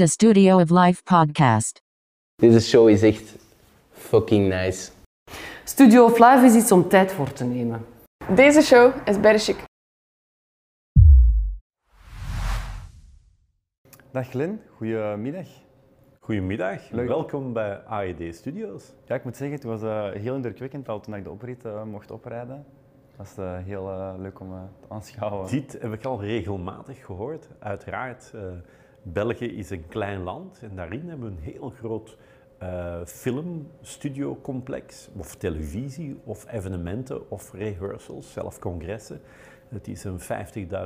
de 0.00 0.06
Studio 0.06 0.60
of 0.60 0.70
Life 0.70 1.02
podcast. 1.02 1.82
Deze 2.34 2.60
show 2.60 2.88
is 2.88 3.02
echt 3.02 3.34
fucking 3.90 4.48
nice. 4.48 4.90
Studio 5.64 6.04
of 6.04 6.18
Life 6.18 6.44
is 6.44 6.54
iets 6.54 6.72
om 6.72 6.88
tijd 6.88 7.12
voor 7.12 7.32
te 7.32 7.44
nemen. 7.44 7.86
Deze 8.34 8.60
show 8.60 8.92
is 9.04 9.44
chic. 9.44 9.64
Dag 14.10 14.28
Glen, 14.28 14.60
goedemiddag. 14.76 15.46
Goedemiddag, 16.20 16.90
Leuk. 16.90 17.08
welkom 17.08 17.52
bij 17.52 17.84
AED 17.84 18.34
Studios. 18.34 18.84
Ja, 19.06 19.14
ik 19.14 19.24
moet 19.24 19.36
zeggen, 19.36 19.56
het 19.56 19.64
was 19.64 19.82
eh, 19.82 20.20
heel 20.22 20.34
indrukwekkend 20.34 20.88
al 20.88 21.00
toen 21.00 21.14
ik 21.14 21.24
de 21.24 21.30
oprit 21.30 21.64
eh, 21.64 21.82
mocht 21.82 22.10
oprijden. 22.10 22.66
Het 23.16 23.16
was 23.16 23.46
eh, 23.46 23.58
heel 23.64 24.14
leuk 24.18 24.40
om 24.40 24.48
te 24.48 24.86
aanschouwen. 24.88 25.50
Dit 25.50 25.76
heb 25.80 25.92
ik 25.92 26.04
al 26.04 26.20
regelmatig 26.20 27.04
gehoord. 27.04 27.48
Uiteraard, 27.58 28.30
eh, 28.34 28.42
België 29.02 29.56
is 29.56 29.70
een 29.70 29.88
klein 29.88 30.22
land 30.22 30.62
en 30.62 30.76
daarin 30.76 31.08
hebben 31.08 31.28
we 31.28 31.36
een 31.36 31.42
heel 31.52 31.70
groot 31.70 32.16
eh 32.58 33.00
filmstudiocomplex, 33.04 35.08
of 35.16 35.36
televisie, 35.36 36.20
of 36.24 36.52
evenementen, 36.52 37.30
of 37.30 37.52
rehearsals, 37.52 38.32
zelf 38.32 38.58
congressen. 38.58 39.20
Het 39.68 39.88
is 39.88 40.04
een 40.04 40.20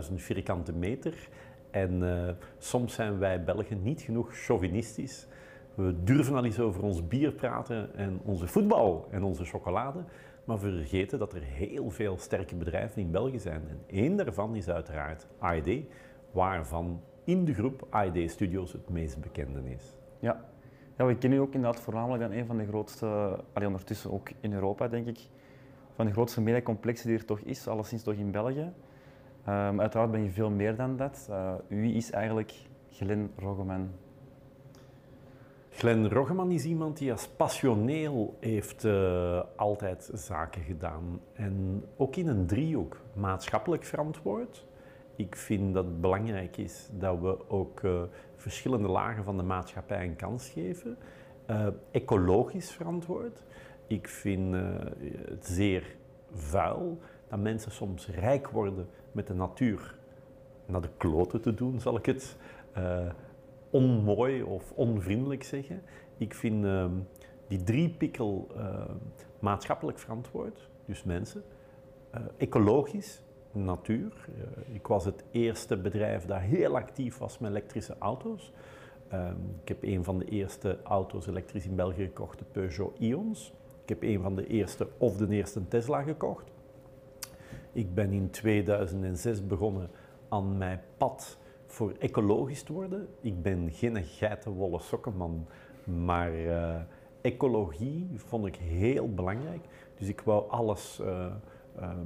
50.000 0.08 0.14
vierkante 0.14 0.72
meter 0.72 1.28
en 1.70 2.02
eh, 2.02 2.28
soms 2.58 2.94
zijn 2.94 3.18
wij 3.18 3.44
Belgen 3.44 3.82
niet 3.82 4.00
genoeg 4.00 4.36
chauvinistisch. 4.36 5.26
We 5.74 5.94
durven 6.04 6.34
al 6.34 6.44
eens 6.44 6.60
over 6.60 6.82
ons 6.82 7.08
bier 7.08 7.32
praten 7.32 7.96
en 7.96 8.20
onze 8.24 8.46
voetbal 8.46 9.08
en 9.10 9.22
onze 9.22 9.44
chocolade, 9.44 10.04
maar 10.44 10.58
we 10.58 10.72
vergeten 10.72 11.18
dat 11.18 11.32
er 11.32 11.42
heel 11.42 11.90
veel 11.90 12.18
sterke 12.18 12.54
bedrijven 12.54 13.02
in 13.02 13.10
België 13.10 13.38
zijn. 13.38 13.62
En 13.68 13.78
één 13.86 14.16
daarvan 14.16 14.56
is 14.56 14.68
uiteraard 14.68 15.26
AED, 15.38 15.84
waarvan 16.32 17.00
in 17.24 17.44
de 17.44 17.54
groep 17.54 17.86
AED 17.90 18.30
Studios 18.30 18.72
het 18.72 18.88
meest 18.88 19.20
bekende 19.20 19.70
is. 19.70 19.96
Ja. 20.18 20.44
ja, 20.96 21.06
we 21.06 21.16
kennen 21.16 21.38
u 21.38 21.42
ook 21.42 21.54
inderdaad 21.54 21.80
voornamelijk 21.80 22.22
dan 22.22 22.32
een 22.32 22.46
van 22.46 22.56
de 22.56 22.66
grootste, 22.66 23.06
allee, 23.52 23.68
ondertussen 23.68 24.12
ook 24.12 24.30
in 24.40 24.52
Europa 24.52 24.88
denk 24.88 25.06
ik, 25.06 25.18
van 25.94 26.06
de 26.06 26.12
grootste 26.12 26.40
mediacomplexen 26.40 27.08
die 27.08 27.18
er 27.18 27.24
toch 27.24 27.40
is, 27.40 27.68
alleszins 27.68 28.02
toch 28.02 28.14
in 28.14 28.30
België. 28.30 28.72
Ehm, 29.44 29.80
uiteraard 29.80 30.10
ben 30.10 30.22
je 30.22 30.30
veel 30.30 30.50
meer 30.50 30.76
dan 30.76 30.96
dat. 30.96 31.26
Eh, 31.30 31.54
wie 31.66 31.94
is 31.94 32.10
eigenlijk 32.10 32.52
Glen 32.90 33.30
Roggeman? 33.36 33.90
Glenn 35.76 36.08
Roggeman 36.08 36.50
is 36.50 36.64
iemand 36.64 36.98
die 36.98 37.12
als 37.12 37.28
passioneel 37.28 38.36
heeft 38.40 38.84
eh, 38.84 39.42
altijd 39.56 40.10
zaken 40.12 40.62
gedaan. 40.62 41.20
En 41.32 41.84
ook 41.96 42.16
in 42.16 42.28
een 42.28 42.46
driehoek, 42.46 43.00
maatschappelijk 43.14 43.84
verantwoord. 43.84 44.66
Ik 45.16 45.36
vind 45.36 45.74
dat 45.74 45.84
het 45.84 46.00
belangrijk 46.00 46.56
is 46.56 46.88
dat 46.92 47.20
we 47.20 47.50
ook 47.50 47.82
eh, 47.82 48.02
verschillende 48.36 48.88
lagen 48.88 49.24
van 49.24 49.36
de 49.36 49.42
maatschappij 49.42 50.04
een 50.04 50.16
kans 50.16 50.48
geven. 50.48 50.96
Eh, 51.46 51.66
ecologisch 51.90 52.72
verantwoord. 52.72 53.42
Ik 53.86 54.08
vind 54.08 54.54
eh, 54.54 54.62
het 55.28 55.46
zeer 55.46 55.96
vuil 56.32 56.98
dat 57.28 57.38
mensen 57.38 57.72
soms 57.72 58.08
rijk 58.08 58.48
worden 58.48 58.88
met 59.12 59.26
de 59.26 59.34
natuur 59.34 59.98
naar 60.66 60.80
de 60.80 60.90
kloten 60.96 61.40
te 61.40 61.54
doen, 61.54 61.80
zal 61.80 61.96
ik 61.96 62.06
het 62.06 62.36
onmooi 63.70 64.42
of 64.42 64.72
onvriendelijk 64.72 65.42
zeggen. 65.42 65.82
Ik 66.16 66.34
vind 66.34 66.64
ehm, 66.64 66.92
die 67.48 67.62
drie 67.62 67.90
pikkel 67.90 68.50
maatschappelijk 69.38 69.98
verantwoord, 69.98 70.70
dus 70.84 71.04
mensen, 71.04 71.42
ecologisch, 72.36 73.23
natuur. 73.54 74.12
Eh, 74.26 74.74
ik 74.74 74.86
was 74.86 75.04
het 75.04 75.24
eerste 75.30 75.76
bedrijf 75.76 76.24
dat 76.24 76.40
heel 76.40 76.76
actief 76.76 77.18
was 77.18 77.38
met 77.38 77.50
elektrische 77.50 77.96
auto's. 77.98 78.52
Ehm, 79.08 79.36
ik 79.62 79.68
heb 79.68 79.82
een 79.82 80.04
van 80.04 80.18
de 80.18 80.24
eerste 80.24 80.78
auto's 80.82 81.26
elektrisch 81.26 81.66
in 81.66 81.74
België 81.74 82.04
gekocht, 82.04 82.38
de 82.38 82.44
Peugeot 82.52 82.98
Ions. 82.98 83.52
Ik 83.82 83.88
heb 83.88 84.02
een 84.02 84.20
van 84.20 84.34
de 84.36 84.46
eerste 84.46 84.88
of 84.98 85.16
de 85.16 85.28
eerste 85.28 85.68
Tesla 85.68 86.02
gekocht. 86.02 86.52
Ik 87.72 87.94
ben 87.94 88.12
in 88.12 88.30
2006 88.30 89.46
begonnen 89.46 89.90
aan 90.28 90.58
mijn 90.58 90.80
pad 90.96 91.38
voor 91.66 91.92
ecologisch 91.98 92.62
te 92.62 92.72
worden. 92.72 93.08
Ik 93.20 93.42
ben 93.42 93.70
geen 93.72 94.04
geitenwolle 94.04 94.80
sokkenman, 94.80 95.46
maar 95.84 96.34
eh, 96.34 96.80
ecologie 97.20 98.10
vond 98.14 98.46
ik 98.46 98.56
heel 98.56 99.14
belangrijk. 99.14 99.64
Dus 99.98 100.08
ik 100.08 100.20
wou 100.20 100.50
alles 100.50 101.00
eh, 101.00 101.26
ehm, 101.76 101.98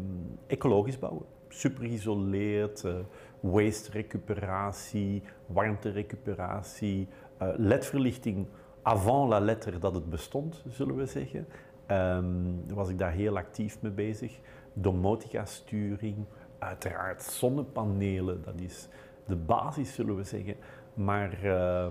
ecologisch 0.47 0.98
bouwen. 0.98 1.26
Super 1.48 1.84
geïsoleerd, 1.84 2.84
eh, 2.84 2.94
waste 3.41 3.91
recuperatie, 3.91 5.22
warmterecuperatie, 5.47 7.09
eh, 7.38 7.48
ledverlichting 7.56 8.47
avant 8.82 9.28
la 9.28 9.41
lettre 9.41 9.78
dat 9.78 9.94
het 9.94 10.10
bestond, 10.10 10.64
zullen 10.69 10.97
we 10.97 11.06
zeggen. 11.06 11.47
Ehm, 11.86 12.26
was 12.75 12.88
ik 12.88 12.98
daar 12.98 13.12
heel 13.12 13.36
actief 13.36 13.82
mee 13.82 13.92
bezig. 13.92 14.38
Domotica-sturing, 14.72 16.16
uiteraard 16.59 17.22
zonnepanelen, 17.22 18.42
dat 18.42 18.60
is 18.60 18.88
de 19.26 19.36
basis, 19.36 19.94
zullen 19.94 20.16
we 20.16 20.25
zeggen. 20.25 20.54
Maar 20.94 21.44
eh, 21.44 21.86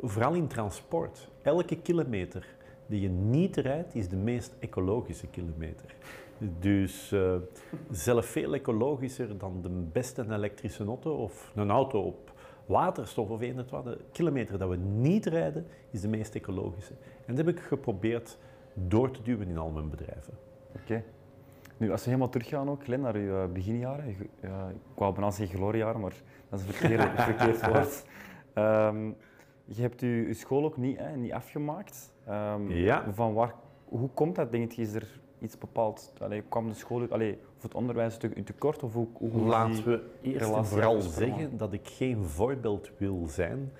vooral 0.00 0.34
in 0.34 0.46
transport, 0.46 1.28
elke 1.42 1.76
kilometer 1.76 2.46
die 2.86 3.00
je 3.00 3.08
niet 3.08 3.56
rijdt, 3.56 3.94
is 3.94 4.08
de 4.08 4.16
meest 4.16 4.54
ecologische 4.58 5.26
kilometer. 5.26 5.94
Dus 6.60 7.12
eh, 7.12 7.34
zelf 7.90 8.26
veel 8.26 8.54
ecologischer 8.54 9.38
dan 9.38 9.58
de 9.62 9.68
beste 9.92 10.24
elektrische 10.30 10.84
auto 10.84 11.14
of 11.14 11.52
een 11.54 11.70
auto 11.70 12.00
op 12.00 12.32
waterstof 12.66 13.28
of 13.30 13.40
een 13.40 13.64
wat. 13.70 13.96
kilometer 14.12 14.58
dat 14.58 14.68
we 14.68 14.76
niet 14.76 15.26
rijden, 15.26 15.66
is 15.90 16.00
de 16.00 16.08
meest 16.08 16.34
ecologische. 16.34 16.92
En 17.26 17.34
dat 17.34 17.46
heb 17.46 17.56
ik 17.56 17.62
geprobeerd 17.62 18.38
door 18.74 19.10
te 19.10 19.22
duwen 19.22 19.48
in 19.48 19.58
al 19.58 19.70
mijn 19.70 19.90
bedrijven. 19.90 20.34
Oké. 20.82 21.02
Nu, 21.76 21.90
als 21.90 22.00
we 22.02 22.06
helemaal 22.10 22.28
teruggaan 22.30 22.70
ook, 22.70 22.86
naar 23.00 23.14
uw 23.14 23.36
eh, 23.42 23.48
beginjaren. 23.52 24.06
Je- 24.06 24.28
ja, 24.48 24.68
ik 24.68 24.76
wou 24.98 25.12
bijna 25.14 25.30
zeggen 25.30 25.56
gloriejaren, 25.58 26.00
maar 26.00 26.14
dat 26.48 26.60
is 26.60 26.66
een 26.66 26.72
verkeerd, 26.72 27.20
verkeerd 27.30 27.66
woord. 27.66 28.04
Ehm, 28.52 29.06
je 29.64 29.82
hebt 29.82 30.00
je, 30.00 30.06
je 30.06 30.34
school 30.34 30.64
ook 30.64 30.76
niet, 30.76 30.98
hè, 30.98 31.16
niet 31.16 31.32
afgemaakt. 31.32 32.12
Ehm, 32.26 32.70
Ja. 32.70 33.12
Van 33.12 33.34
waar, 33.34 33.54
hoe 33.84 34.08
komt 34.14 34.34
dat, 34.36 34.50
denk 34.52 34.72
je? 34.72 34.82
Is 34.82 34.94
er 34.94 35.20
iets 35.40 35.58
bepaald? 35.58 36.12
Allee, 36.18 36.42
kwam 36.48 36.68
de 36.68 36.74
school, 36.74 37.06
allee, 37.08 37.38
of 37.56 37.62
het 37.62 37.74
onderwijs 37.74 38.16
een 38.20 38.44
tekort? 38.44 38.82
Of 38.82 38.92
hoe, 38.92 39.06
hoe, 39.12 39.30
Laten 39.30 39.74
die 39.74 39.84
we 39.84 40.02
eerst 40.22 40.50
en 40.50 40.66
vooral 40.66 41.00
zeggen 41.00 41.56
dat 41.56 41.72
ik 41.72 41.88
geen 41.88 42.24
voorbeeld 42.24 42.90
wil 42.96 43.26
zijn 43.26 43.72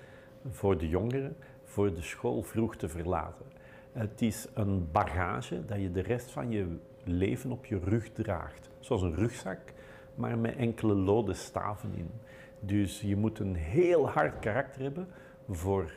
voor 0.49 0.77
de 0.77 0.89
jongeren, 0.89 1.35
voor 1.63 1.93
de 1.93 2.01
school 2.01 2.43
vroeg 2.43 2.75
te 2.75 2.89
verlaten. 2.89 3.45
Het 3.91 4.21
is 4.21 4.47
een 4.53 4.87
bagage 4.91 5.65
dat 5.65 5.81
je 5.81 5.91
de 5.91 6.01
rest 6.01 6.31
van 6.31 6.51
je 6.51 6.77
leven 7.03 7.51
op 7.51 7.65
je 7.65 7.79
rug 7.79 8.11
draagt. 8.11 8.69
Zoals 8.79 9.01
een 9.01 9.15
rugzak, 9.15 9.59
maar 10.15 10.37
met 10.37 10.55
enkele 10.55 10.93
lode 10.93 11.33
staven 11.33 11.93
in. 11.95 12.09
Dus 12.59 13.01
je 13.01 13.15
moet 13.15 13.39
een 13.39 13.55
heel 13.55 14.09
hard 14.09 14.39
karakter 14.39 14.81
hebben 14.81 15.07
voor 15.49 15.91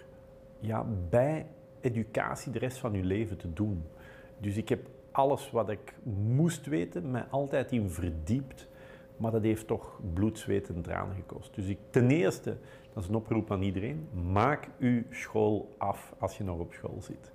ja, 0.61 0.87
bij 1.09 1.47
educatie 1.81 2.53
de 2.53 2.59
rest 2.59 2.79
van 2.79 2.93
je 2.93 3.05
leven 3.05 3.37
te 3.37 3.53
doen. 3.53 3.85
Dus 4.39 4.57
ik 4.57 4.69
heb 4.69 4.81
alles 5.21 5.51
wat 5.51 5.69
ik 5.69 5.95
moest 6.27 6.67
weten, 6.67 7.11
mij 7.11 7.25
altijd 7.31 7.73
in 7.73 7.91
verdiept. 7.91 8.69
Maar 9.17 9.31
dat 9.31 9.43
heeft 9.43 9.67
toch 9.67 10.01
bloed, 10.15 10.39
zweet 10.39 10.69
en 10.69 10.83
tranen 10.83 11.15
gekost. 11.15 11.55
Dus 11.55 11.67
ik, 11.67 11.79
ten 11.91 12.11
eerste, 12.11 12.57
dat 12.93 13.03
is 13.03 13.09
een 13.09 13.15
oproep 13.15 13.51
aan 13.51 13.63
iedereen, 13.63 14.09
maak 14.33 14.69
uw 14.79 15.03
school 15.11 15.75
af 15.79 16.15
als 16.19 16.37
je 16.37 16.45
nog 16.45 16.59
op 16.59 16.73
school 16.73 16.97
zit. 17.01 17.33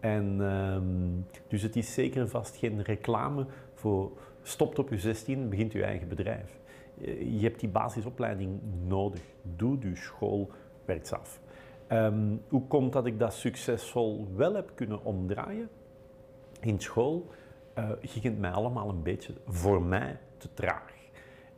En, 0.00 0.36
ehm, 0.40 1.38
dus 1.48 1.62
het 1.62 1.76
is 1.76 1.94
zeker 1.94 2.28
vast 2.28 2.56
geen 2.56 2.82
reclame 2.82 3.46
voor 3.74 4.12
stopt 4.42 4.78
op 4.78 4.90
je 4.90 4.98
16, 4.98 5.48
begint 5.48 5.72
je 5.72 5.84
eigen 5.84 6.08
bedrijf. 6.08 6.60
Je 7.00 7.38
je 7.38 7.46
hebt 7.46 7.60
die 7.60 7.68
basisopleiding 7.68 8.60
nodig. 8.86 9.20
Doe 9.42 9.78
je 9.80 9.96
school, 9.96 10.50
werkt 10.84 11.12
af. 11.12 11.40
Ehm, 11.86 12.36
hoe 12.48 12.66
komt 12.66 12.92
dat 12.92 13.06
ik 13.06 13.18
dat 13.18 13.32
succesvol 13.32 14.28
wel 14.36 14.54
heb 14.54 14.72
kunnen 14.74 15.04
omdraaien? 15.04 15.68
In 16.64 16.80
school 16.80 17.30
eh, 17.74 17.90
ging 18.00 18.24
het 18.24 18.38
mij 18.38 18.50
allemaal 18.50 18.88
een 18.88 19.02
beetje 19.02 19.32
voor 19.46 19.82
mij 19.82 20.18
te 20.36 20.48
traag. 20.54 20.92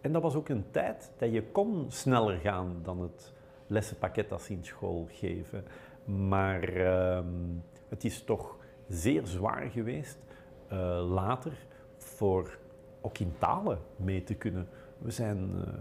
En 0.01 0.13
dat 0.13 0.23
was 0.23 0.35
ook 0.35 0.49
een 0.49 0.65
tijd 0.71 1.11
dat 1.17 1.33
je 1.33 1.43
kon 1.43 1.85
sneller 1.89 2.39
gaan 2.39 2.81
dan 2.83 3.01
het 3.01 3.33
lessenpakket 3.67 4.29
dat 4.29 4.43
ze 4.43 4.53
in 4.53 4.65
school 4.65 5.09
geven. 5.11 5.65
Maar 6.05 6.63
ehm, 6.63 7.27
het 7.89 8.05
is 8.05 8.23
toch 8.23 8.57
zeer 8.89 9.27
zwaar 9.27 9.71
geweest 9.71 10.19
eh, 10.69 10.79
later 11.09 11.53
voor 11.97 12.59
ook 13.01 13.19
in 13.19 13.35
talen 13.39 13.79
mee 13.97 14.25
te 14.25 14.35
kunnen. 14.35 14.69
We 14.99 15.11
zijn 15.11 15.51
eh 15.65 15.73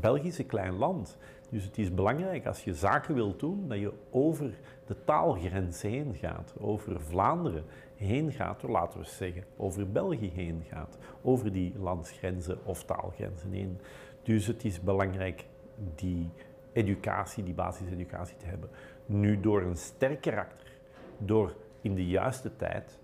Belgisch 0.00 0.38
een 0.38 0.46
klein 0.46 0.76
land. 0.76 1.16
Dus 1.50 1.64
het 1.64 1.78
is 1.78 1.94
belangrijk 1.94 2.46
als 2.46 2.64
je 2.64 2.74
zaken 2.74 3.14
wilt 3.14 3.40
doen, 3.40 3.68
dat 3.68 3.78
je 3.78 3.92
over 4.10 4.58
de 4.86 4.96
taalgrens 5.04 5.82
heen 5.82 6.14
gaat, 6.14 6.54
over 6.58 7.00
Vlaanderen 7.00 7.64
heen 7.98 8.32
gaat, 8.32 8.62
laten 8.62 9.00
we 9.00 9.06
zeggen, 9.06 9.44
over 9.56 9.90
België 9.90 10.30
heen 10.34 10.62
gaat, 10.68 10.98
over 11.22 11.52
die 11.52 11.78
landsgrenzen 11.78 12.58
of 12.64 12.84
taalgrenzen 12.84 13.52
heen. 13.52 13.78
Dus 14.22 14.46
het 14.46 14.64
is 14.64 14.80
belangrijk 14.80 15.46
die 15.94 16.30
educatie, 16.72 17.44
die 17.44 17.54
basiseducatie 17.54 18.36
te 18.36 18.46
hebben. 18.46 18.70
Nu 19.06 19.40
door 19.40 19.62
een 19.62 19.76
sterk 19.76 20.20
karakter, 20.20 20.72
door 21.18 21.54
in 21.80 21.94
de 21.94 22.06
juiste 22.06 22.56
tijd, 22.56 22.98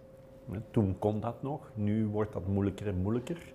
toen 0.71 0.99
kon 0.99 1.21
dat 1.21 1.43
nog, 1.43 1.71
nu 1.75 2.07
wordt 2.07 2.33
dat 2.33 2.47
moeilijker 2.47 2.87
en 2.87 2.97
moeilijker, 2.97 3.53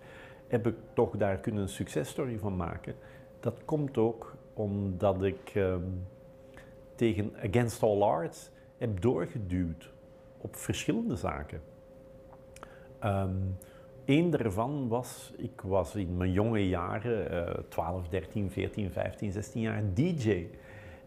heb 0.48 0.68
ik 0.68 0.76
toch 0.94 1.18
daar 1.18 1.38
kunnen 1.38 1.62
een 1.62 1.70
successtory 1.70 2.40
van 2.40 2.56
maken. 2.56 2.96
Dat 3.40 3.66
komt 3.66 3.98
ook 3.98 4.36
omdat 4.54 5.24
ik 5.24 5.52
ehm, 5.54 5.84
tegen 6.96 7.34
Against 7.44 7.84
All 7.84 8.02
Arts 8.02 8.52
heb 8.78 9.02
doorgeduwd 9.02 9.92
op 10.42 10.56
verschillende 10.56 11.16
zaken. 11.16 11.62
Ehm 13.00 13.36
Eén 14.10 14.30
daarvan 14.30 14.88
was, 14.88 15.34
ik 15.38 15.62
was 15.62 15.96
in 15.96 16.18
mijn 16.18 16.32
jonge 16.32 16.68
jaren, 16.68 17.48
eh 17.48 17.64
12, 17.68 18.08
13, 18.08 18.52
14, 18.52 18.92
15, 18.92 19.32
16 19.32 19.62
jaar, 19.62 19.84
DJ. 19.94 20.48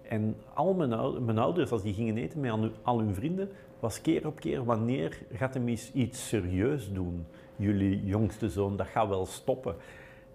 En 0.02 0.36
al 0.54 0.74
mijn, 0.74 0.92
ou- 0.92 1.20
mijn 1.20 1.38
ouders, 1.38 1.70
als 1.70 1.82
die 1.82 1.94
gingen 1.94 2.16
eten 2.16 2.40
met 2.40 2.70
al 2.82 2.98
hun, 2.98 3.14
vrienden, 3.14 3.48
was 3.80 4.00
keer 4.00 4.26
op 4.26 4.40
keer, 4.40 4.64
wanneer 4.64 5.18
gaat 5.32 5.54
hem 5.54 5.68
eens 5.68 5.92
iets 5.92 6.28
serieus 6.28 6.92
doen? 6.92 7.26
Jullie 7.56 8.04
jongste 8.04 8.48
zoon, 8.48 8.76
dat 8.76 8.86
gaat 8.86 9.08
wel 9.08 9.26
stoppen. 9.26 9.74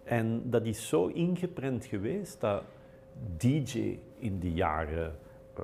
En 0.04 0.42
dat 0.50 0.66
is 0.66 0.88
zo 0.88 1.08
ingeprent 1.08 1.86
geweest 1.86 2.42
dat 2.42 2.64
DJ 3.38 4.00
in 4.20 4.40
de 4.40 4.52
jaren 4.52 5.16
eh 5.58 5.64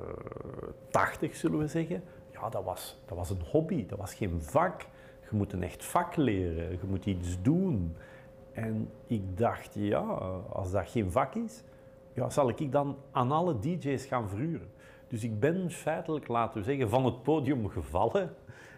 80, 0.90 1.36
zullen 1.36 1.58
we 1.58 1.66
zeggen, 1.66 2.02
ja, 2.34 2.48
dat 2.48 2.64
was, 2.64 2.96
dat 3.04 3.16
was 3.16 3.30
een 3.30 3.42
hobby, 3.50 3.86
dat 3.86 3.98
was 3.98 4.14
geen 4.14 4.42
vak. 4.42 4.80
Je 5.30 5.36
moet 5.36 5.52
een 5.52 5.62
echt 5.62 5.84
vak 5.84 6.16
leren, 6.16 6.70
je 6.70 6.86
moet 6.86 7.06
iets 7.06 7.42
doen. 7.42 7.96
En 8.52 8.90
ik 9.06 9.38
dacht, 9.38 9.74
ja, 9.74 10.00
als 10.48 10.70
dat 10.70 10.90
geen 10.90 11.10
vak 11.10 11.34
is, 11.34 11.62
ja, 12.12 12.30
zal 12.30 12.48
ik 12.48 12.72
dan 12.72 12.96
aan 13.10 13.32
alle 13.32 13.58
DJ's 13.58 14.04
gaan 14.04 14.28
verhuren. 14.28 14.68
Dus 15.08 15.24
ik 15.24 15.40
ben 15.40 15.70
feitelijk, 15.70 16.28
laten 16.28 16.60
we 16.60 16.64
zeggen, 16.64 16.88
van 16.88 17.04
het 17.04 17.22
podium 17.22 17.68
gevallen 17.68 18.34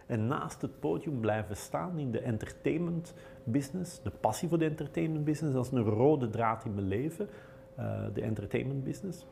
en 0.06 0.26
naast 0.26 0.62
het 0.62 0.80
podium 0.80 1.20
blijven 1.20 1.56
staan 1.56 1.98
in 1.98 2.10
de 2.10 2.20
entertainment 2.20 3.14
business, 3.44 4.02
de 4.02 4.10
passie 4.10 4.48
voor 4.48 4.58
de 4.58 4.64
entertainment 4.64 5.24
business, 5.24 5.54
dat 5.54 5.64
is 5.64 5.72
een 5.72 5.84
rode 5.84 6.28
draad 6.28 6.64
in 6.64 6.74
mijn 6.74 6.88
leven, 6.88 7.28
eh, 7.74 8.00
de 8.12 8.20
entertainment 8.20 8.84
business. 8.84 9.26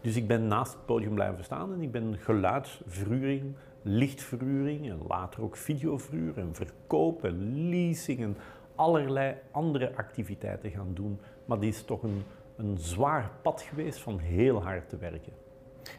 Dus 0.00 0.16
ik 0.16 0.26
ben 0.26 0.46
naast 0.46 0.72
het 0.72 0.86
podium 0.86 1.14
blijven 1.14 1.44
staan 1.44 1.72
en 1.72 1.82
ik 1.82 1.90
ben 1.90 2.16
geluidsverhuring, 2.18 3.54
lichtverhuring 3.82 4.90
en 4.90 5.00
later 5.08 5.42
ook 5.42 5.56
videoverhuur 5.56 6.38
en 6.38 6.54
verkoop 6.54 7.24
en 7.24 7.68
leasing 7.68 8.20
en 8.20 8.36
allerlei 8.74 9.34
andere 9.50 9.96
activiteiten 9.96 10.70
gaan 10.70 10.90
doen. 10.94 11.20
Maar 11.44 11.60
die 11.60 11.68
is 11.68 11.84
toch 11.84 12.02
een, 12.02 12.22
een 12.56 12.78
zwaar 12.78 13.30
pad 13.42 13.62
geweest 13.62 14.00
van 14.00 14.18
heel 14.18 14.62
hard 14.62 14.88
te 14.88 14.96
werken. 14.96 15.32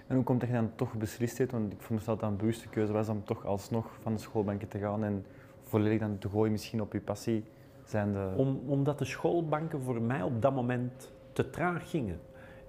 En 0.07 0.15
hoe 0.15 0.24
komt 0.24 0.39
dat 0.39 0.50
je 0.50 0.56
dan 0.56 0.71
toch 0.75 0.94
beslist 0.94 1.38
hebt, 1.38 1.51
want 1.51 1.71
ik 1.71 1.81
veronderstel 1.81 2.13
dat 2.15 2.24
dat 2.24 2.31
een 2.31 2.38
bewuste 2.38 2.69
keuze 2.69 2.94
was 2.94 3.09
om 3.09 3.24
toch 3.24 3.45
alsnog 3.45 3.86
van 4.01 4.13
de 4.13 4.19
schoolbanken 4.19 4.68
te 4.68 4.80
gaan 4.80 5.04
en 5.04 5.25
volledig 5.63 6.00
dan 6.00 6.18
te 6.18 6.30
gooien 6.30 6.51
misschien 6.51 6.81
op 6.81 6.94
je 6.94 7.01
passie, 7.01 7.44
zijn 7.83 8.13
de... 8.13 8.33
Om, 8.36 8.62
omdat 8.68 9.00
de 9.00 9.06
schoolbanken 9.06 9.81
voor 9.81 10.01
mij 10.01 10.21
op 10.21 10.42
dat 10.42 10.54
moment 10.54 11.12
te 11.33 11.50
traag 11.50 11.89
gingen. 11.89 12.19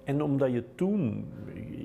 En 0.03 0.21
omdat 0.21 0.51
je 0.51 0.75
toen, 0.75 1.31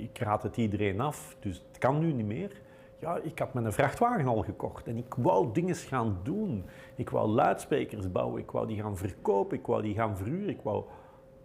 ik 0.02 0.18
raad 0.18 0.42
het 0.42 0.56
iedereen 0.56 1.00
af, 1.00 1.36
dus 1.40 1.64
het 1.68 1.78
kan 1.78 1.98
nu 1.98 2.12
niet 2.12 2.26
meer. 2.26 2.60
Ja, 2.98 3.16
ik 3.16 3.38
had 3.38 3.54
mijn 3.54 3.72
vrachtwagen 3.72 4.26
al 4.26 4.42
gekocht 4.42 4.86
en 4.86 4.96
ik 4.96 5.14
wou 5.14 5.52
dingen 5.52 5.74
gaan 5.74 6.20
doen. 6.22 6.64
Ik 6.94 7.10
wou 7.10 7.28
luidsprekers 7.28 8.12
bouwen, 8.12 8.42
ik 8.42 8.50
wou 8.50 8.66
die 8.66 8.82
gaan 8.82 8.96
verkopen, 8.96 9.58
ik 9.58 9.66
wou 9.66 9.82
die 9.82 9.94
gaan 9.94 10.16
verhuren, 10.16 10.48
ik 10.48 10.62
wou 10.62 10.84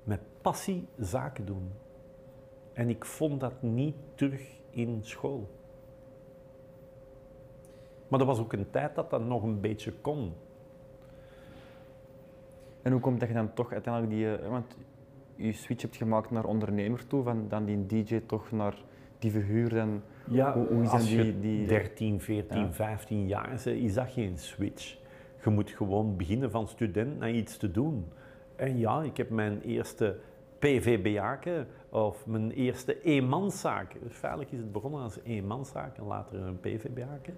met 0.04 0.20
passie 0.42 0.88
zaken 0.98 1.46
doen. 1.46 1.72
En 2.74 2.90
ik 2.90 3.06
vond 3.06 3.40
dat 3.40 3.62
niet 3.62 3.96
terug 4.16 4.62
in 4.70 5.00
school. 5.02 5.50
Maar 8.08 8.20
er 8.20 8.26
was 8.26 8.40
ook 8.40 8.54
een 8.54 8.70
tijd 8.70 8.96
dat 8.96 9.10
dat 9.10 9.26
nog 9.26 9.44
een 9.44 9.62
beetje 9.62 9.92
kon. 9.92 10.34
En 12.82 12.92
hoe 12.92 13.02
komt 13.02 13.20
dat 13.20 13.30
je 13.30 13.36
dan 13.36 13.54
toch 13.54 13.72
uiteindelijk 13.72 14.14
die... 14.14 14.38
eh, 14.38 14.50
Want 14.50 14.78
je 15.36 15.52
switch 15.54 15.82
hebt 15.82 15.96
gemaakt 15.96 16.32
naar 16.32 16.46
ondernemer 16.46 17.08
toe, 17.08 17.24
van 17.24 17.48
dan 17.48 17.66
die 17.66 17.86
DJ 17.86 18.20
toch 18.26 18.52
naar 18.52 18.76
die 19.20 19.32
verhuur 19.32 19.78
en... 19.78 20.04
Ja, 20.30 20.54
Hoe- 20.54 20.68
hoe 20.68 20.84
is 20.84 20.90
als 20.92 21.08
die- 21.08 21.40
die- 21.40 21.68
13, 21.68 22.22
14, 22.22 22.60
Ja. 22.60 22.72
15 22.74 23.28
jaar 23.28 23.48
bent, 23.48 23.66
is 23.66 23.94
dat 23.94 24.10
geen 24.12 24.38
switch. 24.38 24.98
Je 25.44 25.50
moet 25.50 25.70
gewoon 25.70 26.16
beginnen 26.18 26.52
van 26.52 26.68
student 26.68 27.20
naar 27.20 27.32
iets 27.32 27.58
te 27.58 27.72
doen. 27.72 28.06
En 28.56 28.78
ja, 28.78 29.02
ik 29.04 29.18
heb 29.18 29.30
mijn 29.30 29.62
eerste 29.62 30.20
PVBA'ke 30.60 31.66
of 31.90 32.26
mijn 32.26 32.52
eerste 32.52 33.02
eenmanszaak. 33.02 33.96
Feitelijk 34.10 34.52
is 34.52 34.58
het 34.60 34.72
begonnen 34.72 35.02
als 35.02 35.20
eenmanszaak 35.24 35.98
en 35.98 36.04
later 36.04 36.40
een 36.42 36.60
PVBA'ke. 36.60 37.32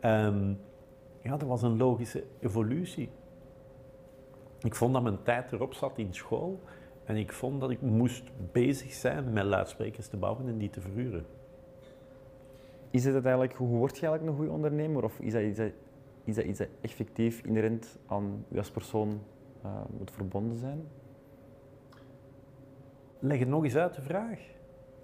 Ehm 0.00 0.52
ja, 1.22 1.36
dat 1.36 1.48
was 1.48 1.62
een 1.62 1.76
logische 1.76 2.24
evolutie. 2.40 3.08
Ik 4.60 4.74
vond 4.74 4.92
dat 4.92 5.02
mijn 5.02 5.22
tijd 5.22 5.52
erop 5.52 5.74
zat 5.74 5.98
in 5.98 6.14
school 6.14 6.60
en 7.08 7.16
ik 7.16 7.32
vond 7.32 7.60
dat 7.60 7.70
ik 7.70 7.80
moest 7.80 8.30
bezig 8.52 8.92
zijn 8.92 9.32
met 9.32 9.44
luidsprekers 9.44 10.08
te 10.08 10.16
bouwen 10.16 10.48
en 10.48 10.58
die 10.58 10.70
te 10.70 10.80
verhuren. 10.80 11.26
Is 12.90 13.04
het 13.04 13.12
uiteindelijk, 13.12 13.54
hoe 13.54 13.76
word 13.76 13.98
je 13.98 14.06
eigenlijk 14.06 14.32
een 14.32 14.38
goede 14.38 14.56
ondernemer? 14.56 15.04
Of 15.04 15.20
is 15.20 15.32
dat 15.32 15.42
iets 15.42 15.58
dat, 15.58 15.72
is 16.24 16.34
dat, 16.34 16.44
iets 16.44 16.58
dat 16.58 16.68
effectief 16.80 17.42
inherent 17.44 17.98
aan 18.06 18.44
je 18.48 18.58
als 18.58 18.70
persoon 18.70 19.20
eh, 19.62 19.70
moet 19.98 20.10
verbonden 20.10 20.56
zijn? 20.56 20.80
Leg 23.18 23.38
het 23.38 23.48
nog 23.48 23.64
eens 23.64 23.76
uit, 23.76 23.94
de 23.94 24.02
vraag. 24.02 24.40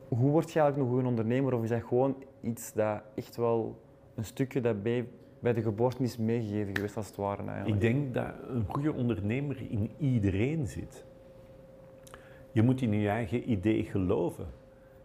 Hoe 0.09 0.31
word 0.31 0.53
je 0.53 0.61
eigenlijk 0.61 0.89
een 0.89 0.95
goede 0.95 1.09
ondernemer? 1.09 1.55
Of 1.55 1.63
is 1.63 1.69
dat 1.69 1.83
gewoon 1.83 2.17
iets 2.41 2.73
dat 2.73 3.03
echt 3.15 3.37
wel 3.37 3.81
een 4.15 4.25
stukje 4.25 4.61
dat 4.61 4.83
bij, 4.83 5.09
bij 5.41 5.53
de 5.53 5.63
geboorte 5.63 6.03
is 6.03 6.17
meegegeven 6.17 6.77
geweest 6.77 6.97
als 6.97 7.07
het 7.07 7.17
ware 7.17 7.43
eigenlijk? 7.43 7.83
Ik 7.83 7.93
denk 7.93 8.15
dat 8.15 8.35
een 8.49 8.65
goede 8.69 8.93
ondernemer 8.93 9.71
in 9.71 9.91
iedereen 9.99 10.67
zit. 10.67 11.05
Je 12.55 12.63
moet 12.63 12.81
in 12.81 12.93
je 12.93 13.09
eigen 13.09 13.51
idee 13.51 13.85
geloven. 13.85 14.47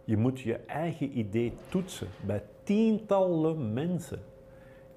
Je 0.04 0.18
moet 0.18 0.40
je 0.40 0.56
eigen 0.56 1.18
idee 1.18 1.54
toetsen 1.70 2.08
bij 2.26 2.44
tientallen 2.64 3.74
mensen. 3.74 4.20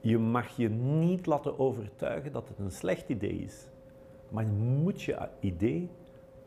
Je 0.01 0.19
mag 0.19 0.57
je 0.57 0.69
niet 0.69 1.27
laten 1.27 1.59
overtuigen 1.59 2.33
dat 2.33 2.49
het 2.49 2.59
een 2.59 2.71
slecht 2.71 3.09
idee 3.09 3.39
is. 3.39 3.69
Maar 4.29 4.45
je 4.45 4.51
moet 4.53 5.03
je 5.03 5.29
idee 5.41 5.91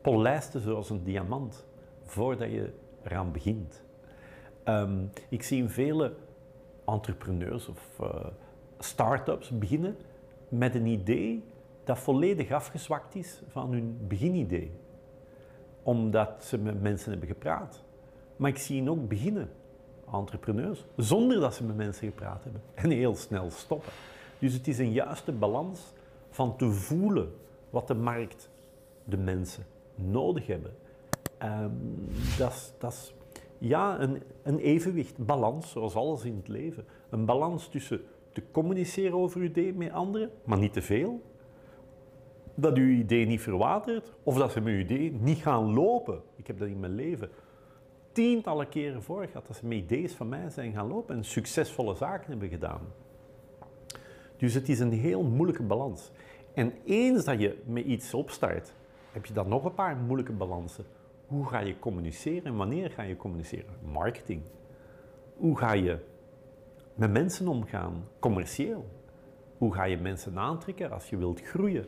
polijsten 0.00 0.60
zoals 0.60 0.90
een 0.90 1.04
diamant 1.04 1.66
voordat 2.02 2.50
je 2.50 2.72
eraan 3.02 3.32
begint. 3.32 3.84
Ehm, 4.64 5.04
ik 5.28 5.42
zie 5.42 5.62
in 5.62 5.68
vele 5.68 6.14
entrepreneurs 6.84 7.68
of 7.68 8.00
eh, 8.00 8.26
start-ups 8.78 9.58
beginnen 9.58 9.96
met 10.48 10.74
een 10.74 10.86
idee 10.86 11.44
dat 11.84 11.98
volledig 11.98 12.50
afgezwakt 12.50 13.14
is 13.14 13.42
van 13.48 13.72
hun 13.72 13.98
beginidee. 14.08 14.72
Omdat 15.86 16.44
ze 16.44 16.58
met 16.58 16.82
mensen 16.82 17.10
hebben 17.10 17.28
gepraat. 17.28 17.82
Maar 18.36 18.50
ik 18.50 18.58
zie 18.58 18.78
hen 18.78 18.88
ook 18.88 19.08
beginnen, 19.08 19.48
entrepreneurs, 20.12 20.84
zonder 20.96 21.40
dat 21.40 21.54
ze 21.54 21.64
met 21.64 21.76
mensen 21.76 22.08
gepraat 22.08 22.42
hebben. 22.44 22.62
En 22.74 22.90
heel 22.90 23.14
snel 23.16 23.50
stoppen. 23.50 23.92
Dus 24.38 24.52
het 24.52 24.68
is 24.68 24.78
een 24.78 24.92
juiste 24.92 25.32
balans 25.32 25.80
van 26.30 26.56
te 26.56 26.70
voelen 26.70 27.32
wat 27.70 27.86
de 27.86 27.94
markt, 27.94 28.50
de 29.04 29.16
mensen, 29.16 29.64
nodig 29.94 30.46
hebben. 30.46 30.74
Ehm, 31.38 31.70
dat 32.38 32.92
is- 32.92 33.14
ja, 33.58 34.00
een, 34.00 34.22
een 34.42 34.58
evenwicht, 34.58 35.26
balans, 35.26 35.70
zoals 35.70 35.94
alles 35.94 36.24
in 36.24 36.36
het 36.36 36.48
leven. 36.48 36.84
Een 37.10 37.24
balans 37.24 37.68
tussen 37.68 38.00
te 38.32 38.42
communiceren 38.50 39.18
over 39.18 39.40
uw 39.40 39.46
idee 39.46 39.72
met 39.74 39.92
anderen, 39.92 40.30
maar 40.44 40.58
niet 40.58 40.72
te 40.72 40.82
veel. 40.82 41.22
Dat 42.58 42.76
uw 42.76 42.88
idee 42.88 43.26
niet 43.26 43.40
verwatert, 43.40 44.12
of 44.22 44.36
dat 44.36 44.52
ze 44.52 44.60
uw 44.60 44.78
idee 44.78 45.12
niet 45.12 45.38
gaan 45.38 45.74
lopen. 45.74 46.22
Ik 46.36 46.46
heb 46.46 46.58
dat 46.58 46.68
in 46.68 46.80
mijn 46.80 46.94
leven 46.94 47.30
tientallen 48.12 48.68
keren 48.68 49.02
voor 49.02 49.26
gehad, 49.26 49.46
dat 49.46 49.56
ze 49.56 49.66
met 49.66 49.78
ideeën 49.78 50.08
van 50.08 50.28
mij 50.28 50.50
zijn 50.50 50.72
gaan 50.72 50.88
lopen 50.88 51.16
en 51.16 51.24
succesvolle 51.24 51.94
zaken 51.94 52.30
hebben 52.30 52.48
gedaan. 52.48 52.80
Dus 54.36 54.54
het 54.54 54.68
is 54.68 54.78
een 54.78 54.92
heel 54.92 55.22
moeilijke 55.22 55.62
balans. 55.62 56.10
En 56.54 56.72
eens 56.84 57.24
dat 57.24 57.40
je 57.40 57.62
met 57.64 57.84
iets 57.84 58.14
opstart, 58.14 58.74
heb 59.12 59.26
je 59.26 59.32
dan 59.32 59.48
nog 59.48 59.64
een 59.64 59.74
paar 59.74 59.96
moeilijke 59.96 60.32
balansen. 60.32 60.84
Hoe 61.26 61.46
ga 61.46 61.58
je 61.58 61.78
communiceren 61.78 62.44
en 62.44 62.56
wanneer 62.56 62.90
ga 62.90 63.02
je 63.02 63.16
communiceren? 63.16 63.74
Marketing. 63.92 64.42
Hoe 65.36 65.58
ga 65.58 65.72
je 65.72 65.98
met 66.94 67.10
mensen 67.10 67.48
omgaan, 67.48 68.08
commercieel? 68.18 68.86
Hoe 69.58 69.74
ga 69.74 69.84
je 69.84 69.96
mensen 69.96 70.38
aantrekken 70.38 70.90
als 70.90 71.10
je 71.10 71.16
wilt 71.16 71.40
groeien? 71.40 71.86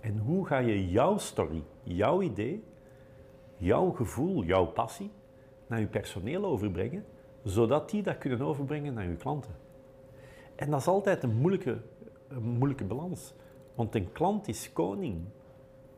En 0.00 0.18
hoe 0.18 0.46
ga 0.46 0.58
je 0.58 0.90
jouw 0.90 1.18
story, 1.18 1.62
jouw 1.82 2.22
idee, 2.22 2.64
jouw 3.56 3.90
gevoel, 3.90 4.44
jouw 4.44 4.66
passie 4.66 5.10
naar 5.66 5.80
je 5.80 5.86
personeel 5.86 6.44
overbrengen, 6.44 7.04
zodat 7.42 7.90
die 7.90 8.02
dat 8.02 8.18
kunnen 8.18 8.40
overbrengen 8.40 8.94
naar 8.94 9.08
je 9.08 9.16
klanten? 9.16 9.54
En 10.54 10.70
dat 10.70 10.80
is 10.80 10.86
altijd 10.86 11.22
een 11.22 11.36
moeilijke, 11.36 11.80
moeilijke 12.40 12.84
balans. 12.84 13.34
Want 13.74 13.94
een 13.94 14.12
klant 14.12 14.48
is 14.48 14.72
koning, 14.72 15.20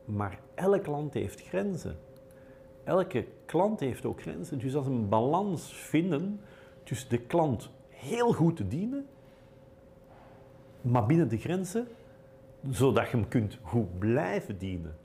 maar 0.05 0.41
elk 0.55 0.87
land 0.87 1.15
heeft 1.15 1.43
grenzen. 1.43 1.97
elke 2.85 3.27
klant 3.45 3.81
heeft 3.81 4.05
ook 4.05 4.21
grenzen. 4.21 4.59
Dus 4.59 4.73
dat 4.73 4.83
is 4.83 4.89
een 4.89 5.09
balans 5.09 5.75
vinden 5.75 6.41
tussen 6.83 7.09
de 7.09 7.19
klant 7.19 7.71
heel 7.89 8.33
goed 8.33 8.57
te 8.57 8.67
dienen, 8.67 9.07
maar 10.81 11.07
binnen 11.07 11.29
de 11.29 11.39
grenzen, 11.39 11.87
zodat 12.71 13.11
je 13.11 13.17
hem 13.17 13.29
kunt 13.29 13.59
goed 13.63 13.99
blijven 13.99 14.59
dienen. 14.59 14.97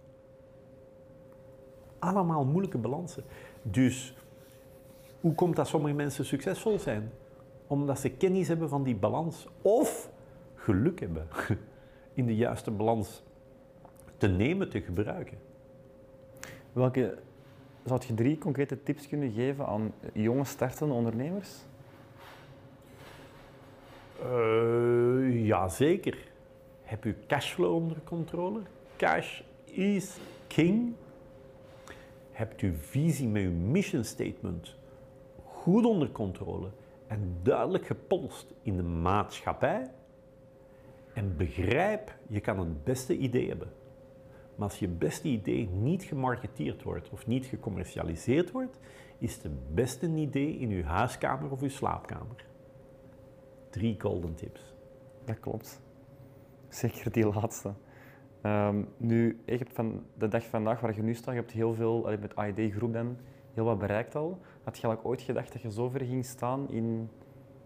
Allemaal 2.00 2.46
moeilijke 2.46 2.78
balansen. 2.78 3.24
Dus 3.62 4.16
hoe 5.22 5.36
komt 5.36 5.56
dat 5.56 5.68
sommige 5.68 5.96
mensen 5.96 6.26
succesvol 6.26 6.80
zijn? 6.80 7.12
Omdat 7.68 8.00
ze 8.00 8.10
kennis 8.10 8.48
hebben 8.48 8.70
van 8.70 8.84
die 8.84 8.96
balans 8.96 9.48
of 9.62 10.10
geluk 10.56 11.00
hebben 11.00 11.28
in 12.14 12.26
de 12.26 12.36
juiste 12.36 12.72
balans 12.72 13.24
te 14.18 14.28
nemen, 14.28 14.70
te 14.70 14.82
gebruiken. 14.82 15.38
Welke 16.74 17.18
zou 17.84 18.02
je 18.08 18.14
drie 18.14 18.38
concrete 18.38 18.84
tips 18.84 19.08
kunnen 19.08 19.32
geven 19.32 19.66
aan 19.68 19.94
jonge 20.14 20.46
startende 20.46 20.94
ondernemers? 20.94 21.50
Uh, 24.24 25.46
ja, 25.46 25.68
zeker. 25.68 26.18
Heb 26.86 27.04
je 27.04 27.16
cashflow 27.28 27.74
onder 27.74 27.98
controle? 28.04 28.62
Cash 28.98 29.42
is 29.66 30.18
king. 30.48 30.94
Hebt 32.32 32.62
u 32.62 32.76
visie 32.76 33.28
met 33.28 33.44
uw 33.44 33.52
mission 33.52 34.04
statement 34.04 34.76
goed 35.44 35.86
onder 35.86 36.12
controle 36.12 36.70
en 37.08 37.38
duidelijk 37.42 37.86
gepolst 37.86 38.54
in 38.62 38.76
de 38.76 38.84
maatschappij? 38.84 39.92
En 41.14 41.38
begrijp, 41.38 42.16
je 42.28 42.40
kan 42.40 42.60
het 42.60 42.84
beste 42.84 43.18
idee 43.18 43.48
hebben. 43.48 43.72
Maar 44.56 44.68
als 44.68 44.80
je 44.80 44.88
beste 44.88 45.28
idee 45.28 45.68
niet 45.68 46.04
gemarketeerd 46.04 46.84
wordt 46.84 47.10
of 47.10 47.28
niet 47.28 47.46
gecommercialiseerd 47.46 48.52
wordt, 48.52 48.80
is 49.18 49.44
het 49.44 49.76
beste 49.76 50.08
idee 50.08 50.58
in 50.58 50.70
uw 50.70 50.84
huiskamer 50.84 51.52
of 51.52 51.62
uw 51.62 51.70
slaapkamer. 51.70 52.46
Drie 53.70 54.00
golden 54.00 54.36
tips. 54.36 54.74
Dat 55.24 55.40
klopt. 55.40 55.84
Zeker 56.70 57.12
die 57.12 57.28
laatste. 57.28 57.74
Um, 58.44 58.88
nu, 58.98 59.42
je 59.46 59.58
hebt 59.58 59.74
van 59.74 60.04
de 60.18 60.28
dag 60.28 60.46
vandaag 60.46 60.80
waar 60.80 60.96
je 60.96 61.02
nu 61.02 61.14
staat, 61.14 61.34
je 61.34 61.40
hebt 61.40 61.52
heel 61.52 61.74
veel, 61.74 62.06
allee, 62.06 62.18
met 62.18 62.36
AED 62.36 62.72
Groep 62.72 62.94
dan, 62.94 63.18
heel 63.54 63.66
wat 63.66 63.80
bereikt 63.80 64.16
al. 64.16 64.40
Had 64.64 64.78
je 64.78 65.04
ooit 65.04 65.22
gedacht 65.22 65.54
dat 65.54 65.62
je 65.62 65.72
zo 65.72 65.90
ver 65.90 66.06
ging 66.06 66.26
staan, 66.26 66.70
in, 66.70 67.10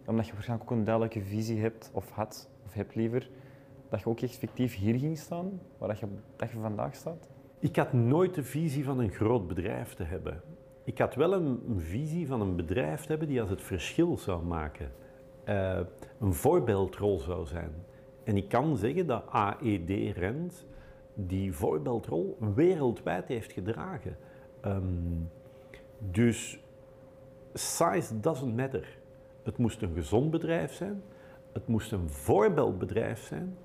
omdat 0.06 0.28
je 0.28 0.34
waarschijnlijk 0.34 0.72
ook 0.72 0.78
een 0.78 0.84
duidelijke 0.84 1.22
visie 1.22 1.62
hebt, 1.62 1.92
of 1.94 2.10
had, 2.10 2.50
of 2.66 2.74
hebt 2.74 2.96
liever, 2.96 3.30
dat 3.90 4.00
je 4.00 4.06
ook 4.06 4.20
echt 4.20 4.38
fictief 4.38 4.76
hier 4.76 5.00
ging 5.00 5.18
staan, 5.18 5.60
waar 5.78 5.98
je 6.00 6.06
op 6.06 6.12
dag 6.36 6.50
van 6.50 6.62
vandaag 6.62 6.96
staat? 6.96 7.30
Ik 7.60 7.76
had 7.76 7.94
nooit 7.94 8.36
de 8.36 8.44
visie 8.44 8.86
van 8.86 9.00
een 9.00 9.12
groot 9.12 9.48
bedrijf 9.48 9.94
te 9.94 10.04
hebben. 10.04 10.42
Ik 10.84 10.98
had 10.98 11.16
wel 11.16 11.34
een, 11.34 11.62
visie 11.78 12.28
van 12.28 12.42
een 12.42 12.56
bedrijf 12.56 13.02
te 13.02 13.08
hebben 13.08 13.28
die 13.28 13.42
als 13.42 13.50
het 13.50 13.62
verschil 13.62 14.18
zou 14.18 14.44
maken. 14.44 14.92
Uh, 15.46 15.80
een 16.20 16.34
voorbeeldrol 16.34 17.20
zou 17.20 17.46
zijn. 17.46 17.72
En 18.30 18.38
ik 18.38 18.50
kan 18.50 18.78
zeggen 18.78 19.08
dat 19.08 19.24
AED 19.30 19.90
Rent 20.18 20.66
die 21.14 21.54
voorbeeldrol 21.54 22.38
wereldwijd 22.56 23.28
heeft 23.28 23.52
gedragen. 23.52 24.18
Um, 24.66 25.30
dus 26.00 26.60
size 27.54 28.20
doesn't 28.20 28.56
matter. 28.56 28.98
Het 29.44 29.58
moest 29.58 29.82
een 29.82 29.94
gezond 29.94 30.32
bedrijf 30.32 30.74
zijn, 30.74 31.04
het 31.54 31.68
moest 31.68 31.92
een 31.92 32.10
voorbeeldbedrijf 32.10 33.20
zijn 33.20 33.58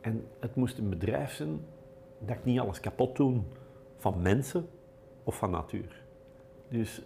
en 0.00 0.26
het 0.40 0.54
moest 0.54 0.78
een 0.78 0.88
bedrijf 0.88 1.32
zijn 1.32 1.60
dat 2.18 2.44
niet 2.44 2.60
alles 2.60 2.80
kapot 2.80 3.16
doe 3.16 3.40
van 3.96 4.22
mensen 4.22 4.68
of 5.24 5.36
van 5.36 5.50
natuur. 5.50 6.02
Dus 6.68 7.04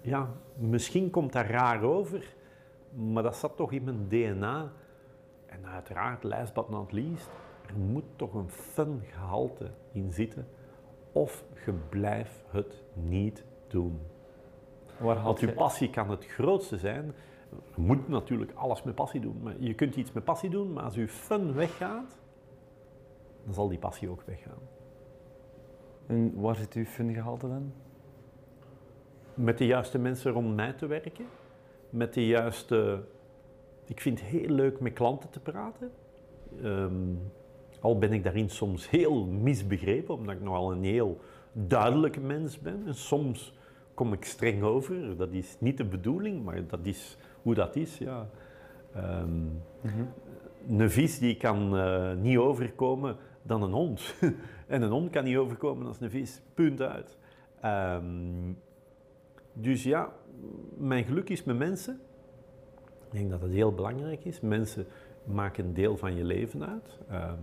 ja, 0.00 0.30
misschien 0.56 1.10
komt 1.10 1.32
dat 1.32 1.46
raar 1.46 1.82
over, 1.82 2.34
maar 2.94 3.22
dat 3.22 3.36
zat 3.36 3.56
toch 3.56 3.72
in 3.72 3.84
mijn 3.84 4.08
DNA. 4.08 4.72
En 5.50 5.66
uiteraard, 5.66 6.22
last 6.22 6.54
but 6.54 6.68
not 6.68 6.92
least, 6.92 7.30
er 7.66 7.76
moet 7.78 8.04
toch 8.16 8.34
een 8.34 8.50
fun 8.50 9.00
gehalte 9.04 9.70
in 9.92 10.12
zitten. 10.12 10.46
Of 11.12 11.44
je 11.64 11.72
blijft 11.72 12.44
het 12.50 12.82
niet 12.94 13.44
doen. 13.68 14.00
Want 14.98 15.40
je 15.40 15.52
passie 15.52 15.90
kan 15.90 16.10
het 16.10 16.26
grootste 16.26 16.78
zijn. 16.78 17.14
Je 17.74 17.80
moet 17.80 18.08
natuurlijk 18.08 18.52
alles 18.54 18.82
met 18.82 18.94
passie 18.94 19.20
doen. 19.20 19.40
Maar 19.42 19.54
je 19.58 19.74
kunt 19.74 19.96
iets 19.96 20.12
met 20.12 20.24
passie 20.24 20.50
doen, 20.50 20.72
maar 20.72 20.84
als 20.84 20.94
je 20.94 21.08
fun 21.08 21.54
weggaat, 21.54 22.18
dan 23.44 23.54
zal 23.54 23.68
die 23.68 23.78
passie 23.78 24.08
ook 24.08 24.22
weggaan. 24.22 24.58
En 26.06 26.40
waar 26.40 26.56
zit 26.56 26.74
uw 26.74 26.84
fun 26.84 27.14
gehalte 27.14 27.48
dan? 27.48 27.72
Met 29.34 29.58
de 29.58 29.66
juiste 29.66 29.98
mensen 29.98 30.32
rond 30.32 30.54
mij 30.54 30.72
te 30.72 30.86
werken. 30.86 31.26
Met 31.90 32.14
de 32.14 32.26
juiste... 32.26 33.04
Ik 33.90 34.00
vind 34.00 34.20
het 34.20 34.28
heel 34.28 34.48
leuk 34.48 34.80
met 34.80 34.92
klanten 34.92 35.30
te 35.30 35.40
praten. 35.40 35.90
Um, 36.64 37.18
al 37.80 37.98
ben 37.98 38.12
ik 38.12 38.24
daarin 38.24 38.50
soms 38.50 38.90
heel 38.90 39.26
misbegrepen, 39.26 40.14
omdat 40.14 40.34
ik 40.34 40.40
nogal 40.40 40.72
een 40.72 40.84
heel 40.84 41.20
duidelijke 41.52 42.20
mens 42.20 42.58
ben. 42.58 42.82
En 42.86 42.94
soms 42.94 43.54
kom 43.94 44.12
ik 44.12 44.24
streng 44.24 44.62
over. 44.62 45.16
Dat 45.16 45.32
is 45.32 45.56
niet 45.60 45.76
de 45.76 45.84
bedoeling, 45.84 46.44
maar 46.44 46.66
dat 46.66 46.80
is 46.82 47.16
hoe 47.42 47.54
dat 47.54 47.76
is. 47.76 47.98
Ja. 47.98 48.28
Um, 48.96 49.62
Een 50.68 50.90
vis 50.90 51.18
die 51.18 51.36
kan 51.36 51.76
uh, 51.76 52.14
niet 52.14 52.38
overkomen 52.38 53.16
dan 53.42 53.62
een 53.62 53.72
hond. 53.72 54.14
en 54.66 54.82
een 54.82 54.90
hond 54.90 55.10
kan 55.10 55.24
niet 55.24 55.36
overkomen 55.36 55.86
als 55.86 56.00
een 56.00 56.10
vis. 56.10 56.42
Punt 56.54 56.80
uit. 56.80 57.18
Um, 57.64 58.58
dus 59.52 59.82
ja, 59.82 60.12
mijn 60.76 61.04
geluk 61.04 61.30
is 61.30 61.44
met 61.44 61.58
mensen. 61.58 62.00
Ik 63.10 63.18
denk 63.18 63.30
dat 63.30 63.42
het 63.42 63.52
heel 63.52 63.72
belangrijk 63.72 64.24
is. 64.24 64.40
Mensen 64.40 64.86
maken 65.24 65.64
een 65.64 65.74
deel 65.74 65.96
van 65.96 66.14
je 66.14 66.24
leven 66.24 66.68
uit. 66.68 66.98
Um, 67.12 67.38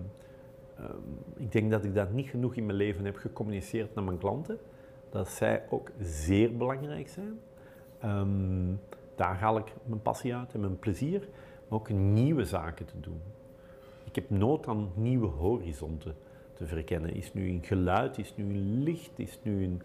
ik 1.36 1.52
denk 1.52 1.72
dat 1.72 1.84
ik 1.84 1.96
dat 1.96 2.12
niet 2.12 2.30
genoeg 2.30 2.56
in 2.56 2.66
mijn 2.66 2.78
leven 2.78 3.06
heb 3.06 3.16
gecommuniceerd 3.16 3.96
naar 3.96 4.04
mijn 4.04 4.18
klanten. 4.18 4.58
Dat 5.10 5.30
zij 5.30 5.64
ook 5.70 5.92
zeer 6.00 6.58
belangrijk 6.58 7.08
zijn. 7.08 7.40
Um, 8.06 8.80
daar 9.16 9.36
haal 9.36 9.58
ik 9.58 9.74
mijn 9.86 10.02
passie 10.02 10.36
uit 10.36 10.54
en 10.54 10.60
mijn 10.60 10.80
plezier, 10.80 11.28
maar 11.68 11.80
ook 11.80 11.90
nieuwe 11.90 12.46
zaken 12.46 12.86
te 12.86 13.00
doen. 13.00 13.22
Ik 14.04 14.16
heb 14.16 14.30
nood 14.30 14.68
aan 14.68 14.92
nieuwe 14.94 15.28
horizonten 15.28 16.16
te 16.54 16.66
verkennen. 16.66 17.14
Is 17.14 17.34
nu 17.34 17.48
in 17.48 17.64
geluid, 17.64 18.18
is 18.18 18.34
nu 18.36 18.44
in 18.54 18.84
licht, 18.84 19.20
is 19.20 19.40
nu 19.44 19.64
in, 19.64 19.82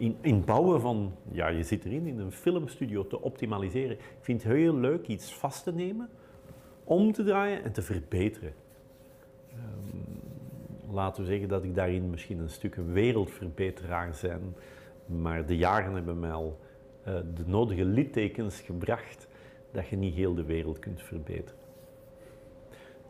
in, 0.00 0.16
in 0.20 0.44
bouwen 0.44 0.80
van, 0.80 1.12
ja, 1.32 1.48
je 1.48 1.62
zit 1.62 1.84
erin, 1.84 2.06
in 2.06 2.18
een 2.18 2.32
filmstudio 2.32 3.06
te 3.06 3.20
optimaliseren. 3.20 3.96
Ik 3.96 4.18
vind 4.20 4.42
het 4.42 4.52
heel 4.52 4.74
leuk 4.74 5.06
iets 5.06 5.34
vast 5.34 5.64
te 5.64 5.72
nemen, 5.72 6.08
om 6.84 7.12
te 7.12 7.24
draaien 7.24 7.64
en 7.64 7.72
te 7.72 7.82
verbeteren. 7.82 8.52
Um, 9.52 10.94
laten 10.94 11.22
we 11.22 11.28
zeggen 11.28 11.48
dat 11.48 11.64
ik 11.64 11.74
daarin 11.74 12.10
misschien 12.10 12.38
een 12.38 12.50
stuk 12.50 12.76
een 12.76 12.92
wereldverbeteraar 12.92 14.18
ben, 14.22 14.54
maar 15.20 15.46
de 15.46 15.56
jaren 15.56 15.94
hebben 15.94 16.20
mij 16.20 16.32
al 16.32 16.58
uh, 17.08 17.14
de 17.34 17.46
nodige 17.46 17.84
littekens 17.84 18.60
gebracht 18.60 19.28
dat 19.72 19.88
je 19.88 19.96
niet 19.96 20.14
heel 20.14 20.34
de 20.34 20.44
wereld 20.44 20.78
kunt 20.78 21.02
verbeteren. 21.02 21.60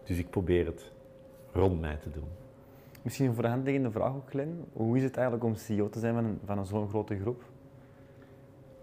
Dus 0.04 0.18
ik 0.18 0.30
probeer 0.30 0.66
het 0.66 0.92
rond 1.52 1.80
mij 1.80 1.96
te 1.96 2.10
doen. 2.10 2.28
Misschien 3.02 3.26
een 3.26 3.34
voor 3.34 3.42
de 3.42 3.48
hand 3.48 3.64
liggende 3.64 3.90
vraag 3.90 4.14
ook, 4.14 4.30
Glenn. 4.30 4.64
Hoe 4.72 4.96
is 4.96 5.02
het 5.02 5.16
eigenlijk 5.16 5.44
om 5.46 5.54
CEO 5.54 5.88
te 5.88 5.98
zijn 5.98 6.14
van 6.14 6.24
een, 6.24 6.40
van 6.44 6.66
zo'n 6.66 6.88
grote 6.88 7.18
groep? 7.18 7.44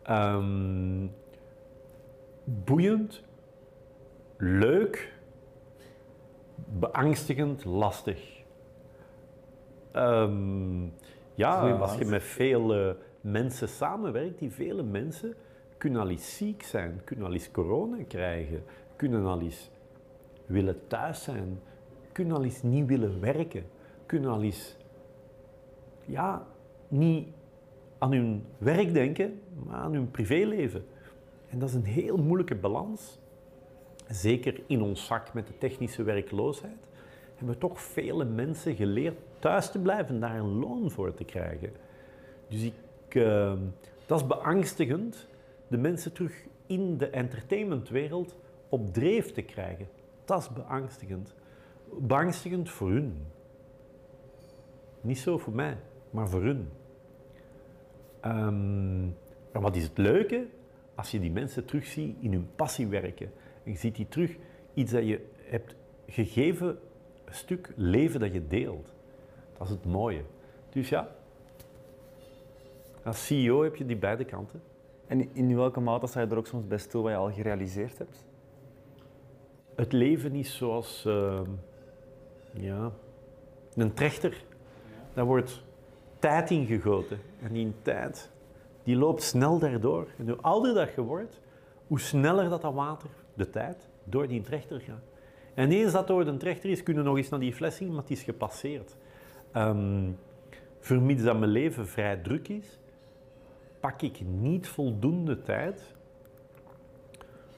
Um, 0.10 1.12
boeiend, 2.44 3.24
leuk, 4.38 5.14
beangstigend, 6.80 7.66
lastig. 7.66 8.44
Um, 9.94 10.94
ja, 11.34 11.72
als 11.72 11.98
je 11.98 12.06
met 12.06 12.24
veel 12.24 12.88
uh, 12.88 12.94
mensen 13.22 13.68
samenwerkt, 13.68 14.40
die 14.40 14.52
vele 14.52 14.84
mensen 14.84 15.36
kunnen 15.78 16.02
al 16.02 16.10
eens 16.10 16.38
ziek 16.38 16.64
zijn, 16.64 17.02
kunnen 17.04 17.26
al 17.26 17.34
eens 17.34 17.52
corona 17.52 17.98
krijgen, 18.08 18.64
kunnen 18.96 19.26
al 19.26 19.42
eens 19.42 19.72
willen 20.46 20.88
thuis 20.88 21.24
zijn, 21.24 21.60
kunnen 22.12 22.36
al 22.36 22.44
eens 22.44 22.62
niet 22.62 22.86
willen 22.86 23.20
werken, 23.20 23.64
kunnen 24.08 24.32
al 24.32 24.42
eens 24.42 24.76
ja, 26.06 26.48
niet 26.88 27.28
aan 27.98 28.12
hun 28.12 28.46
werk 28.58 28.94
denken, 28.94 29.42
maar 29.66 29.76
aan 29.76 29.94
hun 29.94 30.12
privéleven. 30.12 30.86
En 31.50 31.60
dat 31.60 31.70
is 31.70 31.76
een 31.76 31.86
heel 31.86 32.18
moeilijke 32.18 32.56
balans. 32.56 33.20
Zeker 34.10 34.62
in 34.68 34.82
ons 34.82 35.06
vak 35.06 35.34
met 35.34 35.48
de 35.48 35.58
technische 35.58 36.04
werkloosheid 36.04 36.88
hebben 37.38 37.58
toch 37.58 37.82
vele 37.82 38.26
mensen 38.26 38.76
geleerd 38.76 39.18
thuis 39.40 39.72
te 39.72 39.80
blijven, 39.80 40.20
daar 40.20 40.36
een 40.36 40.60
loon 40.60 40.92
voor 40.92 41.14
te 41.14 41.24
krijgen. 41.24 41.72
Dus 42.48 42.64
ik 42.64 42.74
uh, 43.10 43.54
dat 44.06 44.20
is 44.20 44.28
beangstigend, 44.28 45.28
de 45.68 45.78
mensen 45.78 46.14
terug 46.14 46.46
in 46.66 46.98
de 46.98 47.10
entertainmentwereld 47.10 48.36
op 48.70 48.94
dreef 48.94 49.32
te 49.32 49.42
krijgen. 49.42 49.88
Dat 50.26 50.42
is 50.42 50.50
beangstigend. 50.50 51.34
Beangstigend 52.00 52.70
voor 52.70 52.90
hun. 52.90 53.18
Niet 55.02 55.20
zo 55.20 55.38
voor 55.38 55.54
mij, 55.54 55.78
maar 56.10 56.30
voor 56.30 56.42
hun. 56.42 56.70
Ehm, 58.20 59.06
maar 59.52 59.62
wat 59.62 59.76
is 59.76 59.84
het 59.84 59.98
leuke? 59.98 60.48
Als 60.96 61.12
je 61.12 61.20
die 61.20 61.32
mensen 61.32 61.66
terugziet 61.66 62.16
in 62.20 62.32
hun 62.32 62.50
passie 62.56 62.88
werken. 62.88 63.32
En 63.64 63.72
je 63.72 63.78
ziet 63.78 63.96
die 63.96 64.08
terug, 64.08 64.36
iets 64.74 64.92
dat 64.92 65.08
je 65.08 65.26
hebt 65.38 65.76
gegeven, 66.08 66.68
een 67.26 67.34
stuk 67.34 67.74
leven 67.76 68.20
dat 68.20 68.34
je 68.34 68.48
deelt. 68.48 68.94
Dat 69.58 69.68
is 69.68 69.74
het 69.74 69.86
mooie. 69.86 70.22
Dus 70.70 70.90
ja, 70.90 71.16
als 73.04 73.26
CEO 73.26 73.64
heb 73.64 73.76
je 73.76 73.86
die 73.86 73.98
beide 73.98 74.26
kanten. 74.26 74.62
En 75.08 75.36
in 75.36 75.56
welke 75.56 75.80
mate 75.80 76.08
sta 76.08 76.22
je 76.22 76.28
er 76.28 76.38
ook 76.38 76.48
soms 76.48 76.68
bij 76.68 76.78
stil 76.78 77.02
wat 77.02 77.12
je 77.12 77.18
al 77.18 77.32
gerealiseerd 77.32 77.98
hebt? 77.98 78.26
Het 79.76 79.92
leven 79.92 80.36
is 80.36 80.58
zoals 80.58 81.06
ehm, 81.06 81.50
ja, 82.54 82.92
een 83.76 83.94
trechter. 83.94 84.46
Daar 85.18 85.26
wordt 85.26 85.64
tijd 86.20 86.50
in 86.50 86.66
gegoten. 86.66 87.20
En 87.42 87.54
die 87.54 87.74
tijd 87.82 88.30
die 88.84 88.96
loopt 88.96 89.22
snel 89.22 89.60
daardoor. 89.60 90.08
En 90.18 90.30
hoe 90.30 90.42
ouder 90.42 90.74
dat 90.74 90.94
je 90.94 91.02
wordt, 91.02 91.42
hoe 91.88 92.00
sneller 92.00 92.50
dat, 92.50 92.62
dat 92.62 92.74
water, 92.74 93.10
de 93.34 93.50
tijd, 93.50 93.88
door 94.04 94.28
die 94.28 94.42
trechter 94.42 94.80
gaat. 94.80 95.04
En 95.54 95.72
eens 95.72 95.92
dat 95.92 96.08
door 96.08 96.26
de 96.26 96.38
trechter 96.38 96.70
is, 96.70 96.84
kunnen 96.84 97.04
we 97.04 97.10
nog 97.10 97.18
eens 97.18 97.30
naar 97.30 97.40
die 97.40 97.54
fles 97.54 97.76
zien, 97.76 97.88
maar 97.90 98.02
het 98.02 98.12
is 98.12 98.24
gepasseerd. 98.24 98.96
Um, 99.56 100.18
vermits 100.80 101.24
dat 101.24 101.40
mijn 101.40 101.52
leven 101.52 101.88
vrij 101.88 102.18
druk 102.18 102.48
is, 102.48 102.80
pak 103.80 104.02
ik 104.02 104.22
niet 104.22 104.68
voldoende 104.68 105.42
tijd 105.42 105.96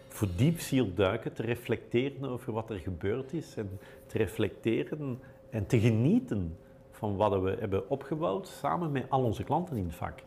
voor 0.08 0.28
diep 0.36 0.60
duiken, 0.96 1.34
te 1.34 1.42
reflecteren 1.42 2.30
over 2.30 2.54
wat 2.54 2.70
er 2.70 2.80
gebeurd 2.80 3.34
is 3.34 3.56
en 3.56 3.80
te 4.06 4.18
reflecteren 4.18 5.22
en 5.50 5.66
te 5.66 5.80
genieten 5.80 6.58
van 7.00 7.16
wat 7.16 7.42
we 7.42 7.56
hebben 7.60 7.90
opgebouwd 7.90 8.48
samen 8.48 8.92
met 8.92 9.06
al 9.10 9.24
onze 9.24 9.44
klanten 9.44 9.78
in 9.78 9.86
het 9.86 9.96
vak. 9.96 10.20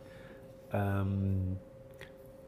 Um, 0.73 1.59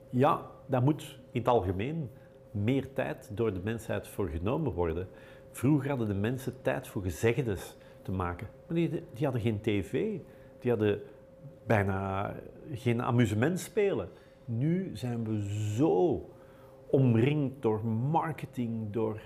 ja, 0.10 0.42
daar 0.66 0.82
moet 0.82 1.20
in 1.32 1.40
het 1.40 1.48
algemeen 1.48 2.10
meer 2.52 2.94
tijd 2.94 3.30
door 3.34 3.54
de 3.54 3.60
mensheid 3.64 4.08
voor 4.08 4.28
genomen 4.28 4.72
worden. 4.74 5.08
Vroeger 5.52 5.90
hadden 5.90 6.08
de 6.08 6.14
mensen 6.14 6.62
tijd 6.62 6.88
voor 6.88 7.02
gezegdes 7.02 7.78
te 8.02 8.12
maken, 8.12 8.48
maar 8.68 8.76
die, 8.76 8.90
die 8.90 9.24
hadden 9.24 9.42
geen 9.42 9.62
tv, 9.62 9.92
die 10.60 10.72
hadden 10.72 11.02
bijna 11.66 12.34
geen 12.74 13.02
amusementspelen. 13.02 14.10
Nu 14.46 14.92
zijn 14.94 15.24
we 15.24 15.44
zo 15.76 16.30
omringd 16.90 17.62
door 17.62 17.86
marketing, 17.86 18.92
door 18.92 19.22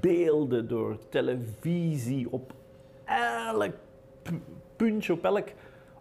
beelden, 0.00 0.68
door 0.68 0.98
televisie, 1.08 2.32
op 2.32 2.54
elk 3.04 3.74
puntje, 4.76 5.12
op 5.12 5.24
elk 5.24 5.48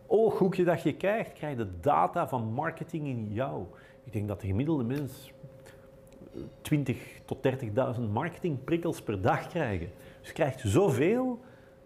ooghoekje 0.08 0.63
dat 0.63 0.84
je 0.84 0.96
kijkt, 0.96 1.34
krijg 1.34 1.58
je 1.58 1.63
de 1.63 1.79
data 1.79 2.27
van 2.27 2.53
marketing 2.53 3.08
in 3.08 3.34
jou. 3.34 3.65
Ik 4.03 4.13
denk 4.13 4.27
dat 4.27 4.41
de 4.41 4.48
gemiddelde 4.48 4.84
mens 4.84 5.32
20 6.62 7.22
tot 7.25 7.38
30.000 7.98 8.01
marketingprikkels 8.12 9.01
per 9.01 9.22
dag 9.22 9.48
krijgen. 9.48 9.89
Dus 10.20 10.27
je 10.27 10.34
krijgt 10.34 10.60
zoveel 10.60 11.39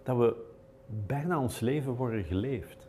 dat 0.03 0.17
we 0.17 0.36
bijna 0.86 1.39
ons 1.39 1.60
leven 1.60 1.93
worden 1.93 2.24
geleefd. 2.24 2.88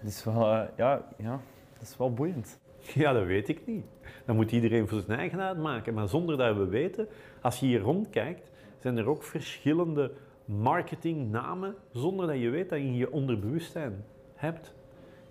Dat 0.00 0.10
is 0.10 0.24
wel, 0.24 0.52
uh, 0.52 0.62
ja, 0.76 1.08
ja, 1.16 1.40
dat 1.72 1.82
is 1.82 1.96
wel 1.96 2.12
boeiend. 2.12 2.58
Ja, 2.94 3.12
dat 3.12 3.24
weet 3.24 3.48
ik 3.48 3.66
niet. 3.66 3.84
Dan 4.24 4.36
moet 4.36 4.52
iedereen 4.52 4.88
voor 4.88 5.00
zijn 5.00 5.18
eigen 5.18 5.40
uitmaken. 5.40 5.94
Maar 5.94 6.08
zonder 6.08 6.36
dat 6.36 6.56
we 6.56 6.66
weten, 6.66 7.08
als 7.40 7.60
je 7.60 7.66
hier 7.66 7.80
rondkijkt, 7.80 8.50
zijn 8.78 8.96
er 8.96 9.08
ook 9.08 9.22
verschillende 9.22 10.12
marketingnamen 10.46 11.74
zonder 11.92 12.26
dat 12.26 12.38
je 12.38 12.50
weet 12.50 12.68
dat 12.68 12.78
je 12.78 12.84
in 12.84 12.96
je 12.96 13.12
onderbewustzijn 13.12 14.04
hebt. 14.34 14.74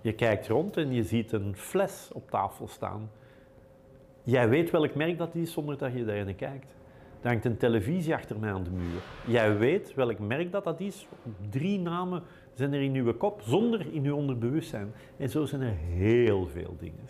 Je 0.01 0.13
kijkt 0.13 0.47
rond 0.47 0.77
en 0.77 0.93
je 0.93 1.03
ziet 1.03 1.31
een 1.31 1.55
fles 1.55 2.09
op 2.13 2.29
tafel 2.29 2.67
staan. 2.67 3.09
Jij 4.23 4.49
weet 4.49 4.71
welk 4.71 4.95
merk 4.95 5.17
dat 5.17 5.35
is 5.35 5.51
zonder 5.51 5.77
dat 5.77 5.93
je 5.93 6.05
daarin 6.05 6.35
kijkt. 6.35 6.75
Er 7.21 7.31
hangt 7.31 7.45
een 7.45 7.57
televisie 7.57 8.13
achter 8.13 8.39
mij 8.39 8.51
aan 8.51 8.63
de 8.63 8.69
muur. 8.69 9.01
Jij 9.27 9.57
weet 9.57 9.93
welk 9.93 10.19
merk 10.19 10.51
dat, 10.51 10.63
dat 10.63 10.79
is. 10.79 11.07
Drie 11.49 11.79
namen 11.79 12.23
zijn 12.53 12.73
er 12.73 12.81
in 12.81 12.95
uw 12.95 13.13
kop 13.13 13.41
zonder 13.41 13.93
in 13.93 14.05
uw 14.05 14.15
onderbewustzijn. 14.15 14.93
En 15.17 15.29
zo 15.29 15.45
zijn 15.45 15.61
er 15.61 15.75
heel 15.75 16.47
veel 16.47 16.75
dingen. 16.79 17.05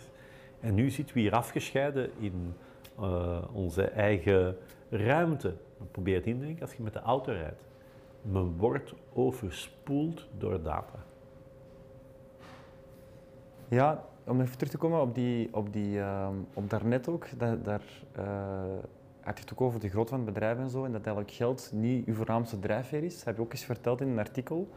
En 0.60 0.74
nu 0.74 0.90
zitten 0.90 1.14
we 1.14 1.20
hier 1.20 1.34
afgescheiden 1.34 2.10
in 2.18 2.54
uh, 3.00 3.38
onze 3.52 3.82
eigen 3.82 4.56
ruimte. 4.90 5.54
Probeer 5.90 6.14
het 6.14 6.26
in 6.26 6.38
te 6.38 6.44
denken 6.44 6.62
als 6.62 6.74
je 6.74 6.82
met 6.82 6.92
de 6.92 7.00
auto 7.00 7.32
rijdt. 7.32 7.64
Men 8.30 8.56
wordt 8.56 8.94
overspoeld 9.12 10.28
door 10.38 10.62
data. 10.62 11.04
Ja, 13.68 14.04
om 14.24 14.40
even 14.40 14.56
terug 14.56 14.72
te 14.72 14.78
komen 14.78 15.00
op, 15.00 15.14
die, 15.14 15.54
op, 15.54 15.72
die, 15.72 15.96
uh, 15.96 16.28
op 16.54 16.70
daarnet 16.70 17.08
ook, 17.08 17.38
dat, 17.38 17.64
daar 17.64 17.82
uh, 18.18 18.24
had 19.20 19.36
je 19.36 19.42
het 19.42 19.52
ook 19.52 19.60
over 19.60 19.80
de 19.80 19.88
grootte 19.88 20.10
van 20.10 20.24
het 20.24 20.32
bedrijf 20.32 20.58
en 20.58 20.70
zo, 20.70 20.84
en 20.84 20.92
dat 20.92 21.06
eigenlijk 21.06 21.36
geld 21.36 21.70
niet 21.74 22.06
uw 22.06 22.14
voornaamste 22.14 22.58
drijfveer 22.58 23.04
is. 23.04 23.16
Dat 23.16 23.24
heb 23.24 23.36
je 23.36 23.42
ook 23.42 23.52
eens 23.52 23.64
verteld 23.64 24.00
in 24.00 24.08
een 24.08 24.18
artikel. 24.18 24.68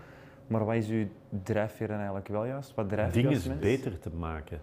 Maar 0.47 0.65
wat 0.65 0.75
is 0.75 0.89
uw 0.89 1.07
drijfveer 1.43 1.88
dan 1.88 1.95
eigenlijk 1.95 2.27
wel 2.27 2.45
juist? 2.45 2.75
Wat 2.75 2.89
drijft 2.89 3.13
Dingen 3.13 3.59
beter 3.59 3.99
te 3.99 4.09
maken. 4.09 4.62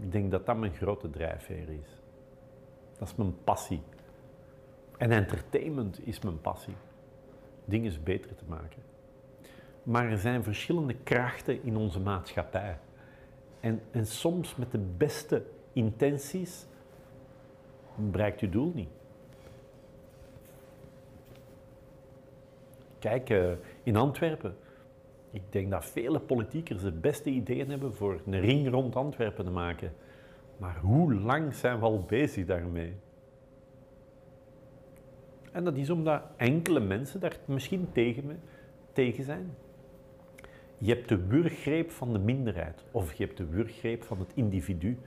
Ik 0.00 0.12
denk 0.12 0.30
dat 0.30 0.46
dat 0.46 0.56
mijn 0.56 0.72
grote 0.72 1.10
drijfveer 1.10 1.68
is. 1.68 2.02
Dat 2.98 3.08
is 3.08 3.14
mijn 3.14 3.34
passie. 3.44 3.82
En 4.96 5.10
entertainment 5.10 6.06
is 6.06 6.20
mijn 6.20 6.40
passie 6.40 6.74
dingen 7.64 7.92
beter 8.02 8.34
te 8.34 8.44
maken. 8.46 8.82
Maar 9.82 10.10
er 10.10 10.18
zijn 10.18 10.42
verschillende 10.42 10.94
krachten 10.94 11.62
in 11.62 11.76
onze 11.76 12.00
maatschappij. 12.00 12.78
En, 13.60 13.80
en 13.90 14.06
soms 14.06 14.56
met 14.56 14.70
de 14.70 14.80
beste 14.96 15.42
intenties 15.72 16.66
bereikt 17.96 18.40
je 18.40 18.48
doel 18.48 18.72
niet. 18.74 18.88
Kijk, 22.98 23.30
uh, 23.30 23.52
in 23.82 23.96
Antwerpen, 23.96 24.56
ik 25.30 25.42
denk 25.50 25.70
dat 25.70 25.84
vele 25.84 26.20
politiekers 26.20 26.82
de 26.82 26.92
beste 26.92 27.30
ideeën 27.30 27.70
hebben 27.70 27.94
voor 27.94 28.20
een 28.26 28.40
ring 28.40 28.70
rond 28.70 28.96
Antwerpen 28.96 29.44
te 29.44 29.50
maken. 29.50 29.92
Maar 30.56 30.78
hoe 30.78 31.14
lang 31.14 31.54
zijn 31.54 31.78
we 31.78 31.84
al 31.84 32.04
bezig 32.04 32.46
daarmee? 32.46 32.94
En 35.54 35.64
dat 35.64 35.76
is 35.76 35.90
omdat 35.90 36.22
enkele 36.36 36.80
mensen 36.80 37.20
daar 37.20 37.38
misschien 37.44 37.88
tegen, 37.92 38.40
tegen 38.92 39.24
zijn. 39.24 39.54
Je 40.78 40.94
hebt 40.94 41.08
de 41.08 41.26
wurggreep 41.26 41.90
van 41.90 42.12
de 42.12 42.18
minderheid 42.18 42.84
of 42.90 43.12
je 43.12 43.24
hebt 43.24 43.36
de 43.36 43.46
wurggreep 43.46 44.02
van 44.02 44.18
het 44.18 44.32
individu. 44.34 44.98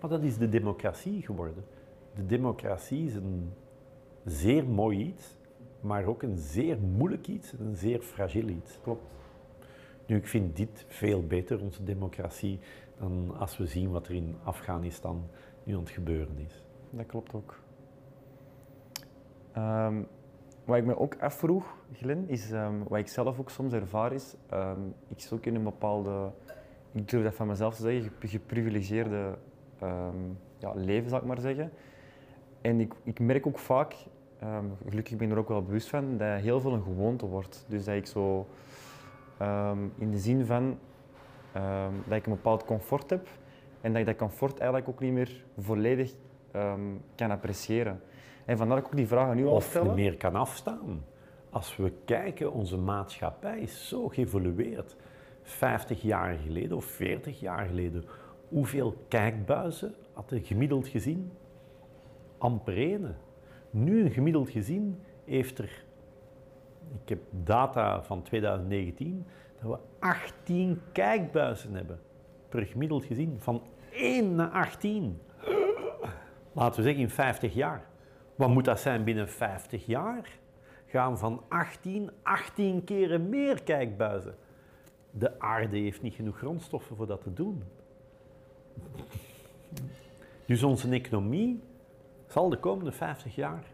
Maar 0.00 0.10
dat 0.10 0.22
is 0.22 0.38
de 0.38 0.48
democratie 0.48 1.22
geworden. 1.22 1.64
De 2.14 2.26
democratie 2.26 3.06
is 3.06 3.14
een 3.14 3.52
zeer 4.24 4.64
mooi 4.64 4.98
iets, 4.98 5.36
maar 5.80 6.04
ook 6.04 6.22
een 6.22 6.36
zeer 6.36 6.78
moeilijk 6.78 7.26
iets 7.26 7.52
en 7.52 7.66
een 7.66 7.76
zeer 7.76 8.00
fragiel 8.00 8.48
iets. 8.48 8.78
Klopt. 8.82 9.04
Nu, 10.06 10.16
ik 10.16 10.26
vind 10.26 10.56
dit 10.56 10.84
veel 10.88 11.26
beter, 11.26 11.60
onze 11.60 11.84
democratie, 11.84 12.58
dan 12.98 13.36
als 13.38 13.56
we 13.56 13.66
zien 13.66 13.90
wat 13.90 14.06
er 14.08 14.14
in 14.14 14.36
Afghanistan 14.42 15.22
nu 15.64 15.74
aan 15.74 15.80
het 15.80 15.90
gebeuren 15.90 16.38
is. 16.38 16.64
Dat 16.90 17.06
klopt 17.06 17.34
ook. 17.34 17.58
Um, 19.60 20.06
wat 20.64 20.76
ik 20.76 20.84
me 20.84 20.98
ook 20.98 21.16
afvroeg, 21.20 21.74
Glen, 21.92 22.28
is 22.28 22.50
um, 22.50 22.84
wat 22.88 22.98
ik 22.98 23.08
zelf 23.08 23.38
ook 23.38 23.50
soms 23.50 23.72
ervaar 23.72 24.12
is, 24.12 24.36
um, 24.52 24.94
ik 25.08 25.20
zit 25.20 25.32
ook 25.32 25.46
in 25.46 25.54
een 25.54 25.62
bepaalde, 25.62 26.30
ik 26.92 27.08
durf 27.08 27.22
dat 27.24 27.34
van 27.34 27.46
mezelf 27.46 27.74
te 27.74 27.82
zeggen, 27.82 28.12
geprivilegeerde 28.18 29.38
ja, 30.58 30.72
leven, 30.74 31.10
zal 31.10 31.18
ik 31.18 31.24
maar 31.24 31.40
zeggen. 31.40 31.72
En 32.60 32.80
ik, 32.80 32.94
ik 33.02 33.20
merk 33.20 33.46
ook 33.46 33.58
vaak, 33.58 33.94
gelukkig 34.88 35.16
ben 35.16 35.26
ik 35.26 35.32
er 35.32 35.38
ook 35.38 35.48
wel 35.48 35.62
bewust 35.62 35.88
van, 35.88 36.16
dat 36.16 36.40
heel 36.40 36.60
veel 36.60 36.72
een 36.72 36.82
gewoonte 36.82 37.26
wordt. 37.26 37.64
Dus 37.68 37.84
dat 37.84 37.94
ik 37.94 38.06
zo, 38.06 38.46
in 39.98 40.10
de 40.10 40.18
zin 40.18 40.44
van, 40.44 40.78
dat 42.08 42.16
ik 42.16 42.26
een 42.26 42.32
bepaald 42.32 42.64
comfort 42.64 43.10
heb 43.10 43.28
en 43.80 43.92
dat 43.92 44.00
ik 44.00 44.06
dat 44.06 44.16
comfort 44.16 44.58
eigenlijk 44.58 44.88
ook 44.88 45.00
niet 45.00 45.12
meer 45.12 45.44
volledig 45.58 46.14
kan 47.14 47.30
appreciëren. 47.30 48.00
En 48.50 48.56
vandaar 48.56 48.76
dat 48.76 48.84
ik 48.84 48.92
ook 48.92 48.98
die 48.98 49.08
vraag 49.08 49.28
aan 49.28 49.38
u 49.38 49.44
Of 49.44 49.64
stellen. 49.64 49.94
meer 49.94 50.16
kan 50.16 50.34
afstaan. 50.34 51.04
Als 51.50 51.76
we 51.76 51.92
kijken, 52.04 52.52
onze 52.52 52.76
maatschappij 52.76 53.60
is 53.60 53.88
zo 53.88 54.08
geëvolueerd. 54.08 54.96
50 55.42 56.02
jaar 56.02 56.34
geleden 56.34 56.76
of 56.76 56.84
40 56.84 57.40
jaar 57.40 57.66
geleden, 57.66 58.04
hoeveel 58.48 58.94
kijkbuizen 59.08 59.94
had 60.12 60.30
je 60.30 60.40
gemiddeld 60.40 60.88
gezien? 60.88 61.32
Amper 62.38 62.76
ene. 62.76 63.14
Nu 63.70 64.04
een 64.04 64.10
gemiddeld 64.10 64.50
gezien 64.50 65.00
heeft 65.24 65.58
er, 65.58 65.84
ik 67.02 67.08
heb 67.08 67.20
data 67.30 68.02
van 68.02 68.22
2019, 68.22 69.26
dat 69.60 69.70
we 69.70 69.78
18 69.98 70.80
kijkbuizen 70.92 71.74
hebben 71.74 72.00
per 72.48 72.66
gemiddeld 72.66 73.04
gezien. 73.04 73.36
Van 73.38 73.62
1 73.92 74.34
naar 74.34 74.50
18. 74.50 75.18
Laten 76.52 76.76
we 76.76 76.82
zeggen 76.82 77.02
in 77.02 77.10
50 77.10 77.54
jaar. 77.54 77.88
Wat 78.40 78.48
moet 78.48 78.64
dat 78.64 78.80
zijn 78.80 79.04
binnen 79.04 79.28
50 79.28 79.86
jaar? 79.86 80.38
Gaan 80.86 81.18
van 81.18 81.42
18, 81.48 82.10
18 82.22 82.84
keren 82.84 83.28
meer 83.28 83.62
kijkbuizen. 83.62 84.34
De 85.10 85.40
aarde 85.40 85.76
heeft 85.76 86.02
niet 86.02 86.14
genoeg 86.14 86.38
grondstoffen 86.38 86.96
voor 86.96 87.06
dat 87.06 87.22
te 87.22 87.32
doen. 87.32 87.62
Dus 90.46 90.62
onze 90.62 90.90
economie 90.90 91.62
zal 92.26 92.48
de 92.48 92.58
komende 92.58 92.92
50 92.92 93.34
jaar 93.34 93.64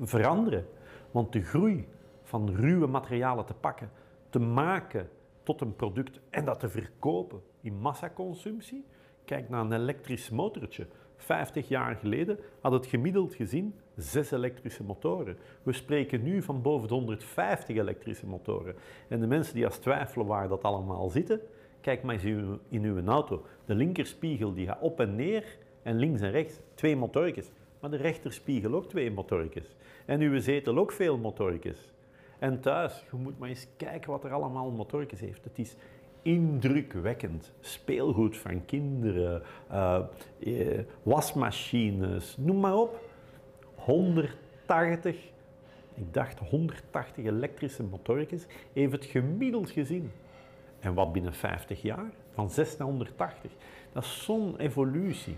veranderen. 0.00 0.66
Want 1.10 1.32
de 1.32 1.42
groei 1.42 1.88
van 2.22 2.54
ruwe 2.54 2.86
materialen 2.86 3.46
te 3.46 3.54
pakken, 3.54 3.90
te 4.28 4.38
maken 4.38 5.08
tot 5.42 5.60
een 5.60 5.76
product 5.76 6.20
en 6.30 6.44
dat 6.44 6.60
te 6.60 6.68
verkopen 6.68 7.42
in 7.60 7.80
massaconsumptie. 7.80 8.84
Kijk 9.24 9.48
naar 9.48 9.60
een 9.60 9.72
elektrisch 9.72 10.30
motortje. 10.30 10.86
50 11.20 11.68
jaar 11.68 11.96
geleden 11.96 12.38
had 12.60 12.72
het 12.72 12.86
gemiddeld 12.86 13.34
gezien 13.34 13.74
zes 13.96 14.30
elektrische 14.30 14.82
motoren. 14.82 15.36
We 15.62 15.72
spreken 15.72 16.22
nu 16.22 16.42
van 16.42 16.62
boven 16.62 16.88
de 16.88 16.94
150 16.94 17.76
elektrische 17.76 18.26
motoren. 18.26 18.74
En 19.08 19.20
de 19.20 19.26
mensen 19.26 19.54
die 19.54 19.64
als 19.64 19.78
twijfelen 19.78 20.26
waar 20.26 20.48
dat 20.48 20.62
allemaal 20.62 21.08
zitten, 21.08 21.40
kijk 21.80 22.02
maar 22.02 22.14
eens 22.14 22.58
in 22.68 22.84
uw, 22.84 23.06
auto. 23.06 23.44
De 23.64 23.74
linkerspiegel 23.74 24.54
die 24.54 24.66
gaat 24.66 24.80
op 24.80 25.00
en 25.00 25.14
neer 25.14 25.44
en 25.82 25.98
links 25.98 26.20
en 26.20 26.30
rechts 26.30 26.60
twee 26.74 26.96
motorjes. 26.96 27.50
Maar 27.80 27.90
de 27.90 27.96
rechterspiegel 27.96 28.74
ook 28.74 28.88
twee 28.88 29.10
motorjes. 29.10 29.76
En 30.06 30.20
uw 30.20 30.40
zetel 30.40 30.78
ook 30.78 30.92
veel 30.92 31.18
motorjes. 31.18 31.92
En 32.38 32.60
thuis, 32.60 33.04
je 33.10 33.16
moet 33.16 33.38
maar 33.38 33.48
eens 33.48 33.66
kijken 33.76 34.10
wat 34.10 34.24
er 34.24 34.32
allemaal 34.32 34.70
motorjes 34.70 35.20
heeft. 35.20 35.44
Het 35.44 35.58
is 35.58 35.76
indrukwekkend. 36.22 37.52
Speelgoed 37.60 38.36
van 38.36 38.64
kinderen, 38.64 39.42
eh, 39.68 40.00
eh, 40.40 40.84
wasmachines, 41.02 42.36
noem 42.36 42.60
maar 42.60 42.76
op. 42.76 43.00
180, 43.74 45.16
ik 45.94 46.14
dacht 46.14 46.38
180 46.38 47.24
elektrische 47.24 47.82
motorjes, 47.82 48.46
heeft 48.72 48.92
het 48.92 49.04
gemiddeld 49.04 49.70
gezien. 49.70 50.10
En 50.80 50.94
wat 50.94 51.12
binnen 51.12 51.32
50 51.34 51.82
jaar? 51.82 52.10
Van 52.30 52.50
6 52.50 52.76
naar 52.76 52.86
180. 52.88 53.50
Dat 53.92 54.04
is 54.04 54.24
zo'n 54.24 54.56
evolutie. 54.56 55.36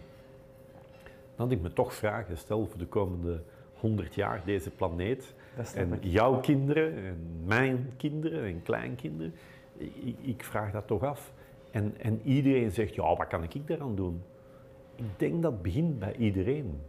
Dan 1.36 1.50
ik 1.50 1.60
me 1.60 1.72
toch 1.72 1.94
vragen 1.94 2.38
stel 2.38 2.66
voor 2.66 2.78
de 2.78 2.86
komende 2.86 3.42
100 3.74 4.14
jaar 4.14 4.42
deze 4.44 4.70
planeet. 4.70 5.34
En 5.74 5.92
ik. 5.92 6.04
jouw 6.04 6.40
kinderen, 6.40 6.96
en 6.96 7.42
mijn 7.44 7.92
kinderen 7.96 8.44
en 8.44 8.62
kleinkinderen. 8.62 9.34
Ik, 9.76 10.16
ik 10.20 10.44
vraag 10.44 10.72
dat 10.72 10.86
toch 10.86 11.02
af. 11.02 11.32
En, 11.70 11.94
en 11.98 12.20
iedereen 12.24 12.70
zegt, 12.70 12.94
ja, 12.94 13.16
wat 13.16 13.26
kan 13.26 13.42
ik 13.42 13.66
daaraan 13.66 13.94
doen? 13.94 14.22
Ik 14.94 15.18
denk 15.18 15.42
dat 15.42 15.52
het 15.52 15.62
begint 15.62 15.98
bij 15.98 16.16
iedereen. 16.16 16.80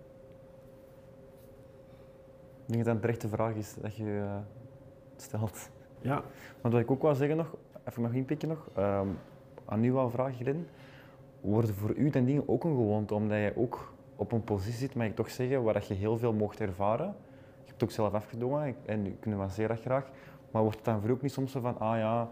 Ik 2.66 2.70
denk 2.70 2.78
dat 2.78 2.86
dat 2.86 2.96
een 2.96 3.02
terechte 3.02 3.28
vraag 3.28 3.56
is 3.56 3.76
dat 3.82 3.96
je 3.96 4.20
eh, 4.20 4.38
stelt. 5.16 5.70
Ja, 6.02 6.24
Want 6.62 6.74
wat 6.74 6.84
ik 6.84 6.92
ook 6.92 7.02
wou 7.02 7.16
zeggen 7.16 7.38
nog, 7.38 7.56
even 7.86 8.02
nog 8.02 8.14
inpikken 8.14 8.48
nog, 8.48 8.70
ehm, 8.76 9.08
aan 9.66 9.84
u 9.84 9.94
wou 9.94 10.12
vragen, 10.12 10.34
Glenn. 10.34 10.68
Worden 11.42 11.76
voor 11.76 11.96
u 11.96 12.10
dan 12.10 12.26
dingen 12.26 12.48
ook 12.48 12.64
een 12.64 12.76
gewoonte, 12.76 13.14
omdat 13.14 13.38
je 13.38 13.54
ook 13.56 13.94
op 14.16 14.32
een 14.32 14.44
positie 14.44 14.80
zit, 14.80 14.96
mag 14.96 15.08
ik 15.08 15.16
toch 15.16 15.30
zeggen, 15.30 15.64
waar 15.64 15.74
dat 15.74 15.88
je 15.88 15.94
heel 15.94 16.18
veel 16.18 16.34
mocht 16.34 16.60
ervaren. 16.60 17.06
Je 17.06 17.70
hebt 17.70 17.72
het 17.72 17.84
ook 17.84 17.92
zelf 17.92 18.14
afgedwongen 18.14 18.76
en 18.86 19.06
ik 19.06 19.26
nuanceer 19.26 19.68
dat 19.68 19.80
graag. 19.80 20.10
Maar 20.52 20.62
wordt 20.62 20.78
het 20.78 20.86
dan 20.86 21.00
voor 21.00 21.10
u 21.10 21.12
ook 21.12 21.22
niet 21.22 21.32
soms 21.32 21.52
zo 21.52 21.60
van, 21.60 21.80
ah 21.80 21.98
ja, 21.98 22.30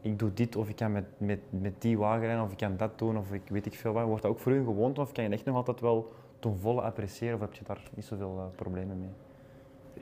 ik 0.00 0.18
doe 0.18 0.32
dit 0.32 0.56
of 0.56 0.68
ik 0.68 0.76
kan 0.76 0.92
met, 0.92 1.04
met, 1.16 1.40
met 1.50 1.82
die 1.82 1.98
wagen 1.98 2.26
rijden 2.26 2.44
of 2.44 2.52
ik 2.52 2.58
kan 2.58 2.76
dat 2.76 2.98
doen 2.98 3.18
of 3.18 3.32
ik 3.32 3.42
weet 3.48 3.66
ik 3.66 3.74
veel 3.74 3.92
wat. 3.92 4.06
Wordt 4.06 4.22
dat 4.22 4.30
ook 4.30 4.38
voor 4.38 4.52
u 4.52 4.58
een 4.58 4.64
gewoonte 4.64 5.00
of 5.00 5.12
kan 5.12 5.24
je 5.24 5.30
echt 5.30 5.44
nog 5.44 5.56
altijd 5.56 5.80
wel 5.80 6.12
ten 6.38 6.58
volle 6.58 6.80
appreciëren 6.80 7.34
of 7.34 7.40
heb 7.40 7.54
je 7.54 7.64
daar 7.64 7.82
niet 7.94 8.04
zoveel 8.04 8.38
eh, 8.38 8.56
problemen 8.56 9.00
mee? 9.00 9.10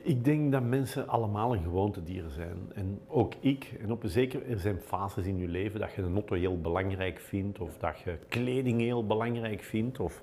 Ik 0.03 0.25
denk 0.25 0.53
dat 0.53 0.63
mensen 0.63 1.09
allemaal 1.09 1.55
een 1.55 1.63
gewoontedier 1.63 2.25
zijn. 2.29 2.57
En 2.75 3.01
ook 3.07 3.35
ik. 3.41 3.75
En 3.83 3.93
op 3.93 4.03
een 4.03 4.09
zeker, 4.09 4.51
er 4.51 4.59
zijn 4.59 4.81
fases 4.81 5.27
in 5.27 5.37
je 5.37 5.49
leven 5.49 5.81
dat 5.81 5.93
je 5.93 6.03
een 6.03 6.15
auto 6.15 6.35
heel 6.35 6.61
belangrijk 6.61 7.19
vindt, 7.19 7.59
of 7.59 7.79
dat 7.79 7.99
je 7.99 8.19
kleding 8.29 8.81
heel 8.81 9.07
belangrijk 9.07 9.63
vindt. 9.63 10.01
Of, 10.01 10.23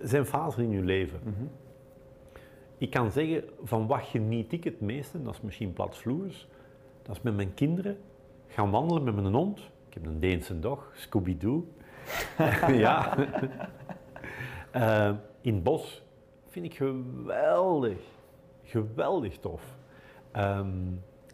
er 0.00 0.08
zijn 0.08 0.26
fasen 0.26 0.62
in 0.62 0.70
je 0.70 0.82
leven. 0.82 1.20
Ik 2.78 2.90
kan 2.90 3.10
zeggen, 3.10 3.44
van 3.62 3.86
wat 3.86 4.02
geniet 4.02 4.52
ik 4.52 4.64
het 4.64 4.80
meeste, 4.80 5.22
dat 5.22 5.34
is 5.34 5.40
misschien 5.40 5.72
platvloers, 5.72 6.48
dat 7.02 7.16
is 7.16 7.22
met 7.22 7.36
mijn 7.36 7.54
kinderen 7.54 7.96
gaan 8.52 8.70
wandelen 8.70 9.04
met 9.04 9.14
mijn 9.14 9.34
hond. 9.34 9.58
Ik 9.88 9.94
heb 9.94 10.06
een 10.06 10.20
Deense 10.20 10.58
dog, 10.58 10.92
Scooby-Doo. 10.94 11.66
ja. 12.84 13.14
Eh, 14.72 15.10
in 15.40 15.54
het 15.54 15.62
bos 15.62 16.02
vind 16.48 16.64
ik 16.64 16.74
geweldig. 16.74 17.98
Geweldig 18.62 19.38
tof. 19.38 19.62
Ehm, 20.30 20.68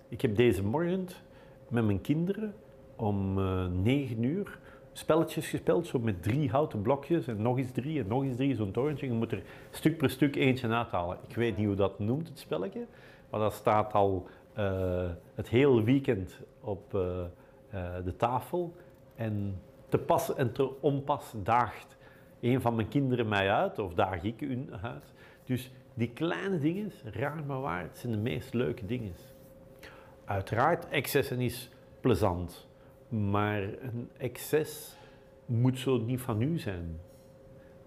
ik 0.08 0.20
heb 0.20 0.36
deze 0.36 0.64
morgen 0.64 1.06
met 1.68 1.84
mijn 1.84 2.00
kinderen 2.00 2.54
om 2.96 3.38
eh 3.38 3.66
9 3.66 4.22
uur 4.22 4.58
spelletjes 4.92 5.48
gespeeld, 5.48 5.86
zo 5.86 5.98
met 5.98 6.22
drie 6.22 6.50
houten 6.50 6.82
blokjes 6.82 7.26
en 7.26 7.42
nog 7.42 7.58
eens 7.58 7.72
drie 7.72 8.00
en 8.00 8.08
nog 8.08 8.22
eens 8.22 8.36
drie, 8.36 8.54
zo'n 8.54 8.70
torentje. 8.70 9.06
Je 9.06 9.12
moet 9.12 9.32
er 9.32 9.42
stuk 9.70 9.96
per 9.96 10.10
stuk 10.10 10.36
eentje 10.36 10.68
uithalen. 10.68 11.18
Ik 11.28 11.34
weet 11.34 11.56
niet 11.56 11.66
hoe 11.66 11.76
dat 11.76 11.98
noemt, 11.98 12.28
het 12.28 12.38
spelletje, 12.38 12.86
maar 13.30 13.40
dat 13.40 13.52
staat 13.52 13.92
al 13.92 14.26
eh, 14.52 15.10
het 15.34 15.48
hele 15.48 15.82
weekend 15.82 16.40
op 16.68 16.94
eh, 16.94 17.20
eh, 17.70 18.04
de 18.04 18.16
tafel. 18.16 18.74
En 19.14 19.60
te 19.88 19.98
pas 19.98 20.34
en 20.34 20.52
te 20.52 20.80
onpas 20.80 21.32
daagt 21.42 21.96
een 22.40 22.60
van 22.60 22.74
mijn 22.74 22.88
kinderen 22.88 23.28
mij 23.28 23.50
uit, 23.50 23.78
of 23.78 23.94
daag 23.94 24.22
ik 24.22 24.40
hun 24.40 24.70
uit. 24.82 25.12
Dus 25.44 25.72
die 25.94 26.10
kleine 26.10 26.58
dingen, 26.58 26.92
raar 27.04 27.44
maar 27.46 27.60
waar, 27.60 27.82
het 27.82 27.98
zijn 27.98 28.12
de 28.12 28.18
meest 28.18 28.54
leuke 28.54 28.86
dingen. 28.86 29.12
Uiteraard, 30.24 30.88
excessen 30.88 31.40
is 31.40 31.70
plezant, 32.00 32.68
maar 33.08 33.62
een 33.62 34.10
excess 34.16 34.96
moet 35.46 35.78
zo 35.78 35.98
niet 35.98 36.20
van 36.20 36.42
u 36.42 36.58
zijn. 36.58 37.00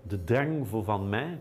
De 0.04 0.24
drang 0.24 0.68
voor 0.68 0.84
van 0.84 1.10
mij, 1.10 1.40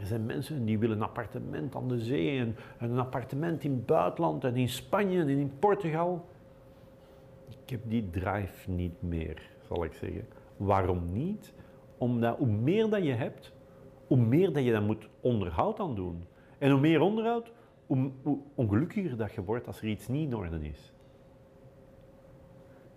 er 0.00 0.06
zijn 0.06 0.26
mensen 0.26 0.64
die 0.64 0.78
willen 0.78 0.96
een 0.96 1.02
appartement 1.02 1.74
aan 1.74 1.88
de 1.88 2.00
zee 2.00 2.38
en 2.38 2.56
een 2.78 2.98
appartement 2.98 3.64
in 3.64 3.72
het 3.72 3.86
buitenland 3.86 4.44
en 4.44 4.56
in 4.56 4.68
Spanje 4.68 5.20
en 5.20 5.28
in 5.28 5.52
Portugal. 5.58 6.28
Ik 7.64 7.70
heb 7.70 7.80
die 7.84 8.10
drive 8.10 8.70
niet 8.70 9.02
meer, 9.02 9.50
zal 9.68 9.84
ik 9.84 9.92
zeggen. 9.92 10.26
Waarom 10.56 11.12
niet? 11.12 11.54
Omdat 11.98 12.38
hoe 12.38 12.46
meer 12.46 12.90
dat 12.90 13.04
je 13.04 13.12
hebt, 13.12 13.52
hoe 14.06 14.16
meer 14.16 14.52
dat 14.52 14.64
je 14.64 14.72
dan 14.72 14.86
moet 14.86 15.08
onderhoud 15.20 15.80
aan 15.80 15.94
doen. 15.94 16.24
En 16.58 16.70
hoe 16.70 16.80
meer 16.80 17.00
onderhoud, 17.00 17.52
hoe, 17.86 18.10
hoe 18.22 18.38
ongelukkiger 18.54 19.16
dat 19.16 19.32
je 19.32 19.44
wordt 19.44 19.66
als 19.66 19.80
er 19.80 19.88
iets 19.88 20.08
niet 20.08 20.26
in 20.26 20.36
orde 20.36 20.68
is. 20.68 20.92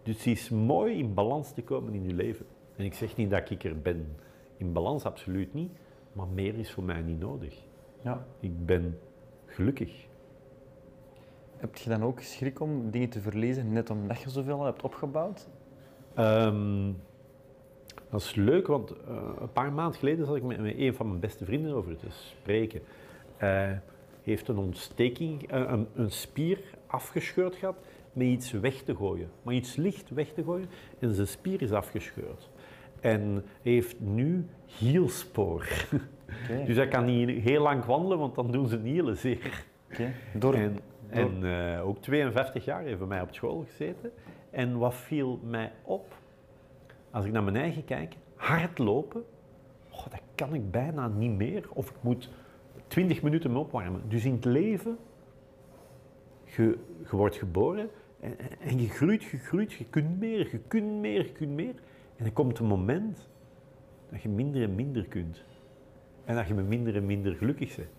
Dus 0.03 0.15
het 0.15 0.25
is 0.25 0.49
mooi 0.49 0.97
in 0.97 1.13
balans 1.13 1.53
te 1.53 1.63
komen 1.63 1.93
in 1.93 2.03
je 2.03 2.13
leven. 2.13 2.45
En 2.75 2.85
ik 2.85 2.93
zeg 2.93 3.15
niet 3.15 3.29
dat 3.29 3.49
ik 3.49 3.63
er 3.63 3.81
ben. 3.81 4.15
In 4.57 4.73
balans 4.73 5.05
absoluut 5.05 5.53
niet. 5.53 5.71
Maar 6.13 6.27
meer 6.27 6.55
is 6.55 6.71
voor 6.71 6.83
mij 6.83 7.01
niet 7.01 7.19
nodig. 7.19 7.65
Ja. 8.01 8.25
Ik 8.39 8.65
ben 8.65 8.99
gelukkig. 9.45 10.07
Heb 11.57 11.75
je 11.75 11.89
dan 11.89 12.03
ook 12.03 12.19
schrik 12.21 12.59
om 12.59 12.91
dingen 12.91 13.09
te 13.09 13.21
verliezen, 13.21 13.73
net 13.73 13.89
omdat 13.89 14.21
je 14.21 14.29
zoveel 14.29 14.63
hebt 14.63 14.81
opgebouwd? 14.81 15.47
Ehm, 16.13 16.91
dat 18.09 18.21
is 18.21 18.35
leuk, 18.35 18.67
want 18.67 18.91
eh, 18.91 19.15
een 19.39 19.51
paar 19.51 19.71
maanden 19.73 19.99
geleden 19.99 20.25
zat 20.25 20.35
ik 20.35 20.43
met, 20.43 20.61
met 20.61 20.77
een 20.77 20.93
van 20.93 21.07
mijn 21.07 21.19
beste 21.19 21.45
vrienden 21.45 21.73
over 21.73 21.97
te 21.97 22.07
spreken. 22.09 22.81
Hij 23.37 23.81
heeft 24.23 24.47
een 24.47 24.57
ontsteking, 24.57 25.51
eh, 25.51 25.63
een, 25.67 25.87
een 25.95 26.11
spier 26.11 26.59
afgescheurd 26.87 27.55
gehad 27.55 27.75
met 28.13 28.27
iets 28.27 28.51
weg 28.51 28.81
te 28.81 28.95
gooien. 28.95 29.29
Maar 29.41 29.53
iets 29.53 29.75
licht 29.75 30.09
weg 30.09 30.33
te 30.33 30.43
gooien 30.43 30.69
en 30.99 31.13
zijn 31.13 31.27
spier 31.27 31.61
is 31.61 31.71
afgescheurd. 31.71 32.49
En 32.99 33.43
heeft 33.61 33.99
nu 33.99 34.45
hielspoor. 34.65 35.67
Oké. 36.43 36.63
Dus 36.67 36.75
hij 36.75 36.87
kan 36.87 37.05
niet 37.05 37.29
heel 37.29 37.61
lang 37.61 37.85
wandelen, 37.85 38.17
want 38.17 38.35
dan 38.35 38.51
doen 38.51 38.67
ze 38.67 38.79
hielen 38.83 39.17
zeer. 39.17 39.65
Oké. 39.91 40.13
Door, 40.33 40.53
En, 40.53 40.79
en 41.09 41.43
eh, 41.43 41.87
ook 41.87 42.01
52 42.01 42.65
jaar 42.65 42.81
heeft 42.81 42.97
bij 42.97 43.07
mij 43.07 43.21
op 43.21 43.33
school 43.33 43.63
gezeten. 43.67 44.11
En 44.49 44.77
wat 44.77 44.95
viel 44.95 45.39
mij 45.43 45.71
op, 45.83 46.15
als 47.11 47.25
ik 47.25 47.31
naar 47.31 47.43
mijn 47.43 47.55
eigen 47.55 47.85
kijk, 47.85 48.15
hardlopen, 48.35 49.23
oh, 49.91 50.05
dat 50.09 50.21
kan 50.35 50.53
ik 50.53 50.71
bijna 50.71 51.07
niet 51.07 51.37
meer. 51.37 51.65
Of 51.73 51.89
ik 51.89 51.95
moet 52.01 52.29
20 52.87 53.21
minuten 53.21 53.51
me 53.51 53.59
opwarmen. 53.59 54.01
Dus 54.07 54.25
in 54.25 54.33
het 54.33 54.45
leven, 54.45 54.97
je, 56.43 56.77
wordt 57.09 57.35
geboren 57.35 57.89
en, 58.19 58.37
en- 58.59 58.79
je 58.79 58.89
groeit, 58.89 59.23
je 59.23 59.37
groeit, 59.37 59.71
je 59.73 59.85
kunt 59.85 60.19
meer, 60.19 60.49
je 60.51 60.59
kunt 60.67 60.91
meer, 60.99 61.25
je 61.25 61.31
kunt 61.31 61.51
meer. 61.51 61.73
En 62.15 62.25
er 62.25 62.31
komt 62.31 62.59
een 62.59 62.65
moment 62.65 63.29
dat 64.11 64.21
je 64.21 64.29
minder 64.29 64.63
en 64.63 64.75
minder 64.75 65.07
kunt. 65.07 65.43
En 66.25 66.35
dat 66.35 66.47
je 66.47 66.53
met 66.53 66.67
minder 66.67 66.95
en 66.95 67.05
minder 67.05 67.35
gelukkig 67.35 67.75
bent. 67.75 67.89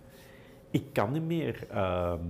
Ik 0.70 0.92
kan 0.92 1.12
niet 1.12 1.26
meer 1.26 1.66
ehm, 1.70 2.20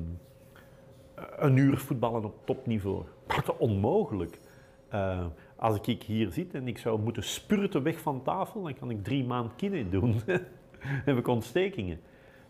een 1.36 1.56
uur 1.56 1.78
voetballen 1.78 2.24
op 2.24 2.46
topniveau. 2.46 3.04
Dat 3.26 3.56
onmogelijk. 3.56 4.40
Eh, 4.88 5.26
als 5.56 5.80
ik 5.80 6.02
hier 6.02 6.30
zit 6.30 6.54
en 6.54 6.68
ik 6.68 6.78
zou 6.78 7.00
moeten 7.00 7.22
spurten 7.22 7.82
weg 7.82 8.00
van 8.00 8.22
tafel, 8.22 8.62
dan 8.62 8.74
kan 8.74 8.90
ik 8.90 9.04
drie 9.04 9.24
maanden 9.24 9.56
kine 9.56 9.88
doen. 9.88 10.20
dan 10.26 10.40
heb 10.80 11.16
ik 11.16 11.26
ontstekingen. 11.26 12.00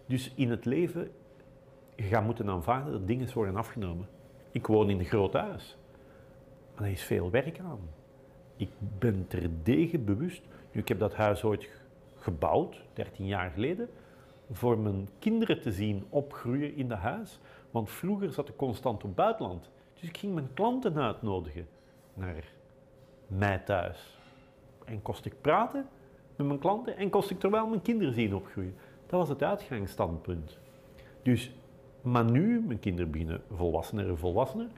Dus 0.06 0.32
in 0.34 0.50
het 0.50 0.64
leven, 0.64 1.10
je 1.96 2.02
gaat 2.02 2.24
moeten 2.24 2.48
aanvaarden 2.48 2.92
dat 2.92 3.06
dingen 3.06 3.32
worden 3.34 3.56
afgenomen. 3.56 4.08
Ik 4.52 4.66
woon 4.66 4.90
in 4.90 4.98
een 4.98 5.04
groot 5.04 5.32
huis. 5.32 5.76
Maar 6.74 6.84
er 6.84 6.92
is 6.92 7.02
veel 7.02 7.30
werk 7.30 7.58
aan. 7.58 7.80
Ik 8.56 8.70
ben 8.98 9.26
terdege 9.28 9.98
bewust. 9.98 10.42
Nu, 10.72 10.80
ik 10.80 10.88
heb 10.88 10.98
dat 10.98 11.14
huis 11.14 11.44
ooit 11.44 11.68
gebouwd, 12.16 12.84
13 12.92 13.26
jaar 13.26 13.50
geleden, 13.50 13.88
voor 14.50 14.78
mijn 14.78 15.08
kinderen 15.18 15.60
te 15.60 15.72
zien 15.72 16.04
opgroeien 16.08 16.76
in 16.76 16.88
dat 16.88 16.98
huis. 16.98 17.40
Want 17.70 17.90
vroeger 17.90 18.32
zat 18.32 18.48
ik 18.48 18.56
constant 18.56 19.04
op 19.04 19.16
buitenland. 19.16 19.70
Dus 19.94 20.08
ik 20.08 20.16
ging 20.16 20.34
mijn 20.34 20.52
klanten 20.54 20.96
uitnodigen 20.96 21.68
naar 22.14 22.44
mij 23.26 23.58
thuis. 23.58 24.18
En 24.84 25.02
kost 25.02 25.24
ik 25.24 25.40
praten 25.40 25.88
met 26.36 26.46
mijn 26.46 26.58
klanten 26.58 26.96
en 26.96 27.10
kost 27.10 27.30
ik 27.30 27.40
terwijl 27.40 27.66
mijn 27.66 27.82
kinderen 27.82 28.14
zien 28.14 28.34
opgroeien. 28.34 28.74
Dat 29.06 29.18
was 29.20 29.28
het 29.28 29.42
uitgangsstandpunt. 29.42 30.58
Dus, 31.22 31.54
maar 32.02 32.24
nu, 32.24 32.60
mijn 32.60 32.78
kinderen 32.78 33.10
beginnen 33.10 33.42
volwassener 33.54 34.08
en 34.08 34.18
volwassener. 34.18 34.68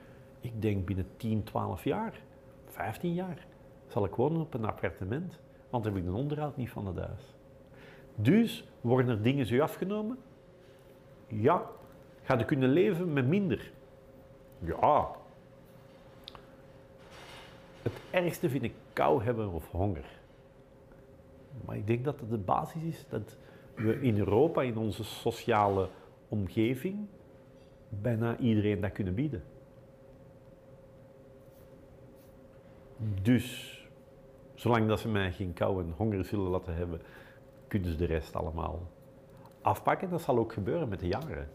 Ik 0.41 0.63
denk 0.63 0.87
binnen 0.87 1.07
10, 1.17 1.45
12 1.45 1.85
jaar, 1.85 2.21
15 2.67 3.15
jaar, 3.15 3.47
zal 3.87 4.05
ik 4.05 4.15
wonen 4.15 4.41
op 4.41 4.55
een 4.55 4.65
appartement. 4.65 5.41
Want 5.71 5.85
dan 5.85 5.93
heb 5.93 6.03
ik 6.03 6.09
de 6.09 6.17
onderhoud 6.17 6.57
niet 6.57 6.71
van 6.71 6.87
het 6.87 6.97
huis. 6.97 7.35
Dus, 8.15 8.69
worden 8.81 9.09
er 9.09 9.23
dingen 9.23 9.47
zo 9.47 9.61
afgenomen? 9.61 10.19
Ja. 11.27 11.67
Ga 12.31 12.39
je 12.39 12.45
kunnen 12.45 12.71
leven 12.71 13.13
met 13.13 13.27
minder? 13.27 13.71
Ja. 14.59 15.11
Het 17.83 17.93
ergste 18.11 18.49
vind 18.49 18.63
ik 18.63 18.73
kou 18.93 19.25
hebben 19.25 19.53
of 19.53 19.71
honger. 19.71 20.05
Maar 21.65 21.77
ik 21.77 21.87
denk 21.87 22.05
dat 22.05 22.21
het 22.21 22.31
de 22.31 22.39
basis 22.39 22.83
is 22.83 23.05
dat 23.09 23.37
we 23.75 24.01
in 24.01 24.19
Europa, 24.19 24.63
in 24.63 24.77
onze 24.77 25.05
sociale 25.05 25.89
omgeving, 26.29 27.07
bijna 27.89 28.37
iedereen 28.37 28.81
dat 28.81 28.93
kunnen 28.93 29.15
bieden. 29.15 29.43
Dus, 33.23 33.79
zolang 34.55 34.89
dat 34.89 35.01
ze 35.01 35.09
mij 35.09 35.33
geen 35.33 35.53
kou 35.53 35.83
en 35.83 35.95
honger 35.97 36.25
zullen 36.25 36.51
laten 36.51 36.75
hebben, 36.75 37.01
kunnen 37.69 37.91
ze 37.91 37.97
de 37.97 38.07
rest 38.07 38.37
allemaal 38.37 38.81
afpakken. 39.61 40.11
Dat 40.11 40.23
zal 40.23 40.39
ook 40.39 40.53
gebeuren 40.53 40.89
met 40.89 41.01
de 41.01 41.07
jaren. 41.07 41.49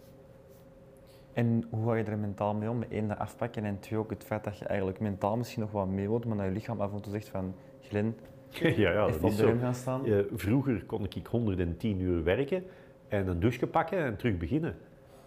En 1.36 1.64
hoe 1.70 1.86
ga 1.86 1.96
je 1.96 2.04
er 2.04 2.18
mentaal 2.18 2.54
mee 2.54 2.70
om? 2.70 2.84
Eén, 2.90 3.08
dat 3.08 3.18
afpakken 3.18 3.66
en 3.66 3.80
twee, 3.80 4.00
ook 4.00 4.10
het 4.10 4.24
feit 4.24 4.44
dat 4.44 4.58
je 4.58 4.66
eigenlijk 4.66 5.00
mentaal 5.00 5.38
misschien 5.38 5.62
nog 5.62 5.72
wat 5.72 5.88
mee 5.88 6.08
wilt, 6.08 6.26
maar 6.26 6.38
dat 6.38 6.46
je 6.46 6.52
lichaam 6.52 6.82
af 6.82 6.94
en 6.94 7.02
toe 7.02 7.12
zegt 7.12 7.28
van, 7.28 7.56
Glen, 7.82 8.16
ja, 8.50 8.92
ja, 8.92 9.08
even 9.08 9.24
op 9.24 9.36
de 9.36 9.46
rem 9.46 9.60
gaan 9.60 9.76
staan. 9.76 10.06
Eh, 10.06 10.20
vroeger 10.34 10.86
kon 10.86 11.04
ik 11.04 11.28
110 11.28 12.00
uur 12.00 12.24
werken 12.24 12.64
en 13.08 13.28
een 13.28 13.40
douche 13.40 13.68
pakken 13.68 13.98
en 13.98 14.18
terug 14.18 14.38
beginnen. 14.38 14.76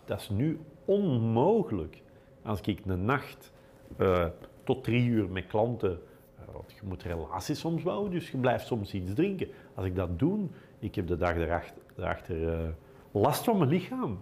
Dat 0.05 0.21
is 0.21 0.29
nu 0.29 0.59
onmogelijk. 0.85 2.03
Als 2.43 2.61
ik 2.61 2.81
een 2.87 3.05
nacht 3.05 3.53
eh, 3.97 4.27
tot 4.65 4.85
drie 4.85 5.09
uur 5.09 5.29
met 5.29 5.47
klanten, 5.47 6.01
eh, 6.39 6.45
want 6.53 6.73
je 6.73 6.87
moet 6.87 7.03
relaties 7.03 7.61
soms 7.61 7.83
bouwen, 7.83 8.11
dus 8.11 8.31
je 8.31 8.37
blijft 8.37 8.67
soms 8.67 8.95
iets 8.95 9.15
drinken. 9.15 9.49
Als 9.75 9.87
ik 9.87 9.95
dat 9.95 10.19
doe, 10.19 10.47
ik 10.79 10.95
heb 10.95 11.07
de 11.07 11.17
dag 11.17 11.35
daarachter, 11.35 11.83
daarachter 11.95 12.75
last 13.11 13.45
van 13.45 13.59
mijn 13.59 13.71
lichaam. 13.71 14.19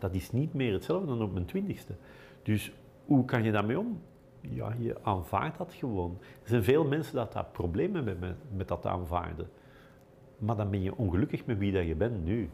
Dat 0.00 0.14
is 0.14 0.30
niet 0.30 0.54
meer 0.54 0.72
hetzelfde 0.72 1.06
dan 1.06 1.22
op 1.22 1.32
mijn 1.32 1.44
twintigste. 1.44 1.94
Dus 2.42 2.72
hoe 3.04 3.24
kan 3.24 3.42
je 3.42 3.52
daarmee 3.52 3.78
om? 3.78 4.00
Ja, 4.40 4.74
je 4.78 4.96
aanvaardt 5.02 5.58
dat 5.58 5.74
gewoon. 5.74 6.18
Er 6.42 6.48
zijn 6.48 6.64
veel 6.64 6.84
mensen 6.84 7.14
dat 7.14 7.32
daar 7.32 7.44
problemen 7.44 8.06
hebben 8.06 8.18
met, 8.18 8.36
met 8.56 8.68
dat 8.68 8.86
aanvaarden. 8.86 9.48
Maar 10.38 10.56
dan 10.56 10.70
ben 10.70 10.82
je 10.82 10.96
ongelukkig 10.96 11.46
met 11.46 11.58
wie 11.58 11.72
dat 11.72 11.86
je 11.86 11.94
bent 11.94 12.24
nu. 12.24 12.50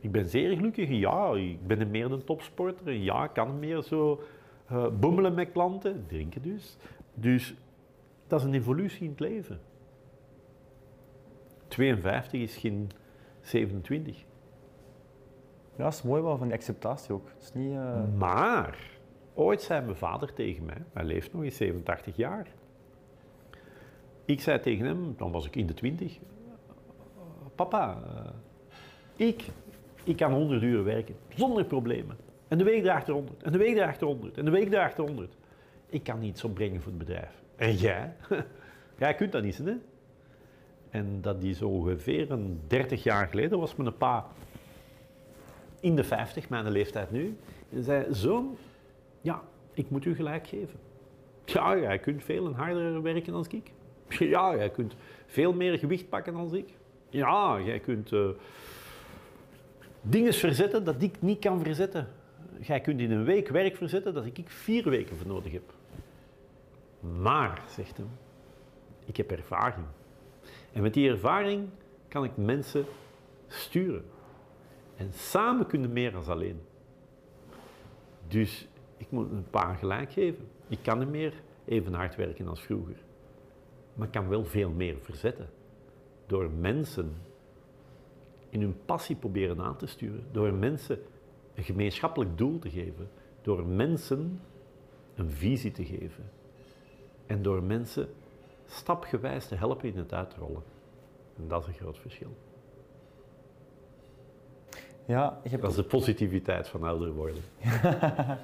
Ik 0.00 0.12
ben 0.12 0.28
zeer 0.28 0.56
gelukkig, 0.56 0.88
ja, 0.88 1.34
ik 1.34 1.66
ben 1.66 1.90
meer 1.90 2.12
een 2.12 2.24
topsporter. 2.24 2.92
Ja, 2.92 3.24
ik 3.24 3.32
kan 3.32 3.58
meer 3.58 3.82
zo 3.82 4.22
eh, 4.66 4.86
boemelen 5.00 5.34
met 5.34 5.52
klanten, 5.52 6.04
drinken 6.06 6.42
dus. 6.42 6.76
Dus 7.14 7.54
dat 8.26 8.40
is 8.40 8.46
een 8.46 8.54
evolutie 8.54 9.02
in 9.02 9.10
het 9.10 9.20
leven. 9.20 9.60
52 11.68 12.40
is 12.40 12.56
geen 12.56 12.90
27. 13.40 14.24
Ja, 15.76 15.84
dat 15.84 15.92
is 15.92 16.02
mooi 16.02 16.22
wel, 16.22 16.36
van 16.36 16.46
die 16.46 16.56
acceptatie 16.56 17.14
ook. 17.14 17.28
Is 17.40 17.52
niet... 17.52 17.72
eh, 17.72 18.02
Maar, 18.16 18.78
ooit 19.34 19.62
zei 19.62 19.84
mijn 19.84 19.96
vader 19.96 20.32
tegen 20.32 20.64
mij, 20.64 20.82
hij 20.92 21.04
leeft 21.04 21.32
nog, 21.32 21.42
is 21.44 21.56
87 21.56 22.16
jaar. 22.16 22.46
Ik 24.24 24.40
zei 24.40 24.60
tegen 24.60 24.86
hem, 24.86 25.14
dan 25.16 25.32
was 25.32 25.46
ik 25.46 25.56
in 25.56 25.66
de 25.66 25.74
20, 25.74 26.18
papa, 27.54 27.98
eh, 28.06 29.26
ik, 29.26 29.44
ik 30.04 30.16
kan 30.16 30.32
100 30.32 30.62
uur 30.62 30.84
werken, 30.84 31.14
zonder 31.28 31.64
problemen. 31.64 32.16
En 32.48 32.58
de 32.58 32.64
week 32.64 32.82
draagt 32.82 33.08
er 33.08 33.14
100, 33.14 33.42
en 33.42 33.52
de 33.52 33.58
week 33.58 33.74
draagt 33.74 34.00
er 34.00 34.06
100, 34.06 34.36
en 34.38 34.44
de 34.44 34.50
week 34.50 34.68
draagt 34.70 34.98
er 34.98 35.04
100. 35.04 35.36
Ik 35.86 36.02
kan 36.04 36.18
niets 36.18 36.44
opbrengen 36.44 36.80
voor 36.80 36.92
het 36.92 36.98
bedrijf. 36.98 37.42
En 37.56 37.74
jij? 37.74 38.14
jij 38.98 39.14
kunt 39.14 39.32
dat 39.32 39.42
niet, 39.42 39.58
hè? 39.58 39.74
En 40.90 41.20
dat 41.20 41.42
is 41.42 41.62
ongeveer 41.62 42.30
een 42.30 42.60
30 42.66 43.02
jaar 43.02 43.26
geleden, 43.28 43.58
was 43.58 43.76
mijn 43.76 43.96
pa 43.96 44.26
in 45.84 45.96
de 45.96 46.04
50, 46.04 46.48
mijn 46.48 46.70
leeftijd 46.70 47.10
nu. 47.10 47.36
En 47.72 47.84
zei, 47.84 48.06
zoon, 48.10 48.56
ja, 49.20 49.42
ik 49.74 49.90
moet 49.90 50.04
u 50.04 50.14
gelijk 50.14 50.46
geven. 50.46 50.78
Ja, 51.44 51.78
jij 51.78 51.98
kunt 51.98 52.24
veel 52.24 52.46
en 52.46 52.52
harder 52.52 53.02
werken 53.02 53.32
dan 53.32 53.46
ik. 53.50 53.72
Ja, 54.28 54.56
jij 54.56 54.70
kunt 54.70 54.94
veel 55.26 55.52
meer 55.52 55.78
gewicht 55.78 56.08
pakken 56.08 56.32
dan 56.32 56.54
ik. 56.54 56.68
Ja, 57.08 57.60
jij 57.60 57.80
kunt 57.80 58.12
eh, 58.12 58.28
dingen 60.00 60.34
verzetten 60.34 60.84
dat 60.84 61.02
ik 61.02 61.20
niet 61.20 61.38
kan 61.38 61.62
verzetten. 61.62 62.08
Jij 62.60 62.80
kunt 62.80 63.00
in 63.00 63.10
een 63.10 63.24
week 63.24 63.48
werk 63.48 63.76
verzetten 63.76 64.14
dat 64.14 64.26
ik 64.26 64.40
vier 64.44 64.90
weken 64.90 65.16
voor 65.16 65.26
nodig 65.26 65.52
heb. 65.52 65.74
Maar, 67.20 67.62
zegt 67.68 67.96
hij, 67.96 68.06
ik 69.04 69.16
heb 69.16 69.30
ervaring. 69.30 69.86
En 70.72 70.82
met 70.82 70.94
die 70.94 71.10
ervaring 71.10 71.68
kan 72.08 72.24
ik 72.24 72.36
mensen 72.36 72.84
sturen. 73.48 74.04
En 74.96 75.12
samen 75.12 75.66
kunnen 75.66 75.92
meer 75.92 76.12
dan 76.12 76.26
alleen. 76.26 76.60
Dus 78.28 78.68
ik 78.96 79.10
moet 79.10 79.30
een 79.30 79.50
paar 79.50 79.76
gelijk 79.76 80.12
geven. 80.12 80.48
Ik 80.68 80.78
kan 80.82 80.98
niet 80.98 81.08
meer 81.08 81.34
even 81.64 81.94
hard 81.94 82.16
werken 82.16 82.48
als 82.48 82.60
vroeger. 82.60 82.96
Maar 83.94 84.06
ik 84.06 84.12
kan 84.12 84.28
wel 84.28 84.44
veel 84.44 84.70
meer 84.70 84.96
verzetten. 85.00 85.48
Door 86.26 86.50
mensen 86.50 87.14
in 88.48 88.60
hun 88.60 88.76
passie 88.84 89.16
proberen 89.16 89.60
aan 89.60 89.76
te 89.76 89.86
sturen. 89.86 90.26
Door 90.32 90.52
mensen 90.52 90.98
een 91.54 91.64
gemeenschappelijk 91.64 92.38
doel 92.38 92.58
te 92.58 92.70
geven. 92.70 93.10
Door 93.42 93.66
mensen 93.66 94.40
een 95.14 95.30
visie 95.30 95.72
te 95.72 95.84
geven. 95.84 96.30
En 97.26 97.42
door 97.42 97.62
mensen 97.62 98.08
stapgewijs 98.66 99.46
te 99.46 99.54
helpen 99.54 99.88
in 99.88 99.96
het 99.96 100.12
uitrollen. 100.12 100.62
En 101.36 101.48
dat 101.48 101.62
is 101.62 101.68
een 101.68 101.74
groot 101.74 101.98
verschil. 101.98 102.36
Ja, 105.04 105.38
je 105.42 105.48
hebt 105.48 105.62
Dat 105.62 105.70
is 105.70 105.76
de 105.76 105.84
positiviteit 105.84 106.68
van 106.68 106.82
ouder 106.84 107.12
worden. 107.12 107.42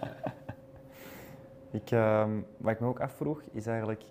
Ik, 1.71 1.91
ehm, 1.91 2.31
wat 2.57 2.73
ik 2.73 2.81
me 2.81 2.87
ook 2.87 3.01
afvroeg, 3.01 3.43
is 3.53 3.67
eigenlijk, 3.67 4.03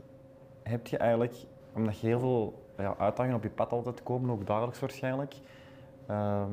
heb 0.63 0.87
je 0.87 0.97
eigenlijk, 0.97 1.33
omdat 1.73 1.99
je 1.99 2.07
heel 2.07 2.19
veel 2.19 2.63
ja, 2.77 2.95
uitdagingen 2.97 3.37
op 3.37 3.43
je 3.43 3.49
pad 3.49 3.71
altijd 3.71 4.03
komen, 4.03 4.29
ook 4.29 4.47
dagelijks 4.47 4.79
waarschijnlijk, 4.79 5.35
ehm, 6.07 6.51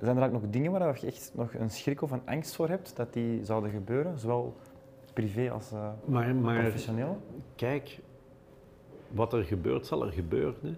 zijn 0.00 0.16
er 0.16 0.24
ook 0.24 0.32
nog 0.32 0.42
dingen 0.50 0.72
waar 0.72 0.98
je 1.00 1.06
echt 1.06 1.30
nog 1.34 1.54
een 1.54 1.70
schrik 1.70 2.02
of 2.02 2.10
een 2.10 2.22
angst 2.26 2.54
voor 2.54 2.68
hebt, 2.68 2.96
dat 2.96 3.12
die 3.12 3.44
zouden 3.44 3.70
gebeuren, 3.70 4.18
zowel 4.18 4.54
privé 5.12 5.50
als 5.50 5.72
eh, 5.72 5.88
Maar, 6.04 6.34
maar 6.34 6.60
professioneel? 6.60 7.20
kijk, 7.54 7.98
wat 9.08 9.32
er 9.32 9.44
gebeurt, 9.44 9.86
zal 9.86 10.04
er 10.04 10.12
gebeuren. 10.12 10.54
Hè. 10.62 10.74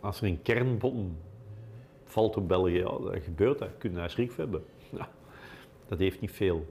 Als 0.00 0.20
er 0.20 0.26
een 0.26 0.42
kernbom 0.42 1.16
valt 2.10 2.36
op 2.36 2.48
België, 2.48 2.82
dat 2.82 3.22
gebeurt 3.22 3.58
dat. 3.58 3.68
Kun 3.78 3.90
je 3.90 3.96
daar 3.96 4.10
schrik 4.10 4.30
van 4.30 4.44
hebben. 4.44 4.64
Dat 5.86 5.98
heeft 5.98 6.20
niet 6.20 6.32
veel 6.32 6.66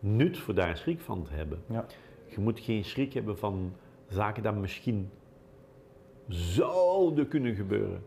nut 0.00 0.38
voor 0.38 0.54
daar 0.54 0.76
schrik 0.76 1.00
van 1.00 1.24
te 1.24 1.32
hebben. 1.32 1.62
Ja. 1.66 1.86
Je 2.26 2.40
moet 2.40 2.60
geen 2.60 2.84
schrik 2.84 3.12
hebben 3.12 3.38
van 3.38 3.72
zaken 4.08 4.42
die 4.42 4.52
misschien 4.52 5.10
zouden 6.28 7.28
kunnen 7.28 7.54
gebeuren. 7.54 8.04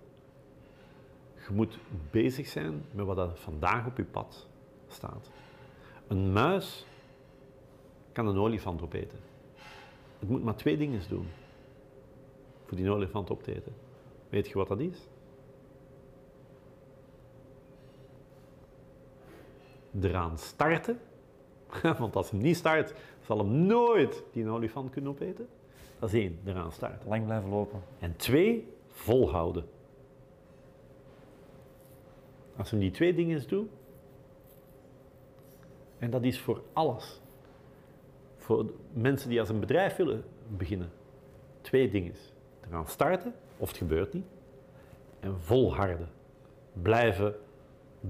Je 1.47 1.53
moet 1.53 1.77
bezig 2.11 2.47
zijn 2.47 2.85
met 2.91 3.05
wat 3.05 3.17
er 3.17 3.35
vandaag 3.35 3.85
op 3.85 3.97
je 3.97 4.03
pad 4.03 4.47
staat. 4.87 5.31
Een 6.07 6.33
muis 6.33 6.85
kan 8.11 8.27
een 8.27 8.37
olifant 8.37 8.81
opeten. 8.81 9.19
Het 10.19 10.29
moet 10.29 10.43
maar 10.43 10.55
twee 10.55 10.77
dingen 10.77 11.01
doen 11.09 11.27
voor 12.65 12.77
die 12.77 12.89
olifant 12.89 13.29
op 13.29 13.43
te 13.43 13.55
eten. 13.55 13.73
Weet 14.29 14.47
je 14.47 14.53
wat 14.53 14.67
dat 14.67 14.79
is? 14.79 15.07
Eraan 20.01 20.37
starten, 20.37 20.99
want 21.99 22.15
als 22.15 22.29
hij 22.29 22.39
niet 22.39 22.57
start, 22.57 22.93
zal 23.21 23.37
hem 23.37 23.65
nooit 23.65 24.23
die 24.31 24.49
olifant 24.49 24.89
kunnen 24.89 25.11
opeten. 25.11 25.47
Dat 25.99 26.13
is 26.13 26.19
één, 26.19 26.39
eraan 26.45 26.71
starten. 26.71 27.07
Lang 27.07 27.25
blijven 27.25 27.49
lopen. 27.49 27.81
En 27.99 28.15
twee, 28.15 28.67
volhouden. 28.89 29.65
Als 32.55 32.71
hem 32.71 32.79
die 32.79 32.91
twee 32.91 33.13
dingen 33.13 33.47
doet, 33.47 33.69
en 35.99 36.09
dat 36.09 36.23
is 36.23 36.39
voor 36.39 36.61
alles. 36.73 37.21
voor 38.37 38.73
mensen 38.93 39.29
die 39.29 39.39
als 39.39 39.49
een 39.49 39.59
bedrijf 39.59 39.95
willen 39.95 40.23
beginnen, 40.57 40.91
twee 41.61 41.89
dingen. 41.89 42.13
Te 42.59 42.67
gaan 42.69 42.87
starten, 42.87 43.33
of 43.57 43.67
het 43.67 43.77
gebeurt 43.77 44.13
niet, 44.13 44.25
en 45.19 45.39
volharden. 45.39 46.09
Blijven, 46.73 47.35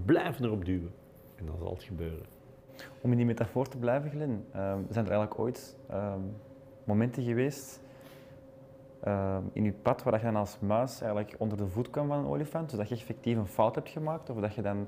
blijven 0.05 0.45
erop 0.45 0.65
duwen. 0.65 0.93
En 1.35 1.45
dan 1.45 1.57
zal 1.57 1.69
het 1.73 1.83
gebeuren. 1.83 2.25
Om 3.01 3.11
in 3.11 3.17
die 3.17 3.25
metafoor 3.25 3.67
te 3.67 3.77
blijven, 3.77 4.09
Glenn, 4.09 4.45
ehm, 4.51 4.79
zijn 4.89 5.05
er 5.05 5.11
eigenlijk 5.11 5.39
ooit 5.39 5.77
ehm, 5.89 6.19
momenten 6.83 7.23
geweest 7.23 7.81
ehm, 9.01 9.41
in 9.53 9.63
je 9.63 9.71
pad 9.71 10.03
waar 10.03 10.17
je 10.17 10.23
dan 10.25 10.35
als 10.35 10.57
muis 10.59 11.01
eigenlijk 11.01 11.35
onder 11.37 11.57
de 11.57 11.67
voet 11.67 11.89
kwam 11.89 12.07
van 12.07 12.17
een 12.17 12.25
olifant, 12.25 12.71
zodat 12.71 12.89
je 12.89 12.95
effectief 12.95 13.37
een 13.37 13.47
fout 13.47 13.75
hebt 13.75 13.89
gemaakt, 13.89 14.29
of 14.29 14.39
dat 14.39 14.55
je 14.55 14.61
dan... 14.61 14.87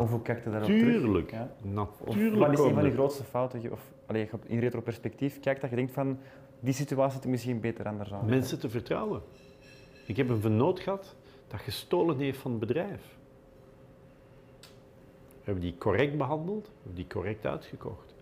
Of 0.00 0.10
hoe 0.10 0.22
kijk 0.22 0.44
je 0.44 0.50
daarop 0.50 0.68
terug? 0.68 0.92
Natuurlijk. 0.94 1.30
Ja? 1.30 1.48
Of 1.80 2.04
Natuurlijk. 2.06 2.36
wat 2.46 2.52
is 2.58 2.64
een 2.64 2.74
van 2.74 2.82
de 2.82 2.90
grootste 2.90 3.24
fouten, 3.24 3.60
die 3.60 3.68
je- 3.68 3.74
of 3.74 3.92
allee, 4.06 4.28
in 4.46 4.58
retroperspectief 4.58 5.40
kijkt, 5.40 5.60
dat 5.60 5.70
je 5.70 5.76
denkt 5.76 5.92
van, 5.92 6.18
die 6.60 6.72
situatie 6.74 7.18
had 7.18 7.26
misschien 7.28 7.60
beter 7.60 7.86
anders 7.86 8.12
aan. 8.12 8.26
Mensen 8.26 8.58
te 8.60 8.68
vertrouwen. 8.68 9.22
Ik 10.06 10.16
heb 10.16 10.28
een 10.28 10.40
vernoot 10.40 10.80
gehad 10.80 11.16
dat 11.48 11.60
gestolen 11.60 12.18
heeft 12.18 12.38
van 12.38 12.50
het 12.50 12.60
bedrijf. 12.60 13.18
Hebben 15.42 15.62
die 15.62 15.78
correct 15.78 16.16
behandeld, 16.16 16.70
hebben 16.76 16.94
die 16.94 17.06
correct 17.06 17.46
uitgekocht. 17.46 18.14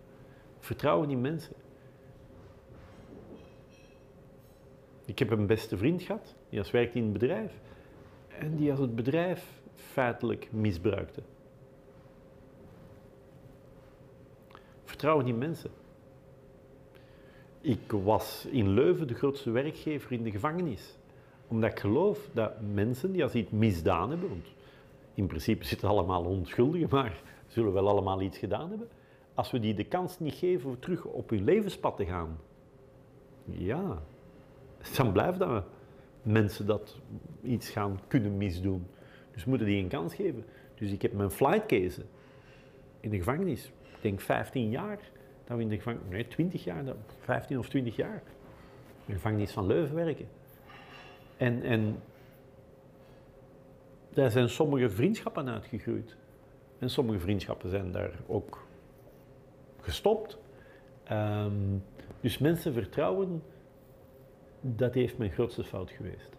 Vertrouwen 0.59 1.07
die 1.07 1.17
mensen. 1.17 1.55
Ik 5.05 5.19
heb 5.19 5.31
een 5.31 5.47
beste 5.47 5.77
vriend 5.77 6.01
gehad, 6.01 6.35
die 6.49 6.59
als 6.59 6.71
werkte 6.71 6.97
in 6.97 7.03
het 7.03 7.13
bedrijf. 7.13 7.59
En 8.27 8.55
die 8.55 8.71
als 8.71 8.79
het 8.79 8.95
bedrijf 8.95 9.61
feitelijk 9.75 10.47
misbruikte. 10.51 11.21
Vertrouwen 14.83 15.25
die 15.25 15.33
mensen. 15.33 15.71
Ik 17.61 17.91
was 17.91 18.47
in 18.51 18.69
Leuven 18.69 19.07
de 19.07 19.13
grootste 19.13 19.51
werkgever 19.51 20.11
in 20.11 20.23
de 20.23 20.31
gevangenis. 20.31 20.97
Omdat 21.47 21.71
ik 21.71 21.79
geloof 21.79 22.29
dat 22.33 22.61
mensen 22.73 23.11
die 23.11 23.23
als 23.23 23.33
iets 23.33 23.51
misdaan 23.51 24.09
hebben, 24.09 24.29
want 24.29 24.47
in 25.21 25.27
principe 25.27 25.65
zitten 25.65 25.89
allemaal 25.89 26.23
onschuldigen, 26.23 26.87
maar 26.91 27.21
zullen 27.47 27.73
wel 27.73 27.87
allemaal 27.89 28.21
iets 28.21 28.37
gedaan 28.37 28.69
hebben, 28.69 28.87
als 29.33 29.51
we 29.51 29.59
die 29.59 29.73
de 29.73 29.83
kans 29.83 30.19
niet 30.19 30.33
geven 30.33 30.69
om 30.69 30.79
terug 30.79 31.05
op 31.05 31.29
hun 31.29 31.43
levenspad 31.43 31.97
te 31.97 32.05
gaan, 32.05 32.39
ja, 33.45 34.01
dan 34.97 35.11
blijft 35.11 35.39
dat 35.39 35.63
mensen 36.21 36.65
dat 36.65 36.99
iets 37.41 37.69
gaan 37.69 37.99
kunnen 38.07 38.37
misdoen. 38.37 38.87
Dus 39.31 39.45
moeten 39.45 39.67
die 39.67 39.83
een 39.83 39.89
kans 39.89 40.15
geven. 40.15 40.45
Dus 40.75 40.91
ik 40.91 41.01
heb 41.01 41.13
mijn 41.13 41.31
flight 41.31 41.65
case 41.65 42.01
in 42.99 43.09
de 43.09 43.17
gevangenis, 43.17 43.65
ik 43.65 44.01
denk 44.01 44.21
15 44.21 44.69
jaar, 44.69 44.99
dat 45.45 45.57
we 45.57 45.63
in 45.63 45.69
de 45.69 45.75
gevangenis, 45.77 46.09
nee 46.09 46.27
20 46.27 46.63
jaar, 46.63 46.85
dat- 46.85 46.95
15 47.19 47.57
of 47.59 47.69
20 47.69 47.95
jaar, 47.95 48.23
in 49.05 49.05
de 49.05 49.13
gevangenis 49.13 49.51
van 49.51 49.65
Leuven 49.67 49.95
werken. 49.95 50.27
En, 51.37 51.63
en 51.63 51.95
daar 54.13 54.31
zijn 54.31 54.49
sommige 54.49 54.89
vriendschappen 54.89 55.49
uitgegroeid. 55.49 56.15
En 56.79 56.89
sommige 56.89 57.19
vriendschappen 57.19 57.69
zijn 57.69 57.91
daar 57.91 58.11
ook 58.27 58.63
gestopt. 59.79 60.37
Ehm, 61.03 61.77
dus 62.21 62.37
mensen 62.37 62.73
vertrouwen, 62.73 63.43
dat 64.61 64.93
heeft 64.93 65.17
mijn 65.17 65.31
grootste 65.31 65.63
fout 65.63 65.91
geweest. 65.91 66.29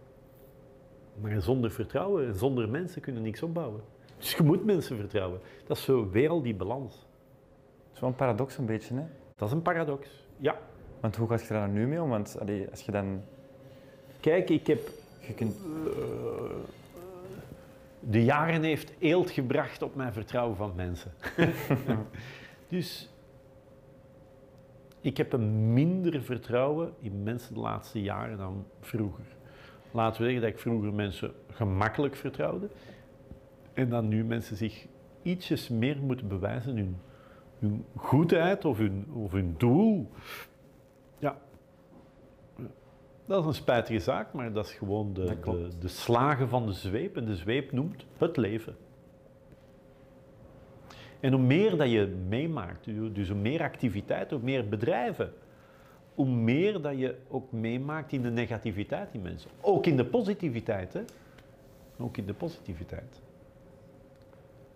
Maar 1.21 1.43
zonder 1.43 1.71
vertrouwen 1.71 2.27
en 2.27 2.35
zonder 2.35 2.69
mensen 2.69 3.03
kunnen 3.03 3.23
niks 3.23 3.43
opbouwen. 3.43 3.81
Dus 4.19 4.35
je 4.35 4.43
moet 4.43 4.65
mensen 4.65 4.97
vertrouwen. 4.97 5.41
Dat 5.67 5.77
is 5.77 5.85
zo 5.85 6.11
weer 6.11 6.31
al 6.31 6.43
die 6.43 6.55
balans. 6.55 6.95
Het 6.95 7.95
is 7.95 8.01
wel 8.01 8.11
een 8.11 8.17
paradox 8.17 8.59
een 8.59 8.67
beetje, 8.67 8.95
hè? 8.95 9.05
Dat 9.37 9.49
is 9.49 9.55
een 9.55 9.63
paradox. 9.63 10.27
Ja. 10.37 10.59
Want 11.01 11.17
hoe 11.17 11.29
gaat 11.29 11.43
je 11.43 11.49
daar 11.49 11.69
nu 11.69 11.87
mee 11.87 12.03
om? 12.03 12.09
Want 12.09 12.37
allee, 12.41 12.71
als 12.71 12.83
je 12.83 12.93
dan... 12.93 13.23
Kijk, 14.21 14.51
ik 14.51 14.67
heb 14.67 14.81
Je 15.19 15.35
kunt, 15.35 15.57
de 18.11 18.25
jaren 18.25 18.63
heeft 18.63 18.93
eelt 18.99 19.31
gebracht 19.31 19.83
op 19.83 19.95
mijn 19.95 20.13
vertrouwen 20.13 20.57
van 20.57 20.73
mensen. 20.75 21.13
dus 22.69 23.11
ik 25.01 25.17
heb 25.17 25.33
een 25.33 25.73
minder 25.73 26.23
vertrouwen 26.23 26.93
in 27.01 27.23
mensen 27.23 27.55
de 27.55 27.61
laatste 27.61 28.03
jaren 28.03 28.39
dan 28.39 28.67
vroeger. 28.81 29.25
Laten 29.91 30.21
we 30.21 30.25
zeggen 30.25 30.43
dat 30.43 30.51
ik 30.51 30.59
vroeger 30.59 30.93
mensen 30.93 31.33
gemakkelijk 31.51 32.17
vertrouwde. 32.17 32.69
En 33.73 33.89
dat 33.89 34.03
nu 34.03 34.25
mensen 34.25 34.57
zich 34.57 34.87
ietsjes 35.23 35.69
meer 35.69 35.97
moeten 36.03 36.29
bewijzen, 36.29 36.77
hun, 36.77 36.97
hun 37.59 37.85
goedheid 37.97 38.65
of 38.65 38.79
hun, 38.79 39.07
of 39.13 39.33
hun 39.33 39.55
doel. 39.59 40.11
Dat 43.27 43.41
is 43.41 43.47
een 43.47 43.55
spijtige 43.55 43.99
zaak, 43.99 44.33
maar 44.33 44.53
dat 44.53 44.67
is 44.67 44.73
gewoon 44.73 45.13
de, 45.13 45.37
de, 45.45 45.69
de 45.79 45.89
slagen 45.89 46.49
van 46.49 46.67
de 46.67 46.73
zweep. 46.73 47.17
En 47.17 47.25
de 47.25 47.37
zweep 47.37 47.73
noemt 47.73 48.05
het 48.19 48.37
leven. 48.37 48.77
En 51.21 51.33
hoe 51.33 51.43
meer 51.43 51.77
dat 51.77 51.91
je 51.91 52.07
meemaakt, 52.29 52.85
dus 53.15 53.29
hoe 53.29 53.39
meer 53.39 53.63
activiteit, 53.63 54.31
hoe 54.31 54.41
meer 54.43 54.69
bedrijven, 54.69 55.33
hoe 56.15 56.29
meer 56.29 56.81
dat 56.81 56.99
je 56.99 57.17
ook 57.29 57.53
meemaakt 57.53 58.13
in 58.13 58.23
de 58.23 58.31
negativiteit 58.31 59.15
in 59.15 59.23
mensen. 59.23 59.51
Ook 59.61 59.87
in 59.87 59.97
de 59.97 60.05
positiviteit, 60.05 60.93
hè? 60.93 61.03
Ook 61.99 62.17
in 62.17 62.27
de 62.27 62.35
positiviteit. 62.35 63.23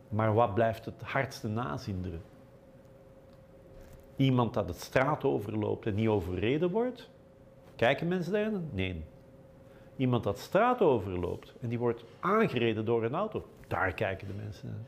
Maar 0.09 0.35
wat 0.35 0.55
blijft 0.55 0.85
het 0.85 1.03
hardste 1.03 1.49
nazinderen? 1.49 2.21
Iemand 4.17 4.55
dat 4.55 4.69
het 4.69 4.81
straat 4.81 5.25
overloopt 5.25 5.87
en 5.87 5.95
niet 5.95 6.09
overreden 6.09 6.71
wordt? 6.71 7.11
Kijken 7.77 8.09
mensen 8.09 8.33
daar? 8.33 8.51
Nee. 8.73 9.05
Iemand 9.97 10.25
dat 10.25 10.39
straat 10.39 10.81
overloopt 10.81 11.55
en 11.61 11.69
die 11.69 11.79
wordt 11.79 12.05
aangereden 12.21 12.85
door 12.85 13.05
een 13.05 13.15
auto, 13.15 13.47
daar 13.69 13.93
kijken 13.93 14.27
de 14.27 14.35
mensen 14.35 14.69
naar. 14.69 14.79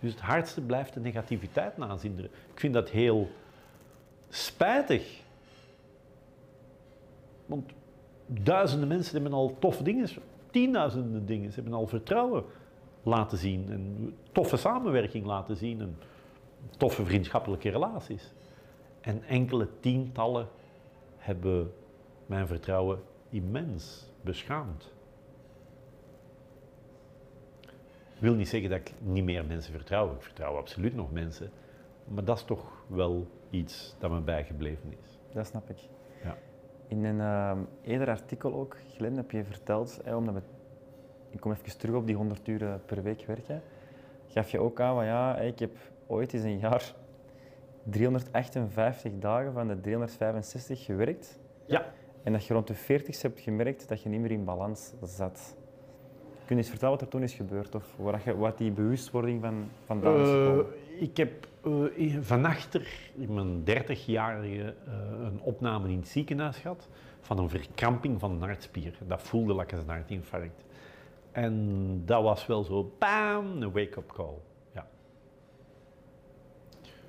Dus 0.00 0.12
het 0.12 0.20
hardste 0.20 0.60
blijft 0.60 0.94
de 0.94 1.00
negativiteit 1.00 1.76
nazinderen. 1.76 2.30
Ik 2.52 2.60
vind 2.60 2.74
dat 2.74 2.90
heel 2.90 3.28
spijtig. 4.28 5.22
Want 7.46 7.72
duizenden 8.26 8.88
mensen 8.88 9.14
hebben 9.14 9.32
al 9.32 9.56
toffe 9.58 9.82
dingen, 9.82 10.08
tienduizenden 10.50 11.26
dingen, 11.26 11.48
ze 11.48 11.54
hebben 11.60 11.78
al 11.78 11.86
vertrouwen 11.86 12.44
laten 13.02 13.38
zien 13.38 13.70
en 13.70 14.14
toffe 14.32 14.56
samenwerking 14.56 15.26
laten 15.26 15.56
zien 15.56 15.80
en 15.80 15.98
toffe 16.76 17.04
vriendschappelijke 17.04 17.70
relaties. 17.70 18.32
En 19.00 19.22
enkele 19.22 19.68
tientallen 19.80 20.48
hebben 21.16 21.72
mijn 22.26 22.46
vertrouwen 22.46 23.02
immens 23.28 24.12
beschaamd. 24.20 24.92
Ik 28.14 28.20
wil 28.20 28.34
niet 28.34 28.48
zeggen 28.48 28.70
dat 28.70 28.78
ik 28.78 28.92
niet 29.00 29.24
meer 29.24 29.44
mensen 29.44 29.72
vertrouw. 29.72 30.12
Ik 30.12 30.22
vertrouw 30.22 30.56
absoluut 30.56 30.94
nog 30.94 31.12
mensen. 31.12 31.50
Maar 32.04 32.24
dat 32.24 32.36
is 32.36 32.44
toch 32.44 32.84
wel 32.86 33.26
iets 33.50 33.96
dat 33.98 34.10
me 34.10 34.20
bijgebleven 34.20 34.92
is. 35.02 35.18
dat 35.32 35.46
snap 35.46 35.70
ik. 35.70 35.78
Ja. 36.22 36.36
In 36.88 37.04
een 37.04 37.20
ehm, 37.20 37.58
eerder 37.82 38.08
artikel 38.08 38.54
ook, 38.54 38.76
Glenn, 38.94 39.16
heb 39.16 39.30
je 39.30 39.44
verteld, 39.44 40.00
hè, 40.04 40.16
omdat 40.16 40.34
we, 40.34 40.40
ik 41.30 41.40
kom 41.40 41.52
even 41.52 41.78
terug 41.78 41.94
op 41.94 42.06
die 42.06 42.16
100 42.16 42.48
uur 42.48 42.80
per 42.86 43.02
week 43.02 43.24
werken, 43.26 43.62
gaf 44.28 44.50
je 44.50 44.58
ook 44.58 44.80
aan 44.80 44.94
van 44.94 45.04
ja, 45.04 45.38
ik 45.38 45.58
heb 45.58 45.76
ooit 46.06 46.32
eens 46.32 46.42
een 46.42 46.58
jaar 46.58 46.94
358 47.82 49.12
dagen 49.18 49.52
van 49.52 49.68
de 49.68 49.80
365 49.80 50.84
gewerkt. 50.84 51.38
Ja. 51.66 51.84
En 52.24 52.32
dat 52.32 52.46
je 52.46 52.54
rond 52.54 52.66
de 52.66 52.74
40 52.74 53.22
hebt 53.22 53.40
gemerkt 53.40 53.88
dat 53.88 54.02
je 54.02 54.08
niet 54.08 54.20
meer 54.20 54.30
in 54.30 54.44
balans 54.44 54.92
zat. 55.02 55.56
Kun 56.46 56.56
je 56.56 56.62
eens 56.62 56.70
vertellen 56.70 56.94
wat 56.94 57.02
er 57.04 57.08
toen 57.08 57.22
is 57.22 57.34
gebeurd? 57.34 57.74
Of 57.74 57.94
dat 58.24 58.34
wat 58.36 58.58
die 58.58 58.70
bewustwording 58.70 59.40
van, 59.40 59.68
vandaan 59.84 60.20
is 60.20 60.28
Eh, 60.28 61.02
ik 61.02 61.16
heb 61.16 61.46
eh, 61.64 61.72
in- 61.94 62.22
van 62.22 62.44
achter 62.44 63.10
in 63.14 63.34
mijn 63.34 63.64
30-jarige 63.64 64.74
eh, 64.86 64.92
een 65.24 65.40
opname 65.40 65.88
in 65.88 65.96
het 65.98 66.08
ziekenhuis 66.08 66.56
gehad 66.56 66.88
van 67.20 67.38
een 67.38 67.48
verkramping 67.48 68.20
van 68.20 68.30
een 68.30 68.40
hartspier. 68.42 68.94
Dat 69.06 69.22
voelde 69.22 69.54
like 69.56 69.76
een 69.76 69.88
hartinfarct. 69.88 70.64
En 71.32 72.02
dat 72.04 72.22
was 72.22 72.46
wel 72.46 72.62
zo, 72.64 72.92
bam, 72.98 73.62
een 73.62 73.72
wake-up 73.72 74.12
call. 74.12 74.34
Ja. 74.72 74.86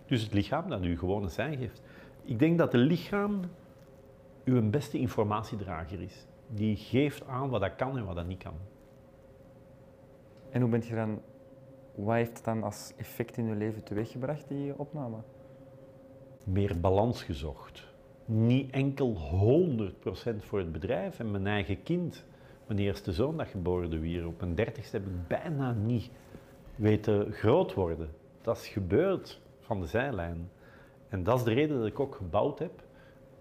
Dus 0.05 0.21
het 0.21 0.33
lichaam 0.33 0.69
dat 0.69 0.83
u 0.83 0.97
gewoon 0.97 1.23
een 1.23 1.29
sein 1.29 1.57
geeft. 1.57 1.81
Ik 2.23 2.39
denk 2.39 2.57
dat 2.57 2.71
het 2.71 2.81
lichaam 2.81 3.39
uw 4.45 4.69
beste 4.69 4.97
informatiedrager 4.97 6.01
is. 6.01 6.25
Die 6.47 6.75
geeft 6.75 7.27
aan 7.27 7.49
wat 7.49 7.61
dat 7.61 7.75
kan 7.75 7.97
en 7.97 8.05
wat 8.05 8.15
dat 8.15 8.27
niet 8.27 8.43
kan. 8.43 8.55
En 10.49 10.61
hoe 10.61 10.69
bent 10.69 10.85
je 10.85 10.95
dan, 10.95 11.21
wat 11.95 12.15
heeft 12.15 12.35
het 12.35 12.45
dan 12.45 12.63
als 12.63 12.93
effect 12.97 13.37
in 13.37 13.45
je 13.45 13.55
leven 13.55 13.83
teweeggebracht, 13.83 14.47
die 14.47 14.79
opname? 14.79 15.17
meer 16.45 16.79
balans 16.79 17.23
gezocht. 17.23 17.93
Niet 18.25 18.71
enkel 18.71 19.17
100% 20.33 20.35
voor 20.37 20.59
het 20.59 20.71
bedrijf 20.71 21.19
en 21.19 21.31
mijn 21.31 21.47
eigen 21.47 21.83
kind. 21.83 22.25
Mijn 22.67 22.79
eerste 22.79 23.11
zoon 23.11 23.37
dat 23.37 23.47
geboren 23.47 24.01
weer 24.01 24.27
op 24.27 24.39
mijn 24.39 24.55
dertigste 24.55 24.97
heb 24.97 25.05
ik 25.05 25.27
bijna 25.27 25.71
niet 25.71 26.09
weten 26.75 27.31
groot 27.31 27.73
worden. 27.73 28.09
Dat 28.41 28.57
is 28.57 28.67
gebeurd 28.67 29.41
van 29.59 29.79
de 29.81 29.87
zijlijn. 29.87 30.49
En 31.09 31.23
dat 31.23 31.37
is 31.37 31.43
de 31.43 31.53
reden 31.53 31.77
dat 31.77 31.87
ik 31.87 31.99
ook 31.99 32.15
gebouwd 32.15 32.59
heb 32.59 32.83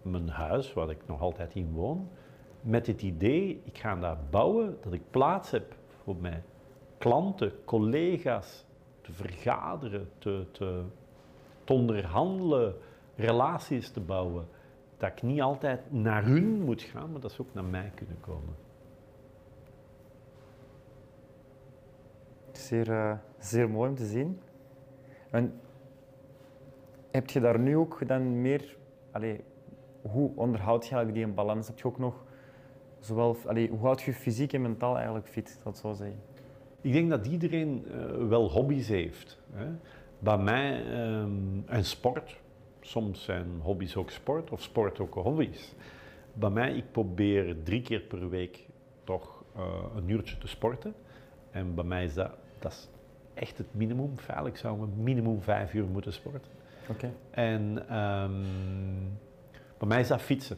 mijn 0.04 0.28
huis, 0.28 0.72
waar 0.72 0.90
ik 0.90 1.06
nog 1.06 1.20
altijd 1.20 1.54
in 1.54 1.72
woon, 1.72 2.08
met 2.60 2.86
het 2.86 3.02
idee, 3.02 3.62
ik 3.64 3.78
ga 3.78 3.94
daar 3.94 4.18
bouwen, 4.30 4.76
dat 4.82 4.92
ik 4.92 5.10
plaats 5.10 5.50
heb 5.50 5.74
voor 6.02 6.16
mijn 6.16 6.42
klanten, 6.98 7.64
collega's, 7.64 8.66
te 9.00 9.12
vergaderen, 9.12 10.10
te, 10.18 10.46
te, 10.52 10.82
onderhandelen, 11.66 12.74
relaties 13.16 13.90
te 13.90 14.00
bouwen. 14.00 14.46
Dat 14.96 15.10
ik 15.10 15.22
niet 15.22 15.40
altijd 15.40 15.92
naar 15.92 16.24
hun 16.24 16.60
moet 16.60 16.82
gaan, 16.82 17.12
maar 17.12 17.20
dat 17.20 17.32
ze 17.32 17.40
ook 17.40 17.54
naar 17.54 17.64
mij 17.64 17.92
kunnen 17.94 18.20
komen. 18.20 18.54
Zeer, 22.52 22.90
eh, 22.90 23.18
zeer 23.38 23.70
mooi 23.70 23.90
om 23.90 23.96
te 23.96 24.06
zien. 24.06 24.40
En 25.30 25.60
heb 27.10 27.30
je 27.30 27.40
daar 27.40 27.58
nu 27.58 27.76
ook 27.76 28.08
dan 28.08 28.40
meer... 28.40 28.76
Allee, 29.10 29.44
hoe 30.10 30.30
onderhoud 30.34 30.86
je 30.86 30.94
eigenlijk 30.94 31.26
die 31.26 31.34
balans? 31.34 31.66
Heb 31.66 31.78
je 31.78 31.84
ook 31.84 31.98
nog 31.98 32.24
zowel... 33.00 33.36
Allee, 33.46 33.68
hoe 33.68 33.78
houd 33.78 34.02
je 34.02 34.12
fysiek 34.12 34.52
en 34.52 34.62
mentaal 34.62 34.96
eigenlijk 34.96 35.28
fit, 35.28 35.60
dat 35.62 35.78
zo 35.78 35.92
zeggen? 35.92 36.20
Ik 36.80 36.92
denk 36.92 37.10
dat 37.10 37.26
iedereen 37.26 37.84
eh, 37.90 38.28
wel 38.28 38.50
hobby's 38.50 38.88
heeft. 38.88 39.40
Hè. 39.52 39.66
Bij 40.18 40.38
mij, 40.38 40.92
ehm, 40.92 41.30
en 41.66 41.84
sport. 41.84 42.40
Soms 42.80 43.24
zijn 43.24 43.46
hobby's 43.60 43.96
ook 43.96 44.10
sport 44.10 44.50
of 44.50 44.62
sport 44.62 45.00
ook 45.00 45.14
hobby's. 45.14 45.74
Bij 46.32 46.50
mij, 46.50 46.74
ik 46.74 46.84
probeer 46.90 47.62
drie 47.62 47.82
keer 47.82 48.00
per 48.00 48.28
week 48.28 48.66
toch 49.04 49.44
eh, 49.56 49.62
een 49.96 50.08
uurtje 50.08 50.38
te 50.38 50.46
sporten. 50.46 50.94
En 51.50 51.74
bij 51.74 51.84
mij 51.84 52.04
is 52.04 52.14
dat, 52.14 52.30
dat 52.58 52.72
is 52.72 52.88
echt 53.34 53.58
het 53.58 53.66
minimum. 53.70 54.18
Feitelijk 54.18 54.56
zouden 54.56 54.86
we 54.86 55.02
minimum 55.02 55.42
vijf 55.42 55.74
uur 55.74 55.86
moeten 55.86 56.12
sporten. 56.12 56.50
Oké. 56.88 57.12
En 57.30 57.88
ehm, 57.88 58.32
bij 59.78 59.88
mij 59.88 60.00
is 60.00 60.08
dat 60.08 60.20
fietsen. 60.20 60.56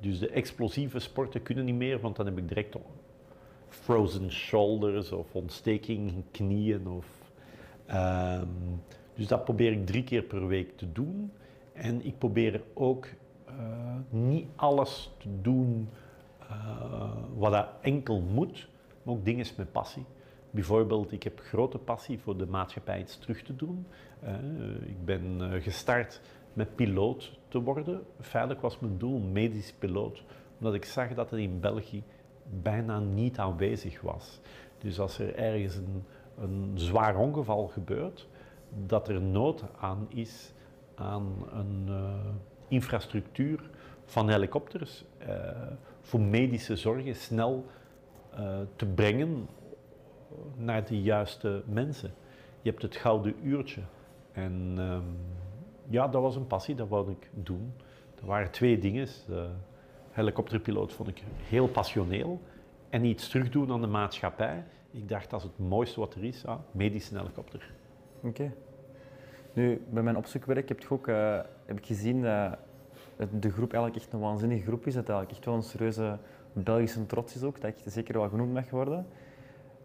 Dus 0.00 0.18
de 0.18 0.28
explosieve 0.28 0.98
sporten 0.98 1.42
kunnen 1.42 1.64
niet 1.64 1.74
meer, 1.74 2.00
want 2.00 2.16
dan 2.16 2.26
heb 2.26 2.38
ik 2.38 2.48
direct 2.48 2.76
frozen 3.68 4.32
shoulders 4.32 5.12
of 5.12 5.34
ontsteking 5.34 6.08
in 6.08 6.24
knieën. 6.30 6.88
Of, 6.88 7.06
ehm, 7.86 8.46
dus 9.14 9.26
dat 9.26 9.44
probeer 9.44 9.72
ik 9.72 9.86
drie 9.86 10.04
keer 10.04 10.22
per 10.22 10.46
week 10.46 10.76
te 10.76 10.92
doen. 10.92 11.32
En 11.72 12.04
ik 12.04 12.18
probeer 12.18 12.62
ook 12.74 13.08
eh, 13.44 13.54
niet 14.08 14.46
alles 14.56 15.10
te 15.18 15.28
doen 15.40 15.88
eh, 16.38 17.12
wat 17.36 17.52
dat 17.52 17.68
enkel 17.80 18.20
moet, 18.20 18.68
maar 19.02 19.14
ook 19.14 19.24
dingen 19.24 19.46
met 19.56 19.72
passie. 19.72 20.04
Bijvoorbeeld, 20.50 21.12
ik 21.12 21.22
heb 21.22 21.40
grote 21.40 21.78
passie 21.78 22.18
voor 22.18 22.36
de 22.36 22.46
maatschappij 22.46 23.00
iets 23.00 23.18
terug 23.18 23.42
te 23.42 23.56
doen. 23.56 23.86
Eh, 24.20 24.34
ik 24.86 25.04
ben 25.04 25.40
gestart 25.62 26.20
met 26.52 26.76
piloot 26.76 27.38
te 27.52 27.60
worden. 27.60 28.02
Feitelijk 28.20 28.60
was 28.60 28.78
mijn 28.78 28.98
doel 28.98 29.18
medisch 29.18 29.72
piloot, 29.72 30.24
omdat 30.58 30.74
ik 30.74 30.84
zag 30.84 31.14
dat 31.14 31.30
het 31.30 31.40
in 31.40 31.60
België 31.60 32.02
bijna 32.62 32.98
niet 32.98 33.38
aanwezig 33.38 34.00
was. 34.00 34.40
Dus 34.78 35.00
als 35.00 35.18
er 35.18 35.34
ergens 35.34 35.76
een, 35.76 36.04
een 36.38 36.72
zwaar 36.74 37.16
ongeval 37.16 37.66
gebeurt, 37.66 38.28
dat 38.86 39.08
er 39.08 39.20
nood 39.20 39.64
aan 39.80 40.06
is 40.08 40.52
aan 40.94 41.32
een 41.52 41.84
eh, 41.88 42.14
infrastructuur 42.68 43.70
van 44.04 44.28
helikopters 44.28 45.04
eh, 45.18 45.36
voor 46.00 46.20
medische 46.20 46.76
zorgen 46.76 47.14
snel 47.14 47.66
eh, 48.34 48.58
te 48.76 48.86
brengen 48.86 49.48
naar 50.56 50.84
de 50.84 51.02
juiste 51.02 51.62
mensen. 51.66 52.14
Je 52.62 52.70
hebt 52.70 52.82
het 52.82 52.96
gouden 52.96 53.34
uurtje. 53.42 53.80
En 54.32 54.74
ehm, 54.76 55.02
ja, 55.92 56.08
dat 56.08 56.22
was 56.22 56.36
een 56.36 56.46
passie, 56.46 56.74
dat 56.74 56.88
wilde 56.88 57.10
ik 57.10 57.30
doen. 57.34 57.72
Er 58.20 58.26
waren 58.26 58.50
twee 58.50 58.78
dingen. 58.78 59.06
De 59.26 59.48
helikopterpiloot 60.10 60.92
vond 60.92 61.08
ik 61.08 61.22
heel 61.48 61.68
passioneel. 61.68 62.40
En 62.88 63.04
iets 63.04 63.28
terugdoen 63.28 63.72
aan 63.72 63.80
de 63.80 63.86
maatschappij. 63.86 64.64
Ik 64.90 65.08
dacht, 65.08 65.30
dat 65.30 65.40
is 65.40 65.46
het 65.46 65.58
mooiste 65.68 66.00
wat 66.00 66.14
er 66.14 66.24
is, 66.24 66.46
ah, 66.46 66.58
medische 66.70 67.18
helikopter. 67.18 67.72
Oké. 68.22 68.52
Nu, 69.52 69.82
bij 69.90 70.02
mijn 70.02 70.16
opzoekwerk 70.16 70.68
heb, 70.68 70.80
je 70.80 70.90
ook, 70.90 71.08
eh, 71.08 71.38
heb 71.66 71.78
ik 71.78 71.86
gezien 71.86 72.22
dat 72.22 72.58
het- 73.16 73.42
de 73.42 73.50
groep 73.50 73.72
eigenlijk 73.72 74.04
echt 74.04 74.12
een 74.12 74.20
waanzinnige 74.20 74.62
groep 74.62 74.86
is. 74.86 74.94
Dat 74.94 75.08
eigenlijk 75.08 75.30
echt 75.38 75.44
wel 75.46 75.54
een 75.54 75.62
serieuze 75.62 76.18
Belgische 76.52 77.06
trots 77.06 77.34
is 77.34 77.42
ook, 77.42 77.60
dat 77.60 77.70
echt 77.70 77.82
zeker 77.92 78.18
wel 78.18 78.28
genoemd 78.28 78.52
mag 78.52 78.70
worden. 78.70 79.06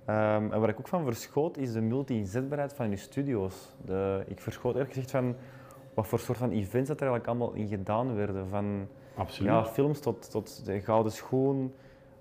Ehm, 0.05 0.51
en 0.51 0.59
waar 0.59 0.69
ik 0.69 0.79
ook 0.79 0.87
van 0.87 1.03
verschoot, 1.03 1.57
is 1.57 1.73
de 1.73 1.81
multi-inzetbaarheid 1.81 2.73
van 2.73 2.89
je 2.89 2.95
studio's. 2.95 3.75
De, 3.85 4.23
ik 4.27 4.39
verschoot 4.39 4.73
eerlijk 4.73 4.89
gezegd 4.93 5.11
van 5.11 5.35
wat 5.97 6.07
voor 6.07 6.19
soort 6.19 6.37
van 6.37 6.51
events 6.51 6.87
dat 6.87 7.01
er 7.01 7.07
eigenlijk 7.07 7.27
allemaal 7.27 7.53
in 7.53 7.67
gedaan 7.67 8.15
werden. 8.15 8.47
Van 8.47 8.87
Absoluut. 9.15 9.51
ja, 9.51 9.65
films 9.65 9.99
tot, 9.99 10.31
tot 10.31 10.65
de 10.65 10.79
Gouden 10.79 11.11
Schoen, 11.11 11.73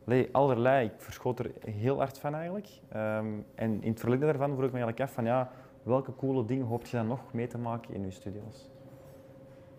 Allee, 0.07 0.29
allerlei. 0.33 0.87
Ik 0.87 0.93
verschoot 0.97 1.39
er 1.39 1.51
heel 1.61 1.99
hard 1.99 2.19
van 2.19 2.35
eigenlijk. 2.35 2.69
Ehm, 2.89 3.27
en 3.55 3.83
in 3.83 3.91
het 3.91 4.01
verlengde 4.01 4.27
daarvan 4.27 4.55
vroeg 4.55 4.65
ik 4.65 4.73
me 4.73 4.79
eigenlijk 4.79 5.09
af 5.09 5.15
van 5.15 5.25
ja, 5.25 5.51
welke 5.83 6.15
coole 6.17 6.45
dingen 6.45 6.67
hoop 6.67 6.87
je 6.87 6.97
dan 6.97 7.07
nog 7.07 7.33
mee 7.33 7.47
te 7.47 7.59
maken 7.59 7.95
in 7.95 8.05
je 8.05 8.11
studio's? 8.11 8.69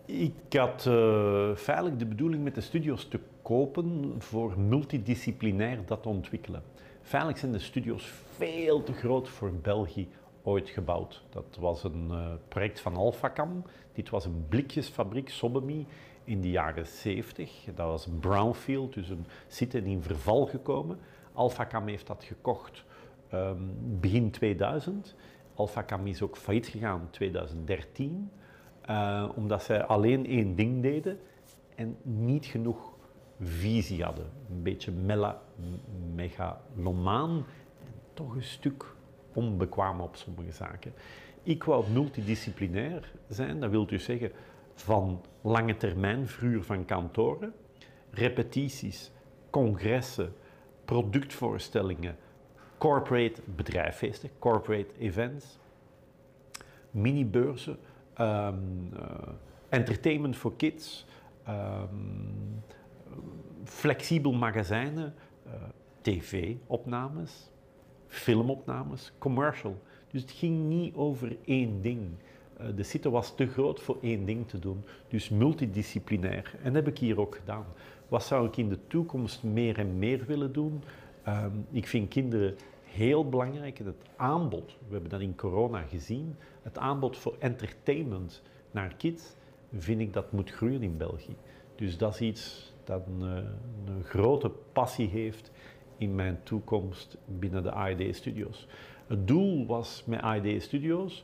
Ik 0.05 0.33
had 0.57 0.85
eh, 0.85 1.55
feitelijk 1.55 1.99
de 1.99 2.05
bedoeling 2.05 2.43
met 2.43 2.55
de 2.55 2.61
studio's 2.61 3.07
te 3.07 3.19
kopen 3.41 4.15
voor 4.17 4.59
multidisciplinair 4.59 5.79
dat 5.85 6.01
te 6.01 6.09
ontwikkelen. 6.09 6.63
Feitelijk 7.01 7.39
zijn 7.39 7.51
de 7.51 7.59
studio's 7.59 8.13
veel 8.35 8.83
te 8.83 8.93
groot 8.93 9.29
voor 9.29 9.51
België 9.53 10.07
ooit 10.47 10.69
gebouwd. 10.69 11.23
Dat 11.29 11.57
was 11.59 11.83
een 11.83 12.07
eh, 12.11 12.31
project 12.47 12.79
van 12.79 12.95
Alphacam. 12.95 13.63
Dit 13.97 14.09
was 14.09 14.25
een 14.25 14.45
blikjesfabriek, 14.49 15.29
Sobbemy, 15.29 15.85
in 16.23 16.41
de 16.41 16.49
jaren 16.49 16.87
70. 16.87 17.63
Dat 17.75 17.87
was 17.87 18.05
een 18.05 18.19
brownfield, 18.19 18.93
dus 18.93 19.09
een 19.09 19.25
site 19.47 19.83
in 19.83 20.01
verval 20.01 20.45
gekomen. 20.45 20.99
Alphacam 21.33 21.87
heeft 21.87 22.07
dat 22.07 22.23
gekocht 22.23 22.83
ehm, 23.29 23.61
begin 23.99 24.31
2000. 24.31 25.15
Alphacam 25.53 26.07
is 26.07 26.21
ook 26.21 26.37
failliet 26.37 26.67
gegaan 26.67 27.01
in 27.01 27.09
2013. 27.09 28.31
Eh, 28.81 29.29
omdat 29.35 29.63
zij 29.63 29.83
alleen 29.83 30.25
één 30.25 30.55
ding 30.55 30.81
deden 30.81 31.19
en 31.75 31.97
niet 32.01 32.45
genoeg 32.45 32.93
visie 33.39 34.03
hadden. 34.03 34.29
Een 34.49 34.63
beetje 34.63 34.91
mela, 34.91 35.41
megalomaan 36.15 37.45
en 37.79 37.93
toch 38.13 38.35
een 38.35 38.43
stuk 38.43 38.85
onbekwaam 39.33 40.01
op 40.01 40.15
sommige 40.15 40.51
zaken. 40.51 40.93
Ik 41.47 41.63
wou 41.63 41.89
multidisciplinair 41.91 43.11
zijn, 43.29 43.59
dat 43.59 43.69
wil 43.69 43.85
dus 43.85 44.03
zeggen 44.03 44.31
van 44.73 45.21
lange 45.41 45.77
termijn 45.77 46.27
verhuur 46.27 46.63
van 46.63 46.85
kantoren, 46.85 47.53
repetities, 48.11 49.11
congressen, 49.49 50.33
productvoorstellingen, 50.85 52.15
corporate 52.77 53.41
bedrijffeesten, 53.55 54.29
corporate 54.39 54.97
events, 54.99 55.57
mini-beurzen, 56.91 57.77
eh, 58.13 58.53
entertainment 59.69 60.37
voor 60.37 60.55
kids, 60.55 61.05
ehm, 61.43 61.87
flexibel 63.63 64.31
magazijnen, 64.33 65.13
eh, 65.45 65.51
tv-opnames, 66.01 67.51
filmopnames, 68.07 69.13
commercial. 69.17 69.81
Dus 70.11 70.21
het 70.21 70.31
ging 70.31 70.69
niet 70.69 70.95
over 70.95 71.37
één 71.45 71.81
ding. 71.81 72.01
Eh, 72.57 72.67
de 72.75 72.83
site 72.83 73.09
was 73.09 73.35
te 73.35 73.47
groot 73.47 73.79
voor 73.79 73.97
één 74.01 74.25
ding 74.25 74.47
te 74.47 74.59
doen, 74.59 74.83
dus 75.07 75.29
multidisciplinair. 75.29 76.55
En 76.63 76.73
dat 76.73 76.85
heb 76.85 76.87
ik 76.93 76.99
hier 76.99 77.19
ook 77.19 77.35
gedaan. 77.35 77.65
Wat 78.07 78.23
zou 78.23 78.47
ik 78.47 78.57
in 78.57 78.69
de 78.69 78.79
toekomst 78.87 79.43
meer 79.43 79.79
en 79.79 79.99
meer 79.99 80.25
willen 80.25 80.53
doen? 80.53 80.83
Ehm, 81.23 81.51
ik 81.71 81.87
vind 81.87 82.09
kinderen 82.09 82.55
heel 82.83 83.29
belangrijk. 83.29 83.77
Het 83.77 83.95
aanbod, 84.15 84.77
we 84.87 84.91
hebben 84.93 85.09
dat 85.09 85.21
in 85.21 85.35
corona 85.35 85.81
gezien, 85.81 86.35
het 86.61 86.77
aanbod 86.77 87.17
voor 87.17 87.35
entertainment 87.39 88.41
naar 88.71 88.95
kids, 88.95 89.35
vind 89.77 90.01
ik 90.01 90.13
dat 90.13 90.31
moet 90.31 90.51
groeien 90.51 90.83
in 90.83 90.97
België. 90.97 91.35
Dus 91.75 91.97
dat 91.97 92.13
is 92.13 92.21
iets 92.21 92.73
dat 92.83 93.07
een, 93.07 93.21
een 93.85 94.03
grote 94.03 94.51
passie 94.73 95.07
heeft 95.07 95.51
in 95.97 96.15
mijn 96.15 96.39
toekomst 96.43 97.17
binnen 97.25 97.63
de 97.63 97.71
AID 97.71 98.15
Studios. 98.15 98.67
Het 99.07 99.27
doel 99.27 99.65
was 99.65 100.03
met 100.05 100.21
AID 100.21 100.63
Studios 100.63 101.23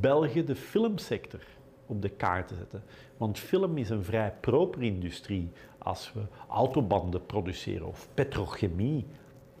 België 0.00 0.44
de 0.44 0.56
filmsector 0.56 1.40
op 1.86 2.02
de 2.02 2.08
kaart 2.08 2.48
te 2.48 2.54
zetten. 2.54 2.82
Want 3.16 3.38
film 3.38 3.78
is 3.78 3.90
een 3.90 4.04
vrij 4.04 4.32
proper 4.40 4.82
industrie. 4.82 5.50
Als 5.78 6.12
we 6.12 6.20
autobanden 6.48 7.26
produceren 7.26 7.86
of 7.86 8.08
petrochemie, 8.14 9.06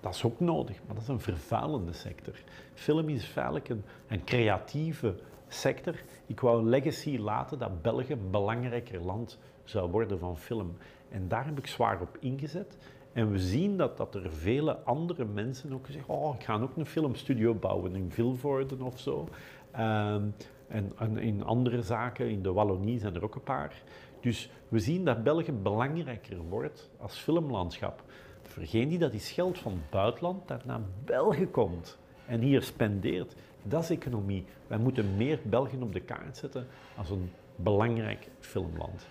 dat 0.00 0.14
is 0.14 0.24
ook 0.24 0.40
nodig, 0.40 0.76
maar 0.86 0.94
dat 0.94 1.02
is 1.02 1.08
een 1.08 1.20
vervuilende 1.20 1.92
sector. 1.92 2.34
Film 2.74 3.08
is 3.08 3.24
feitelijk 3.24 3.68
een, 3.68 3.84
een 4.08 4.24
creatieve 4.24 5.14
sector. 5.48 5.94
Ik 6.26 6.40
wou 6.40 6.58
een 6.58 6.68
legacy 6.68 7.18
laten 7.18 7.58
dat 7.58 7.82
België 7.82 8.12
een 8.12 8.30
belangrijker 8.30 9.00
land 9.00 9.38
zou 9.64 9.90
worden 9.90 10.18
van 10.18 10.38
film. 10.38 10.76
En 11.08 11.28
daar 11.28 11.44
heb 11.44 11.58
ik 11.58 11.66
zwaar 11.66 12.00
op 12.00 12.16
ingezet. 12.20 12.76
En 13.16 13.30
we 13.30 13.38
zien 13.38 13.76
dat, 13.76 13.96
dat 13.96 14.14
er 14.14 14.32
vele 14.32 14.76
andere 14.76 15.24
mensen 15.24 15.72
ook 15.72 15.86
zeggen, 15.90 16.14
oh, 16.14 16.34
ik 16.34 16.44
ga 16.44 16.60
ook 16.60 16.76
een 16.76 16.86
filmstudio 16.86 17.54
bouwen 17.54 17.94
in 17.94 18.10
Vilvoorde 18.10 18.84
of 18.84 18.98
zo. 18.98 19.28
Ehm, 19.70 20.22
en, 20.68 20.92
en 20.98 21.18
in 21.18 21.44
andere 21.44 21.82
zaken, 21.82 22.30
in 22.30 22.42
de 22.42 22.52
Wallonie 22.52 22.98
zijn 22.98 23.14
er 23.14 23.24
ook 23.24 23.34
een 23.34 23.42
paar. 23.42 23.82
Dus 24.20 24.50
we 24.68 24.78
zien 24.78 25.04
dat 25.04 25.22
België 25.22 25.52
belangrijker 25.52 26.36
wordt 26.48 26.90
als 26.98 27.18
filmlandschap. 27.18 28.02
Vergeet 28.42 28.88
niet 28.88 29.00
dat 29.00 29.12
is 29.12 29.30
geld 29.30 29.58
van 29.58 29.72
het 29.72 29.90
buitenland 29.90 30.48
dat 30.48 30.64
naar 30.64 30.80
België 31.04 31.46
komt 31.46 31.98
en 32.26 32.40
hier 32.40 32.62
spendeert. 32.62 33.34
Dat 33.62 33.82
is 33.82 33.90
economie. 33.90 34.44
Wij 34.66 34.78
moeten 34.78 35.16
meer 35.16 35.38
België 35.42 35.76
op 35.80 35.92
de 35.92 36.00
kaart 36.00 36.36
zetten 36.36 36.66
als 36.96 37.10
een 37.10 37.30
belangrijk 37.56 38.28
filmland. 38.38 39.06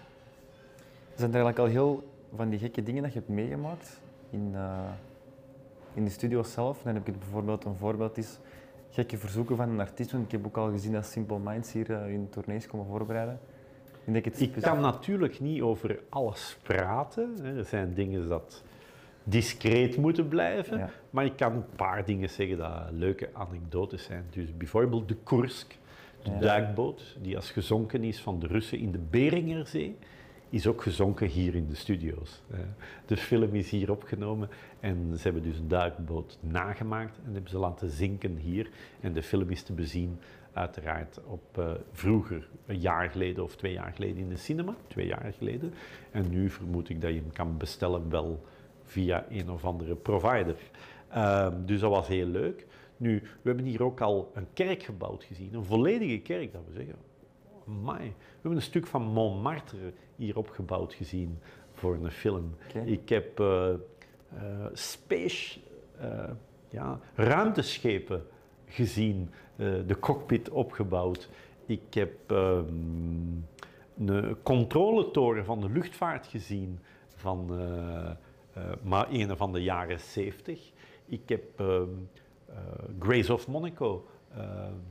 Zijn 1.15 1.33
er 1.33 1.35
eigenlijk 1.35 1.59
al 1.59 1.81
heel 1.81 2.03
van 2.35 2.49
die 2.49 2.59
gekke 2.59 2.83
dingen 2.83 3.03
dat 3.03 3.13
je 3.13 3.19
hebt 3.19 3.31
meegemaakt 3.31 4.01
in, 4.29 4.51
eh, 4.53 4.89
in 5.93 6.03
de 6.03 6.09
studio 6.09 6.43
zelf? 6.43 6.81
Dan 6.81 6.93
heb 6.93 7.07
ik 7.07 7.19
bijvoorbeeld 7.19 7.65
een 7.65 7.75
voorbeeld 7.75 8.17
is 8.17 8.39
gekke 8.95 9.17
verzoeken 9.17 9.55
van 9.55 9.69
een 9.69 9.79
artiest. 9.79 10.11
Want 10.11 10.25
ik 10.25 10.31
heb 10.31 10.45
ook 10.45 10.57
al 10.57 10.71
gezien 10.71 10.91
dat 10.91 11.05
Simple 11.05 11.39
Minds 11.39 11.71
hier 11.71 11.89
uh, 11.89 11.97
hun 11.97 12.27
tournees 12.29 12.67
komen 12.67 12.85
voorbereiden. 12.85 13.39
Ik, 14.05 14.13
denk 14.13 14.25
het 14.25 14.41
ik 14.41 14.51
kan 14.61 14.81
natuurlijk 14.81 15.39
niet 15.39 15.61
over 15.61 15.99
alles 16.09 16.57
praten. 16.63 17.45
Er 17.57 17.65
zijn 17.65 17.93
dingen 17.93 18.27
dat 18.27 18.63
discreet 19.23 19.97
moeten 19.97 20.27
blijven. 20.27 20.89
Maar 21.09 21.25
ik 21.25 21.35
kan 21.35 21.53
een 21.53 21.65
paar 21.75 22.05
dingen 22.05 22.29
zeggen 22.29 22.57
dat 22.57 22.71
leuke 22.91 23.29
anekdotes 23.33 24.03
zijn. 24.03 24.25
Dus 24.29 24.57
bijvoorbeeld 24.57 25.07
de 25.07 25.17
Kursk, 25.23 25.77
de 26.23 26.37
duikboot, 26.39 27.17
die 27.21 27.35
als 27.35 27.51
gezonken 27.51 28.03
is 28.03 28.21
van 28.21 28.39
de 28.39 28.47
Russen 28.47 28.79
in 28.79 28.91
de 28.91 28.99
Beringerzee 29.09 29.97
is 30.55 30.67
ook 30.67 30.81
gezonken 30.81 31.27
hier 31.27 31.55
in 31.55 31.67
de 31.67 31.75
studio's. 31.75 32.41
De 33.05 33.17
film 33.17 33.55
is 33.55 33.69
hier 33.69 33.91
opgenomen 33.91 34.49
en 34.79 35.17
ze 35.17 35.23
hebben 35.23 35.43
dus 35.43 35.57
een 35.57 35.67
duikboot 35.67 36.37
nagemaakt 36.41 37.17
en 37.25 37.33
hebben 37.33 37.49
ze 37.49 37.57
laten 37.57 37.89
zinken 37.89 38.37
hier. 38.37 38.69
En 38.99 39.13
de 39.13 39.23
film 39.23 39.49
is 39.49 39.63
te 39.63 39.73
bezien 39.73 40.19
uiteraard 40.53 41.19
op 41.27 41.57
uh, 41.59 41.71
vroeger, 41.91 42.47
een 42.65 42.79
jaar 42.79 43.09
geleden 43.09 43.43
of 43.43 43.55
twee 43.55 43.73
jaar 43.73 43.91
geleden 43.91 44.17
in 44.17 44.29
de 44.29 44.37
cinema, 44.37 44.75
twee 44.87 45.07
jaar 45.07 45.33
geleden. 45.37 45.73
En 46.11 46.29
nu 46.29 46.49
vermoed 46.49 46.89
ik 46.89 47.01
dat 47.01 47.13
je 47.13 47.19
hem 47.19 47.31
kan 47.31 47.57
bestellen 47.57 48.09
wel 48.09 48.43
via 48.83 49.25
een 49.29 49.49
of 49.49 49.65
andere 49.65 49.95
provider. 49.95 50.55
Uh, 51.15 51.47
dus 51.65 51.79
dat 51.79 51.91
was 51.91 52.07
heel 52.07 52.27
leuk. 52.27 52.65
Nu, 52.97 53.19
we 53.19 53.47
hebben 53.49 53.65
hier 53.65 53.83
ook 53.83 54.01
al 54.01 54.31
een 54.33 54.47
kerk 54.53 54.83
gebouwd 54.83 55.23
gezien, 55.23 55.53
een 55.53 55.65
volledige 55.65 56.19
kerk, 56.19 56.53
dat 56.53 56.61
we 56.67 56.73
zeggen. 56.73 56.95
Amai. 57.67 58.07
We 58.07 58.13
hebben 58.33 58.55
een 58.55 58.61
stuk 58.61 58.87
van 58.87 59.01
Montmartre 59.01 59.93
hier 60.15 60.37
opgebouwd 60.37 60.93
gezien 60.93 61.39
voor 61.73 61.93
een 61.93 62.11
film. 62.11 62.55
Ik 62.85 63.09
heb 63.09 63.39
uh, 63.39 63.69
uh, 64.33 64.65
space, 64.73 65.59
uh, 66.01 66.29
ja, 66.69 66.99
ruimteschepen 67.15 68.25
gezien, 68.65 69.29
de 69.57 69.97
cockpit 69.99 70.49
opgebouwd. 70.49 71.29
Ik 71.65 71.93
heb 71.93 72.31
um, 72.31 73.47
een 73.97 74.35
controletoren 74.43 75.45
van 75.45 75.61
de 75.61 75.69
luchtvaart 75.69 76.27
gezien 76.27 76.79
van 77.15 77.51
maar 78.81 79.07
een 79.09 79.37
van 79.37 79.51
de 79.51 79.63
jaren 79.63 79.99
70. 79.99 80.71
Ik 81.05 81.29
heb 81.29 81.59
um, 81.59 82.09
Grace 82.99 83.33
of 83.33 83.47
Monaco, 83.47 84.07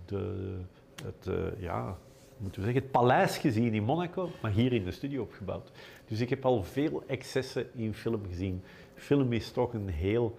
de, 0.05 0.57
het, 1.05 1.31
ja, 1.59 1.99
moeten 2.45 2.63
we 2.63 2.67
zeggen, 2.67 2.83
het 2.83 3.01
paleis 3.01 3.39
gezien 3.39 3.75
in 3.75 3.83
Monaco, 3.83 4.31
maar 4.43 4.51
hier 4.51 4.73
in 4.73 4.85
de 4.85 4.91
studio 4.91 5.23
opgebouwd. 5.23 5.71
Dus 6.07 6.21
ik 6.21 6.31
heb 6.31 6.45
al 6.45 6.63
veel 6.63 7.03
excessen 7.07 7.67
in 7.75 7.95
film 7.95 8.21
gezien. 8.29 8.63
Film 8.95 9.33
is 9.33 9.51
toch 9.51 9.73
een 9.73 9.89
heel, 9.89 10.39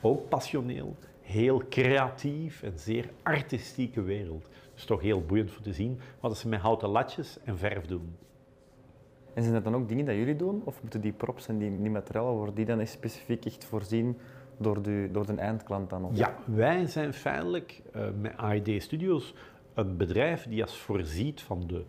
ook 0.00 0.28
passioneel, 0.28 0.96
heel 1.20 1.62
creatief 1.68 2.62
en 2.62 2.78
zeer 2.78 3.10
artistieke 3.22 4.02
wereld. 4.02 4.48
Dus 4.74 4.84
toch 4.84 5.00
heel 5.00 5.24
boeiend 5.24 5.50
voor 5.50 5.62
te 5.62 5.72
zien 5.72 6.00
wat 6.20 6.38
ze 6.38 6.48
met 6.48 6.60
houten 6.60 6.88
latjes 6.88 7.38
en 7.44 7.58
verf 7.58 7.86
doen. 7.86 8.16
En 9.34 9.42
zijn 9.42 9.54
dat 9.54 9.64
dan 9.64 9.74
ook 9.74 9.88
dingen 9.88 10.04
dat 10.04 10.14
jullie 10.14 10.36
doen? 10.36 10.62
Of 10.64 10.82
moeten 10.82 11.00
die 11.00 11.12
props 11.12 11.48
en 11.48 11.58
die, 11.58 11.80
die 11.80 11.90
materialen, 11.90 12.32
worden 12.32 12.54
die 12.54 12.64
dan 12.64 12.86
specifiek 12.86 13.44
echt 13.44 13.64
voorzien 13.64 14.16
door 14.56 14.82
de, 14.82 15.08
door 15.12 15.26
de 15.26 15.34
eindklant 15.34 15.90
dan? 15.90 16.04
Of? 16.04 16.16
Ja, 16.16 16.36
wij 16.44 16.86
zijn 16.86 17.12
feitelijk 17.12 17.82
uh, 17.96 18.02
met 18.20 18.36
AID 18.36 18.82
Studios 18.82 19.34
een 19.74 19.96
bedrijf 19.96 20.46
die 20.48 20.62
als 20.62 20.76
voorziet 20.76 21.40
van 21.40 21.64
de 21.66 21.82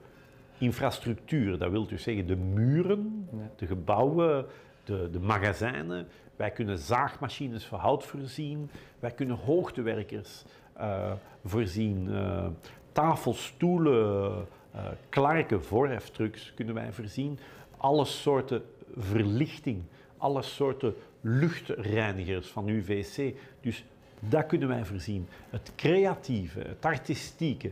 infrastructuur, 0.57 1.57
dat 1.57 1.71
wil 1.71 1.87
dus 1.87 2.03
zeggen 2.03 2.27
de 2.27 2.35
muren, 2.35 3.29
de 3.55 3.65
gebouwen, 3.65 4.45
de, 4.83 5.09
de 5.11 5.19
magazijnen. 5.19 6.07
Wij 6.35 6.51
kunnen 6.51 6.77
zaagmachines 6.77 7.65
voor 7.65 7.77
hout 7.77 8.03
voorzien, 8.03 8.69
wij 8.99 9.11
kunnen 9.11 9.37
hoogtewerkers 9.37 10.43
uh, 10.77 11.11
voorzien, 11.45 12.07
uh, 12.09 12.47
tafels, 12.91 13.45
stoelen, 13.45 14.45
uh, 14.75 14.85
klarken, 15.09 15.63
voorheftrucks 15.63 16.53
kunnen 16.53 16.73
wij 16.73 16.91
voorzien. 16.91 17.39
Alle 17.77 18.05
soorten 18.05 18.63
verlichting, 18.97 19.83
alle 20.17 20.41
soorten 20.41 20.95
luchtreinigers 21.21 22.47
van 22.47 22.67
UVC. 22.67 23.35
Dus 23.61 23.85
dat 24.29 24.45
kunnen 24.45 24.67
wij 24.67 24.85
voorzien. 24.85 25.27
Het 25.49 25.71
creatieve, 25.75 26.59
het 26.59 26.85
artistieke 26.85 27.71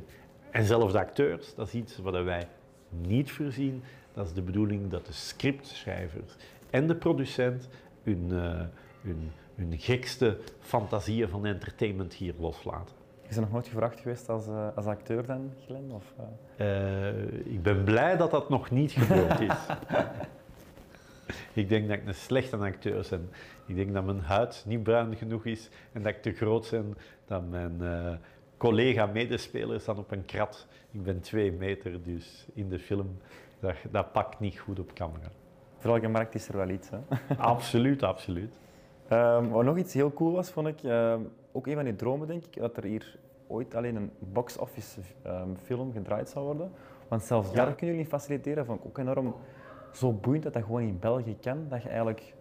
en 0.52 0.66
zelfs 0.66 0.94
de 0.94 1.00
acteurs, 1.00 1.56
dat 1.56 1.68
is 1.68 1.74
iets 1.74 1.98
wat 1.98 2.24
wij 2.24 2.48
niet 2.90 3.32
voorzien. 3.32 3.84
Dat 4.14 4.26
is 4.26 4.34
de 4.34 4.42
bedoeling 4.42 4.90
dat 4.90 5.06
de 5.06 5.14
scriptschrijvers 5.14 6.36
en 6.70 6.88
de 6.88 6.96
producent 6.96 7.70
hun, 8.04 8.28
uh, 8.32 8.62
hun, 9.02 9.32
hun 9.56 9.78
gekste 9.78 10.38
fantasieën 10.60 11.30
van 11.30 11.46
entertainment 11.46 12.14
hier 12.14 12.34
loslaten. 12.40 12.96
Is 13.28 13.36
er 13.36 13.42
nog 13.42 13.52
nooit 13.52 13.68
gevraagd 13.68 14.00
geweest 14.00 14.30
als, 14.30 14.48
uh, 14.48 14.68
als 14.76 14.86
acteur 14.86 15.26
dan, 15.26 15.52
Glenn? 15.66 15.92
Of, 15.92 16.14
uh... 16.60 17.54
ik 17.54 17.64
ben 17.64 17.84
blij 17.84 18.18
dat 18.18 18.32
dat 18.32 18.50
nog 18.50 18.72
niet 18.72 18.92
gebeurd 18.92 19.40
is. 19.40 19.58
Ik 21.54 21.70
denk 21.70 21.88
dat 21.88 21.98
ik 21.98 22.08
een 22.08 22.16
slechte 22.16 22.58
acteur 22.58 23.06
ben. 23.10 23.30
Ik 23.70 23.76
denk 23.76 23.94
dat 23.94 24.06
mijn 24.06 24.20
huid 24.20 24.64
niet 24.68 24.84
bruin 24.84 25.16
genoeg 25.16 25.46
is 25.46 25.70
en 25.92 26.02
dat 26.02 26.12
ik 26.14 26.22
te 26.22 26.32
groot 26.32 26.70
ben 26.72 26.98
dat 27.26 27.50
mijn 27.50 27.78
uh, 27.82 28.12
collega-medespelers 28.58 29.86
dan 29.86 29.98
op 29.98 30.12
een 30.12 30.26
krat. 30.26 30.68
Ik 30.92 31.04
ben 31.04 31.22
twee 31.22 31.52
meter, 31.52 32.04
dus 32.04 32.46
in 32.54 32.70
de 32.70 32.80
film, 32.80 33.18
dat, 33.60 33.76
dat 33.92 34.12
pakt 34.12 34.40
niet 34.40 34.60
goed 34.60 34.80
op 34.80 34.94
camera. 34.94 35.28
Voor 35.78 35.94
elke 35.94 36.08
markt 36.08 36.36
is 36.36 36.48
er 36.48 36.58
wel 36.58 36.70
iets, 36.70 36.90
hè? 36.90 36.98
absoluut, 37.38 38.04
absoluut. 38.04 38.60
Um, 39.12 39.50
wat 39.50 39.64
nog 39.64 39.78
iets 39.78 39.94
heel 39.94 40.14
cool 40.14 40.32
was, 40.32 40.50
vond 40.50 40.68
ik, 40.68 40.84
um, 40.84 41.32
ook 41.52 41.68
een 41.68 41.76
van 41.76 41.84
die 41.84 41.96
dromen, 41.96 42.28
denk 42.28 42.46
ik, 42.46 42.60
dat 42.60 42.78
er 42.78 42.84
hier 42.84 43.18
ooit 43.48 43.76
alleen 43.76 43.96
een 43.96 44.12
box-office 44.20 45.00
um, 45.26 45.58
film 45.64 45.92
gedraaid 45.92 46.30
zou 46.30 46.46
worden. 46.46 46.72
Want 47.08 47.24
zelfs 47.24 47.50
ja. 47.50 47.56
daar 47.56 47.76
kunnen 47.76 47.96
jullie 47.96 48.12
faciliteren. 48.12 48.66
Vond 48.66 48.80
ik 48.80 48.86
ook 48.86 48.98
enorm 48.98 49.36
zo 49.92 50.12
boeiend 50.14 50.44
dat 50.44 50.54
dat 50.54 50.64
gewoon 50.64 50.82
in 50.82 51.00
België 51.00 51.38
kan. 51.42 51.66
Dat 51.70 51.84
je 51.84 51.90
eigenlijk 51.90 52.34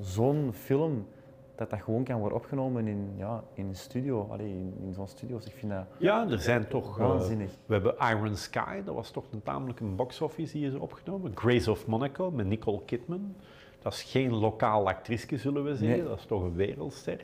zo'n 0.00 0.52
film, 0.52 1.06
dat 1.54 1.70
dat 1.70 1.80
gewoon 1.82 2.04
kan 2.04 2.18
worden 2.18 2.38
opgenomen 2.38 2.86
in, 2.86 3.14
ja, 3.16 3.44
in 3.54 3.66
een 3.66 3.76
studio. 3.76 4.28
Allee, 4.30 4.48
in, 4.48 4.74
in 4.80 4.92
zo'n 4.92 5.08
studio. 5.08 5.36
Dus 5.36 5.46
ik 5.46 5.54
vind 5.56 5.72
dat 5.72 5.84
ja, 5.98 6.28
er 6.30 6.38
zijn 6.38 6.68
toch... 6.68 6.98
Eh, 6.98 7.08
waanzinnig. 7.08 7.50
Uh, 7.50 7.56
we 7.66 7.72
hebben 7.72 7.94
Iron 7.98 8.36
Sky, 8.36 8.82
dat 8.84 8.94
was 8.94 9.10
toch 9.10 9.24
een 9.32 9.42
tamelijk 9.42 9.80
een 9.80 9.96
box-office 9.96 10.52
die 10.52 10.66
is 10.66 10.74
opgenomen. 10.74 11.32
Grace 11.34 11.70
of 11.70 11.86
Monaco 11.86 12.30
met 12.30 12.46
Nicole 12.46 12.84
Kidman. 12.84 13.34
Dat 13.82 13.92
is 13.92 14.02
geen 14.02 14.34
lokaal 14.34 14.88
actrice, 14.88 15.36
zullen 15.36 15.64
we 15.64 15.76
zeggen. 15.76 15.98
Nee. 15.98 16.08
Dat 16.08 16.18
is 16.18 16.24
toch 16.24 16.42
een 16.42 16.54
wereldster. 16.54 17.20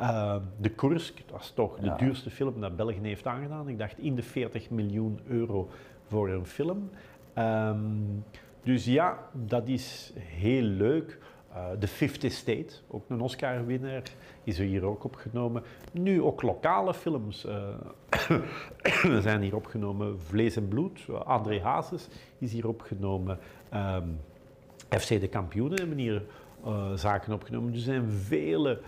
Uh, 0.00 0.36
de 0.60 0.68
Kursk, 0.68 1.22
dat 1.26 1.40
is 1.40 1.50
toch 1.50 1.78
de 1.78 1.94
duurste 1.96 2.30
film 2.30 2.60
dat 2.60 2.76
België 2.76 2.98
heeft 3.02 3.26
aangedaan. 3.26 3.68
Ik 3.68 3.78
dacht 3.78 3.98
in 3.98 4.14
de 4.14 4.22
40 4.22 4.70
miljoen 4.70 5.20
euro 5.26 5.68
voor 6.06 6.28
een 6.28 6.46
film. 6.46 6.90
Um, 7.38 8.24
dus 8.62 8.84
ja, 8.84 9.18
dat 9.32 9.68
is 9.68 10.12
heel 10.18 10.62
leuk. 10.62 11.18
Uh, 11.56 11.70
The 11.78 11.88
Fifth 11.88 12.24
Estate, 12.24 12.74
ook 12.88 13.10
een 13.10 13.20
Oscar-winnaar, 13.20 14.02
is 14.44 14.58
er 14.58 14.64
hier 14.64 14.84
ook 14.84 15.04
opgenomen. 15.04 15.62
Nu 15.92 16.22
ook 16.22 16.42
lokale 16.42 16.94
films 16.94 17.46
uh, 17.46 17.68
zijn 19.22 19.42
hier 19.42 19.56
opgenomen. 19.56 20.20
Vlees 20.20 20.56
en 20.56 20.68
Bloed, 20.68 21.06
André 21.24 21.60
Hazes 21.60 22.08
is 22.38 22.52
hier 22.52 22.68
opgenomen. 22.68 23.38
Um, 23.74 24.20
FC 24.88 25.08
De 25.08 25.28
Kampioenen 25.28 25.78
hebben 25.78 25.98
hier 25.98 26.22
uh, 26.66 26.92
zaken 26.92 27.32
opgenomen. 27.32 27.72
Er 27.72 27.78
zijn 27.78 28.10
vele 28.10 28.80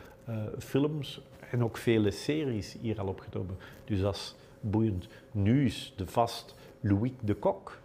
films 0.58 1.22
en 1.50 1.64
ook 1.64 1.76
vele 1.76 2.10
series 2.10 2.76
hier 2.80 3.00
al 3.00 3.06
opgenomen. 3.06 3.56
Dus 3.84 4.00
dat 4.00 4.14
is 4.14 4.34
boeiend. 4.60 5.08
Nu 5.30 5.64
is 5.64 5.92
de 5.96 6.06
vast 6.06 6.54
Louis 6.80 7.12
de 7.20 7.34
Kok. 7.34 7.80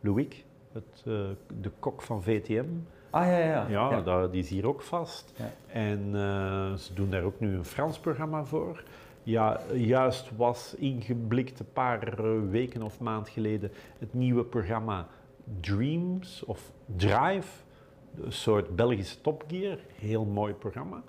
Louis, 0.00 0.44
het, 0.72 1.02
de 1.60 1.70
kok 1.78 2.02
van 2.02 2.22
VTM. 2.22 2.66
Ah 3.12 3.26
ja, 3.26 3.38
ja. 3.38 3.66
Ja, 3.68 3.90
ja. 3.90 4.00
Dat, 4.00 4.32
die 4.32 4.42
is 4.42 4.48
hier 4.48 4.66
ook 4.66 4.82
vast. 4.82 5.32
Ja. 5.36 5.50
En 5.66 6.00
uh, 6.06 6.74
ze 6.74 6.94
doen 6.94 7.10
daar 7.10 7.22
ook 7.22 7.40
nu 7.40 7.54
een 7.54 7.64
Frans 7.64 7.98
programma 7.98 8.44
voor. 8.44 8.82
Ja, 9.22 9.60
juist 9.74 10.30
was 10.36 10.74
ingeblikt 10.74 11.60
een 11.60 11.72
paar 11.72 12.14
weken 12.50 12.82
of 12.82 13.00
maand 13.00 13.28
geleden 13.28 13.70
het 13.98 14.14
nieuwe 14.14 14.44
programma 14.44 15.06
Dreams 15.60 16.44
of 16.44 16.72
Drive. 16.96 17.48
Een 18.24 18.32
soort 18.32 18.76
Belgische 18.76 19.20
Top 19.20 19.44
Gear. 19.46 19.78
Heel 19.94 20.24
mooi 20.24 20.52
programma. 20.54 21.02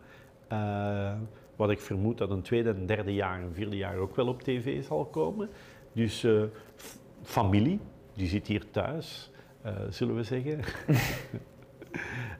Uh, 0.51 1.14
wat 1.56 1.70
ik 1.70 1.80
vermoed 1.80 2.18
dat 2.18 2.30
een 2.30 2.41
tweede 2.41 2.70
en 2.70 2.86
derde 2.86 3.14
jaar 3.14 3.39
en 3.41 3.54
vierde 3.54 3.78
jaar 3.78 3.97
ook 3.97 4.16
wel 4.16 4.28
op 4.28 4.41
tv 4.41 4.84
zal 4.84 5.06
komen. 5.06 5.49
Dus 5.93 6.28
familie, 7.22 7.80
die 8.14 8.28
zit 8.28 8.47
hier 8.47 8.72
thuis. 8.72 9.32
eh, 9.62 9.74
zullen 9.89 10.16
we 10.16 10.24
zeggen. 10.24 10.60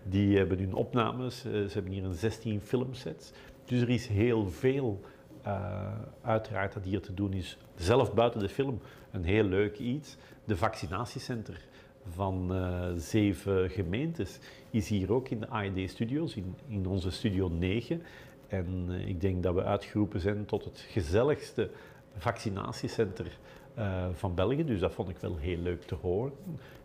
die 0.03 0.37
hebben 0.37 0.59
hun 0.59 0.73
opnames, 0.73 1.45
eh, 1.45 1.51
ze 1.51 1.73
hebben 1.73 1.91
hier 1.91 2.03
een 2.03 2.13
16 2.13 2.61
filmsets. 2.61 3.31
Dus 3.65 3.81
er 3.81 3.89
is 3.89 4.07
heel 4.07 4.49
veel, 4.49 4.99
eh, 5.41 5.91
uiteraard, 6.21 6.73
dat 6.73 6.83
hier 6.83 7.01
te 7.01 7.13
doen 7.13 7.33
is. 7.33 7.57
Zelf 7.75 8.13
buiten 8.13 8.39
de 8.39 8.49
film, 8.49 8.79
een 9.11 9.23
heel 9.23 9.43
leuk 9.43 9.77
iets. 9.77 10.17
De 10.45 10.57
vaccinatiecenter 10.57 11.67
van 12.09 12.53
eh, 12.53 12.89
zeven 12.97 13.69
gemeentes 13.69 14.39
is 14.69 14.89
hier 14.89 15.13
ook 15.13 15.29
in 15.29 15.39
de 15.39 15.47
AED 15.47 15.89
Studios, 15.89 16.35
in, 16.35 16.55
in 16.67 16.85
onze 16.85 17.11
Studio 17.11 17.49
9. 17.49 18.01
En 18.47 18.89
ik 18.89 19.21
denk 19.21 19.43
dat 19.43 19.53
we 19.53 19.63
uitgeroepen 19.63 20.19
zijn 20.19 20.45
tot 20.45 20.63
het 20.63 20.85
gezelligste 20.89 21.69
vaccinatiecenter 22.17 23.37
eh, 23.76 24.05
van 24.13 24.36
België. 24.36 24.65
Dus 24.65 24.80
dat 24.80 24.93
vond 24.93 25.09
ik 25.09 25.17
wel 25.17 25.38
heel 25.38 25.57
leuk 25.57 25.82
te 25.84 25.95
horen. 25.95 26.34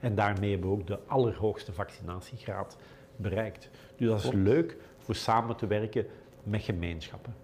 En 0.01 0.15
daarmee 0.15 0.51
hebben 0.51 0.69
we 0.71 0.75
ook 0.77 0.87
de 0.87 0.99
allerhoogste 1.07 1.73
vaccinatiegraad 1.73 2.77
bereikt. 3.17 3.71
Dus 3.97 4.09
dat 4.09 4.19
is 4.25 4.31
leuk 4.33 4.77
voor 4.99 5.15
samen 5.15 5.57
te 5.57 5.67
werken 5.67 6.07
met 6.43 6.63
gemeenschappen 6.63 7.35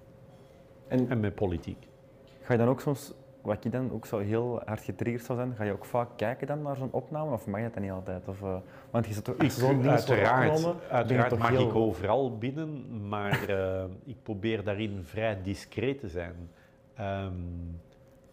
En 0.88 1.08
en 1.10 1.20
met 1.20 1.34
politiek. 1.34 1.86
ga 2.42 2.52
je 2.52 2.58
dan 2.58 2.68
ook 2.68 2.80
soms, 2.80 3.12
wat 3.40 3.64
ik 3.64 3.72
dan 3.72 3.92
ook 3.92 4.06
zo 4.06 4.18
heel 4.18 4.62
hard 4.64 4.80
getriggerd 4.82 5.24
zou 5.24 5.38
zijn, 5.38 5.54
ga 5.56 5.64
je 5.64 5.72
ook 5.72 5.84
vaak 5.84 6.08
kijken 6.16 6.46
dan 6.46 6.62
naar 6.62 6.76
zo'n 6.76 6.92
opname 6.92 7.32
of 7.32 7.46
mag 7.46 7.60
je 7.60 7.70
dat 7.70 7.82
niet 7.82 7.90
altijd? 7.90 8.28
Of, 8.28 8.42
eh, 8.42 8.56
want 8.90 9.06
je 9.06 9.12
zit 9.12 9.24
toch, 9.24 9.36
zo'n 9.52 9.88
uiteraard, 9.88 10.60
je 10.60 10.74
uiteraard 10.90 11.28
toch 11.28 11.38
mag 11.38 11.48
heel- 11.48 11.68
ik 11.68 11.74
overal 11.74 12.38
binnen, 12.38 12.84
maar 13.08 13.48
eh, 13.48 13.84
ik 14.04 14.16
probeer 14.22 14.64
daarin 14.64 15.00
vrij 15.02 15.42
discreet 15.42 15.98
te 16.00 16.08
zijn. 16.08 16.34
Ehm, 16.94 17.32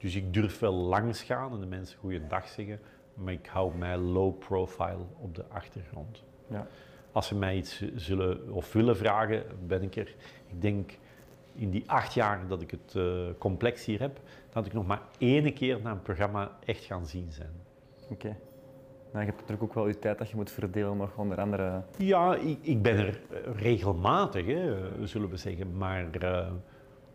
dus 0.01 0.15
ik 0.15 0.33
durf 0.33 0.59
wel 0.59 0.73
langs 0.73 1.23
gaan 1.23 1.53
en 1.53 1.59
de 1.59 1.65
mensen 1.65 1.99
goeiedag 1.99 2.47
zeggen, 2.47 2.79
maar 3.13 3.33
ik 3.33 3.45
hou 3.45 3.77
mij 3.77 3.97
low 3.97 4.39
profile 4.39 5.05
op 5.17 5.35
de 5.35 5.45
achtergrond. 5.47 6.23
Ja. 6.47 6.67
Als 7.11 7.27
ze 7.27 7.35
mij 7.35 7.55
iets 7.55 7.83
zullen 7.95 8.51
of 8.51 8.73
willen 8.73 8.97
vragen, 8.97 9.43
ben 9.67 9.83
ik 9.83 9.95
er. 9.95 10.15
Ik 10.47 10.61
denk 10.61 10.91
in 11.55 11.69
die 11.69 11.83
acht 11.85 12.13
jaar 12.13 12.47
dat 12.47 12.61
ik 12.61 12.71
het 12.71 12.95
eh, 12.95 13.03
complex 13.37 13.85
hier 13.85 13.99
heb, 13.99 14.19
dat 14.49 14.65
ik 14.65 14.73
nog 14.73 14.87
maar 14.87 15.01
één 15.17 15.53
keer 15.53 15.81
naar 15.81 15.91
een 15.91 16.01
programma 16.01 16.57
echt 16.65 16.83
gaan 16.83 17.05
zien 17.05 17.31
zijn. 17.31 17.53
Oké. 18.09 18.35
Nou, 19.11 19.25
je 19.25 19.31
hebt 19.31 19.39
natuurlijk 19.39 19.63
ook 19.63 19.73
wel 19.73 19.87
je 19.87 19.99
tijd 19.99 20.17
dat 20.17 20.29
je 20.29 20.35
moet 20.35 20.51
verdelen 20.51 20.97
nog 20.97 21.17
onder 21.17 21.41
andere... 21.41 21.83
Ja, 21.97 22.35
ik, 22.35 22.57
ik 22.61 22.81
ben 22.81 22.97
er 22.97 23.21
eh, 23.29 23.55
regelmatig, 23.55 24.45
hè, 24.45 24.75
zullen 25.07 25.29
we 25.29 25.37
zeggen, 25.37 25.77
maar, 25.77 26.11
eh, 26.11 26.51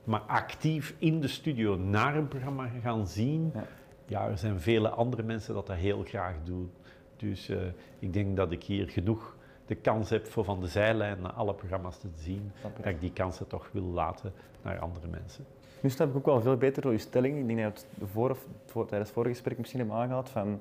maar 0.07 0.21
actief 0.21 0.95
in 0.99 1.21
de 1.21 1.29
studio 1.29 1.77
naar 1.77 2.17
een 2.17 2.29
programma 2.29 2.69
gaan 2.83 3.07
zien. 3.07 3.51
Ja. 3.55 3.65
Ja, 4.09 4.29
er 4.29 4.39
zijn 4.39 4.61
vele 4.61 4.89
andere 4.89 5.23
mensen 5.23 5.55
dat 5.55 5.67
dat 5.67 5.77
heel 5.77 6.03
graag 6.03 6.35
doen. 6.45 6.71
Dus 7.17 7.49
eh, 7.49 7.59
ik 7.99 8.13
denk 8.13 8.37
dat 8.37 8.53
ik 8.53 8.65
hier 8.65 8.89
genoeg 8.89 9.37
de 9.67 9.75
kans 9.75 10.11
heb 10.11 10.27
voor 10.27 10.45
van 10.45 10.61
de 10.61 10.67
zijlijn 10.67 11.21
naar 11.21 11.33
alle 11.33 11.55
programma's 11.55 11.99
te 11.99 12.09
zien, 12.15 12.53
dat 12.63 12.87
ik 12.87 13.01
die 13.01 13.13
kansen 13.13 13.47
toch 13.47 13.69
wil 13.73 13.83
laten 13.83 14.33
naar 14.63 14.79
andere 14.79 15.07
mensen. 15.07 15.45
Nu 15.81 15.91
snap 15.91 16.09
ik 16.09 16.17
ook 16.17 16.27
wel 16.27 16.41
veel 16.41 16.57
beter 16.57 16.83
door 16.83 16.93
je 16.93 16.99
stelling. 16.99 17.39
Ik 17.39 17.47
denk 17.47 17.63
dat 17.63 17.87
je 17.99 18.01
het 18.01 18.11
voor, 18.11 18.87
tijdens 18.87 19.09
het 19.09 19.11
vorige 19.11 19.35
gesprek 19.35 19.59
misschien 19.59 19.81
hebt 19.81 19.93
aangehaald 19.93 20.29
van 20.29 20.61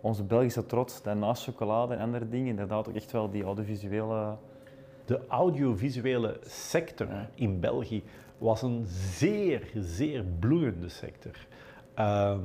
onze 0.00 0.24
Belgische 0.24 0.66
trots, 0.66 1.02
dat 1.02 1.16
naast 1.16 1.44
chocolade 1.44 1.94
en 1.94 2.00
andere 2.00 2.28
dingen, 2.28 2.46
inderdaad 2.48 2.88
ook 2.88 2.94
echt 2.94 3.12
wel 3.12 3.30
die 3.30 3.42
audiovisuele... 3.42 4.36
De 5.04 5.20
audiovisuele 5.28 6.38
sector 6.42 7.06
Ja. 7.08 7.30
in 7.34 7.60
België 7.60 8.02
was 8.40 8.62
een 8.62 8.84
zeer, 8.86 9.70
zeer 9.74 10.24
bloeiende 10.24 10.88
sector. 10.88 11.46
Ehm, 11.94 12.40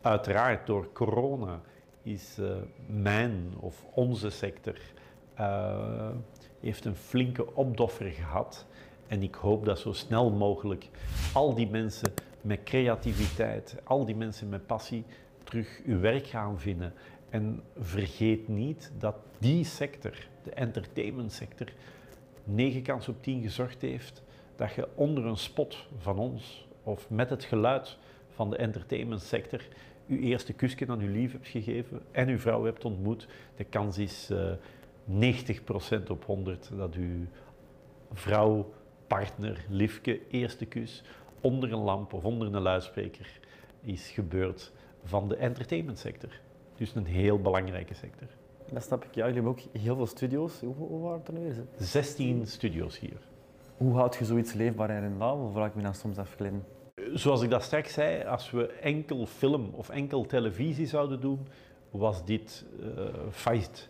uiteraard 0.00 0.66
door 0.66 0.92
corona 0.92 1.60
is 2.02 2.38
eh, 2.38 2.56
mijn 2.86 3.54
of 3.60 3.84
onze 3.94 4.30
sector 4.30 4.74
eh, 5.34 6.10
heeft 6.60 6.84
een 6.84 6.94
flinke 6.94 7.54
opdoffer 7.54 8.10
gehad. 8.10 8.66
En 9.06 9.22
ik 9.22 9.34
hoop 9.34 9.64
dat 9.64 9.78
zo 9.78 9.92
snel 9.92 10.30
mogelijk 10.30 10.88
al 11.32 11.54
die 11.54 11.68
mensen 11.70 12.12
met 12.40 12.62
creativiteit, 12.62 13.76
al 13.84 14.04
die 14.04 14.16
mensen 14.16 14.48
met 14.48 14.66
passie 14.66 15.04
terug 15.44 15.80
hun 15.84 16.00
werk 16.00 16.26
gaan 16.26 16.60
vinden. 16.60 16.92
En 17.30 17.62
vergeet 17.78 18.48
niet 18.48 18.92
dat 18.98 19.16
die 19.38 19.64
sector, 19.64 20.26
de 20.42 20.50
entertainment 20.50 21.32
sector, 21.32 21.66
9 22.44 22.82
kans 22.82 23.08
op 23.08 23.22
10 23.22 23.42
gezorgd 23.42 23.80
heeft 23.80 24.22
dat 24.58 24.72
je 24.72 24.88
onder 24.94 25.24
een 25.24 25.36
spot 25.36 25.86
van 25.98 26.18
ons 26.18 26.66
of 26.82 27.10
met 27.10 27.30
het 27.30 27.44
geluid 27.44 27.96
van 28.28 28.50
de 28.50 28.56
entertainment 28.56 29.22
sector 29.22 29.60
je 30.06 30.18
eerste 30.18 30.52
kusje 30.52 30.86
aan 30.88 31.00
je 31.00 31.08
lief 31.08 31.32
hebt 31.32 31.48
gegeven 31.48 32.00
en 32.10 32.28
uw 32.28 32.38
vrouw 32.38 32.64
hebt 32.64 32.84
ontmoet. 32.84 33.28
De 33.56 33.64
kans 33.64 33.98
is 33.98 34.30
eh 34.30 34.52
90% 35.08 36.10
op 36.10 36.24
100 36.24 36.70
dat 36.76 36.94
uw 36.94 37.26
vrouw, 38.12 38.72
partner, 39.06 39.64
liefke, 39.68 40.20
eerste 40.30 40.66
kus 40.66 41.02
onder 41.40 41.72
een 41.72 41.78
lamp 41.78 42.12
of 42.12 42.24
onder 42.24 42.54
een 42.54 42.62
luidspreker 42.62 43.40
is 43.80 44.10
gebeurd 44.10 44.72
van 45.04 45.28
de 45.28 45.36
entertainment 45.36 45.98
sector. 45.98 46.30
Dus 46.76 46.94
een 46.94 47.06
heel 47.06 47.40
belangrijke 47.40 47.94
sector. 47.94 48.28
Dat 48.72 48.82
snap 48.82 49.04
ik. 49.04 49.14
Ja, 49.14 49.26
jullie 49.26 49.42
hebben 49.42 49.52
ook 49.52 49.82
heel 49.82 49.96
veel 49.96 50.06
studio's. 50.06 50.60
Hoe, 50.60 50.74
hoe 50.74 51.00
waren 51.00 51.18
het 51.18 51.28
er 51.28 51.34
nu 51.34 51.40
weer? 51.40 51.64
16 51.76 52.46
studio's 52.46 52.98
hier. 52.98 53.27
Hoe 53.78 53.94
houd 53.94 54.16
je 54.16 54.24
zoiets 54.24 54.52
leefbaar 54.52 54.90
en 54.90 55.00
rendabel? 55.00 55.50
Vraag 55.50 55.68
ik 55.68 55.74
me 55.74 55.82
dan 55.82 55.94
soms 55.94 56.18
af, 56.18 56.34
Glenn. 56.34 56.64
Zoals 57.14 57.42
ik 57.42 57.50
dat 57.50 57.62
straks 57.62 57.92
zei, 57.92 58.24
als 58.24 58.50
we 58.50 58.66
enkel 58.66 59.26
film 59.26 59.70
of 59.74 59.88
enkel 59.88 60.26
televisie 60.26 60.86
zouden 60.86 61.20
doen, 61.20 61.46
was 61.90 62.24
dit 62.24 62.64
eh 62.80 63.04
failliet. 63.30 63.88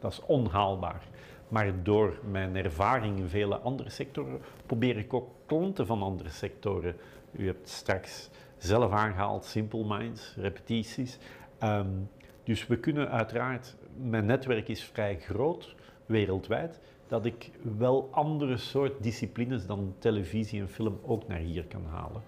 Dat 0.00 0.12
is 0.12 0.20
onhaalbaar. 0.26 1.02
Maar 1.48 1.82
door 1.82 2.18
mijn 2.30 2.56
ervaring 2.56 3.18
in 3.18 3.28
vele 3.28 3.56
andere 3.56 3.90
sectoren 3.90 4.40
probeer 4.66 4.96
ik 4.96 5.14
ook 5.14 5.28
klanten 5.46 5.86
van 5.86 6.02
andere 6.02 6.30
sectoren. 6.30 6.96
U 7.32 7.46
hebt 7.46 7.68
straks 7.68 8.30
zelf 8.58 8.92
aangehaald 8.92 9.44
Simple 9.44 9.84
Minds, 9.84 10.34
repetities. 10.36 11.18
Ehm, 11.58 11.88
dus 12.44 12.66
we 12.66 12.78
kunnen 12.78 13.10
uiteraard, 13.10 13.76
mijn 13.96 14.26
netwerk 14.26 14.68
is 14.68 14.84
vrij 14.84 15.18
groot 15.20 15.74
wereldwijd, 16.06 16.80
dat 17.10 17.24
ik 17.24 17.50
wel 17.78 18.08
andere 18.10 18.56
soort 18.56 19.02
disciplines 19.02 19.66
dan 19.66 19.94
televisie 19.98 20.60
en 20.60 20.68
film 20.68 20.98
ook 21.02 21.26
naar 21.28 21.38
hier 21.38 21.64
kan 21.66 21.84
halen. 21.84 22.22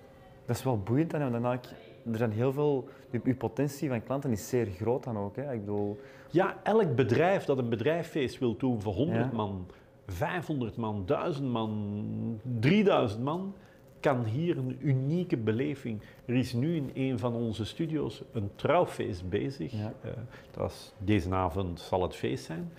Dat 0.47 0.57
is 0.57 0.63
wel 0.63 0.79
boeiend 0.79 1.11
dan, 1.11 1.21
want 1.21 1.33
dan 1.33 1.45
eigenlijk- 1.45 1.83
er 2.11 2.17
zijn 2.17 2.33
heel 2.33 2.53
veel... 2.53 2.89
Je, 3.11 3.21
je 3.25 3.35
potentie 3.35 3.89
van 3.89 4.03
klanten 4.03 4.31
is 4.31 4.49
zeer 4.49 4.67
groot 4.67 5.05
dan 5.05 5.17
ook. 5.19 5.37
Hè. 5.37 5.53
Ik 5.53 5.61
bedoel, 5.61 5.99
Ja, 6.31 6.57
elk 6.63 6.95
bedrijf 6.95 7.45
dat 7.45 7.59
een 7.59 7.69
bedrijffeest 7.69 8.39
wil 8.39 8.57
doen 8.57 8.81
voor 8.81 8.93
100 8.95 9.19
Ja. 9.31 9.37
man, 9.37 9.67
500 10.07 10.77
man, 10.77 11.03
1000 11.07 11.49
man, 11.49 12.41
3000 12.61 13.23
man, 13.23 13.55
kan 14.01 14.25
hier 14.25 14.59
een 14.59 14.77
unieke 14.81 15.37
beleving. 15.37 16.01
Er 16.25 16.35
is 16.35 16.53
nu 16.53 16.77
in 16.77 16.91
een 16.95 17.19
van 17.19 17.35
onze 17.35 17.65
studio's 17.65 18.23
een 18.33 18.51
trouwfeest 18.55 19.29
bezig. 19.29 19.73
Ja. 19.73 19.93
Eh, 20.01 20.11
dat 20.51 20.71
is, 20.71 20.93
deze 20.99 21.35
avond 21.35 21.81
zal 21.81 22.03
het 22.03 22.15
feest 22.17 22.45
zijn. 22.45 22.73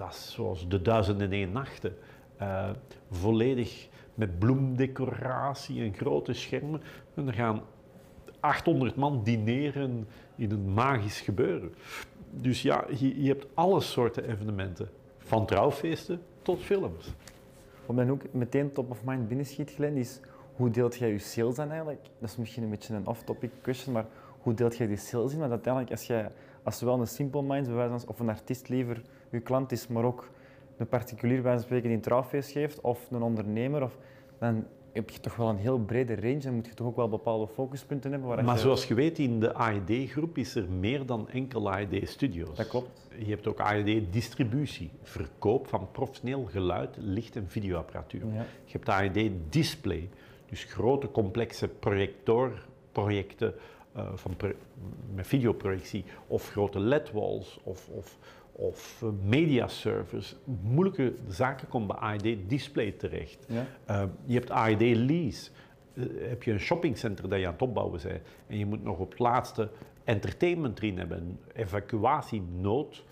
Dat 0.00 0.12
is 0.12 0.32
zoals 0.32 0.68
de 0.68 0.82
duizend 0.82 1.20
en 1.20 1.52
nachten. 1.52 1.96
Eh, 2.36 2.70
volledig 3.10 3.88
met 4.14 4.38
bloemdecoratie 4.38 5.82
en 5.82 5.94
grote 5.94 6.32
schermen. 6.32 6.82
En 7.14 7.26
er 7.26 7.32
gaan 7.32 7.62
800 8.40 8.96
man 8.96 9.22
dineren 9.22 10.08
in 10.36 10.50
een 10.50 10.72
magisch 10.72 11.20
gebeuren. 11.20 11.74
Dus 12.30 12.62
ja, 12.62 12.84
je, 12.98 13.22
je 13.22 13.28
hebt 13.28 13.46
alle 13.54 13.80
soorten 13.80 14.24
evenementen. 14.30 14.88
Van 15.18 15.46
trouwfeesten 15.46 16.22
tot 16.42 16.60
films. 16.60 17.14
wat 17.86 17.96
mij 17.96 18.10
ook 18.10 18.22
meteen 18.32 18.72
top 18.72 18.90
of 18.90 19.04
mind 19.04 19.28
binnenschiet, 19.28 19.70
Glenn, 19.74 19.96
is 19.96 20.20
hoe 20.56 20.70
deelt 20.70 20.96
jij 20.96 21.10
je 21.10 21.18
sales 21.18 21.54
dan 21.54 21.68
eigenlijk? 21.68 22.02
Dat 22.18 22.30
is 22.30 22.36
misschien 22.36 22.62
een 22.62 22.70
beetje 22.70 22.94
een 22.94 23.06
off-topic 23.06 23.50
question, 23.62 23.94
maar 23.94 24.06
hoe 24.38 24.54
deelt 24.54 24.76
jij 24.76 24.86
die 24.86 24.96
sales 24.96 25.32
in? 25.32 25.38
Want 25.38 25.50
uiteindelijk, 25.50 25.92
als 25.92 26.06
jij 26.06 26.30
als 26.62 26.78
zowel 26.78 27.00
een 27.00 27.06
Simple 27.06 27.42
Minds 27.42 28.04
of 28.06 28.20
een 28.20 28.28
artiest 28.28 28.68
liever 28.68 29.02
je 29.30 29.40
klant 29.40 29.72
is, 29.72 29.86
maar 29.86 30.04
ook 30.04 30.28
een 30.76 30.88
particulier 30.88 31.42
bij 31.42 31.58
spreken 31.58 31.86
die 31.86 31.96
een 31.96 32.02
trouwfeest 32.02 32.50
geeft, 32.50 32.80
of 32.80 33.10
een 33.10 33.22
ondernemer, 33.22 33.82
of, 33.82 33.96
dan 34.38 34.66
heb 34.92 35.10
je 35.10 35.20
toch 35.20 35.36
wel 35.36 35.48
een 35.48 35.56
heel 35.56 35.78
brede 35.78 36.14
range 36.14 36.40
en 36.40 36.54
moet 36.54 36.66
je 36.66 36.74
toch 36.74 36.86
ook 36.86 36.96
wel 36.96 37.08
bepaalde 37.08 37.48
focuspunten 37.48 38.10
hebben. 38.10 38.28
Waar 38.28 38.44
Maar 38.44 38.54
je, 38.54 38.60
zoals 38.60 38.86
je 38.86 38.94
weet, 38.94 39.18
in 39.18 39.40
de 39.40 39.54
AED-groep 39.54 40.38
is 40.38 40.54
er 40.54 40.68
meer 40.68 41.06
dan 41.06 41.28
enkel 41.28 41.70
AED-studio's. 41.70 42.56
Dat 42.56 42.68
klopt. 42.68 43.08
Je 43.18 43.30
hebt 43.30 43.46
ook 43.46 43.60
AED-distributie, 43.60 44.90
verkoop 45.02 45.66
van 45.66 45.88
professioneel 45.92 46.44
geluid, 46.44 46.96
licht- 46.98 47.36
en 47.36 47.48
videoapparatuur. 47.48 48.26
Ja. 48.26 48.44
Je 48.64 48.72
hebt 48.72 48.88
AED-display, 48.88 50.08
dus 50.48 50.64
grote 50.64 51.10
complexe 51.10 51.68
projectorprojecten 51.68 53.54
eh, 53.92 54.08
van 54.14 54.36
met 55.14 55.26
videoprojectie, 55.26 56.04
of 56.26 56.48
grote 56.48 56.80
LED-walls, 56.80 57.58
of, 57.62 57.88
of, 57.88 58.18
of 58.60 59.02
eh, 59.02 59.08
mediaservers. 59.22 60.36
Moeilijke 60.62 61.14
zaken 61.28 61.68
komen 61.68 61.88
bij 61.88 61.96
AED-display 61.96 62.92
terecht. 62.92 63.46
Ja. 63.48 63.66
Eh, 63.84 64.04
je 64.24 64.34
hebt 64.34 64.50
AED 64.50 64.96
Lease. 64.96 65.50
Eh, 65.94 66.28
heb 66.28 66.42
je 66.42 66.52
een 66.52 66.60
shoppingcenter 66.60 67.28
dat 67.28 67.38
je 67.38 67.46
aan 67.46 67.52
het 67.52 67.62
opbouwen 67.62 68.00
bent 68.02 68.20
en 68.46 68.58
je 68.58 68.66
moet 68.66 68.82
nog 68.82 68.98
op 68.98 69.10
het 69.10 69.18
laatste 69.18 69.68
entertainment 70.04 70.78
erin 70.78 70.98
hebben, 70.98 71.18
een 71.18 71.38
evacuatienood, 71.52 73.04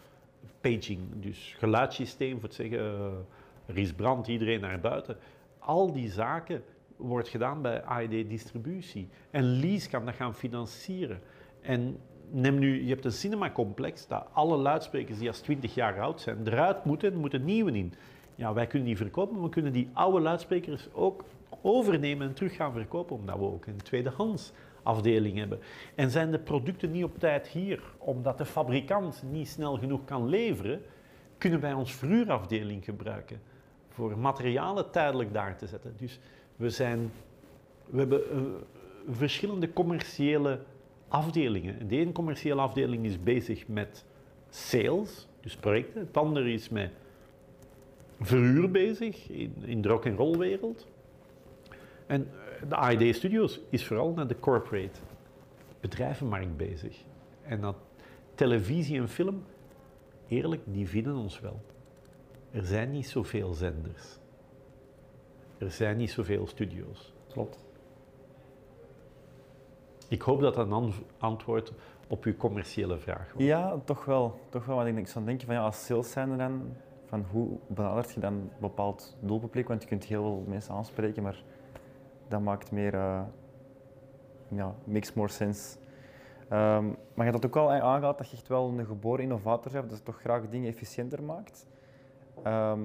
paging, 0.60 1.00
dus 1.14 1.54
geluidssysteem 1.58 2.40
voor 2.40 2.48
te 2.48 2.54
zeggen, 2.54 2.78
eh, 2.78 3.12
er 3.66 3.78
is 3.78 3.92
brand, 3.92 4.26
iedereen 4.26 4.60
naar 4.60 4.80
buiten. 4.80 5.16
Al 5.58 5.92
die 5.92 6.10
zaken 6.10 6.62
wordt 6.96 7.28
gedaan 7.28 7.62
bij 7.62 7.82
AED 7.84 8.28
Distributie. 8.28 9.08
En 9.30 9.60
Lease 9.60 9.88
kan 9.88 10.04
dat 10.04 10.14
gaan 10.14 10.34
financieren. 10.34 11.20
En 11.60 11.98
neem 12.30 12.58
nu, 12.58 12.82
je 12.82 12.88
hebt 12.88 13.04
een 13.04 13.12
cinemacomplex 13.12 14.06
dat 14.06 14.26
alle 14.32 14.56
luidsprekers 14.56 15.18
die 15.18 15.28
als 15.28 15.40
20 15.40 15.74
jaar 15.74 16.00
oud 16.00 16.20
zijn 16.20 16.46
eruit 16.46 16.84
moeten, 16.84 17.16
moeten 17.16 17.44
nieuwe 17.44 17.72
in. 17.72 17.94
Ja, 18.34 18.52
wij 18.52 18.66
kunnen 18.66 18.88
die 18.88 18.96
verkopen, 18.96 19.34
maar 19.34 19.44
we 19.44 19.50
kunnen 19.50 19.72
die 19.72 19.90
oude 19.92 20.20
luidsprekers 20.20 20.88
ook 20.92 21.24
overnemen 21.62 22.28
en 22.28 22.34
terug 22.34 22.56
gaan 22.56 22.72
verkopen, 22.72 23.16
omdat 23.16 23.36
we 23.36 23.44
ook 23.44 23.66
een 23.66 23.82
tweedehands 23.82 24.52
afdeling 24.82 25.38
hebben. 25.38 25.58
En 25.94 26.10
zijn 26.10 26.30
de 26.30 26.38
producten 26.38 26.90
niet 26.90 27.04
op 27.04 27.18
tijd 27.18 27.46
hier, 27.46 27.82
omdat 27.98 28.38
de 28.38 28.44
fabrikant 28.44 29.22
niet 29.30 29.48
snel 29.48 29.78
genoeg 29.78 30.04
kan 30.04 30.28
leveren, 30.28 30.82
kunnen 31.38 31.60
wij 31.60 31.72
ons 31.72 31.92
verhuurafdeling 31.92 32.84
gebruiken 32.84 33.40
voor 33.88 34.18
materialen 34.18 34.90
tijdelijk 34.90 35.32
daar 35.32 35.56
te 35.56 35.66
zetten. 35.66 35.94
Dus 35.96 36.20
we, 36.56 36.70
zijn, 36.70 37.12
we 37.86 37.98
hebben 37.98 38.30
eh, 38.30 38.38
verschillende 39.08 39.72
commerciële 39.72 40.60
afdelingen. 41.08 41.80
En 41.80 41.88
de 41.88 41.96
ene 41.96 42.12
commerciële 42.12 42.60
afdeling 42.60 43.04
is 43.04 43.22
bezig 43.22 43.68
met 43.68 44.04
sales, 44.48 45.28
dus 45.40 45.56
projecten. 45.56 46.00
Het 46.00 46.16
andere 46.16 46.52
is 46.52 46.68
met 46.68 46.90
verhuur 48.20 48.70
bezig 48.70 49.28
in, 49.28 49.54
in 49.64 49.80
de 49.80 49.88
rock-and-roll 49.88 50.36
wereld. 50.36 50.86
En 52.06 52.28
de 52.68 52.76
AED 52.76 53.14
Studios 53.14 53.60
is 53.70 53.86
vooral 53.86 54.12
naar 54.12 54.26
de 54.26 54.38
corporate 54.40 55.00
bedrijvenmarkt 55.80 56.56
bezig. 56.56 57.04
En 57.42 57.60
dat 57.60 57.76
televisie 58.34 59.00
en 59.00 59.08
film, 59.08 59.42
eerlijk, 60.28 60.62
die 60.64 60.88
vinden 60.88 61.16
ons 61.16 61.40
wel. 61.40 61.60
Er 62.50 62.64
zijn 62.64 62.90
niet 62.90 63.08
zoveel 63.08 63.52
zenders. 63.52 64.18
Er 65.58 65.70
zijn 65.70 65.96
niet 65.96 66.10
zoveel 66.10 66.46
studio's. 66.46 67.12
Klopt. 67.28 67.67
Ik 70.08 70.22
hoop 70.22 70.40
dat 70.40 70.54
dat 70.54 70.66
een 70.66 70.72
an- 70.72 70.92
antwoord 71.18 71.72
op 72.08 72.24
uw 72.24 72.36
commerciële 72.36 72.98
vraag 72.98 73.32
was. 73.32 73.42
Ja, 73.42 73.78
toch 73.84 74.04
wel. 74.04 74.38
Toch 74.48 74.64
wel. 74.64 74.76
Want 74.76 74.88
ik, 74.88 74.96
ik 74.96 75.08
zou 75.08 75.24
denken 75.24 75.46
van 75.46 75.54
ja, 75.54 75.60
als 75.62 75.84
sales 75.84 76.10
zijnde 76.10 76.36
dan, 76.36 76.62
van 77.06 77.24
hoe 77.30 77.48
benadert 77.66 78.12
je 78.12 78.20
dan 78.20 78.32
een 78.32 78.50
bepaald 78.60 79.16
doelpubliek? 79.20 79.68
Want 79.68 79.82
je 79.82 79.88
kunt 79.88 80.04
heel 80.04 80.22
veel 80.22 80.44
mensen 80.46 80.74
aanspreken, 80.74 81.22
maar 81.22 81.42
dat 82.28 82.40
maakt 82.40 82.70
meer, 82.70 82.94
eh, 82.94 83.20
ja, 84.48 84.74
makes 84.84 85.12
more 85.12 85.28
sense. 85.28 85.78
Ehm, 86.48 86.86
maar 87.14 87.26
je 87.26 87.32
dat 87.32 87.46
ook 87.46 87.56
al 87.56 87.70
aangehaald 87.70 88.18
dat 88.18 88.30
je 88.30 88.36
echt 88.36 88.48
wel 88.48 88.68
een 88.78 88.86
geboren 88.86 89.22
innovator 89.22 89.72
bent, 89.72 89.88
dat 89.88 89.98
je 89.98 90.04
toch 90.04 90.20
graag 90.20 90.48
dingen 90.48 90.68
efficiënter 90.70 91.22
maakt. 91.22 91.66
Ehm, 92.42 92.80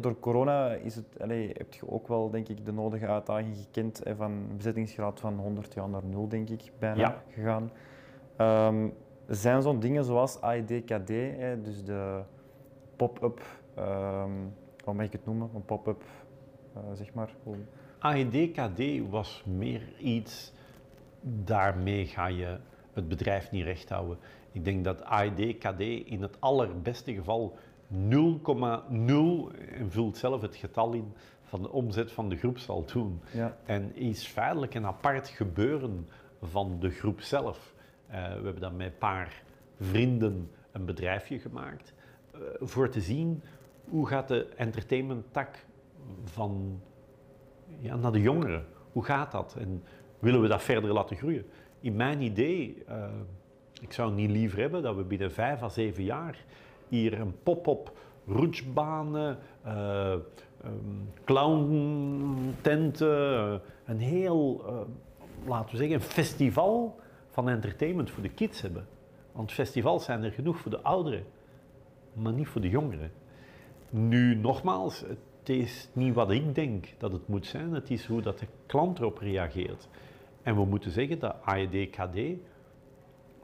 door 0.00 0.18
corona 0.20 0.72
is 0.72 0.94
het, 0.96 1.20
allee, 1.20 1.48
heb 1.56 1.72
je 1.74 1.88
ook 1.90 2.08
wel, 2.08 2.30
denk 2.30 2.48
ik, 2.48 2.64
de 2.64 2.72
nodige 2.72 3.06
uitdaging 3.06 3.56
gekend 3.56 4.00
hè, 4.04 4.16
van 4.16 4.30
een 4.30 4.56
bezettingsgraad 4.56 5.20
van 5.20 5.38
100 5.38 5.74
jaar 5.74 5.88
naar 5.88 6.04
0, 6.04 6.28
denk 6.28 6.48
ik, 6.48 6.72
bijna 6.78 6.98
Ja. 7.00 7.22
gegaan. 7.32 7.70
Ehm, 8.36 8.88
zijn 9.28 9.62
zo'n 9.62 9.80
dingen 9.80 10.04
zoals 10.04 10.40
AED-KD, 10.40 11.08
hè, 11.38 11.60
dus 11.62 11.84
de 11.84 12.22
pop-up, 12.96 13.40
ehm, 13.74 14.30
hoe 14.84 14.94
mag 14.94 15.04
ik 15.06 15.12
het 15.12 15.26
noemen? 15.26 15.50
Een 15.54 15.64
pop-up, 15.64 16.02
eh, 16.74 16.80
zeg 16.92 17.14
maar. 17.14 17.34
Hoe- 17.42 17.56
AED-KD 17.98 19.08
was 19.10 19.44
meer 19.46 19.82
iets, 19.98 20.52
daarmee 21.20 22.06
ga 22.06 22.26
je 22.26 22.58
het 22.92 23.08
bedrijf 23.08 23.50
niet 23.50 23.64
recht 23.64 23.88
houden. 23.88 24.18
Ik 24.52 24.64
denk 24.64 24.84
dat 24.84 25.02
AED-KD 25.04 25.80
in 26.06 26.22
het 26.22 26.40
allerbeste 26.40 27.14
geval 27.14 27.56
0,0, 27.94 29.56
en 29.72 29.90
vult 29.90 30.16
zelf 30.16 30.40
het 30.40 30.56
getal 30.56 30.92
in, 30.92 31.12
van 31.42 31.62
de 31.62 31.70
omzet 31.70 32.12
van 32.12 32.28
de 32.28 32.36
groep 32.36 32.58
zal 32.58 32.84
doen. 32.84 33.20
Ja. 33.32 33.56
En 33.64 33.96
is 33.96 34.26
feitelijk 34.26 34.74
een 34.74 34.86
apart 34.86 35.28
gebeuren 35.28 36.08
van 36.42 36.76
de 36.80 36.90
groep 36.90 37.20
zelf. 37.20 37.74
Eh, 38.06 38.14
we 38.14 38.44
hebben 38.44 38.60
dan 38.60 38.76
met 38.76 38.86
een 38.86 38.98
paar 38.98 39.42
vrienden 39.80 40.50
een 40.72 40.84
bedrijfje 40.84 41.38
gemaakt 41.38 41.94
eh, 42.32 42.40
voor 42.60 42.88
te 42.88 43.00
zien 43.00 43.42
hoe 43.88 44.06
gaat 44.06 44.28
de 44.28 44.46
entertainment 44.56 45.24
tak 45.30 45.64
van 46.24 46.80
ja, 47.78 47.96
naar 47.96 48.12
de 48.12 48.20
jongeren. 48.20 48.66
Hoe 48.92 49.04
gaat 49.04 49.32
dat? 49.32 49.56
En 49.58 49.82
willen 50.18 50.40
we 50.40 50.48
dat 50.48 50.62
verder 50.62 50.92
laten 50.92 51.16
groeien? 51.16 51.46
In 51.80 51.96
mijn 51.96 52.20
idee, 52.20 52.82
eh, 52.86 53.04
ik 53.80 53.92
zou 53.92 54.12
niet 54.12 54.30
liever 54.30 54.58
hebben 54.58 54.82
dat 54.82 54.96
we 54.96 55.04
binnen 55.04 55.32
vijf 55.32 55.62
à 55.62 55.68
zeven 55.68 56.04
jaar 56.04 56.44
hier 56.88 57.20
een 57.20 57.34
pop-up 57.42 57.92
roetsbanen, 58.26 59.38
eh 59.62 60.14
um, 60.64 61.08
clowntenten, 61.24 63.08
eh, 63.36 63.54
een 63.84 63.98
heel, 63.98 64.64
eh, 64.66 64.80
laten 65.46 65.70
we 65.70 65.76
zeggen, 65.76 65.96
een 65.96 66.02
festival 66.02 66.98
van 67.30 67.48
entertainment 67.48 68.10
voor 68.10 68.22
de 68.22 68.28
kids 68.28 68.60
hebben. 68.60 68.86
Want 69.32 69.52
festivals 69.52 70.04
zijn 70.04 70.22
er 70.22 70.32
genoeg 70.32 70.58
voor 70.58 70.70
de 70.70 70.80
ouderen, 70.80 71.24
maar 72.12 72.32
niet 72.32 72.48
voor 72.48 72.60
de 72.60 72.68
jongeren. 72.68 73.10
Nu, 73.90 74.34
nogmaals, 74.34 75.00
het 75.00 75.48
is 75.48 75.88
niet 75.92 76.14
wat 76.14 76.30
ik 76.30 76.54
denk 76.54 76.86
dat 76.98 77.12
het 77.12 77.28
moet 77.28 77.46
zijn, 77.46 77.72
het 77.72 77.90
is 77.90 78.06
hoe 78.06 78.22
dat 78.22 78.38
de 78.38 78.46
klant 78.66 78.98
erop 78.98 79.18
reageert. 79.18 79.88
En 80.42 80.54
we 80.54 80.64
moeten 80.64 80.90
zeggen 80.90 81.18
dat 81.18 81.36
AED-KD 81.44 82.18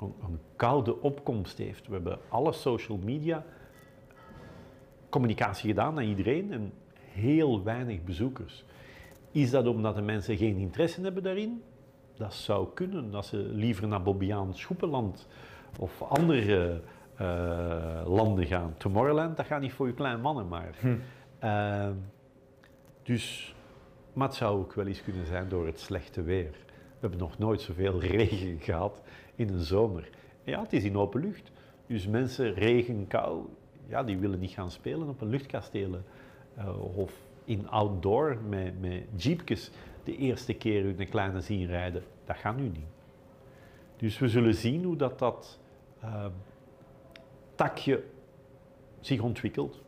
een, 0.00 0.38
koude 0.56 1.00
opkomst 1.00 1.58
heeft. 1.58 1.86
We 1.86 1.92
hebben 1.92 2.18
alle 2.28 2.52
social 2.52 2.98
media 2.98 3.44
communicatie 5.08 5.68
gedaan 5.68 5.96
aan 5.96 6.04
iedereen 6.04 6.52
en 6.52 6.72
heel 6.98 7.62
weinig 7.64 8.04
bezoekers. 8.04 8.64
Is 9.30 9.50
dat 9.50 9.66
omdat 9.66 9.94
de 9.94 10.02
mensen 10.02 10.36
geen 10.36 10.56
interesse 10.56 11.00
hebben 11.00 11.22
daarin? 11.22 11.62
Dat 12.16 12.34
zou 12.34 12.68
kunnen, 12.74 13.10
dat 13.10 13.26
ze 13.26 13.36
liever 13.36 13.88
naar 13.88 14.02
Bobbejaans 14.02 14.60
Schoepenland 14.60 15.26
of 15.78 16.02
andere 16.02 16.80
eh, 17.16 18.02
landen 18.06 18.46
gaan. 18.46 18.74
Tomorrowland, 18.76 19.36
dat 19.36 19.46
gaat 19.46 19.60
niet 19.60 19.72
voor 19.72 19.86
je 19.86 19.94
kleine 19.94 20.20
mannen 20.20 20.48
maar. 20.48 20.74
Eh, 21.38 21.90
dus, 23.02 23.54
maar 24.12 24.28
het 24.28 24.36
zou 24.36 24.58
ook 24.58 24.72
wel 24.72 24.86
eens 24.86 25.02
kunnen 25.02 25.26
zijn 25.26 25.48
door 25.48 25.66
het 25.66 25.80
slechte 25.80 26.22
weer. 26.22 26.50
We 26.50 27.06
hebben 27.06 27.18
nog 27.18 27.38
nooit 27.38 27.60
zoveel 27.60 28.00
regen 28.10 28.58
gehad 28.60 29.02
in 29.40 29.48
een 29.48 29.64
zomer. 29.64 30.08
Ja, 30.44 30.60
het 30.60 30.72
is 30.72 30.84
in 30.84 30.96
open 30.96 31.20
lucht. 31.20 31.50
Dus 31.86 32.06
mensen, 32.06 32.54
regen, 32.54 33.06
kou, 33.06 33.44
ja, 33.86 34.02
die 34.02 34.18
willen 34.18 34.38
niet 34.38 34.50
gaan 34.50 34.70
spelen 34.70 35.08
op 35.08 35.20
een 35.20 35.28
luchtkastelen. 35.28 36.04
eh, 36.54 36.96
of 36.96 37.12
in 37.44 37.68
outdoor 37.68 38.38
met, 38.48 38.80
met 38.80 39.02
jeepjes 39.16 39.70
de 40.04 40.16
eerste 40.16 40.54
keer 40.54 40.82
hun 40.82 41.08
kleine 41.08 41.40
zien 41.40 41.66
rijden. 41.66 42.02
Dat 42.24 42.36
gaat 42.36 42.56
nu 42.56 42.62
niet. 42.62 42.88
Dus 43.96 44.18
we 44.18 44.28
zullen 44.28 44.54
zien 44.54 44.84
hoe 44.84 44.96
dat, 44.96 45.18
dat 45.18 45.58
eh, 46.00 46.26
takje 47.54 48.04
zich 49.00 49.20
ontwikkelt. 49.20 49.82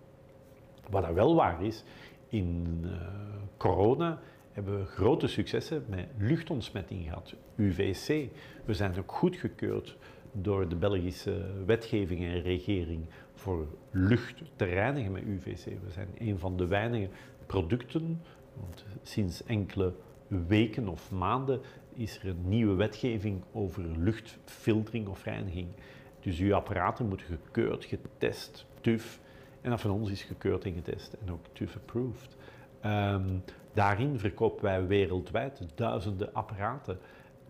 Wat 0.91 1.03
dat 1.03 1.13
wel 1.13 1.35
waar 1.35 1.63
is, 1.63 1.85
in 2.29 2.81
eh, 2.85 2.91
corona 3.57 4.21
hebben 4.53 4.79
we 4.79 4.87
grote 4.87 5.27
successen 5.27 5.85
met 5.89 6.09
luchtontsmetting 6.19 7.05
gehad, 7.05 7.35
UVC. 7.57 8.29
We 8.65 8.75
zijn 8.75 8.99
ook 8.99 9.13
goedgekeurd 9.13 9.97
door 10.33 10.69
de 10.69 10.77
Belgische 10.77 11.65
wetgeving 11.67 12.21
en 12.21 12.43
regering 12.43 13.05
voor 13.35 13.67
lucht 13.91 14.43
te 14.57 14.65
reinigen 14.65 15.13
met 15.13 15.23
UVC. 15.23 15.65
We 15.65 15.91
zijn 15.91 16.09
een 16.19 16.39
van 16.39 16.57
de 16.57 16.67
weinige 16.67 17.09
producten, 17.47 18.23
want 18.55 18.85
sinds 19.03 19.45
enkele 19.45 19.95
weken 20.29 20.89
of 20.89 21.11
maanden 21.11 21.61
is 21.95 22.19
er 22.19 22.29
een 22.29 22.49
nieuwe 22.49 22.75
wetgeving 22.75 23.43
over 23.53 23.83
luchtfiltering 23.99 25.09
of 25.09 25.25
reiniging. 25.25 25.69
Dus 26.21 26.39
uw 26.39 26.55
apparaten 26.55 27.09
moeten 27.09 27.27
gekeurd, 27.27 27.85
getest, 27.85 28.67
TUF. 28.81 29.21
En 29.61 29.71
dat 29.71 29.81
van 29.81 29.91
ons 29.91 30.11
is 30.11 30.23
gekeurd 30.23 30.65
en 30.65 30.75
getest 30.75 31.13
en 31.13 31.33
ook 31.33 31.47
TUF-approved. 31.53 32.37
Ehm, 32.81 33.39
daarin 33.73 34.19
verkopen 34.19 34.65
wij 34.65 34.87
wereldwijd 34.87 35.63
duizenden 35.75 36.35
apparaten. 36.35 36.99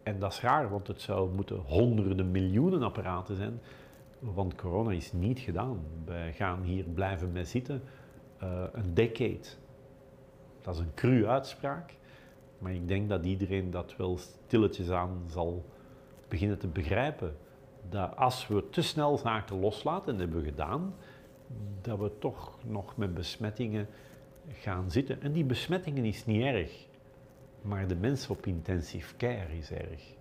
En 0.03 0.18
dat 0.18 0.33
is 0.33 0.41
raar, 0.41 0.70
want 0.70 0.87
het 0.87 1.01
zou 1.01 1.35
moeten 1.35 1.57
honderden 1.57 2.31
miljoenen 2.31 2.83
apparaten 2.83 3.37
zijn. 3.37 3.61
Want 4.18 4.55
corona 4.55 4.91
is 4.91 5.12
niet 5.12 5.39
gedaan. 5.39 5.81
Wij 6.05 6.33
gaan 6.33 6.62
hier 6.62 6.85
blijven 6.85 7.33
mee 7.33 7.45
zitten 7.45 7.83
eh, 8.39 8.62
een 8.73 8.95
decade. 8.95 9.47
Dat 10.61 10.75
is 10.75 10.81
een 10.81 10.95
cru 10.95 11.27
uitspraak. 11.27 11.95
Maar 12.59 12.73
ik 12.73 12.89
denk 12.89 13.09
dat 13.09 13.25
iedereen 13.25 13.70
dat 13.70 13.97
wel 13.97 14.18
stilletjes 14.18 14.91
aan 14.91 15.23
zal 15.27 15.64
beginnen 16.29 16.59
te 16.59 16.68
begrijpen. 16.68 17.37
Dat 17.89 18.16
als 18.16 18.49
we 18.49 18.68
te 18.70 18.83
snel 18.83 19.18
zaken 19.18 19.61
loslaten, 19.61 20.12
en 20.12 20.18
dat 20.18 20.20
hebben 20.20 20.45
we 20.45 20.51
gedaan, 20.51 20.95
dat 21.81 21.99
we 21.99 22.18
toch 22.18 22.59
nog 22.64 22.97
met 22.97 23.14
besmettingen 23.14 23.89
gaan 24.49 24.90
zitten. 24.90 25.22
En 25.22 25.32
die 25.32 25.45
besmettingen 25.45 26.05
is 26.05 26.26
niet 26.26 26.43
erg, 26.43 26.86
maar 27.62 27.88
de 27.88 27.97
mensen 27.97 28.30
op 28.30 28.47
intensive 28.47 29.16
care 29.16 29.57
is 29.59 29.70
erg. 29.70 30.14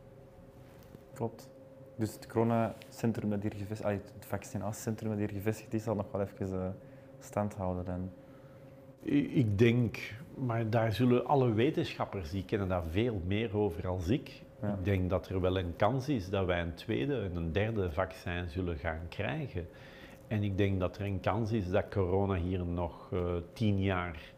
Klopt. 1.14 1.50
Dus 1.96 2.14
het 2.14 2.28
coronacentrum 2.28 3.30
dat 3.30 3.42
hier 3.42 3.52
gevestigd, 3.52 3.84
allee, 3.84 4.00
het 4.16 4.26
vaccinatiecentrum 4.26 5.10
dat 5.10 5.20
hier 5.20 5.30
gevestigd 5.30 5.74
is, 5.74 5.84
zal 5.84 5.96
nog 5.96 6.12
wel 6.12 6.22
even 6.22 6.54
eh, 6.54 6.70
stand 7.20 7.54
houden 7.54 7.86
dan. 7.86 8.12
Ik 9.34 9.58
denk, 9.58 10.14
maar 10.36 10.70
daar 10.70 10.94
zullen 10.94 11.26
alle 11.26 11.54
wetenschappers, 11.54 12.32
die 12.32 12.46
kennen 12.46 12.68
daar 12.68 12.84
veel 12.90 13.22
meer 13.26 13.58
over 13.58 13.88
als 13.88 14.08
ik. 14.08 14.42
Ja. 14.62 14.74
Ik 14.74 14.86
denk 14.86 15.10
dat 15.10 15.28
er 15.28 15.42
wel 15.42 15.58
een 15.58 15.76
kans 15.76 16.10
is 16.10 16.30
dat 16.30 16.46
wij 16.46 16.62
een 16.62 16.74
tweede 16.74 17.22
en 17.22 17.36
een 17.36 17.52
derde 17.52 17.92
vaccin 17.92 18.50
zullen 18.50 18.78
gaan 18.78 19.08
krijgen. 19.10 19.68
En 20.32 20.44
ik 20.44 20.58
denk 20.58 20.80
dat 20.80 20.98
er 20.98 21.06
een 21.06 21.20
kans 21.20 21.52
is 21.52 21.70
dat 21.70 21.90
corona 21.90 22.36
hier 22.36 22.66
nog 22.66 23.10
eh, 23.12 23.36
tien 23.54 23.82
jaar 23.82 24.34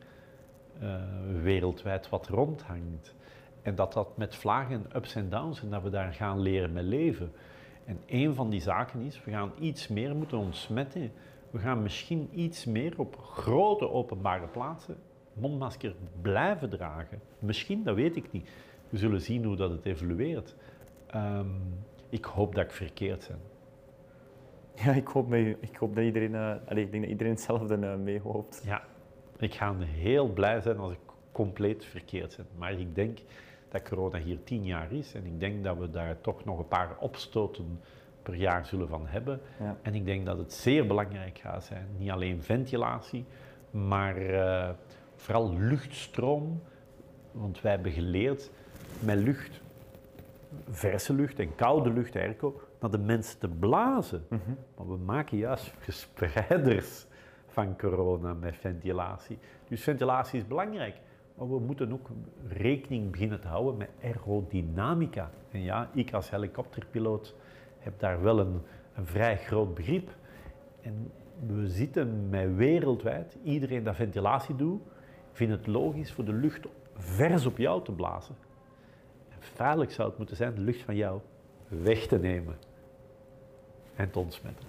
eh, 0.79 0.95
wereldwijd 1.41 2.09
wat 2.09 2.27
rondhangt. 2.27 3.15
En 3.61 3.75
dat 3.75 3.93
dat 3.93 4.17
met 4.17 4.35
vlagen, 4.35 4.85
ups 4.95 5.15
en 5.15 5.29
downs, 5.29 5.61
en 5.61 5.69
dat 5.69 5.83
we 5.83 5.89
daar 5.89 6.13
gaan 6.13 6.39
leren 6.39 6.73
mee 6.73 6.83
leven. 6.83 7.31
En 7.85 7.99
een 8.05 8.35
van 8.35 8.49
die 8.49 8.61
zaken 8.61 9.01
is, 9.01 9.23
we 9.23 9.31
gaan 9.31 9.51
iets 9.59 9.87
meer 9.87 10.15
moeten 10.15 10.37
ontsmetten. 10.37 11.11
We 11.51 11.59
gaan 11.59 11.81
misschien 11.83 12.29
iets 12.33 12.65
meer 12.65 12.99
op 12.99 13.17
grote 13.17 13.89
openbare 13.89 14.47
plaatsen 14.47 14.97
mondmasker 15.33 15.95
blijven 16.21 16.69
dragen. 16.69 17.19
Misschien, 17.39 17.83
dat 17.83 17.95
weet 17.95 18.15
ik 18.15 18.31
niet. 18.31 18.49
We 18.89 18.97
zullen 18.97 19.21
zien 19.21 19.43
hoe 19.43 19.55
dat 19.55 19.71
het 19.71 19.85
evolueert. 19.85 20.55
Ehm, 21.07 21.47
ik 22.09 22.25
hoop 22.25 22.55
dat 22.55 22.63
ik 22.63 22.71
verkeerd 22.71 23.27
ben. 23.27 23.52
Ja, 24.75 24.91
ik 24.91 25.07
hoop, 25.07 25.27
mee, 25.27 25.57
ik 25.59 25.75
hoop 25.75 25.95
dat 25.95 26.03
iedereen, 26.03 26.35
eh, 26.35 26.55
allee, 26.65 26.83
ik 26.83 26.91
denk 26.91 27.03
dat 27.03 27.11
iedereen 27.11 27.33
hetzelfde 27.33 27.77
uh, 27.77 27.95
mee 27.95 28.19
hoopt. 28.19 28.61
Ja, 28.65 28.83
ik 29.37 29.53
ga 29.53 29.75
heel 29.79 30.27
blij 30.27 30.61
zijn 30.61 30.77
als 30.77 30.91
ik 30.91 30.99
compleet 31.31 31.85
verkeerd 31.85 32.37
ben. 32.37 32.45
Maar 32.57 32.79
ik 32.79 32.95
denk 32.95 33.19
dat 33.69 33.89
corona 33.89 34.17
hier 34.17 34.43
tien 34.43 34.65
jaar 34.65 34.91
is 34.91 35.13
en 35.13 35.25
ik 35.25 35.39
denk 35.39 35.63
dat 35.63 35.77
we 35.77 35.89
daar 35.89 36.21
toch 36.21 36.45
nog 36.45 36.59
een 36.59 36.67
paar 36.67 36.97
opstoten 36.99 37.79
per 38.23 38.35
jaar 38.35 38.65
zullen 38.65 38.87
van 38.87 39.07
hebben. 39.07 39.41
Ja. 39.59 39.77
En 39.81 39.95
ik 39.95 40.05
denk 40.05 40.25
dat 40.25 40.37
het 40.37 40.53
zeer 40.53 40.87
belangrijk 40.87 41.37
gaat 41.37 41.63
zijn, 41.63 41.87
niet 41.97 42.11
alleen 42.11 42.43
ventilatie, 42.43 43.25
maar 43.71 44.17
eh, 44.17 44.69
vooral 45.15 45.57
luchtstroom. 45.57 46.61
Want 47.31 47.61
wij 47.61 47.71
hebben 47.71 47.91
geleerd 47.91 48.51
met 48.99 49.17
lucht, 49.17 49.61
verse 50.69 51.13
lucht 51.13 51.39
en 51.39 51.55
koude 51.55 51.89
lucht, 51.93 52.15
airco, 52.15 52.61
naar 52.83 52.91
de 52.91 53.05
mensen 53.05 53.39
te 53.39 53.47
blazen. 53.47 54.25
Maar 54.75 54.87
we 54.87 54.97
maken 54.97 55.37
juist 55.37 55.73
verspreiders 55.77 57.05
van 57.47 57.77
corona 57.77 58.33
met 58.33 58.55
ventilatie. 58.55 59.39
Dus 59.67 59.83
ventilatie 59.83 60.39
is 60.39 60.47
belangrijk. 60.47 60.95
Maar 61.35 61.49
we 61.49 61.59
moeten 61.59 61.93
ook 61.93 62.09
rekening 62.47 63.11
beginnen 63.11 63.41
te 63.41 63.47
houden 63.47 63.77
met 63.77 63.89
aerodynamica. 64.01 65.29
En 65.51 65.61
ja, 65.61 65.89
ik 65.93 66.13
als 66.13 66.29
helikopterpiloot 66.29 67.35
heb 67.79 67.99
daar 67.99 68.21
wel 68.21 68.39
een, 68.39 68.61
een 68.95 69.05
vrij 69.05 69.37
groot 69.37 69.73
begrip. 69.73 70.09
En 70.81 71.11
we 71.47 71.67
zitten 71.67 72.29
met 72.29 72.55
wereldwijd, 72.55 73.37
iedereen 73.43 73.83
dat 73.83 73.95
ventilatie 73.95 74.55
doet, 74.55 74.81
vindt 75.31 75.53
het 75.53 75.67
logisch 75.67 76.11
voor 76.11 76.25
de 76.25 76.33
lucht 76.33 76.67
vers 76.93 77.45
op 77.45 77.57
jou 77.57 77.83
te 77.83 77.91
blazen. 77.91 78.35
En 79.29 79.37
feitelijk 79.39 79.91
zou 79.91 80.09
het 80.09 80.17
moeten 80.17 80.35
zijn 80.35 80.55
de 80.55 80.61
lucht 80.61 80.81
van 80.81 80.95
jou 80.95 81.19
weg 81.67 82.07
te 82.07 82.19
nemen 82.19 82.55
en 83.95 84.11
te 84.11 84.19
ontsmetten. 84.19 84.65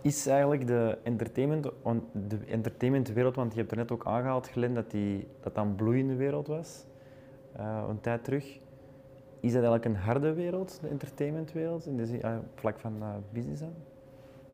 Is 0.00 0.26
eigenlijk 0.26 0.66
de 0.66 0.98
entertainment, 1.02 1.70
de 2.12 2.38
entertainmentwereld, 2.48 3.36
want 3.36 3.52
je 3.52 3.58
hebt 3.58 3.70
er 3.70 3.76
net 3.76 3.92
ook 3.92 4.06
aangehaald, 4.06 4.48
Glenn, 4.50 4.74
dat 4.74 4.90
die, 4.90 5.26
dat, 5.40 5.54
dat 5.54 5.64
een 5.64 5.74
bloeiende 5.74 6.14
wereld 6.14 6.46
was, 6.46 6.84
eh, 7.56 7.84
een 7.88 8.00
tijd 8.00 8.24
terug. 8.24 8.44
Is 9.40 9.52
dat 9.52 9.62
eigenlijk 9.62 9.84
een 9.84 9.96
harde 10.02 10.32
wereld, 10.32 10.78
de 10.80 10.88
entertainmentwereld, 10.88 11.86
in 11.86 11.96
de 11.96 12.18
eh, 12.20 12.36
op 12.38 12.58
vlak 12.60 12.78
van 12.78 12.96
eh, 13.00 13.08
business 13.32 13.60
dan? 13.60 13.72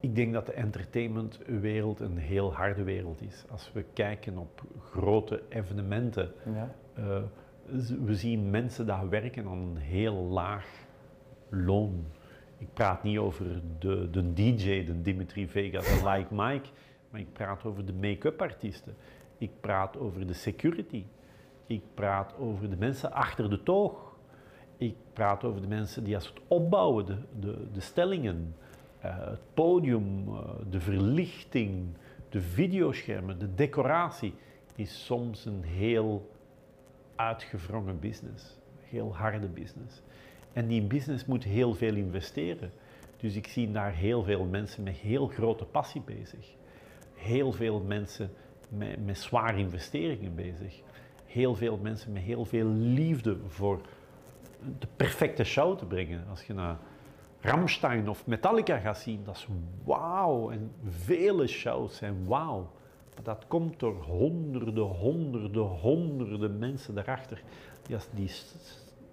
Ik 0.01 0.15
denk 0.15 0.33
dat 0.33 0.47
de 0.47 0.53
entertainmentwereld 0.53 2.01
een 2.01 2.17
heel 2.17 2.55
harde 2.55 2.83
wereld 2.83 3.23
is. 3.23 3.45
Als 3.51 3.73
we 3.73 3.85
kijken 3.93 4.39
op 4.39 4.63
grote 4.91 5.43
evenementen, 5.49 6.33
Ja. 6.55 6.71
eh, 6.95 7.23
we 8.05 8.15
zien 8.15 8.51
mensen 8.51 8.87
die 8.87 9.09
werken 9.09 9.47
aan 9.47 9.59
een 9.59 9.77
heel 9.77 10.15
laag 10.15 10.67
loon. 11.51 12.05
Ik 12.59 12.69
praat 12.73 13.03
niet 13.03 13.19
over 13.19 13.63
de, 13.79 14.11
de 14.11 14.33
DJ, 14.33 14.85
de 14.85 15.03
Dimitri 15.03 15.49
Vegas 15.49 15.87
en 15.87 16.09
Like 16.09 16.35
Mike, 16.35 16.69
maar 17.11 17.21
ik 17.21 17.33
praat 17.33 17.65
over 17.65 17.87
de 17.87 17.93
make-up 17.93 18.43
artiesten. 18.43 18.95
Ik 19.39 19.51
praat 19.61 19.99
over 19.99 20.27
de 20.27 20.33
security. 20.33 21.05
Ik 21.67 21.83
praat 21.95 22.35
over 22.39 22.71
de 22.71 22.77
mensen 22.77 23.13
achter 23.13 23.51
de 23.51 23.63
toog. 23.63 24.17
Ik 24.77 24.95
praat 25.13 25.45
over 25.45 25.61
de 25.61 25.67
mensen 25.67 26.05
die 26.05 26.15
als 26.15 26.27
het 26.27 26.41
opbouwen, 26.49 27.07
de, 27.07 27.17
de, 27.41 27.67
de 27.73 27.81
stellingen, 27.81 28.55
eh, 29.01 29.19
het 29.19 29.55
podium, 29.55 30.29
eh, 30.29 30.41
de 30.71 30.81
verlichting, 30.81 31.87
de 32.29 32.41
videoschermen, 32.41 33.39
de 33.39 33.55
decoratie, 33.55 34.35
is 34.75 35.05
soms 35.05 35.45
een 35.45 35.63
heel 35.63 36.31
uitgewrongen 37.17 37.99
business. 37.99 38.59
Heel 38.81 39.17
harde 39.17 39.49
business. 39.49 40.03
En 40.53 40.67
die 40.67 40.83
business 40.83 41.25
moet 41.25 41.45
heel 41.45 41.75
veel 41.75 41.95
investeren. 41.95 42.73
Dus 43.17 43.35
ik 43.35 43.47
zie 43.47 43.71
daar 43.71 43.93
heel 43.93 44.23
veel 44.23 44.45
mensen 44.45 44.83
met 44.83 44.97
heel 44.97 45.27
grote 45.27 45.65
passie 45.65 46.03
bezig. 46.05 46.55
Heel 47.15 47.53
veel 47.53 47.81
mensen 47.81 48.31
met, 48.69 49.05
met 49.05 49.19
zware 49.19 49.59
investeringen 49.59 50.35
bezig. 50.35 50.81
Heel 51.27 51.55
veel 51.55 51.79
mensen 51.83 52.13
met 52.13 52.23
heel 52.23 52.45
veel 52.45 52.67
liefde 52.67 53.37
voor 53.47 53.81
de 54.79 54.87
perfecte 54.97 55.45
show 55.45 55.79
te 55.79 55.87
brengen. 55.87 56.25
Als 56.31 56.43
je 56.43 56.55
naar 56.55 56.79
Ramstein 57.41 58.09
of 58.09 58.27
Metallica 58.27 58.79
gaat 58.79 58.99
zien, 58.99 59.25
dat 59.25 59.37
is 59.37 59.47
wauw. 59.85 60.51
En 60.51 60.73
vele 60.89 61.47
shows 61.47 61.97
zijn 61.97 62.27
wauw. 62.27 62.71
Maar 63.15 63.25
dat 63.25 63.45
komt 63.49 63.79
door 63.79 64.03
honderden, 64.03 64.85
honderden, 64.85 65.63
honderden 65.63 66.59
mensen 66.59 66.95
daarachter 66.95 67.43
die 67.83 67.95
als 67.95 68.09
die 68.15 68.31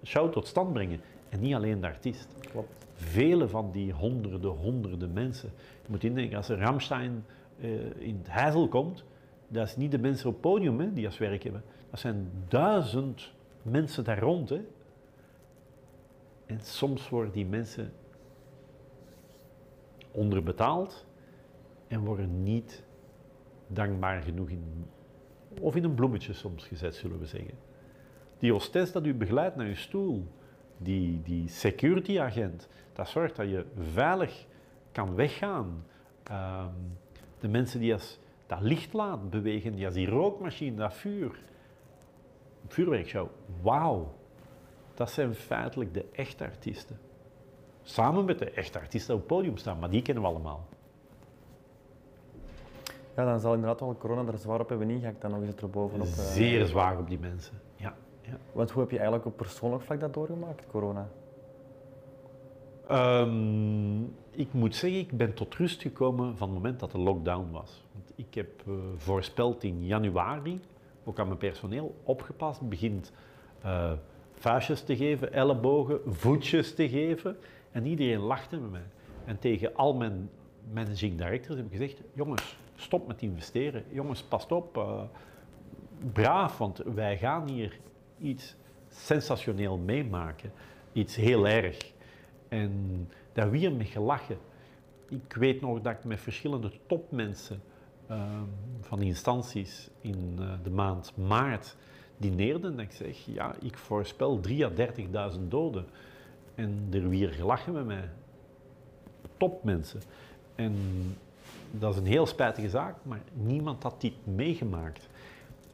show 0.04 0.32
tot 0.32 0.46
stand 0.46 0.72
brengen. 0.72 1.00
En 1.28 1.40
niet 1.40 1.54
alleen 1.54 1.80
de 1.80 1.86
artiest. 1.86 2.28
Klopt. 2.50 2.86
Vele 2.94 3.48
van 3.48 3.70
die 3.70 3.92
honderden, 3.92 4.50
honderden 4.50 5.12
mensen. 5.12 5.50
Je 5.82 5.88
moet 5.88 6.04
indenken, 6.04 6.36
als 6.36 6.48
er 6.48 6.58
Ramstein 6.58 7.24
eh, 7.60 8.00
in 8.00 8.18
het 8.18 8.30
Heizel 8.30 8.68
komt, 8.68 9.04
dat 9.48 9.66
is 9.66 9.76
niet 9.76 9.90
de 9.90 9.98
mensen 9.98 10.26
op 10.26 10.32
het 10.32 10.42
podium 10.42 10.80
hè, 10.80 10.92
die 10.92 11.06
als 11.06 11.18
werk 11.18 11.42
hebben. 11.42 11.62
Dat 11.90 12.00
zijn 12.00 12.30
duizend 12.48 13.32
mensen 13.62 14.04
daar 14.04 14.18
rond. 14.18 14.48
Hè. 14.48 14.60
En 16.46 16.60
soms 16.60 17.08
worden 17.08 17.32
die 17.32 17.46
mensen 17.46 17.92
onderbetaald 20.10 21.06
en 21.88 22.04
worden 22.04 22.42
niet 22.42 22.84
dankbaar 23.66 24.22
genoeg 24.22 24.48
in, 24.48 24.86
of 25.60 25.76
in 25.76 25.84
een 25.84 25.94
bloemetje 25.94 26.32
soms 26.32 26.66
gezet, 26.66 26.94
zullen 26.94 27.18
we 27.18 27.26
zeggen. 27.26 27.54
Die 28.38 28.52
hostess 28.52 28.92
dat 28.92 29.06
u 29.06 29.14
begeleidt 29.14 29.56
naar 29.56 29.66
uw 29.66 29.74
stoel, 29.74 30.26
die, 30.78 31.22
die 31.22 31.48
security 31.48 32.20
agent, 32.20 32.68
dat 32.92 33.08
zorgt 33.08 33.36
dat 33.36 33.48
je 33.48 33.64
veilig 33.92 34.46
kan 34.92 35.14
weggaan. 35.14 35.84
Ehm, 36.22 36.66
de 37.40 37.48
mensen 37.48 37.80
die 37.80 37.92
als 37.92 38.18
dat 38.46 38.60
licht 38.60 38.92
laat 38.92 39.30
bewegen, 39.30 39.72
die 39.72 39.84
als 39.84 39.94
die 39.94 40.08
rookmachine, 40.08 40.76
dat 40.76 40.94
vuur, 40.94 41.38
vuurwerkshow, 42.66 43.28
wauw. 43.62 44.14
Dat 44.94 45.10
zijn 45.10 45.34
feitelijk 45.34 45.94
de 45.94 46.04
echte 46.12 46.44
artiesten. 46.44 46.98
Samen 47.82 48.24
met 48.24 48.38
de 48.38 48.50
echte 48.50 48.78
artiesten 48.78 49.14
op 49.14 49.20
het 49.20 49.28
podium 49.28 49.56
staan, 49.56 49.78
maar 49.78 49.90
die 49.90 50.02
kennen 50.02 50.22
we 50.22 50.28
allemaal. 50.28 50.66
Ja, 53.16 53.24
dan 53.24 53.40
zal 53.40 53.54
inderdaad 53.54 53.80
wel 53.80 53.96
corona 53.96 54.32
er 54.32 54.38
zwaar 54.38 54.60
op 54.60 54.68
hebben 54.68 54.90
ingehakt 54.90 55.20
dan 55.20 55.30
nog 55.30 55.42
eens 55.42 55.54
erbovenop. 55.54 56.06
eh. 56.06 56.12
Zeer 56.12 56.66
zwaar 56.66 56.98
op 56.98 57.08
die 57.08 57.18
mensen. 57.18 57.60
Want 58.52 58.70
hoe 58.70 58.80
heb 58.82 58.90
je 58.90 58.96
eigenlijk 58.96 59.26
op 59.26 59.36
persoonlijk 59.36 59.82
vlak 59.82 60.00
dat 60.00 60.14
doorgemaakt, 60.14 60.66
corona? 60.66 61.08
Ehm, 62.88 64.02
ik 64.30 64.52
moet 64.52 64.74
zeggen, 64.74 64.98
ik 64.98 65.16
ben 65.16 65.34
tot 65.34 65.54
rust 65.54 65.82
gekomen 65.82 66.36
van 66.36 66.48
het 66.48 66.56
moment 66.56 66.80
dat 66.80 66.90
de 66.90 66.98
lockdown 66.98 67.50
was. 67.50 67.84
Want 67.92 68.12
ik 68.14 68.34
heb 68.34 68.48
eh, 68.66 68.72
voorspeld 68.96 69.64
in 69.64 69.86
januari, 69.86 70.60
ook 71.04 71.18
aan 71.18 71.26
mijn 71.26 71.38
personeel, 71.38 71.94
opgepast, 72.02 72.68
begint 72.68 73.12
eh 73.62 73.92
vuistjes 74.38 74.82
te 74.82 74.96
geven, 74.96 75.32
ellebogen, 75.32 76.00
voetjes 76.06 76.74
te 76.74 76.88
geven. 76.88 77.36
En 77.70 77.86
iedereen 77.86 78.20
lachte 78.20 78.56
met 78.56 78.70
mij. 78.70 78.86
En 79.24 79.38
tegen 79.38 79.74
al 79.74 79.94
mijn 79.94 80.30
managing 80.72 81.18
directors 81.18 81.56
heb 81.56 81.66
ik 81.66 81.72
gezegd, 81.72 82.00
jongens, 82.12 82.56
stop 82.74 83.06
met 83.06 83.22
investeren. 83.22 83.84
Jongens, 83.90 84.22
pas 84.22 84.46
op. 84.46 84.76
eh, 84.76 85.02
braaf, 86.12 86.58
want 86.58 86.82
wij 86.94 87.18
gaan 87.18 87.48
hier 87.48 87.78
iets 88.20 88.54
sensationeel 88.88 89.76
meemaken. 89.76 90.52
Iets 90.92 91.16
heel 91.16 91.48
erg. 91.48 91.92
En 92.48 93.08
daar 93.32 93.50
weer 93.50 93.72
mee 93.72 93.86
gelachen. 93.86 94.38
Ik 95.08 95.32
weet 95.32 95.60
nog 95.60 95.80
dat 95.80 95.92
ik 95.92 96.04
met 96.04 96.20
verschillende 96.20 96.70
topmensen 96.86 97.62
ehm, 98.06 98.44
van 98.80 99.02
instanties 99.02 99.88
in 100.00 100.36
eh, 100.38 100.52
de 100.62 100.70
maand 100.70 101.12
maart 101.16 101.76
dineerde 102.16 102.68
en 102.68 102.78
ik 102.78 102.92
zeg, 102.92 103.24
ja, 103.24 103.54
ik 103.60 103.78
voorspel 103.78 104.40
3 104.40 104.66
à 104.66 104.70
30.000 105.32 105.40
doden. 105.48 105.86
En 106.54 106.88
er 106.90 107.08
weer 107.08 107.28
gelachen 107.28 107.72
met 107.72 107.86
mij. 107.86 108.08
Topmensen. 109.36 110.00
En 110.54 110.74
dat 111.70 111.92
is 111.92 112.00
een 112.00 112.06
heel 112.06 112.26
spijtige 112.26 112.68
zaak, 112.68 112.96
maar 113.02 113.20
niemand 113.32 113.82
had 113.82 114.00
dit 114.00 114.26
meegemaakt. 114.26 115.08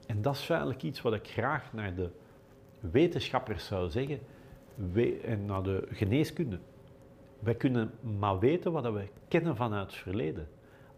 En 0.07 0.23
dat 0.23 0.35
is 0.35 0.41
feitelijk 0.41 0.83
iets 0.83 1.03
wat 1.03 1.15
ik 1.15 1.29
graag 1.29 1.73
naar 1.73 1.95
de 1.95 2.11
wetenschappers 2.91 3.67
zou 3.67 3.91
zeggen 3.91 4.19
en 5.23 5.45
naar 5.45 5.63
de 5.63 5.87
geneeskunde. 5.91 6.59
Wij 7.39 7.55
kunnen 7.55 7.91
maar 8.19 8.39
weten 8.39 8.73
wat 8.73 8.93
we 8.93 9.09
kennen 9.29 9.57
vanuit 9.57 9.87
het 9.87 9.95
verleden. 9.95 10.49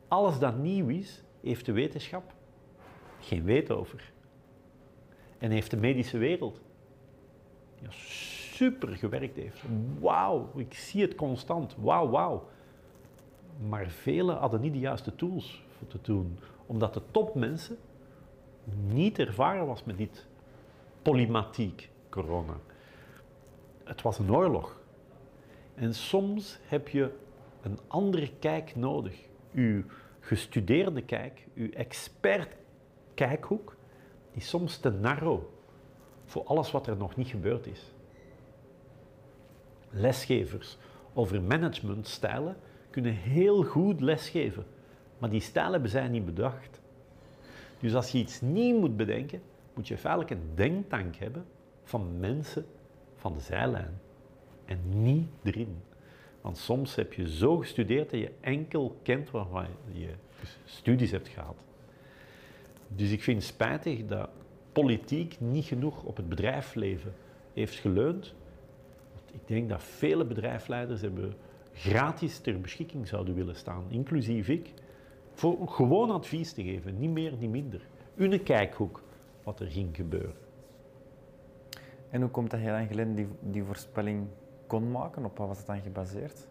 Alles 0.09 0.39
dat 0.39 0.59
nieuw 0.59 0.89
is, 0.89 1.23
heeft 1.41 1.67
de 1.67 1.73
wetenschap 1.73 2.35
geen 3.21 3.45
weten 3.45 3.79
over. 3.79 4.13
En 5.39 5.51
heeft 5.51 5.71
de 5.71 5.77
medische 5.77 6.19
wereld 6.19 6.61
ja, 7.83 7.89
super 7.91 8.89
gewerkt 8.89 9.37
heeft. 9.37 9.63
Wauw, 10.01 10.51
ik 10.57 10.75
zie 10.75 11.03
het 11.03 11.15
constant. 11.15 11.77
Wauw, 11.79 12.09
wauw. 12.09 12.49
Maar 13.69 13.89
velen 13.89 14.37
hadden 14.37 14.61
niet 14.61 14.73
de 14.73 14.79
juiste 14.79 15.15
tools 15.15 15.65
voor 15.79 15.87
te 15.87 15.99
doen, 16.03 16.39
omdat 16.67 16.95
de 16.95 17.03
topmensen 17.11 17.77
niet 18.87 19.19
ervaren 19.19 19.67
was 19.67 19.85
met 19.85 19.99
dit 19.99 20.27
polymatiek, 21.07 21.91
corona. 22.09 22.61
Het 23.85 24.03
was 24.03 24.19
een 24.19 24.33
oorlog. 24.33 24.81
En 25.75 25.95
soms 25.95 26.59
heb 26.67 26.89
je 26.89 27.11
een 27.63 27.79
andere 27.87 28.31
kijk 28.39 28.77
nodig. 28.77 29.15
Uw 29.53 29.83
gestudeerde 30.21 31.03
kijk, 31.03 31.47
uw 31.55 31.71
expert 31.71 32.57
kijkhoek, 33.15 33.77
die 34.33 34.43
is 34.43 34.49
soms 34.49 34.79
te 34.79 34.91
narrow 34.91 35.43
voor 36.25 36.45
alles 36.45 36.71
wat 36.71 36.87
er 36.87 36.97
nog 36.97 37.17
niet 37.17 37.29
gebeurd 37.29 37.67
is. 37.67 37.93
Lesgevers 39.91 40.79
over 41.15 41.43
managementstijlen 41.43 42.57
kunnen 42.91 43.13
heel 43.13 43.63
goed 43.63 44.01
lesgeven, 44.01 44.67
maar 45.19 45.31
die 45.31 45.41
stijlen 45.41 45.73
hebben 45.73 45.91
zij 45.91 46.09
niet 46.09 46.25
bedacht. 46.25 46.81
Dus 47.81 47.95
als 47.95 48.11
je 48.11 48.19
iets 48.19 48.41
nieuw 48.41 48.79
moet 48.79 48.97
bedenken, 48.97 49.43
moet 49.77 49.89
je 49.89 49.99
feitelijk 49.99 50.31
een 50.31 50.51
denktank 50.55 51.17
hebben 51.17 51.45
van 51.83 52.19
mensen 52.19 52.67
van 53.17 53.35
de 53.35 53.41
zijlijn 53.41 54.01
en 54.65 54.79
niet 55.03 55.29
erin. 55.43 55.77
Want 56.41 56.59
soms 56.59 56.95
heb 56.95 57.13
je 57.13 57.31
zo 57.31 57.57
gestudeerd 57.57 58.11
dat 58.11 58.21
je 58.21 58.33
enkel 58.41 58.99
kent 59.03 59.31
waarvan 59.31 59.67
je 59.93 60.11
studies 60.65 61.11
hebt 61.11 61.29
gehad. 61.29 61.57
Dus 62.89 63.11
ik 63.11 63.23
vind 63.23 63.43
het 63.43 63.47
spijtig 63.47 64.07
dat 64.07 64.29
politiek 64.73 65.41
niet 65.41 65.65
genoeg 65.65 66.03
op 66.03 66.17
het 66.17 66.29
bedrijfsleven 66.29 67.15
heeft 67.53 67.75
geleund. 67.75 68.35
Want 69.13 69.35
ik 69.35 69.41
denk 69.47 69.69
dat 69.69 69.83
vele 69.83 70.25
bedrijfsleiders 70.25 71.01
hebben 71.01 71.35
gratis 71.73 72.39
ter 72.39 72.61
beschikking 72.61 73.09
zouden 73.09 73.35
willen 73.35 73.57
staan, 73.57 73.85
inclusief 73.89 74.49
ik, 74.49 74.73
voor 75.33 75.69
gewoon 75.69 76.11
advies 76.11 76.53
te 76.53 76.63
geven, 76.63 76.99
niet 76.99 77.11
meer, 77.11 77.33
niet 77.39 77.51
minder. 77.51 77.81
Een 78.17 78.43
kijkhoek 78.43 79.03
wat 79.47 79.61
er 79.61 79.67
ging 79.67 79.97
gebeuren. 79.97 80.35
En 82.11 82.21
hoe 82.21 82.31
komt 82.31 82.51
dat 82.51 82.61
je 82.61 82.67
dan 82.67 82.87
geleden 82.87 83.15
die, 83.15 83.29
die 83.41 83.63
voorspelling 83.65 84.27
kon 84.67 84.91
maken? 84.91 85.25
Op 85.25 85.39
wat 85.39 85.49
was 85.49 85.59
het 85.59 85.67
dan 85.67 85.81
gebaseerd? 85.83 86.47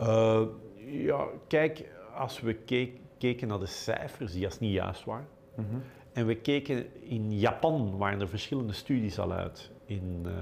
Uh, 0.00 0.42
ja, 0.86 1.26
kijk, 1.46 1.88
als 2.14 2.40
we 2.40 2.54
keek, 2.54 3.00
keken 3.18 3.48
naar 3.48 3.58
de 3.58 3.66
cijfers, 3.66 4.32
die 4.32 4.44
als 4.44 4.58
niet 4.60 4.72
juist 4.72 5.04
waren, 5.04 5.26
Mhm. 5.54 5.76
en 6.12 6.26
we 6.26 6.36
keken 6.36 7.02
in 7.02 7.38
Japan, 7.38 7.96
waren 7.96 8.20
er 8.20 8.28
verschillende 8.28 8.72
studies 8.72 9.18
al 9.18 9.32
uit, 9.32 9.70
in 9.84 10.22
uh, 10.26 10.32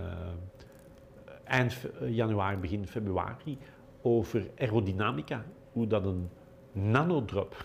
eind 1.45 1.73
fe- 1.75 2.07
januari, 2.09 2.57
begin 2.57 2.87
februari, 2.87 3.59
over 4.03 4.51
aerodynamica, 4.59 5.45
hoe 5.73 5.87
dat 5.87 6.05
een 6.05 6.29
nanodrop, 6.73 7.57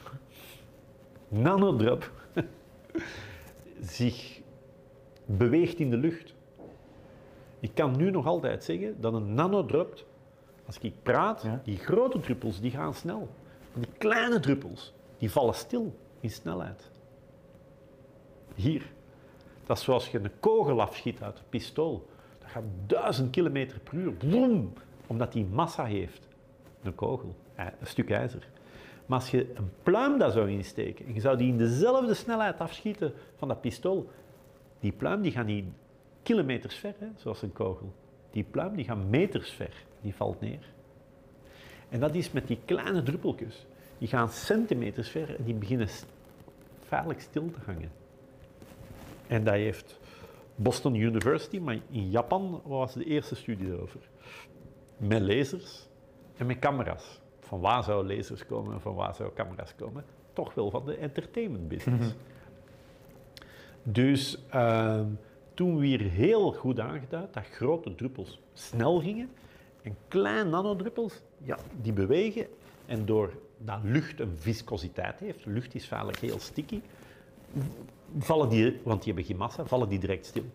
nanodrop, 1.28 2.11
zich 3.82 4.41
beweegt 5.25 5.80
in 5.80 5.89
de 5.89 5.97
lucht. 5.97 6.36
Ik 7.59 7.71
kan 7.73 7.97
nu 7.97 8.11
nog 8.11 8.25
altijd 8.25 8.63
zeggen 8.63 9.01
dat 9.01 9.13
een 9.13 9.34
nanodrop, 9.34 10.05
als 10.65 10.78
ik 10.80 10.93
praat, 11.03 11.41
Ja. 11.41 11.61
die 11.63 11.78
grote 11.78 12.19
druppels 12.19 12.59
die 12.61 12.71
gaan 12.71 12.93
snel. 12.93 13.30
En 13.73 13.82
die 13.82 13.89
kleine 13.97 14.39
druppels, 14.39 14.93
die 15.17 15.32
vallen 15.32 15.53
stil 15.55 15.95
in 16.19 16.30
snelheid. 16.32 16.91
Hier. 18.55 18.91
Dat 19.65 19.78
is 19.78 19.84
zoals 19.84 20.09
je 20.11 20.19
een 20.19 20.39
kogel 20.39 20.82
afschiet 20.82 21.21
uit 21.21 21.38
een 21.38 21.43
pistool. 21.49 22.07
Dat 22.39 22.49
gaat 22.49 22.63
duizend 22.86 23.30
kilometer 23.30 23.80
per 23.80 23.93
uur. 23.93 24.11
Bloem, 24.11 24.73
omdat 25.07 25.32
die 25.32 25.45
massa 25.45 25.86
heeft. 25.86 26.28
Een 26.84 26.95
kogel, 26.95 27.36
ij- 27.55 27.73
een 27.80 27.88
stuk 27.88 28.09
ijzer. 28.11 28.47
Maar 29.08 29.20
als 29.20 29.32
je 29.32 29.55
een 29.55 29.72
pluim 29.84 30.18
daar 30.18 30.32
zou 30.32 30.49
insteken 30.49 31.05
en 31.05 31.14
je 31.14 31.20
zou 31.20 31.38
die 31.38 31.47
in 31.47 31.58
dezelfde 31.58 32.14
snelheid 32.14 32.60
afschieten 32.60 33.14
van 33.36 33.47
dat 33.47 33.62
pistool, 33.62 34.10
die 34.80 34.91
pluim 34.91 35.22
die 35.22 35.32
gaat 35.32 35.45
niet 35.45 35.66
kilometers 36.24 36.76
ver, 36.76 36.93
zoals 37.16 37.41
een 37.41 37.53
kogel. 37.53 37.93
Die 38.32 38.43
pluim 38.43 38.76
die 38.76 38.86
gaat 38.86 39.10
meters 39.10 39.49
ver, 39.49 39.74
die 40.01 40.16
valt 40.16 40.41
neer. 40.41 40.74
En 41.89 41.99
dat 41.99 42.16
is 42.16 42.32
met 42.32 42.47
die 42.47 42.60
kleine 42.66 43.03
druppeltjes. 43.03 43.66
Die 43.97 44.08
gaan 44.08 44.30
centimeters 44.30 45.10
ver 45.10 45.36
en 45.36 45.43
die 45.43 45.53
beginnen 45.53 45.88
feitelijk 46.88 47.22
stil 47.22 47.51
te 47.51 47.60
hangen. 47.66 47.91
En 49.28 49.43
dat 49.43 49.53
heeft 49.53 49.99
Boston 50.55 50.95
University, 50.95 51.60
maar 51.60 51.80
in 51.89 52.10
Japan 52.10 52.62
was 52.66 52.93
de 52.93 53.05
eerste 53.05 53.36
studie 53.36 53.68
erover. 53.68 53.99
Met 54.97 55.22
lasers 55.22 55.88
en 56.38 56.45
met 56.45 56.60
camera's. 56.60 57.20
Van 57.48 57.60
waar 57.60 57.84
zouden 57.84 58.16
lasers 58.16 58.45
komen 58.45 58.74
en 58.74 58.82
van 58.82 58.95
waar 58.95 59.16
zouden 59.16 59.38
camera's 59.38 59.76
komen? 59.76 60.06
Toch 60.34 60.54
wel 60.54 60.70
van 60.70 60.86
de 60.86 60.95
entertainment 60.95 61.68
business. 61.68 62.16
Dus 63.84 64.38
ehm, 64.50 65.06
toen 65.54 65.78
weer 65.78 66.02
heel 66.02 66.52
goed 66.52 66.80
aangeduid 66.80 67.34
dat 67.34 67.45
grote 67.45 67.95
druppels 67.95 68.41
snel 68.54 69.00
gingen 69.00 69.30
en 69.82 69.95
kleine 70.08 70.50
nanodruppels, 70.50 71.22
ja, 71.43 71.58
die 71.82 71.93
bewegen 71.93 72.48
en 72.86 73.06
door 73.06 73.34
dat 73.58 73.80
lucht 73.84 74.20
een 74.20 74.38
viscositeit 74.38 75.20
heeft, 75.20 75.45
lucht 75.45 75.76
is 75.76 75.86
feitelijk 75.86 76.20
heel 76.20 76.39
sticky, 76.39 76.82
vallen 78.18 78.50
die, 78.50 78.80
want 78.84 79.04
die 79.04 79.14
hebben 79.14 79.32
geen 79.32 79.38
massa, 79.38 79.66
vallen 79.66 79.89
die 79.89 80.00
direct 80.00 80.26
stil. 80.26 80.45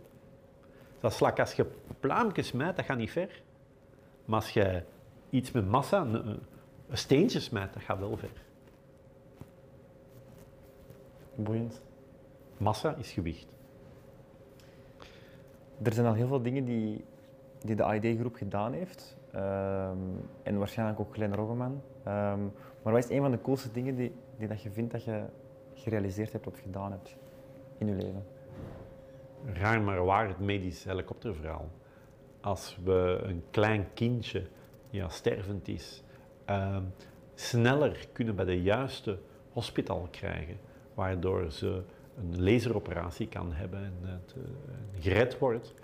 Dat 1.01 1.13
is 1.13 1.21
like 1.21 1.41
als 1.41 1.53
je 1.53 1.67
pluimpjes 2.01 2.47
smijt, 2.47 2.77
dat 2.77 2.85
gaat 2.85 2.97
niet 2.97 3.11
ver. 3.11 3.43
Maar 4.25 4.41
als 4.41 4.51
je 4.51 4.83
iets 5.31 5.51
met 5.51 5.69
massa, 5.69 6.07
een, 6.93 6.99
een 6.99 6.99
steentje 6.99 7.41
smijt, 7.41 7.73
dat 7.73 7.83
gaat 7.83 7.99
wel 7.99 8.17
ver. 8.17 8.31
Boeiend. 11.35 11.83
Massa 12.57 12.95
is 12.95 13.13
gewicht. 13.13 13.47
Er 15.83 15.93
zijn 15.93 16.07
al 16.07 16.15
heel 16.15 16.27
veel 16.27 16.43
dingen 16.43 16.65
die, 16.65 17.05
die 17.61 17.77
de 17.77 18.01
ID-groep 18.01 18.35
gedaan 18.35 18.73
heeft. 18.73 19.17
Ehm, 19.33 19.97
en 20.43 20.59
waarschijnlijk 20.59 21.01
ook 21.01 21.15
Glenn 21.15 21.35
Roggeman. 21.35 21.83
Ehm, 22.05 22.41
maar 22.83 22.93
wat 22.93 23.05
is 23.05 23.11
een 23.11 23.21
van 23.21 23.31
de 23.31 23.41
coolste 23.41 23.73
dingen 23.73 23.97
die, 23.97 24.13
die 24.37 24.49
dat 24.49 24.63
je 24.63 24.71
vindt 24.71 24.93
dat 24.93 25.05
je 25.05 25.25
gerealiseerd 25.75 26.33
hebt 26.33 26.47
of 26.47 26.61
gedaan 26.61 26.91
hebt 26.91 27.17
in 27.79 27.87
je 27.87 27.95
leven? 27.95 28.25
Raar 29.45 29.81
maar 29.81 30.05
waar 30.05 30.29
het 30.29 30.39
medisch 30.39 30.85
helikopterverhaal. 30.85 31.69
Als 32.41 32.79
we 32.85 33.21
een 33.23 33.45
klein 33.51 33.87
kindje 33.95 34.47
ja, 34.91 35.09
stervend 35.09 35.69
is, 35.69 36.03
ehm, 36.53 36.83
sneller 37.35 38.07
kunnen 38.13 38.37
bij 38.37 38.45
de 38.45 38.63
juiste 38.63 39.19
hospitaal 39.53 40.09
krijgen, 40.11 40.57
waardoor 40.95 41.51
ze 41.51 41.83
een 42.19 42.43
laseroperatie 42.43 43.29
kan 43.29 43.53
hebben 43.53 43.81
en 43.85 43.95
het 44.03 44.35
eh, 44.37 45.03
gered 45.03 45.39
wordt, 45.39 45.75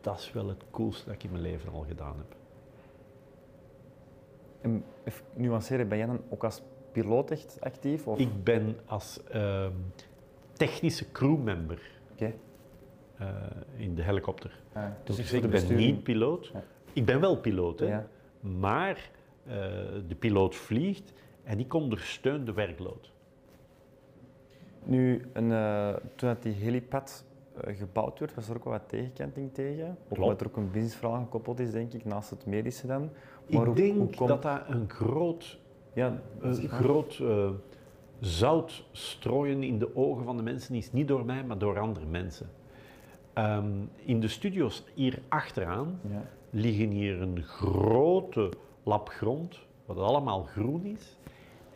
dat 0.00 0.18
is 0.18 0.32
wel 0.32 0.48
het 0.48 0.64
coolste 0.70 1.04
dat 1.04 1.14
ik 1.14 1.24
in 1.24 1.30
mijn 1.30 1.42
leven 1.42 1.72
al 1.72 1.84
gedaan 1.88 2.16
heb. 2.16 2.36
En 4.60 4.84
even 5.04 5.24
nuanceren, 5.34 5.88
ben 5.88 5.98
jij 5.98 6.06
dan 6.06 6.20
ook 6.28 6.44
als 6.44 6.62
piloot 6.92 7.30
echt 7.30 7.56
actief? 7.60 8.06
Of? 8.06 8.18
Ik 8.18 8.44
ben 8.44 8.76
als 8.86 9.20
ehm, 9.30 9.72
technische 10.52 11.12
crewmember 11.12 11.80
Oké. 12.12 12.32
eh, 13.18 13.26
in 13.76 13.94
de 13.94 14.02
helikopter. 14.02 14.60
Ah, 14.72 14.84
Dus 15.04 15.30
voor 15.30 15.38
ik, 15.44 15.50
ben 15.50 15.76
niet 15.76 16.02
piloot. 16.02 16.46
Ja. 16.46 16.62
Ik 16.92 17.04
ben 17.04 17.20
wel 17.20 17.36
piloot, 17.36 17.78
hè. 17.80 17.86
Ja. 17.86 18.06
Maar 18.40 19.10
eh, 19.46 19.52
de 20.08 20.14
piloot 20.18 20.54
vliegt 20.56 21.12
en 21.42 21.58
ik 21.58 21.74
ondersteun 21.74 22.44
de 22.44 22.52
werkload. 22.52 23.10
Nu, 24.84 25.26
een, 25.32 25.52
eh, 25.52 25.94
toen 26.16 26.28
dat 26.28 26.42
die 26.42 26.52
helipad 26.52 27.24
eh, 27.60 27.76
gebouwd 27.76 28.18
werd, 28.18 28.34
was 28.34 28.48
er 28.48 28.56
ook 28.56 28.64
wel 28.64 28.72
wat 28.72 28.88
tegenkanting 28.88 29.54
tegen. 29.54 29.96
Omdat 30.08 30.40
er 30.40 30.46
ook 30.46 30.56
een 30.56 30.70
businessverhaal 30.70 31.20
gekoppeld 31.22 31.60
is, 31.60 31.70
denk 31.70 31.92
ik, 31.92 32.04
naast 32.04 32.30
het 32.30 32.46
medische 32.46 32.86
dan. 32.86 33.10
Ik 33.46 33.58
hoe- 33.58 33.74
denk 33.74 33.96
hoe 33.96 34.14
komt- 34.14 34.28
dat 34.28 34.42
dat 34.42 34.60
een 34.68 34.90
groot, 34.90 35.58
Ja, 35.92 36.20
een 36.40 36.68
groot 36.68 37.22
zout 38.20 38.84
strooien 38.92 39.62
in 39.62 39.78
de 39.78 39.96
ogen 39.96 40.24
van 40.24 40.36
de 40.36 40.42
mensen 40.42 40.74
is 40.74 40.92
niet 40.92 41.08
door 41.08 41.24
mij, 41.24 41.44
maar 41.44 41.58
door 41.58 41.78
andere 41.78 42.06
mensen. 42.06 42.50
Ehm, 43.32 43.70
in 44.04 44.20
de 44.20 44.28
studio's 44.28 44.84
hier 44.94 45.18
achteraan 45.28 46.00
Ja. 46.10 46.22
Liggen 46.50 46.90
hier 46.90 47.20
een 47.20 47.42
grote 47.42 48.50
lap 48.82 49.08
grond, 49.08 49.58
wat 49.86 49.98
allemaal 49.98 50.42
groen 50.42 50.84
is. 50.84 51.16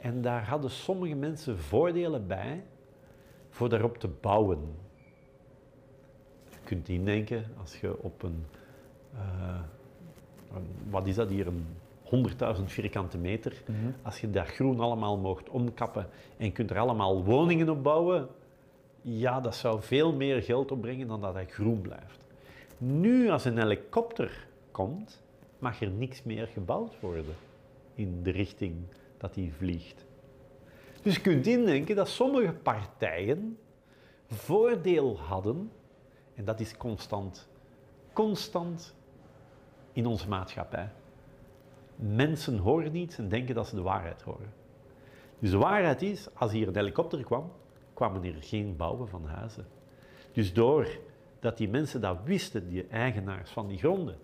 En 0.00 0.22
daar 0.22 0.48
hadden 0.48 0.70
sommige 0.70 1.14
mensen 1.14 1.58
voordelen 1.58 2.26
bij 2.26 2.64
voor 3.50 3.68
daarop 3.68 3.98
te 3.98 4.08
bouwen. 4.20 4.58
Je 6.50 6.56
kunt 6.64 6.88
indenken 6.88 7.44
als 7.60 7.80
je 7.80 8.02
op 8.02 8.22
een, 8.22 8.44
eh, 9.14 9.58
een- 10.54 10.90
wat 10.90 11.06
is 11.06 11.14
dat 11.14 11.28
hier, 11.28 11.46
een 11.46 11.66
100.000 12.04 12.72
vierkante 12.72 13.18
meter, 13.18 13.62
als 14.02 14.20
je 14.20 14.30
daar 14.30 14.46
groen 14.46 14.80
allemaal 14.80 15.16
mocht 15.18 15.48
omkappen 15.48 16.08
en 16.36 16.52
kunt 16.52 16.70
er 16.70 16.78
allemaal 16.78 17.24
woningen 17.24 17.68
op 17.68 17.82
bouwen, 17.82 18.28
ja, 19.02 19.40
dat 19.40 19.54
zou 19.54 19.82
veel 19.82 20.12
meer 20.12 20.42
geld 20.42 20.70
opbrengen 20.72 21.06
dan 21.08 21.20
dat 21.20 21.34
hij 21.34 21.46
groen 21.46 21.80
blijft. 21.80 22.18
Nu, 22.78 23.28
als 23.30 23.44
een 23.44 23.58
helikopter 23.58 24.46
komt, 24.74 25.22
mag 25.58 25.80
er 25.80 25.90
niks 25.90 26.22
meer 26.22 26.46
gebouwd 26.46 27.00
worden 27.00 27.34
in 27.94 28.22
de 28.22 28.30
richting 28.30 28.76
dat 29.16 29.34
hij 29.34 29.52
vliegt. 29.56 30.04
Dus 31.02 31.14
je 31.14 31.20
kunt 31.20 31.46
indenken 31.46 31.96
dat 31.96 32.08
sommige 32.08 32.52
partijen 32.52 33.58
voordeel 34.26 35.18
hadden, 35.18 35.70
en 36.34 36.44
dat 36.44 36.60
is 36.60 36.76
constant, 36.76 37.48
constant 38.12 38.94
in 39.92 40.06
onze 40.06 40.28
maatschappij. 40.28 40.90
Mensen 41.96 42.58
horen 42.58 42.94
iets 42.94 43.18
en 43.18 43.28
denken 43.28 43.54
dat 43.54 43.66
ze 43.66 43.74
de 43.74 43.82
waarheid 43.82 44.22
horen. 44.22 44.52
Dus 45.38 45.50
de 45.50 45.56
waarheid 45.58 46.02
is, 46.02 46.28
als 46.34 46.52
hier 46.52 46.68
een 46.68 46.76
helikopter 46.76 47.24
kwam, 47.24 47.52
kwamen 47.92 48.24
er 48.24 48.42
geen 48.42 48.76
bouwen 48.76 49.08
van 49.08 49.26
huizen. 49.26 49.66
Dus 50.32 50.52
doordat 50.52 51.56
die 51.56 51.68
mensen 51.68 52.00
dat 52.00 52.18
wisten, 52.24 52.68
die 52.68 52.86
eigenaars 52.86 53.50
van 53.50 53.68
die 53.68 53.78
gronden, 53.78 54.16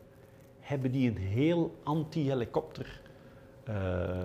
hebben 0.71 0.93
die 0.93 1.11
een 1.11 1.17
heel 1.17 1.75
anti-helikopter 1.83 3.01
eh, 3.65 3.75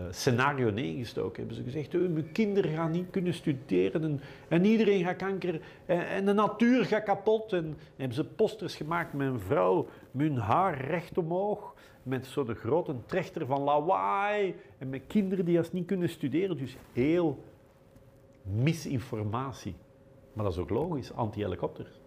scenario 0.10 0.70
neergestoken. 0.70 1.38
Hebben 1.38 1.56
ze 1.56 1.64
gezegd, 1.64 1.96
"Oh, 1.96 2.10
mijn 2.10 2.32
kinderen 2.32 2.72
gaan 2.72 2.91
niet 2.91 3.10
kunnen 3.10 3.34
studeren 3.34 4.04
en, 4.04 4.22
en 4.48 4.66
iedereen 4.66 5.04
gaat 5.04 5.16
kanker 5.16 5.62
en, 5.86 6.08
en 6.08 6.26
de 6.26 6.34
natuur 6.34 6.86
gaat 6.86 7.04
kapot. 7.04 7.54
En 7.54 7.78
hebben 7.96 8.16
ze 8.16 8.24
posters 8.24 8.76
gemaakt 8.76 9.14
met 9.14 9.28
een 9.28 9.39
vrouw 9.39 9.88
met 10.12 10.38
haar 10.38 10.86
recht 10.86 11.18
omhoog, 11.18 11.74
met 12.04 12.26
zo'n 12.26 12.56
grote 12.56 12.96
trechter 13.06 13.46
van 13.46 13.62
lawaai 13.62 14.56
en 14.78 14.89
met 14.89 15.02
kinderen 15.08 15.46
die 15.46 15.58
als 15.58 15.72
niet 15.72 15.86
kunnen 15.86 16.10
studeren. 16.10 16.58
Dus 16.58 16.78
heel 16.93 17.43
misinformatie. 18.41 19.76
Maar 20.34 20.43
dat 20.43 20.54
is 20.54 20.60
ook 20.60 20.70
logisch, 20.70 21.14
anti-helikopters. 21.14 22.05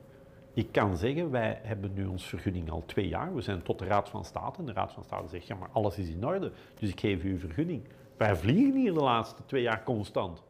Ik 0.59 0.72
kan 0.72 0.96
zeggen, 0.96 1.30
wij 1.30 1.61
hebben 1.62 1.92
nu 1.92 2.06
ons 2.06 2.26
vergunning 2.26 2.70
al 2.70 2.82
twee 2.86 3.09
jaar. 3.09 3.34
We 3.34 3.40
zijn 3.40 3.62
tot 3.62 3.78
de 3.78 3.84
Raad 3.84 4.09
van 4.09 4.24
State 4.24 4.59
en 4.59 4.66
de 4.66 4.72
Raad 4.72 4.92
van 4.92 5.04
State 5.04 5.28
zegt, 5.28 5.46
ja 5.46 5.54
maar 5.54 5.68
alles 5.72 5.98
is 5.98 6.09
in 6.09 6.26
orde, 6.26 6.52
dus 6.74 6.90
ik 6.90 7.00
geef 7.00 7.24
u 7.24 7.30
uw 7.30 7.38
vergunning. 7.38 7.82
Wij 8.16 8.36
vliegen 8.36 8.80
hier 8.80 8.94
de 8.94 9.00
laatste 9.00 9.44
twee 9.44 9.62
jaar 9.62 9.82
constant. 9.82 10.42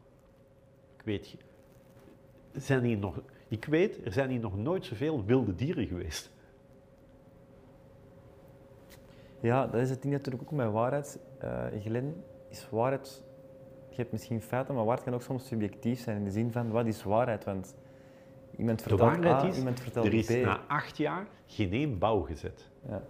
Ik 0.97 1.03
weet, 1.03 1.37
zijn 2.51 2.83
hier 2.83 2.97
nog, 2.97 3.21
ik 3.47 3.65
weet, 3.65 4.05
er 4.05 4.11
zijn 4.11 4.29
hier 4.29 4.39
nog 4.39 4.57
nooit 4.57 4.85
zoveel 4.85 5.25
wilde 5.25 5.55
dieren 5.55 5.87
geweest. 5.87 6.31
Ja, 9.39 9.67
dat 9.67 9.81
is 9.81 9.89
het 9.89 10.01
ding 10.01 10.13
natuurlijk 10.13 10.43
ook 10.43 10.57
met 10.57 10.71
waarheid. 10.71 11.19
Glenn, 11.81 12.23
is 12.47 12.67
waarheid... 12.69 13.23
Je 13.89 13.95
hebt 13.95 14.11
misschien 14.11 14.41
feiten, 14.41 14.75
maar 14.75 14.85
waarheid 14.85 15.05
kan 15.05 15.15
ook 15.15 15.21
soms 15.21 15.47
subjectief 15.47 15.99
zijn. 15.99 16.17
In 16.17 16.23
de 16.23 16.31
zin 16.31 16.51
van, 16.51 16.69
wat 16.69 16.85
is 16.85 17.03
waarheid? 17.03 17.43
Want 17.43 17.75
iemand 18.59 18.89
De 18.89 18.95
waarheid 18.95 19.43
A, 19.43 19.47
is, 19.47 19.57
iemand 19.57 19.79
vertelt 19.79 20.05
er 20.05 20.13
is 20.13 20.25
B. 20.25 20.29
na 20.29 20.59
acht 20.67 20.97
jaar 20.97 21.27
geen 21.45 21.71
één 21.71 21.97
bouw 21.97 22.21
gezet. 22.21 22.69
Ja. 22.89 23.01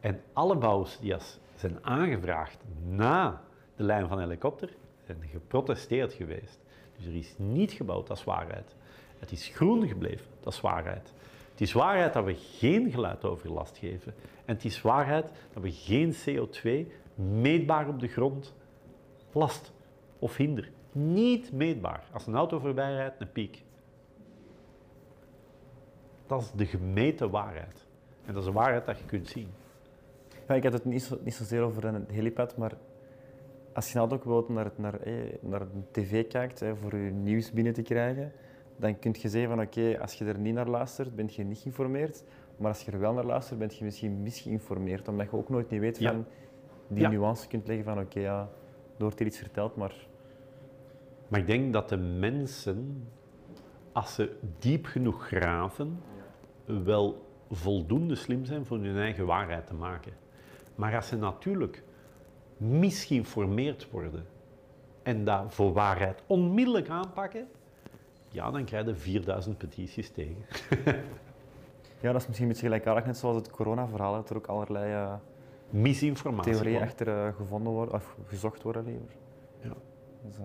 En 0.00 0.20
alle 0.32 0.56
bouws 0.56 0.98
die 1.00 1.14
als 1.14 1.38
zijn 1.54 1.78
aangevraagd 1.84 2.64
na 2.88 3.42
de 3.76 3.82
lijn 3.82 4.08
van 4.08 4.20
helikopter, 4.20 4.76
zijn 5.06 5.18
geprotesteerd 5.30 6.12
geweest. 6.12 6.60
Dus 6.96 7.06
er 7.06 7.16
is 7.16 7.34
niet 7.36 7.72
gebouwd, 7.72 8.06
dat 8.06 8.16
is 8.16 8.24
waarheid. 8.24 8.76
Het 9.18 9.32
is 9.32 9.46
groen 9.46 9.88
gebleven, 9.88 10.26
dat 10.40 10.52
is 10.52 10.60
waarheid. 10.60 11.12
Het 11.50 11.60
is 11.60 11.72
waarheid 11.72 12.12
dat 12.12 12.24
we 12.24 12.34
geen 12.34 12.90
geluidoverlast 12.90 13.78
geven. 13.78 14.14
En 14.44 14.54
het 14.54 14.64
is 14.64 14.82
waarheid 14.82 15.30
dat 15.52 15.62
we 15.62 15.70
geen 15.72 16.14
CO2 16.14 16.92
meetbaar 17.14 17.88
op 17.88 18.00
de 18.00 18.08
grond 18.08 18.54
last 19.32 19.72
of 20.18 20.36
hinder. 20.36 20.70
Niet 20.92 21.52
meetbaar. 21.52 22.04
Als 22.12 22.26
een 22.26 22.34
auto 22.34 22.58
voorbij 22.58 22.94
rijdt, 22.94 23.20
een 23.20 23.32
piek. 23.32 23.62
Dat 26.32 26.40
is 26.42 26.50
de 26.52 26.66
gemeten 26.66 27.30
waarheid. 27.30 27.86
En 28.24 28.32
dat 28.34 28.42
is 28.42 28.48
een 28.48 28.54
waarheid 28.54 28.86
dat 28.86 28.98
je 28.98 29.04
kunt 29.04 29.28
zien. 29.28 29.48
Ja, 30.48 30.54
ik 30.54 30.62
had 30.62 30.72
het 30.72 30.84
niet, 30.84 31.02
zo, 31.02 31.18
niet 31.24 31.34
zozeer 31.34 31.60
over 31.62 31.84
een 31.84 32.04
helipad, 32.10 32.56
maar 32.56 32.72
als 33.72 33.92
je 33.92 33.98
nou 33.98 34.10
ook 34.12 34.24
wilt 34.24 34.48
naar, 34.48 34.64
het- 34.64 34.78
naar, 34.78 35.00
eh, 35.00 35.14
naar 35.40 35.60
een 35.60 35.84
tv 35.90 36.26
kijkt 36.28 36.60
hè, 36.60 36.76
voor 36.76 36.96
je 36.96 37.10
nieuws 37.10 37.52
binnen 37.52 37.72
te 37.72 37.82
krijgen, 37.82 38.32
dan 38.76 38.98
kun 38.98 39.14
je 39.18 39.28
zeggen 39.28 39.50
van 39.50 39.60
oké, 39.60 39.98
als 40.00 40.14
je 40.14 40.24
er 40.24 40.38
niet 40.38 40.54
naar 40.54 40.68
luistert, 40.68 41.14
ben 41.16 41.28
je 41.30 41.44
niet 41.44 41.58
geïnformeerd. 41.58 42.24
Maar 42.56 42.68
als 42.68 42.84
je 42.84 42.90
er 42.92 42.98
wel 42.98 43.12
naar 43.12 43.24
luistert, 43.24 43.58
ben 43.58 43.70
je 43.72 43.84
misschien 43.84 44.22
misgeïnformeerd, 44.22 45.08
omdat 45.08 45.30
je 45.30 45.36
ook 45.36 45.48
nooit 45.48 45.70
niet 45.70 45.80
weet 45.80 45.98
Ja. 45.98 46.10
van 46.12 46.24
die 46.88 47.02
Ja. 47.02 47.08
nuance 47.10 47.48
kunt 47.48 47.66
leggen 47.66 47.84
van 47.84 47.98
oké, 48.00 48.20
ja, 48.20 48.40
er 48.96 49.02
wordt 49.02 49.18
hier 49.18 49.28
iets 49.28 49.38
verteld, 49.38 49.76
maar 49.76 50.06
Maar 51.28 51.40
ik 51.40 51.46
denk 51.46 51.72
dat 51.72 51.88
de 51.88 51.96
mensen, 51.96 53.08
als 53.92 54.14
ze 54.14 54.36
diep 54.58 54.84
genoeg 54.86 55.26
graven, 55.26 55.98
wel 56.80 57.26
voldoende 57.50 58.14
slim 58.14 58.44
zijn 58.44 58.66
voor 58.66 58.78
hun 58.78 58.98
eigen 58.98 59.26
waarheid 59.26 59.66
te 59.66 59.74
maken. 59.74 60.12
Maar 60.74 60.96
als 60.96 61.08
ze 61.08 61.16
natuurlijk 61.16 61.82
misgeïnformeerd 62.56 63.90
worden 63.90 64.26
en 65.02 65.24
dat 65.24 65.54
voor 65.54 65.72
waarheid 65.72 66.22
onmiddellijk 66.26 66.88
aanpakken, 66.88 67.48
ja, 68.28 68.50
dan 68.50 68.64
krijg 68.64 68.86
je 68.86 68.94
4000 68.94 69.58
petities 69.58 70.10
tegen. 70.10 70.44
ja, 72.00 72.12
dat 72.12 72.20
is 72.20 72.26
misschien 72.26 72.46
een 72.46 72.52
beetje 72.52 72.66
gelijkaardig, 72.66 73.06
net 73.06 73.16
zoals 73.16 73.36
het 73.36 73.50
corona-verhaal, 73.50 74.12
dat 74.12 74.30
er 74.30 74.36
ook 74.36 74.46
allerlei 74.46 74.92
eh, 74.92 75.14
Misinformatie. 75.70 76.52
theorieën 76.52 76.74
gewoon. 76.74 76.88
achter 76.88 77.26
eh, 77.26 77.34
gevonden 77.34 77.72
worden, 77.72 77.94
of 77.94 78.16
gezocht 78.26 78.62
worden 78.62 78.84
liever. 78.84 79.08
Ja. 79.60 79.74
Dus, 80.22 80.36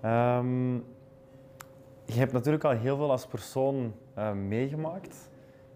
eh, 0.00 0.36
ehm, 0.36 0.74
je 2.04 2.18
hebt 2.18 2.32
natuurlijk 2.32 2.64
al 2.64 2.70
heel 2.70 2.96
veel 2.96 3.10
als 3.10 3.26
persoon 3.26 3.94
eh, 4.14 4.32
meegemaakt. 4.32 5.30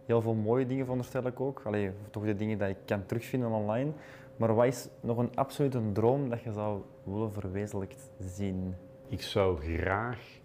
Heel 0.07 0.21
veel 0.21 0.35
mooie 0.35 0.67
dingen 0.67 0.85
veronderstel 0.85 1.27
ik 1.27 1.41
ook. 1.41 1.63
Allee, 1.65 1.91
toch 2.11 2.25
de 2.25 2.35
dingen 2.35 2.59
die 2.59 2.69
ik 2.69 2.77
kan 2.85 3.07
terugvinden 3.07 3.51
online. 3.51 3.93
Maar 4.37 4.55
wat 4.55 4.67
is 4.67 4.89
nog 5.01 5.19
een 5.19 5.37
absolute 5.37 5.93
droom 5.93 6.29
dat 6.29 6.43
je 6.43 6.53
zou 6.53 6.83
willen 7.05 7.33
verwezenlijkt 7.33 8.11
zien? 8.19 8.75
Ik 9.09 9.23
zou 9.23 9.61
graag 9.61 10.41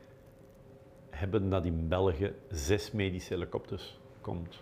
hebben 1.10 1.50
dat 1.50 1.66
in 1.66 1.88
België 1.88 2.34
zes 2.50 2.92
medische 2.92 3.34
helikopters 3.34 4.00
komt. 4.22 4.62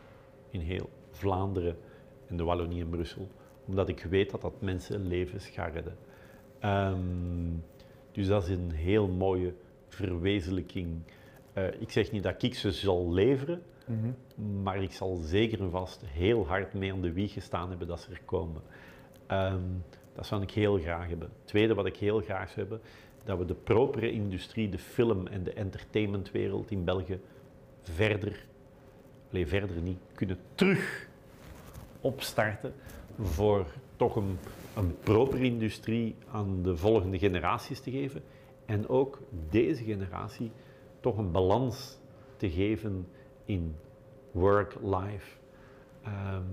In 0.50 0.60
heel 0.60 0.90
Vlaanderen 1.10 1.78
en 2.28 2.38
de 2.38 2.44
Wallonie 2.44 2.82
en 2.82 2.90
Brussel. 2.90 3.28
Omdat 3.66 3.90
ik 3.90 4.04
weet 4.04 4.32
dat 4.32 4.42
dat 4.42 4.62
mensen 4.62 5.08
levens 5.08 5.48
gaat 5.48 5.74
redden. 5.74 5.98
Ehm, 6.60 7.00
dus 8.12 8.28
dat 8.28 8.44
is 8.44 8.50
een 8.50 8.72
heel 8.72 9.08
mooie 9.08 9.54
verwezenlijking. 9.88 11.02
Eh, 11.54 11.82
ik 11.82 11.92
zeg 11.92 12.12
niet 12.12 12.24
dat 12.24 12.44
ik 12.44 12.56
ze 12.56 12.72
zal 12.72 13.14
leveren, 13.14 13.62
maar 14.64 14.84
ik 14.84 14.92
zal 14.92 15.16
zeker 15.16 15.60
en 15.60 15.70
vast 15.70 16.02
heel 16.06 16.48
hard 16.48 16.74
mee 16.74 16.92
aan 16.92 17.02
de 17.02 17.12
wieg 17.12 17.34
gestaan 17.34 17.70
hebben 17.70 17.88
dat 17.88 18.00
ze 18.02 18.12
er 18.12 18.22
komen. 18.26 18.62
Ehm, 19.28 19.62
dat 20.14 20.26
zou 20.26 20.42
ik 20.42 20.52
heel 20.52 20.78
graag 20.78 21.08
hebben. 21.08 21.28
Het 21.28 21.48
tweede 21.48 21.74
wat 21.74 21.86
ik 21.86 21.98
heel 21.98 22.20
graag 22.20 22.50
zou 22.50 22.60
hebben, 22.60 22.82
dat 23.24 23.38
we 23.38 23.46
de 23.46 23.54
propere 23.54 24.12
industrie, 24.12 24.70
de 24.70 24.78
film- 24.78 25.28
en 25.28 25.44
de 25.44 25.54
entertainmentwereld 25.54 26.72
in 26.72 26.84
België 26.84 27.20
verder, 27.82 28.46
alleen 29.32 29.48
verder 29.48 29.82
niet, 29.82 30.00
kunnen 30.14 30.38
terug 30.56 31.08
opstarten 32.02 32.74
voor 33.20 33.66
toch 33.96 34.16
een, 34.16 34.38
een 34.76 34.98
propere 35.00 35.44
industrie 35.44 36.16
aan 36.32 36.64
de 36.64 36.78
volgende 36.78 37.20
generaties 37.20 37.80
te 37.80 37.92
geven. 37.92 38.22
En 38.66 38.90
ook 38.90 39.22
deze 39.50 39.84
generatie 39.84 40.52
toch 41.02 41.18
een 41.18 41.32
balans 41.32 42.00
te 42.38 42.50
geven 42.50 43.08
in 43.46 43.76
work-life. 44.32 45.38
Ehm, 46.04 46.44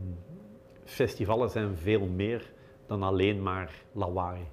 festivalen 0.84 1.50
zijn 1.50 1.76
veel 1.76 2.06
meer 2.06 2.52
dan 2.86 3.02
alleen 3.02 3.42
maar 3.42 3.82
lawaai. 3.92 4.46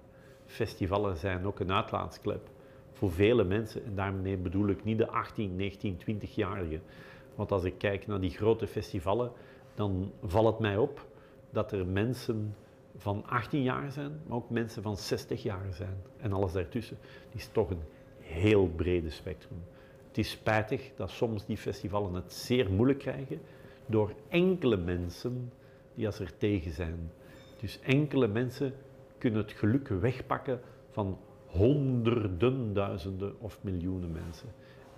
Festivalen 0.46 1.18
zijn 1.18 1.46
ook 1.46 1.60
een 1.60 1.72
uitlaatsklep 1.72 2.50
voor 2.92 3.12
vele 3.12 3.44
mensen. 3.44 3.86
En 3.86 3.96
daarmee 3.96 4.38
bedoel 4.38 4.68
ik 4.68 4.84
niet 4.84 4.98
de 4.98 5.08
18, 5.08 5.56
19, 5.56 5.98
20-jarigen. 5.98 6.82
Want 7.36 7.52
als 7.52 7.64
ik 7.64 7.78
kijk 7.78 8.08
naar 8.08 8.20
die 8.20 8.30
grote 8.30 8.68
festivalen, 8.68 9.32
dan 9.74 10.12
valt 10.24 10.46
het 10.46 10.60
mij 10.60 10.78
op 10.78 11.06
dat 11.50 11.72
er 11.72 11.86
mensen 11.86 12.56
van 12.98 13.26
18 13.26 13.64
jaar 13.64 13.92
zijn, 13.92 14.22
maar 14.28 14.38
ook 14.38 14.50
mensen 14.50 14.82
van 14.82 14.98
60 14.98 15.44
jaar 15.44 15.74
zijn. 15.74 15.98
En 16.18 16.34
alles 16.34 16.52
daartussen. 16.52 16.98
Het 17.02 17.36
is 17.36 17.48
toch 17.48 17.70
een 17.70 17.84
heel 18.20 18.68
brede 18.68 19.10
spectrum. 19.10 19.64
Het 20.16 20.26
is 20.26 20.32
spijtig 20.32 20.92
dat 20.96 21.10
soms 21.10 21.46
die 21.46 21.58
festivalen 21.58 22.14
het 22.14 22.34
zeer 22.34 22.72
moeilijk 22.72 23.00
krijgen 23.00 23.42
door 23.86 24.14
enkele 24.28 24.78
mensen 24.78 25.52
die 25.94 26.06
als 26.06 26.20
er 26.20 26.38
tegen 26.38 26.72
zijn. 26.72 27.12
Dus 27.60 27.80
enkele 27.80 28.28
mensen 28.28 28.74
kunnen 29.18 29.42
het 29.42 29.52
geluk 29.52 29.88
wegpakken 29.88 30.62
van 30.90 31.18
honderden, 31.46 32.74
duizenden 32.74 33.36
of 33.40 33.60
miljoenen 33.62 34.12
mensen. 34.12 34.48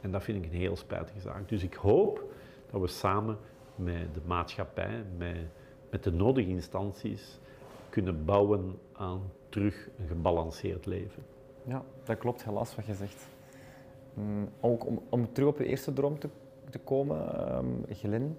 En 0.02 0.12
dat 0.12 0.24
vind 0.24 0.46
ik 0.46 0.52
een 0.52 0.58
heel 0.58 0.76
spijtige 0.76 1.20
zaak. 1.20 1.50
Dus 1.50 1.64
ik 1.64 1.74
hoop 1.74 2.24
dat 2.72 2.82
we 2.82 2.88
samen 2.88 3.38
met 3.76 4.14
de 4.14 4.22
maatschappij, 4.26 5.04
met, 5.18 5.38
met 5.90 6.04
de 6.04 6.12
nodige 6.12 6.50
instanties, 6.50 7.40
kunnen 7.90 8.26
bouwen 8.26 8.80
aan 8.94 9.22
terug 9.50 9.90
een 10.00 10.08
gebalanceerd 10.08 10.86
leven. 10.86 11.24
Ja, 11.64 11.84
dat 12.04 12.18
klopt 12.18 12.44
helaas 12.44 12.76
wat 12.76 12.86
je 12.86 12.94
zegt. 12.94 13.37
Mm, 14.18 14.50
ook 14.60 14.86
om, 14.86 15.02
om 15.10 15.32
terug 15.32 15.50
op 15.50 15.58
je 15.58 15.66
eerste 15.66 15.94
droom 15.94 16.20
te, 16.20 16.30
te 16.70 16.80
komen, 16.80 17.56
um, 17.58 17.86
Glen. 17.90 18.38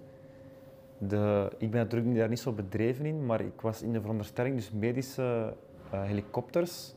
De, 0.98 1.50
ik 1.58 1.70
ben 1.70 1.80
natuurlijk 1.80 2.16
daar 2.16 2.28
niet 2.28 2.38
zo 2.38 2.52
bedreven 2.52 3.06
in, 3.06 3.26
maar 3.26 3.40
ik 3.40 3.60
was 3.60 3.82
in 3.82 3.92
de 3.92 4.00
veronderstelling, 4.00 4.56
dus 4.56 4.70
medische 4.70 5.54
uh, 5.94 6.02
helikopters. 6.02 6.94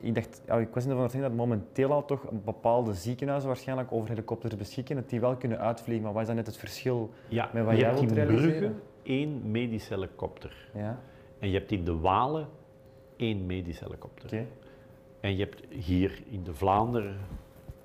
Ik, 0.00 0.14
dacht, 0.14 0.42
ja, 0.46 0.56
ik 0.58 0.74
was 0.74 0.82
in 0.82 0.88
de 0.88 0.94
veronderstelling 0.94 1.28
dat 1.28 1.46
momenteel 1.46 1.92
al 1.92 2.04
toch 2.04 2.30
bepaalde 2.44 2.94
ziekenhuizen 2.94 3.48
waarschijnlijk 3.48 3.92
over 3.92 4.08
helikopters 4.08 4.56
beschikken, 4.56 4.96
dat 4.96 5.08
die 5.08 5.20
wel 5.20 5.36
kunnen 5.36 5.58
uitvliegen. 5.58 6.04
Maar 6.04 6.12
wat 6.12 6.22
is 6.22 6.28
dan 6.28 6.36
net 6.36 6.46
het 6.46 6.56
verschil 6.56 7.10
ja, 7.28 7.50
met 7.52 7.64
wat 7.64 7.74
je 7.74 7.80
jij 7.80 7.88
hebt 7.88 8.00
wilt 8.00 8.16
in 8.16 8.24
realiseren? 8.24 8.58
Brugge 8.58 8.74
één 9.02 9.50
medische 9.50 9.94
helikopter. 9.94 10.70
Ja, 10.74 11.00
En 11.38 11.48
je 11.50 11.58
hebt 11.58 11.72
in 11.72 11.84
de 11.84 11.98
Walen 11.98 12.48
één 13.16 13.46
medische 13.46 13.84
helikopter. 13.84 14.46
En 15.20 15.36
je 15.36 15.42
hebt 15.44 15.62
hier 15.70 16.22
in 16.30 16.42
de 16.44 16.54
Vlaanderen 16.54 17.16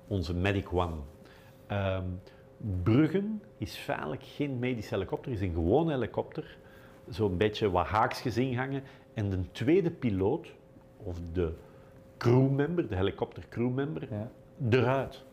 onze 0.08 0.34
Medic 0.34 0.72
One. 0.72 0.94
Ehm, 1.66 2.04
Bruggen 2.82 3.42
is 3.58 3.76
feitelijk 3.76 4.22
geen 4.22 4.58
medische 4.58 4.94
helikopter, 4.94 5.32
is 5.32 5.40
een 5.40 5.52
gewone 5.52 5.92
helikopter. 5.92 6.56
Zo'n 7.08 7.36
beetje 7.36 7.70
wat 7.70 7.86
haakjes 7.86 8.36
ingangen. 8.36 8.82
En 9.14 9.30
de 9.30 9.50
tweede 9.50 9.90
piloot, 9.90 10.52
of 10.96 11.18
de 11.32 11.52
crewmember, 12.16 12.88
de 12.88 12.96
helikopter 12.96 13.44
crewmember, 13.48 14.08
Ja. 14.10 14.30
eruit. 14.70 15.24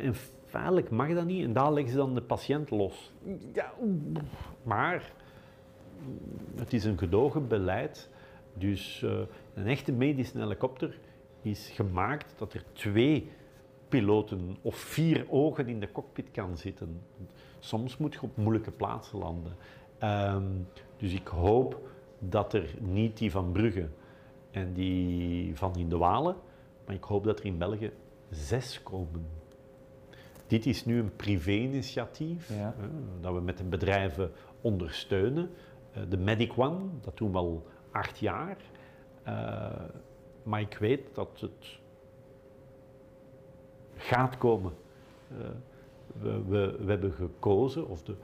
En 0.00 0.14
feitelijk 0.46 0.90
mag 0.90 1.14
dat 1.14 1.24
niet 1.24 1.44
en 1.44 1.52
daar 1.52 1.72
leggen 1.72 1.92
ze 1.92 1.98
dan 1.98 2.14
de 2.14 2.22
patiënt 2.22 2.70
los. 2.70 3.12
Ja, 3.52 3.72
maar 4.62 5.12
het 6.56 6.72
is 6.72 6.84
een 6.84 6.98
gedogen 6.98 7.48
beleid. 7.48 8.08
Dus 8.54 9.02
eh, 9.02 9.18
een 9.54 9.66
echte 9.66 9.92
medische 9.92 10.38
helikopter 10.38 10.98
is 11.42 11.70
gemaakt 11.74 12.34
dat 12.38 12.54
er 12.54 12.64
twee 12.72 13.30
piloten 13.88 14.56
of 14.62 14.76
vier 14.76 15.26
ogen 15.28 15.68
in 15.68 15.80
de 15.80 15.92
cockpit 15.92 16.30
kan 16.30 16.56
zitten. 16.58 17.00
Soms 17.58 17.96
moet 17.96 18.12
je 18.14 18.22
op 18.22 18.36
moeilijke 18.36 18.70
plaatsen 18.70 19.18
landen. 19.18 19.52
Ehm, 19.98 20.44
dus 20.96 21.12
ik 21.12 21.26
hoop 21.28 21.88
dat 22.18 22.52
er 22.52 22.74
niet 22.80 23.18
die 23.18 23.30
van 23.30 23.52
Brugge 23.52 23.88
en 24.50 24.72
die 24.72 25.56
van 25.56 25.76
in 25.76 25.88
de 25.88 25.96
Walen, 25.96 26.36
maar 26.86 26.94
ik 26.94 27.04
hoop 27.04 27.24
dat 27.24 27.38
er 27.38 27.44
in 27.44 27.58
België 27.58 27.92
zes 28.30 28.82
komen. 28.82 29.26
Dit 30.46 30.66
is 30.66 30.84
nu 30.84 30.98
een 30.98 31.16
privé-initiatief 31.16 32.48
Ja. 32.48 32.74
eh, 32.78 32.84
dat 33.20 33.34
we 33.34 33.40
met 33.40 33.58
de 33.58 33.64
bedrijven 33.64 34.30
ondersteunen. 34.60 35.50
Eh, 35.92 36.02
de 36.08 36.16
Medic 36.16 36.52
One, 36.58 36.78
dat 37.00 37.16
doen 37.16 37.32
we 37.32 37.38
al 37.38 37.66
acht 37.92 38.18
jaar. 38.18 38.56
Eh, 39.22 39.70
maar 40.42 40.60
ik 40.60 40.76
weet 40.76 41.14
dat 41.14 41.40
het 41.40 41.80
gaat 43.96 44.38
komen. 44.38 44.72
Eh, 45.30 45.36
we, 46.20 46.42
we, 46.48 46.76
we 46.84 46.90
hebben 46.90 47.12
gekozen, 47.12 47.88
of 47.88 48.02
de, 48.02 48.14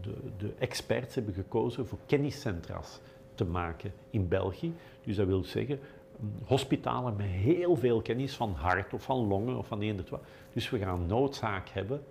de, 0.00 0.14
de 0.36 0.52
experts 0.58 1.14
hebben 1.14 1.34
gekozen 1.34 1.86
voor 1.86 1.98
kenniscentra's 2.06 3.00
te 3.34 3.44
maken 3.44 3.92
in 4.10 4.28
België. 4.28 4.74
Dus 5.02 5.16
dat 5.16 5.26
wil 5.26 5.44
zeggen, 5.44 5.80
mm, 6.16 6.32
hospitalen 6.44 7.16
met 7.16 7.26
heel 7.26 7.76
veel 7.76 8.02
kennis 8.02 8.36
van 8.36 8.52
hart 8.52 8.94
of 8.94 9.02
van 9.02 9.26
longen 9.26 9.58
of 9.58 9.66
van 9.66 9.80
eender. 9.80 10.04
Dus 10.52 10.70
we 10.70 10.78
gaan 10.78 11.06
noodzaak 11.06 11.68
hebben 11.68 12.02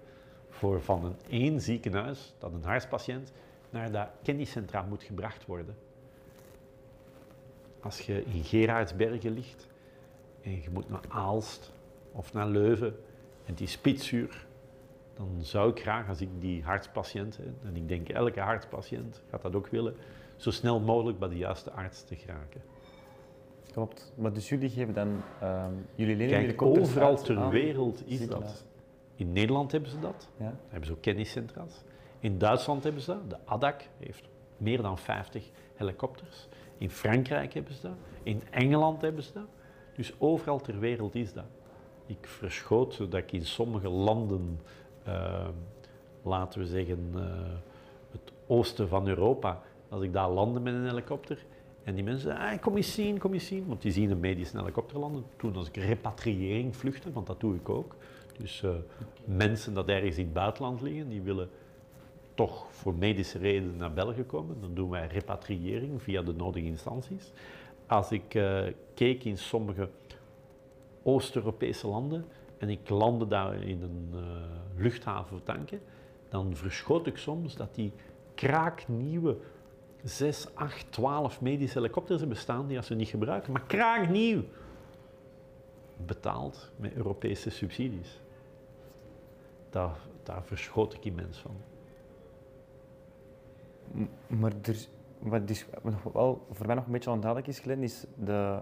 voor 0.49 0.81
van 0.81 1.05
een 1.05 1.15
één 1.29 1.61
ziekenhuis, 1.61 2.33
dat 2.37 2.53
een 2.53 2.63
hartpatiënt, 2.63 3.31
naar 3.69 3.91
dat 3.91 4.07
kenniscentra 4.23 4.81
moet 4.81 5.03
gebracht 5.03 5.45
worden. 5.45 5.75
Als 7.87 7.99
je 7.99 8.23
in 8.25 8.43
Gerardsbergen 8.43 9.31
ligt 9.31 9.67
en 10.41 10.51
je 10.51 10.69
moet 10.71 10.89
naar 10.89 11.01
Aalst 11.07 11.73
of 12.11 12.33
naar 12.33 12.47
Leuven 12.47 12.95
en 13.45 13.53
is 13.57 13.71
spitsuur, 13.71 14.45
dan 15.13 15.29
zou 15.39 15.69
ik 15.71 15.79
graag, 15.79 16.07
als 16.09 16.21
ik 16.21 16.29
die 16.39 16.63
hartpatiënt, 16.63 17.37
hè, 17.37 17.43
en 17.67 17.75
ik 17.75 17.87
denk 17.87 18.09
elke 18.09 18.39
hartpatiënt 18.39 19.21
gaat 19.29 19.41
dat 19.41 19.55
ook 19.55 19.67
willen, 19.67 19.95
zo 20.35 20.51
snel 20.51 20.79
mogelijk 20.79 21.19
bij 21.19 21.29
de 21.29 21.37
juiste 21.37 21.71
arts 21.71 22.03
te 22.03 22.15
geraken. 22.15 22.61
Klopt. 23.71 24.13
Maar 24.15 24.33
dus 24.33 24.49
jullie 24.49 24.69
geven 24.69 24.93
dan, 24.93 25.21
ehm, 25.41 25.73
jullie 25.95 26.15
lenen 26.15 26.33
Kijk, 26.33 26.41
helikopters 26.41 26.87
overal 26.87 27.15
ter 27.15 27.37
aan 27.37 27.49
wereld 27.49 28.03
is 28.05 28.27
dat. 28.27 28.65
In 29.15 29.31
Nederland 29.31 29.71
hebben 29.71 29.89
ze 29.89 29.99
dat. 29.99 30.29
Ja, 30.37 30.43
Daar 30.43 30.55
hebben 30.67 30.87
ze 30.87 30.93
ook 30.93 31.01
kenniscentra's. 31.01 31.83
In 32.19 32.37
Duitsland 32.37 32.83
hebben 32.83 33.01
ze 33.01 33.11
dat. 33.11 33.29
De 33.29 33.37
ADAC 33.45 33.89
heeft 33.99 34.29
meer 34.57 34.81
dan 34.81 34.97
50 34.97 35.49
helikopters. 35.75 36.47
In 36.77 36.89
Frankrijk 36.89 37.53
hebben 37.53 37.73
ze 37.73 37.81
dat. 37.81 37.97
In 38.23 38.41
Engeland 38.49 39.01
hebben 39.01 39.23
ze 39.23 39.33
dat. 39.33 39.47
Dus 39.95 40.13
overal 40.17 40.61
ter 40.61 40.79
wereld 40.79 41.15
is 41.15 41.33
dat. 41.33 41.45
Ik 42.05 42.27
verschoot 42.27 42.97
dat 42.97 43.13
ik 43.13 43.31
in 43.31 43.45
sommige 43.45 43.89
landen, 43.89 44.59
eh, 45.03 45.47
laten 46.23 46.59
we 46.59 46.65
zeggen, 46.65 47.11
eh, 47.15 47.21
het 48.11 48.31
oosten 48.47 48.87
van 48.87 49.07
Europa, 49.07 49.61
als 49.89 50.01
ik 50.01 50.13
daar 50.13 50.29
landde 50.29 50.59
met 50.59 50.73
een 50.73 50.85
helikopter, 50.85 51.45
en 51.83 51.95
die 51.95 52.03
mensen 52.03 52.23
zeiden, 52.23 52.47
ah, 52.47 52.61
kom 52.61 52.75
eens 52.75 52.93
zien, 52.93 53.17
kom 53.17 53.33
eens 53.33 53.45
zien, 53.45 53.67
want 53.67 53.81
die 53.81 53.91
zien 53.91 54.11
een 54.11 54.19
medische 54.19 54.57
helikopter 54.57 54.99
landen. 54.99 55.23
Toen 55.35 55.55
als 55.55 55.67
ik 55.67 55.75
repatriëring 55.75 56.75
vluchten, 56.75 57.13
want 57.13 57.27
dat 57.27 57.39
doe 57.39 57.55
ik 57.55 57.69
ook. 57.69 57.95
Dus 58.37 58.63
eh, 58.63 58.69
mensen 59.25 59.73
dat 59.73 59.87
ergens 59.87 60.17
in 60.17 60.23
het 60.23 60.33
buitenland 60.33 60.81
liggen, 60.81 61.09
die 61.09 61.21
willen 61.21 61.49
toch 62.37 62.65
voor 62.69 62.93
medische 62.95 63.37
redenen 63.37 63.77
naar 63.77 63.93
België 63.93 64.23
komen. 64.23 64.61
Dan 64.61 64.73
doen 64.73 64.89
wij 64.89 65.07
repatriëring 65.07 66.01
via 66.01 66.21
de 66.21 66.33
nodige 66.33 66.65
instanties. 66.65 67.31
Als 67.87 68.11
ik 68.11 68.35
eh, 68.35 68.63
keek 68.93 69.23
in 69.23 69.37
sommige 69.37 69.89
Oost-Europese 71.03 71.87
landen 71.87 72.25
en 72.57 72.69
ik 72.69 72.89
landde 72.89 73.27
daar 73.27 73.63
in 73.63 73.81
een 73.81 74.09
eh, 74.13 74.21
luchthaven 74.75 75.43
tanken, 75.43 75.81
dan 76.29 76.55
verschoot 76.55 77.07
ik 77.07 77.17
soms 77.17 77.55
dat 77.55 77.75
die 77.75 77.91
kraaknieuwe 78.35 79.37
6, 80.03 80.47
8, 80.53 80.91
12 80.91 81.41
medische 81.41 81.77
helikopters 81.77 82.19
hebben 82.19 82.37
staan 82.37 82.67
die 82.67 82.77
als 82.77 82.87
ze 82.87 82.95
niet 82.95 83.09
gebruiken, 83.09 83.51
maar 83.51 83.65
kraaknieuw, 83.67 84.43
betaald 86.05 86.71
met 86.75 86.93
Europese 86.93 87.49
subsidies. 87.49 88.19
Daar, 89.69 89.97
daar 90.23 90.43
verschoot 90.43 90.93
ik 90.93 91.05
immens 91.05 91.37
van. 91.37 91.55
Maar 94.27 94.51
er, 94.61 94.75
wat 95.19 95.47
dus 95.47 95.65
wat 95.83 95.93
nog 96.03 96.13
wel 96.13 96.45
voor 96.51 96.65
mij 96.65 96.75
nog 96.75 96.85
een 96.85 96.91
beetje 96.91 97.09
onduidelijk 97.11 97.47
is, 97.51 97.59
Glenn, 97.59 97.83
is 97.83 98.05
de... 98.15 98.59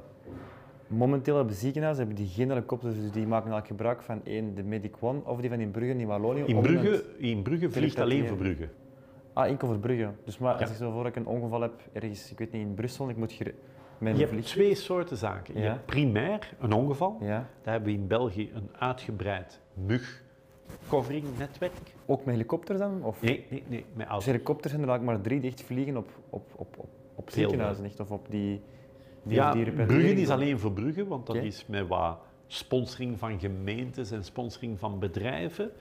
Momenteel 0.87 1.35
hebben 1.37 1.55
ziekenhuizen 1.55 2.05
hebben 2.05 2.23
die 2.23 2.33
geen 2.33 2.49
helikopters, 2.49 2.95
dus 2.95 3.11
die 3.11 3.27
maken 3.27 3.51
eigenlijk 3.51 3.67
gebruik 3.67 4.01
van 4.01 4.21
één, 4.23 4.55
de 4.55 4.63
Medic 4.63 4.95
One, 4.99 5.19
of 5.23 5.39
die 5.41 5.49
van 5.49 5.59
in 5.59 5.71
Brugge, 5.71 5.97
in 5.97 6.07
Wallonië. 6.07 6.41
In 6.45 6.61
Brugge, 6.61 7.03
in 7.17 7.41
Brugge 7.41 7.71
vliegt 7.71 7.99
alleen 7.99 8.27
voor 8.27 8.37
Brugge. 8.37 8.69
Ah, 9.33 9.47
enkel 9.47 9.67
voor 9.67 9.77
Brugge. 9.79 10.09
Dus 10.23 10.37
maar 10.37 10.51
als 10.53 10.61
Ja. 10.61 10.67
ik 10.69 10.75
zo 10.75 10.91
voor 10.91 11.05
ik 11.05 11.15
een 11.15 11.25
ongeval 11.25 11.61
heb 11.61 11.73
ergens, 11.93 12.31
ik 12.31 12.37
weet 12.37 12.51
niet, 12.51 12.61
in 12.61 12.73
Brussel, 12.73 13.09
ik 13.09 13.17
moet 13.17 13.37
met 13.97 14.17
Je 14.17 14.23
een 14.23 14.29
hebt 14.29 14.45
twee 14.47 14.75
soorten 14.75 15.17
zaken. 15.17 15.53
Je 15.53 15.59
Ja. 15.59 15.69
hebt 15.71 15.85
primair, 15.85 16.53
een 16.59 16.73
ongeval. 16.73 17.17
Ja. 17.21 17.47
Daar 17.61 17.73
hebben 17.73 17.93
we 17.93 17.97
in 17.99 18.07
België 18.07 18.51
een 18.53 18.69
uitgebreid 18.79 19.61
mug-covering-netwerk. 20.69 21.73
Ook 22.05 22.25
met 22.25 22.33
helikopters 22.33 22.79
dan? 22.79 23.03
Of... 23.03 23.21
Nee, 23.21 23.45
nee, 23.49 23.63
nee, 23.67 23.85
met 23.93 23.97
Dus 23.97 24.07
auto's. 24.07 24.25
helikopters 24.25 24.73
zijn 24.73 24.83
er 24.83 24.89
eigenlijk 24.89 25.17
maar 25.17 25.27
drie 25.27 25.39
die 25.41 25.51
echt 25.51 25.61
vliegen 25.61 25.97
op, 25.97 26.09
op, 26.29 26.51
op, 26.55 26.75
op, 26.77 26.89
op 27.15 27.29
ziekenhuizen, 27.29 27.85
echt, 27.85 27.99
of 27.99 28.11
op 28.11 28.25
die... 28.29 28.61
die 29.23 29.35
Ja, 29.35 29.51
die 29.51 29.63
Brugge 29.63 29.81
repatriëring 29.81 30.19
is 30.19 30.29
alleen 30.29 30.59
voor 30.59 30.71
Brugge, 30.71 31.07
want 31.07 31.25
dat 31.25 31.35
is 31.35 31.65
met 31.67 31.87
wat 31.87 32.17
sponsoring 32.47 33.19
van 33.19 33.39
gemeentes 33.39 34.11
en 34.11 34.23
sponsoring 34.23 34.79
van 34.79 34.99
bedrijven. 34.99 35.71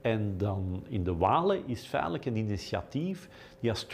En 0.00 0.38
dan 0.38 0.84
in 0.88 1.04
de 1.04 1.16
Walen 1.16 1.66
is 1.66 1.86
feitelijk 1.86 2.24
een 2.24 2.36
initiatief 2.36 3.28
die 3.60 3.70
als 3.70 3.86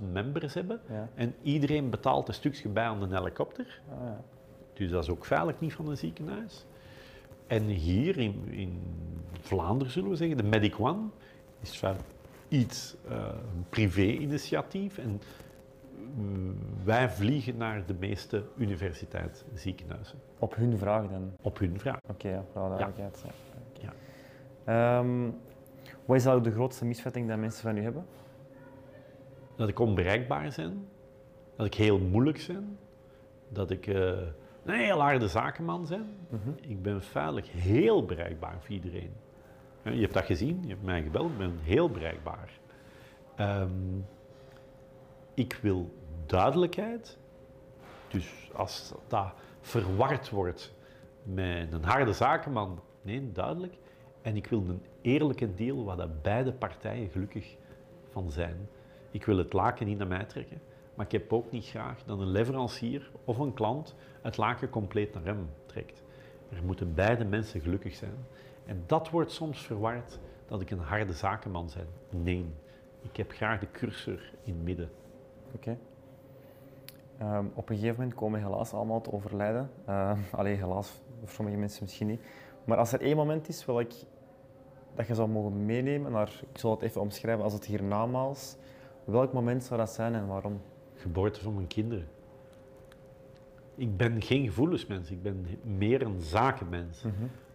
20.000 0.00 0.12
members 0.12 0.54
hebben. 0.54 0.80
Ja. 0.88 1.08
En 1.14 1.34
iedereen 1.42 1.90
betaalt 1.90 2.28
een 2.28 2.34
stukje 2.34 2.68
bij 2.68 2.84
aan 2.84 3.02
een 3.02 3.14
helikopter. 3.14 3.80
Ah, 3.90 3.96
ja. 4.04 4.24
Dus 4.72 4.90
dat 4.90 5.02
is 5.02 5.10
ook 5.10 5.26
feitelijk 5.26 5.60
niet 5.60 5.72
van 5.72 5.88
een 5.88 5.96
ziekenhuis. 5.96 6.66
En 7.52 7.62
hier 7.62 8.18
in, 8.18 8.48
in 8.50 8.80
Vlaanderen 9.40 9.92
zullen 9.92 10.10
we 10.10 10.16
zeggen, 10.16 10.36
de 10.36 10.42
Medic 10.42 10.80
One 10.80 11.08
is 11.60 11.76
feitelijk 11.76 12.12
iets, 12.48 12.96
eh, 13.08 13.16
een 13.54 13.66
privé-initiatief. 13.68 14.98
En 14.98 15.20
mm, 16.14 16.56
wij 16.84 17.10
vliegen 17.10 17.56
naar 17.56 17.86
de 17.86 17.94
meeste 17.94 18.44
universiteitsziekenhuizen. 18.56 20.18
Op 20.38 20.54
hun 20.54 20.78
vraag 20.78 21.08
dan. 21.08 21.32
Op 21.42 21.58
hun 21.58 21.80
vraag. 21.80 21.98
Oké, 22.08 22.28
ja, 22.28 22.44
voor 22.52 22.60
alle 22.60 22.76
duidelijkheid. 22.76 23.24
Ja. 23.80 23.92
Ja. 24.64 24.98
Ehm, 24.98 25.30
wat 26.04 26.16
is 26.16 26.24
nou 26.24 26.42
de 26.42 26.50
grootste 26.50 26.84
misvatting 26.84 27.28
dat 27.28 27.38
mensen 27.38 27.62
van 27.62 27.76
u 27.76 27.82
hebben? 27.82 28.06
Dat 29.56 29.68
ik 29.68 29.78
onbereikbaar 29.78 30.52
ben, 30.56 30.88
dat 31.56 31.66
ik 31.66 31.74
heel 31.74 31.98
moeilijk 31.98 32.44
ben, 32.48 32.78
dat 33.48 33.70
ik 33.70 33.86
eh, 33.86 34.18
een 34.64 34.74
heel 34.74 35.00
harde 35.00 35.28
zakenman 35.28 35.86
ben. 35.88 36.16
Ik 36.60 36.82
ben 36.82 37.02
feitelijk 37.02 37.46
heel 37.46 38.04
bereikbaar 38.04 38.56
voor 38.60 38.70
iedereen. 38.70 39.12
Je 39.82 40.00
hebt 40.00 40.14
dat 40.14 40.24
gezien, 40.24 40.58
je 40.62 40.68
hebt 40.68 40.82
mij 40.82 41.02
gebeld, 41.02 41.30
ik 41.30 41.38
ben 41.38 41.58
heel 41.62 41.90
bereikbaar. 41.90 42.50
Ehm, 43.36 43.70
ik 45.34 45.58
wil 45.62 45.94
duidelijkheid. 46.26 47.18
Dus 48.08 48.50
als 48.54 48.92
dat 49.08 49.32
verward 49.60 50.30
wordt 50.30 50.74
met 51.22 51.72
een 51.72 51.84
harde 51.84 52.12
zakenman, 52.12 52.80
nee, 53.02 53.32
duidelijk. 53.32 53.74
En 54.22 54.36
ik 54.36 54.46
wil 54.46 54.58
een 54.68 54.82
eerlijke 55.00 55.54
deal 55.54 55.84
waar 55.84 55.96
dat 55.96 56.22
beide 56.22 56.52
partijen 56.52 57.08
gelukkig 57.08 57.56
van 58.10 58.30
zijn. 58.30 58.68
Ik 59.10 59.24
wil 59.24 59.36
het 59.36 59.52
laken 59.52 59.86
niet 59.86 59.98
naar 59.98 60.06
mij 60.06 60.24
trekken, 60.24 60.60
maar 61.02 61.10
ik 61.12 61.20
heb 61.20 61.32
ook 61.32 61.50
niet 61.50 61.66
graag 61.66 62.02
dat 62.04 62.18
een 62.18 62.30
leverancier 62.30 63.10
of 63.24 63.38
een 63.38 63.52
klant 63.52 63.94
het 64.20 64.36
laken 64.36 64.70
compleet 64.70 65.14
naar 65.14 65.24
hem 65.24 65.50
trekt. 65.66 66.02
Er 66.48 66.64
moeten 66.64 66.94
beide 66.94 67.24
mensen 67.24 67.60
gelukkig 67.60 67.94
zijn. 67.94 68.14
En 68.66 68.82
dat 68.86 69.10
wordt 69.10 69.30
soms 69.30 69.60
verward 69.66 70.18
dat 70.46 70.60
ik 70.60 70.70
een 70.70 70.78
harde 70.78 71.12
zakenman 71.12 71.68
ben. 71.74 72.22
Nee, 72.22 72.54
ik 73.00 73.16
heb 73.16 73.32
graag 73.32 73.60
de 73.60 73.70
cursor 73.70 74.32
in 74.44 74.62
midden. 74.62 74.90
Oké. 75.54 75.78
Ehm, 77.18 77.46
op 77.54 77.68
een 77.68 77.76
gegeven 77.76 77.96
moment 77.98 78.14
komen 78.14 78.40
helaas 78.42 78.72
allemaal 78.72 79.00
te 79.00 79.12
overlijden. 79.12 79.70
Uh, 79.88 80.18
alleen 80.30 80.56
helaas, 80.56 81.00
voor 81.20 81.28
sommige 81.28 81.56
mensen 81.56 81.82
misschien 81.82 82.06
niet. 82.06 82.20
Maar 82.64 82.78
als 82.78 82.92
er 82.92 83.00
één 83.00 83.16
moment 83.16 83.48
is 83.48 83.64
wil 83.64 83.80
ik 83.80 83.94
dat 84.94 85.06
je 85.06 85.14
zou 85.14 85.28
mogen 85.28 85.66
meenemen 85.66 86.12
naar, 86.12 86.40
ik 86.52 86.58
zal 86.58 86.70
het 86.70 86.82
even 86.82 87.00
omschrijven 87.00 87.44
als 87.44 87.52
het 87.52 87.64
hiernamaals. 87.64 88.56
Welk 89.04 89.32
moment 89.32 89.64
zou 89.64 89.80
dat 89.80 89.90
zijn 89.90 90.14
en 90.14 90.26
waarom? 90.26 90.60
Geboorte 91.02 91.40
van 91.40 91.54
mijn 91.54 91.66
kinderen. 91.66 92.08
Ik 93.74 93.96
ben 93.96 94.22
geen 94.22 94.46
gevoelensmens, 94.46 95.10
ik 95.10 95.22
ben 95.22 95.46
meer 95.62 96.02
een 96.02 96.20
zakenmens. 96.20 97.02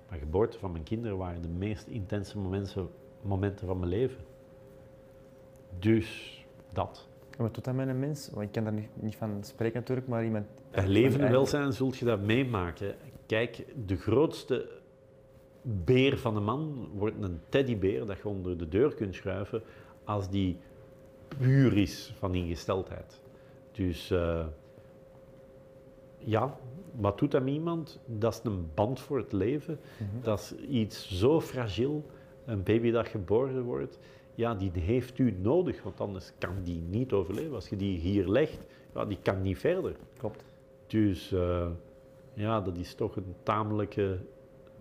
Maar 0.10 0.20
geboorte 0.20 0.60
van 0.60 0.72
mijn 0.72 0.84
kinderen 0.84 1.18
waren 1.18 1.42
de 1.42 1.48
meest 1.48 1.88
intense 1.88 2.38
momenten, 2.38 2.90
momenten 3.22 3.68
van 3.68 3.80
mijn 3.80 3.90
leven. 3.90 4.24
Dus 5.80 6.46
dat. 6.74 7.08
En 7.38 7.44
wat 7.44 7.54
doet 7.54 7.64
dat 7.64 7.76
met 7.76 7.88
een 7.88 8.00
mens? 8.00 8.30
Want 8.30 8.46
ik 8.46 8.52
kan 8.52 8.64
daar 8.64 8.74
niet, 8.74 8.90
niet 8.94 9.16
van 9.16 9.44
spreken 9.44 9.80
natuurlijk, 9.80 10.08
maar 10.08 10.24
iemand... 10.24 10.46
Bij 10.72 10.88
leven 10.88 11.22
en 11.22 11.32
welzijn 11.32 11.74
zult 11.74 11.98
je 11.98 12.06
dat 12.06 12.22
meemaken. 12.22 12.96
Kijk, 13.26 13.66
de 13.86 13.96
grootste 13.96 14.70
beer 15.62 16.18
van 16.18 16.36
een 16.36 16.44
man 16.44 16.90
wordt 16.94 17.16
een 17.22 17.40
teddybeer 17.50 18.06
dat 18.06 18.18
je 18.18 18.28
onder 18.28 18.58
de 18.58 18.68
deur 18.68 18.96
kunt 18.96 19.16
schuiven 19.16 19.62
als 20.04 20.30
die 20.30 20.58
puur 21.28 21.78
is 21.78 22.14
van 22.18 22.36
ingesteldheid. 22.36 23.22
Dus 23.78 24.12
eh, 24.12 24.46
ja, 26.18 26.58
wat 26.96 27.20
doet 27.20 27.32
dat 27.32 27.44
met 27.44 27.54
iemand? 27.54 28.00
Dat 28.06 28.34
is 28.34 28.40
een 28.44 28.70
band 28.74 29.00
voor 29.00 29.18
het 29.18 29.32
leven. 29.32 29.80
Dat 30.22 30.40
is 30.40 30.68
iets 30.68 31.20
zo 31.20 31.42
fragiel. 31.42 32.06
Een 32.46 32.64
baby 32.64 32.92
dat 32.92 33.08
geboren 33.08 33.64
wordt, 33.64 34.00
ja, 34.36 34.56
die 34.56 34.72
heeft 34.74 35.18
u 35.18 35.38
nodig, 35.42 35.84
want 35.84 36.02
anders 36.02 36.32
kan 36.38 36.64
die 36.64 36.82
niet 36.90 37.14
overleven. 37.14 37.54
Als 37.54 37.70
je 37.70 37.76
die 37.76 38.00
hier 38.00 38.28
legt, 38.28 38.60
ja, 38.94 39.06
die 39.06 39.18
kan 39.22 39.42
niet 39.42 39.58
verder. 39.58 39.96
Klopt. 40.18 40.44
Dus 40.88 41.32
eh, 41.32 41.68
ja, 42.34 42.62
dat 42.62 42.78
is 42.78 42.96
toch 42.96 43.16
een 43.16 43.36
tamelijke 43.44 44.18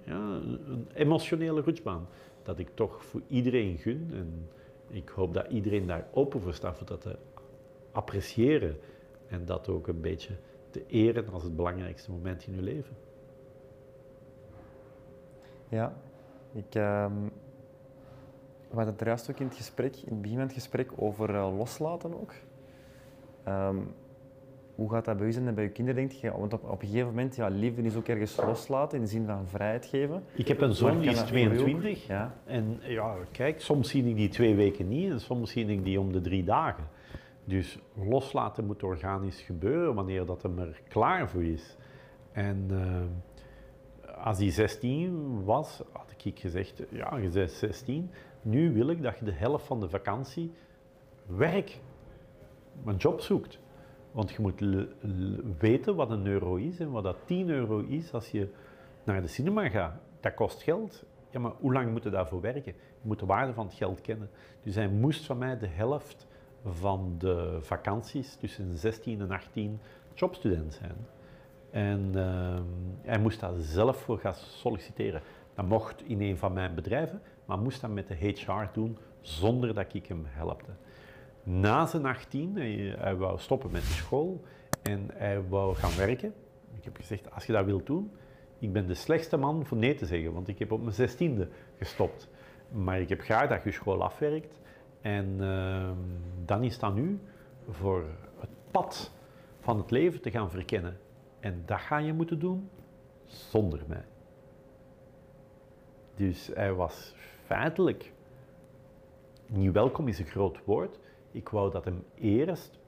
ja, 0.05 0.40
een 0.66 0.86
emotionele 0.94 1.60
roetsbaan. 1.60 2.09
Dat 2.43 2.59
ik 2.59 2.68
toch 2.74 3.05
voor 3.05 3.23
iedereen 3.28 3.78
gun. 3.78 4.10
En 4.12 4.48
ik 4.89 5.09
hoop 5.09 5.35
dat 5.35 5.47
iedereen 5.51 5.86
daar 5.86 6.09
open 6.12 6.40
voor 6.40 6.55
staat 6.55 6.77
voor 6.77 6.86
dat 6.86 7.01
te 7.01 7.16
appreciëren. 7.97 8.78
En 9.28 9.44
dat 9.44 9.68
ook 9.68 9.89
een 9.89 10.01
beetje 10.01 10.35
te 10.70 10.86
eren 10.86 11.28
als 11.28 11.43
het 11.43 11.56
belangrijkste 11.56 12.10
moment 12.10 12.47
in 12.47 12.55
uw 12.55 12.62
leven. 12.62 12.97
Ja, 15.68 15.97
ik... 16.52 16.74
ehm 16.74 17.12
we 18.68 18.77
hadden 18.77 18.93
het 18.93 19.01
er 19.01 19.06
juist 19.06 19.31
ook 19.31 19.39
in 19.39 19.47
het 19.47 19.56
gesprek, 19.56 19.97
in 19.97 20.12
het 20.12 20.20
begin 20.23 20.36
van 20.36 20.47
het 20.47 20.55
gesprek, 20.55 20.90
over 20.97 21.35
eh, 21.35 21.56
loslaten 21.56 22.20
ook. 22.20 22.32
Ehm, 23.44 23.77
hoe 24.74 24.90
gaat 24.90 25.05
dat 25.05 25.16
bij 25.16 25.27
u 25.27 25.32
zijn 25.32 25.47
en 25.47 25.55
bij 25.55 25.64
uw 25.64 25.73
kinderen, 25.73 26.09
denk 26.09 26.20
je? 26.20 26.31
Want 26.31 26.52
op, 26.52 26.64
op 26.64 26.82
een 26.82 26.89
gegeven 26.89 27.09
moment, 27.09 27.36
ja, 27.36 27.48
liefde 27.48 27.82
is 27.82 27.97
ook 27.97 28.09
ergens 28.09 28.36
loslaten 28.36 28.98
in 28.98 29.05
de 29.05 29.10
zin 29.10 29.27
van 29.27 29.48
vrijheid 29.48 29.86
geven. 29.86 30.23
Ik 30.35 30.48
heb 30.48 30.60
een 30.60 30.74
zoon 30.74 31.01
die 31.01 31.10
is 31.10 31.16
dat 31.16 31.28
voor 31.28 31.39
u 31.39 31.47
ook? 31.47 31.52
22. 31.55 32.06
Ja. 32.06 32.35
En 32.44 32.81
ja, 32.82 33.16
kijk, 33.31 33.60
soms 33.60 33.89
zie 33.89 34.05
ik 34.05 34.16
die 34.16 34.28
twee 34.28 34.55
weken 34.55 34.89
niet 34.89 35.10
en 35.10 35.20
soms 35.20 35.51
zie 35.51 35.66
ik 35.66 35.85
die 35.85 36.01
om 36.01 36.12
de 36.12 36.20
drie 36.20 36.44
dagen. 36.44 36.85
Dus 37.47 37.78
loslaten 37.94 38.64
moet 38.64 38.82
organisch 38.82 39.40
gebeuren 39.40 39.94
wanneer 39.94 40.27
dat 40.27 40.43
er 40.43 40.82
klaar 40.89 41.28
voor 41.28 41.44
is. 41.44 41.77
En 42.32 42.66
eh, 42.70 44.24
als 44.24 44.39
hij 44.39 44.51
16 44.51 45.44
was, 45.44 45.82
had 45.93 46.14
ik 46.24 46.39
gezegd, 46.39 46.82
ja, 46.90 47.16
je 47.16 47.28
bent 47.28 47.51
16, 47.51 48.10
nu 48.43 48.73
wil 48.73 48.89
ik 48.89 49.02
dat 49.02 49.18
je 49.18 49.24
de 49.24 49.32
helft 49.32 49.66
van 49.66 49.81
de 49.81 49.89
vakantie 49.89 50.52
werk, 51.27 51.81
een 52.85 52.97
job 52.97 53.20
zoekt. 53.20 53.59
Want 54.12 54.31
je 54.31 54.40
moet 54.40 54.86
weten 55.59 55.97
wat 55.97 56.10
een 56.10 56.27
euro 56.27 56.55
is 56.55 56.81
en 56.81 56.90
wat 56.90 57.02
dat 57.02 57.16
10 57.24 57.48
euro 57.48 57.78
is 57.78 58.12
als 58.12 58.31
je 58.31 58.48
naar 59.05 59.23
de 59.23 59.28
cinema 59.28 59.68
gaat. 59.68 60.01
Dat 60.20 60.35
kost 60.35 60.62
geld. 60.62 61.05
Ja, 61.31 61.40
maar 61.40 61.52
hoe 61.59 61.73
lang 61.73 61.90
moet 61.90 62.02
je 62.02 62.10
daarvoor 62.10 62.40
werken? 62.40 62.73
Je 62.74 63.09
moet 63.09 63.18
de 63.18 63.27
waarde 63.27 63.52
van 63.52 63.66
het 63.66 63.74
geld 63.74 64.01
kennen. 64.01 64.31
Dus 64.62 64.74
hij 64.74 64.89
moest 64.89 65.27
van 65.27 65.39
mij 65.39 65.59
de 65.59 65.66
helft 65.66 66.27
van 66.69 67.15
de 67.19 67.59
vakanties 67.61 68.35
tussen 68.35 68.77
16 68.77 69.21
en 69.21 69.31
18 69.31 69.81
jobstudent 70.15 70.75
zijn. 70.75 70.97
En 71.71 72.11
ehm, 72.15 72.63
hij 73.03 73.19
moest 73.19 73.41
daar 73.41 73.53
zelf 73.59 73.97
voor 73.97 74.19
gaan 74.19 74.35
solliciteren. 74.35 75.23
Dat 75.55 75.69
mocht 75.69 76.03
in 76.05 76.21
een 76.21 76.37
van 76.37 76.53
mijn 76.53 76.75
bedrijven, 76.75 77.23
maar 77.45 77.59
moest 77.59 77.81
dat 77.81 77.91
met 77.91 78.09
de 78.09 78.15
HR 78.15 78.73
doen 78.73 78.99
zonder 79.21 79.75
dat 79.75 79.95
ik 79.95 80.07
hem 80.07 80.25
helpte. 80.27 80.71
Na 81.43 81.87
zijn 81.87 82.07
18, 82.07 82.57
hij, 82.57 82.95
hij 82.99 83.17
wou 83.17 83.39
stoppen 83.39 83.71
met 83.71 83.81
de 83.81 83.93
school 83.93 84.43
en 84.83 85.11
hij 85.13 85.49
wou 85.49 85.75
gaan 85.75 85.97
werken. 85.97 86.35
Ik 86.77 86.85
heb 86.85 86.97
gezegd, 86.97 87.31
als 87.31 87.47
je 87.47 87.53
dat 87.53 87.65
wilt 87.65 87.87
doen, 87.87 88.11
ik 88.59 88.73
ben 88.73 88.87
de 88.87 88.95
slechtste 88.95 89.37
man 89.37 89.67
voor 89.67 89.77
nee 89.77 89.95
te 89.95 90.07
zeggen, 90.07 90.33
want 90.33 90.49
ik 90.49 90.59
heb 90.59 90.73
op 90.73 90.81
mijn 90.81 90.95
zestiende 90.95 91.49
gestopt. 91.79 92.29
Maar 92.71 93.01
ik 93.01 93.09
heb 93.09 93.21
graag 93.21 93.49
dat 93.49 93.63
je 93.63 93.71
school 93.71 94.03
afwerkt. 94.03 94.61
En 95.07 95.37
ehm, 95.41 95.97
dan 96.45 96.62
is 96.65 96.78
dat 96.78 96.95
nu 96.95 97.20
voor 97.69 98.05
het 98.39 98.51
pad 98.70 99.12
van 99.61 99.77
het 99.77 99.91
leven 99.91 100.20
te 100.20 100.31
gaan 100.31 100.51
verkennen. 100.51 100.99
En 101.41 101.62
dat 101.66 101.81
ga 101.81 101.99
je 101.99 102.12
moeten 102.12 102.39
doen 102.39 102.70
zonder 103.24 103.81
mij. 103.87 104.05
Dus 106.15 106.51
hij 106.55 106.73
was 106.73 107.15
feitelijk, 107.45 108.12
niet 109.47 109.73
welkom 109.73 110.09
is 110.09 110.19
een 110.19 110.27
groot 110.27 110.65
woord. 110.65 110.99
Ik 111.31 111.49
wou 111.49 111.70
dat 111.70 111.85
hem 111.85 112.05
eerst 112.15 112.78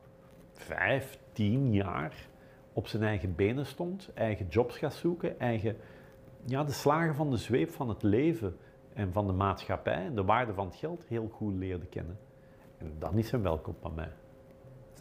vijf, 0.52 1.18
tien 1.32 1.72
jaar 1.72 2.28
op 2.72 2.86
zijn 2.86 3.02
eigen 3.02 3.34
benen 3.34 3.66
stond, 3.66 4.10
eigen 4.14 4.46
jobs 4.48 4.78
gaat 4.78 4.94
zoeken, 4.94 5.40
eigen, 5.40 5.76
ja, 6.44 6.64
de 6.64 6.72
slagen 6.72 7.14
van 7.14 7.30
de 7.30 7.36
zweep 7.36 7.70
van 7.70 7.88
het 7.88 8.02
leven 8.02 8.56
en 8.98 9.12
van 9.12 9.26
de 9.26 9.32
maatschappij 9.32 10.04
en 10.04 10.14
de 10.14 10.24
waarde 10.24 10.54
van 10.54 10.66
het 10.66 10.76
geld 10.76 11.04
heel 11.08 11.28
goed 11.32 11.54
leerde 11.54 11.86
kennen. 11.86 12.18
En 12.78 12.92
dan 12.98 13.18
is 13.18 13.30
hij 13.30 13.40
welkom 13.40 13.74
van 13.80 13.94
mij. 13.94 14.10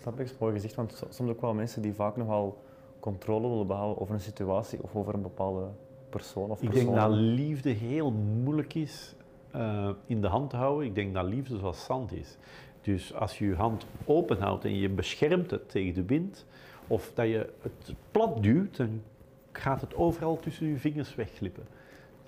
Snap 0.01 0.19
ik, 0.19 0.35
mooi 0.39 0.53
gezegd, 0.53 0.75
want 0.75 0.93
so- 0.93 1.07
soms 1.09 1.29
ook 1.29 1.41
wel 1.41 1.53
mensen 1.53 1.81
die 1.81 1.93
vaak 1.93 2.17
nogal 2.17 2.61
controle 2.99 3.49
willen 3.49 3.67
behouden 3.67 4.01
over 4.01 4.13
een 4.13 4.21
situatie 4.21 4.83
of 4.83 4.95
over 4.95 5.13
een 5.13 5.21
bepaalde 5.21 5.67
persoon 6.09 6.49
of 6.49 6.61
Ik 6.61 6.73
denk 6.73 6.95
dat 6.95 7.11
liefde 7.11 7.69
heel 7.69 8.11
moeilijk 8.11 8.73
is 8.73 9.15
eh, 9.51 9.89
in 10.05 10.21
de 10.21 10.27
hand 10.27 10.49
te 10.49 10.55
houden. 10.55 10.85
Ik 10.85 10.95
denk 10.95 11.13
dat 11.13 11.25
liefde 11.25 11.57
zoals 11.57 11.83
zand 11.83 12.11
is. 12.11 12.37
Dus 12.81 13.13
als 13.13 13.37
je 13.37 13.45
je 13.45 13.55
hand 13.55 13.85
open 14.05 14.39
houdt 14.39 14.65
en 14.65 14.75
je 14.75 14.89
beschermt 14.89 15.51
het 15.51 15.69
tegen 15.69 15.93
de 15.93 16.05
wind, 16.05 16.45
of 16.87 17.11
dat 17.13 17.27
je 17.27 17.53
het 17.61 17.93
plat 18.11 18.43
duwt, 18.43 18.77
dan 18.77 19.01
gaat 19.51 19.81
het 19.81 19.95
overal 19.95 20.39
tussen 20.39 20.67
je 20.67 20.77
vingers 20.77 21.15
wegglippen. 21.15 21.63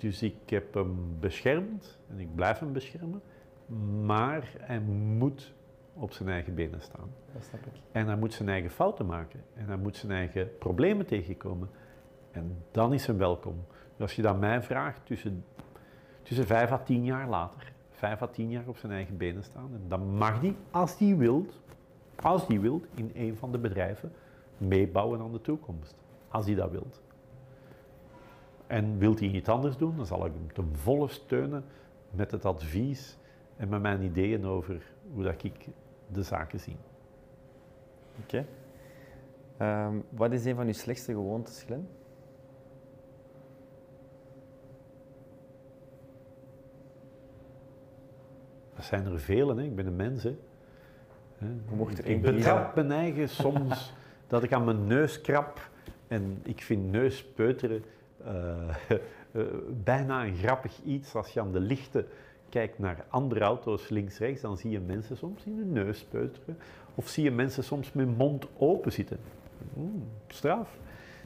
Dus 0.00 0.22
ik 0.22 0.34
heb 0.46 0.74
hem 0.74 1.16
beschermd 1.18 1.98
en 2.10 2.18
ik 2.18 2.34
blijf 2.34 2.58
hem 2.58 2.72
beschermen, 2.72 3.22
maar 4.04 4.52
hij 4.58 4.80
moet 4.80 5.52
op 5.94 6.12
zijn 6.12 6.28
eigen 6.28 6.54
benen 6.54 6.80
staan. 6.80 7.10
Dat 7.32 7.44
snap 7.44 7.60
ik. 7.66 7.80
En 7.92 8.06
hij 8.06 8.16
moet 8.16 8.32
zijn 8.32 8.48
eigen 8.48 8.70
fouten 8.70 9.06
maken. 9.06 9.40
En 9.54 9.66
hij 9.66 9.76
moet 9.76 9.96
zijn 9.96 10.12
eigen 10.12 10.58
problemen 10.58 11.06
tegenkomen. 11.06 11.68
En 12.30 12.56
dan 12.70 12.92
is 12.92 13.06
hij 13.06 13.16
welkom. 13.16 13.64
Dus 13.68 14.00
als 14.00 14.16
je 14.16 14.22
dat 14.22 14.38
mij 14.38 14.62
vraagt, 14.62 15.06
tussen, 15.06 15.44
tussen 16.22 16.46
vijf 16.46 16.70
à 16.70 16.78
tien 16.78 17.04
jaar 17.04 17.28
later, 17.28 17.72
vijf 17.90 18.22
à 18.22 18.26
tien 18.26 18.50
jaar 18.50 18.66
op 18.66 18.76
zijn 18.76 18.92
eigen 18.92 19.16
benen 19.16 19.44
staan. 19.44 19.70
En 19.72 19.84
dan 19.88 20.14
mag 20.16 20.40
hij, 20.40 20.54
als 20.70 20.98
hij 20.98 21.16
wilt, 21.16 21.60
als 22.16 22.46
die 22.46 22.60
wilt, 22.60 22.86
in 22.94 23.10
een 23.14 23.36
van 23.36 23.52
de 23.52 23.58
bedrijven 23.58 24.12
meebouwen 24.58 25.20
aan 25.20 25.32
de 25.32 25.40
toekomst. 25.40 25.96
Als 26.28 26.46
hij 26.46 26.54
dat 26.54 26.70
wilt. 26.70 27.00
En 28.70 28.98
wilt 28.98 29.18
hij 29.20 29.28
iets 29.28 29.48
anders 29.48 29.76
doen, 29.76 29.96
dan 29.96 30.06
zal 30.06 30.26
ik 30.26 30.32
hem 30.32 30.52
ten 30.52 30.76
volle 30.76 31.08
steunen 31.08 31.64
met 32.10 32.30
het 32.30 32.44
advies 32.44 33.18
en 33.56 33.68
met 33.68 33.80
mijn 33.80 34.02
ideeën 34.02 34.46
over 34.46 34.82
hoe 35.12 35.22
dat 35.22 35.42
ik 35.42 35.68
de 36.12 36.22
zaken 36.22 36.60
zie. 36.60 36.76
Oké. 38.22 38.46
Ehm, 39.56 39.94
wat 40.08 40.32
is 40.32 40.44
een 40.44 40.54
van 40.54 40.66
uw 40.66 40.72
slechtste 40.72 41.12
gewoontes, 41.12 41.62
Glenn? 41.62 41.88
Dat 48.74 48.84
zijn 48.84 49.06
er 49.06 49.20
vele, 49.20 49.54
hè. 49.54 49.62
ik 49.62 49.76
ben 49.76 49.86
een 49.86 49.96
mens. 49.96 50.22
Hè. 50.22 50.36
Mocht 51.76 51.98
er 51.98 52.06
ik 52.06 52.22
betrap 52.22 52.74
mijn 52.74 52.92
eigen 52.92 53.28
soms 53.28 53.94
dat 54.26 54.42
ik 54.42 54.52
aan 54.52 54.64
mijn 54.64 54.86
neus 54.86 55.20
krap 55.20 55.70
en 56.08 56.40
ik 56.42 56.62
vind 56.62 56.90
neuspeuteren 56.90 57.84
eh, 58.24 58.68
eh, 59.32 59.42
bijna 59.84 60.24
een 60.24 60.36
grappig 60.36 60.80
iets. 60.84 61.14
Als 61.14 61.32
je 61.32 61.40
aan 61.40 61.52
de 61.52 61.60
lichten 61.60 62.06
kijkt 62.48 62.78
naar 62.78 63.04
andere 63.08 63.44
auto's 63.44 63.88
links-rechts, 63.88 64.40
dan 64.40 64.56
zie 64.56 64.70
je 64.70 64.80
mensen 64.80 65.16
soms 65.16 65.44
in 65.44 65.56
hun 65.56 65.72
neus 65.72 66.04
peuteren. 66.04 66.58
Of 66.94 67.08
zie 67.08 67.24
je 67.24 67.30
mensen 67.30 67.64
soms 67.64 67.92
met 67.92 68.16
mond 68.16 68.46
open 68.56 68.92
zitten. 68.92 69.18
Oeh, 69.76 70.02
straf. 70.28 70.78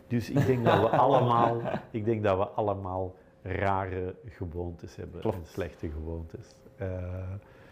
Dus 0.06 0.30
ik 0.30 0.46
denk 0.46 0.64
dat 0.64 0.80
we 0.80 0.88
allemaal, 1.06 1.60
ik 1.90 2.04
denk 2.04 2.22
dat 2.22 2.38
we 2.38 2.46
allemaal 2.46 3.14
rare 3.42 4.14
gewoontes 4.28 4.96
hebben. 4.96 5.22
En 5.22 5.40
slechte 5.42 5.90
gewoontes. 5.90 6.54
Eh, 6.76 6.88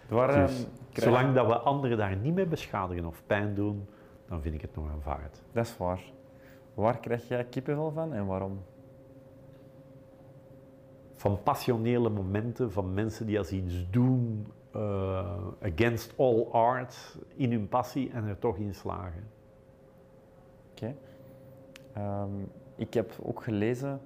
dus 0.08 0.18
ehm, 0.18 0.52
zolang 0.92 1.34
dat 1.34 1.46
we 1.46 1.56
anderen 1.58 1.96
daar 1.96 2.16
niet 2.16 2.34
mee 2.34 2.46
beschadigen 2.46 3.04
of 3.04 3.22
pijn 3.26 3.54
doen, 3.54 3.88
dan 4.28 4.42
vind 4.42 4.54
ik 4.54 4.60
het 4.60 4.74
nog 4.76 4.90
aanvaard. 4.90 5.42
Dat 5.52 5.66
is 5.66 5.76
waar. 5.76 6.02
Waar 6.74 6.98
krijg 6.98 7.28
jij 7.28 7.44
kippenvel 7.44 7.90
van 7.90 8.12
en 8.12 8.26
waarom? 8.26 8.62
Van 11.22 11.42
passionele 11.42 12.08
momenten, 12.08 12.72
van 12.72 12.94
mensen 12.94 13.26
die 13.26 13.38
als 13.38 13.50
iets 13.52 13.90
doen 13.90 14.46
eh, 14.72 15.36
against 15.62 16.14
all 16.18 16.42
art, 16.50 17.16
in 17.36 17.52
hun 17.52 17.68
passie 17.68 18.10
en 18.10 18.24
er 18.24 18.38
toch 18.38 18.56
in 18.56 18.74
slagen. 18.74 19.24
Oké. 20.70 20.94
Ehm, 21.92 22.28
ik 22.76 22.94
heb 22.94 23.12
ook 23.22 23.42
gelezen, 23.42 24.00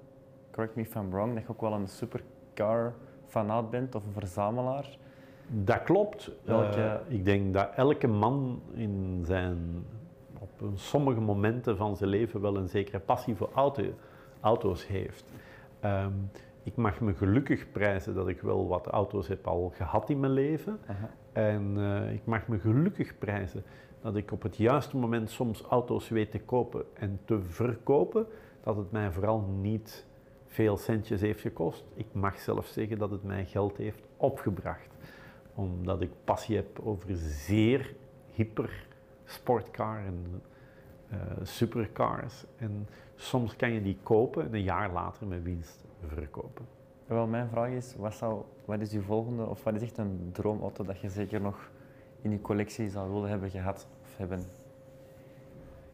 correct 0.51 0.75
me 0.77 0.83
if 0.83 0.95
I'm 0.95 1.11
wrong, 1.11 1.35
dat 1.35 1.43
je 1.43 1.49
ook 1.49 1.61
wel 1.61 1.73
een 1.73 1.89
supercar 1.89 2.95
fanaat 3.27 3.71
bent 3.71 3.95
of 3.95 4.05
een 4.07 4.13
verzamelaar. 4.13 4.99
Dat 5.49 5.83
klopt. 5.83 6.31
Welke- 6.45 6.81
Eh, 6.81 7.15
ik 7.15 7.25
denk 7.25 7.55
dat 7.55 7.69
elke 7.77 8.07
man 8.07 8.63
in 8.75 9.23
zijn, 9.27 9.85
op 10.41 10.69
sommige 10.75 11.21
momenten 11.21 11.77
van 11.77 11.97
zijn 11.97 12.11
leven 12.11 12.41
wel 12.41 12.57
een 12.57 12.69
zekere 12.69 12.99
passie 13.01 13.35
voor 13.35 13.51
auto, 13.55 13.83
auto's 14.41 14.87
heeft. 14.87 15.25
Ehm, 15.81 16.13
ik 16.67 16.77
mag 16.77 17.01
me 17.01 17.15
gelukkig 17.15 17.73
prijzen 17.73 18.15
dat 18.15 18.29
ik 18.29 18.41
wel 18.41 18.69
wat 18.69 18.87
auto's 18.87 19.29
heb 19.29 19.47
al 19.47 19.73
gehad 19.75 20.11
in 20.11 20.21
mijn 20.21 20.33
leven. 20.33 20.79
Aha. 20.87 21.11
En 21.33 21.75
eh, 21.77 22.13
ik 22.13 22.25
mag 22.25 22.49
me 22.49 22.59
gelukkig 22.59 23.19
prijzen 23.19 23.65
dat 24.01 24.17
ik 24.17 24.33
op 24.33 24.43
het 24.43 24.57
juiste 24.57 24.97
moment 24.97 25.31
soms 25.31 25.63
auto's 25.63 26.09
weet 26.09 26.31
te 26.31 26.41
kopen 26.41 26.85
en 26.95 27.21
te 27.25 27.41
verkopen. 27.43 28.27
Dat 28.63 28.77
het 28.77 28.91
mij 28.91 29.11
vooral 29.11 29.41
niet 29.41 30.07
veel 30.47 30.77
centjes 30.77 31.21
heeft 31.21 31.41
gekost. 31.41 31.85
Ik 31.95 32.07
mag 32.13 32.39
zelfs 32.39 32.73
zeggen 32.73 32.99
dat 32.99 33.11
het 33.11 33.23
mij 33.23 33.45
geld 33.45 33.77
heeft 33.77 34.07
opgebracht. 34.17 34.95
Omdat 35.55 36.01
ik 36.01 36.11
passie 36.25 36.57
heb 36.57 36.81
over 36.83 37.17
zeer 37.17 37.95
hyper 38.33 38.87
sportcar 39.25 39.99
en 39.99 40.43
eh, 41.09 41.19
supercars. 41.43 42.45
En 42.57 42.89
soms 43.15 43.57
kan 43.57 43.73
je 43.73 43.83
die 43.83 43.99
kopen 44.03 44.45
en 44.45 44.55
een 44.55 44.63
jaar 44.63 44.93
later 44.93 45.27
met 45.27 45.43
winst 45.43 45.86
verkopen. 46.09 46.67
Wel, 47.07 47.27
mijn 47.27 47.49
vraag 47.49 47.71
is, 47.71 47.95
wat, 47.97 48.15
zou, 48.15 48.43
wat 48.65 48.81
is 48.81 48.93
uw 48.93 49.03
volgende, 49.03 49.47
of 49.47 49.65
wat 49.65 49.75
is 49.75 49.83
echt 49.83 49.99
een 49.99 50.29
droomauto 50.33 50.85
dat 50.85 51.01
je 51.01 51.09
zeker 51.09 51.41
nog 51.41 51.71
in 52.23 52.31
je 52.31 52.41
collectie 52.41 52.89
zou 52.89 53.13
willen 53.13 53.29
hebben 53.29 53.51
gehad 53.51 53.89
of 54.03 54.17
hebben? 54.17 54.43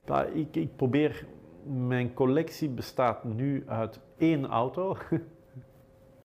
Ja, 0.04 0.24
ik, 0.24 0.56
ik 0.56 0.76
probeer, 0.76 1.26
mijn 1.64 2.14
collectie 2.14 2.68
bestaat 2.68 3.24
nu 3.24 3.62
uit 3.66 4.00
één 4.16 4.46
auto. 4.46 4.96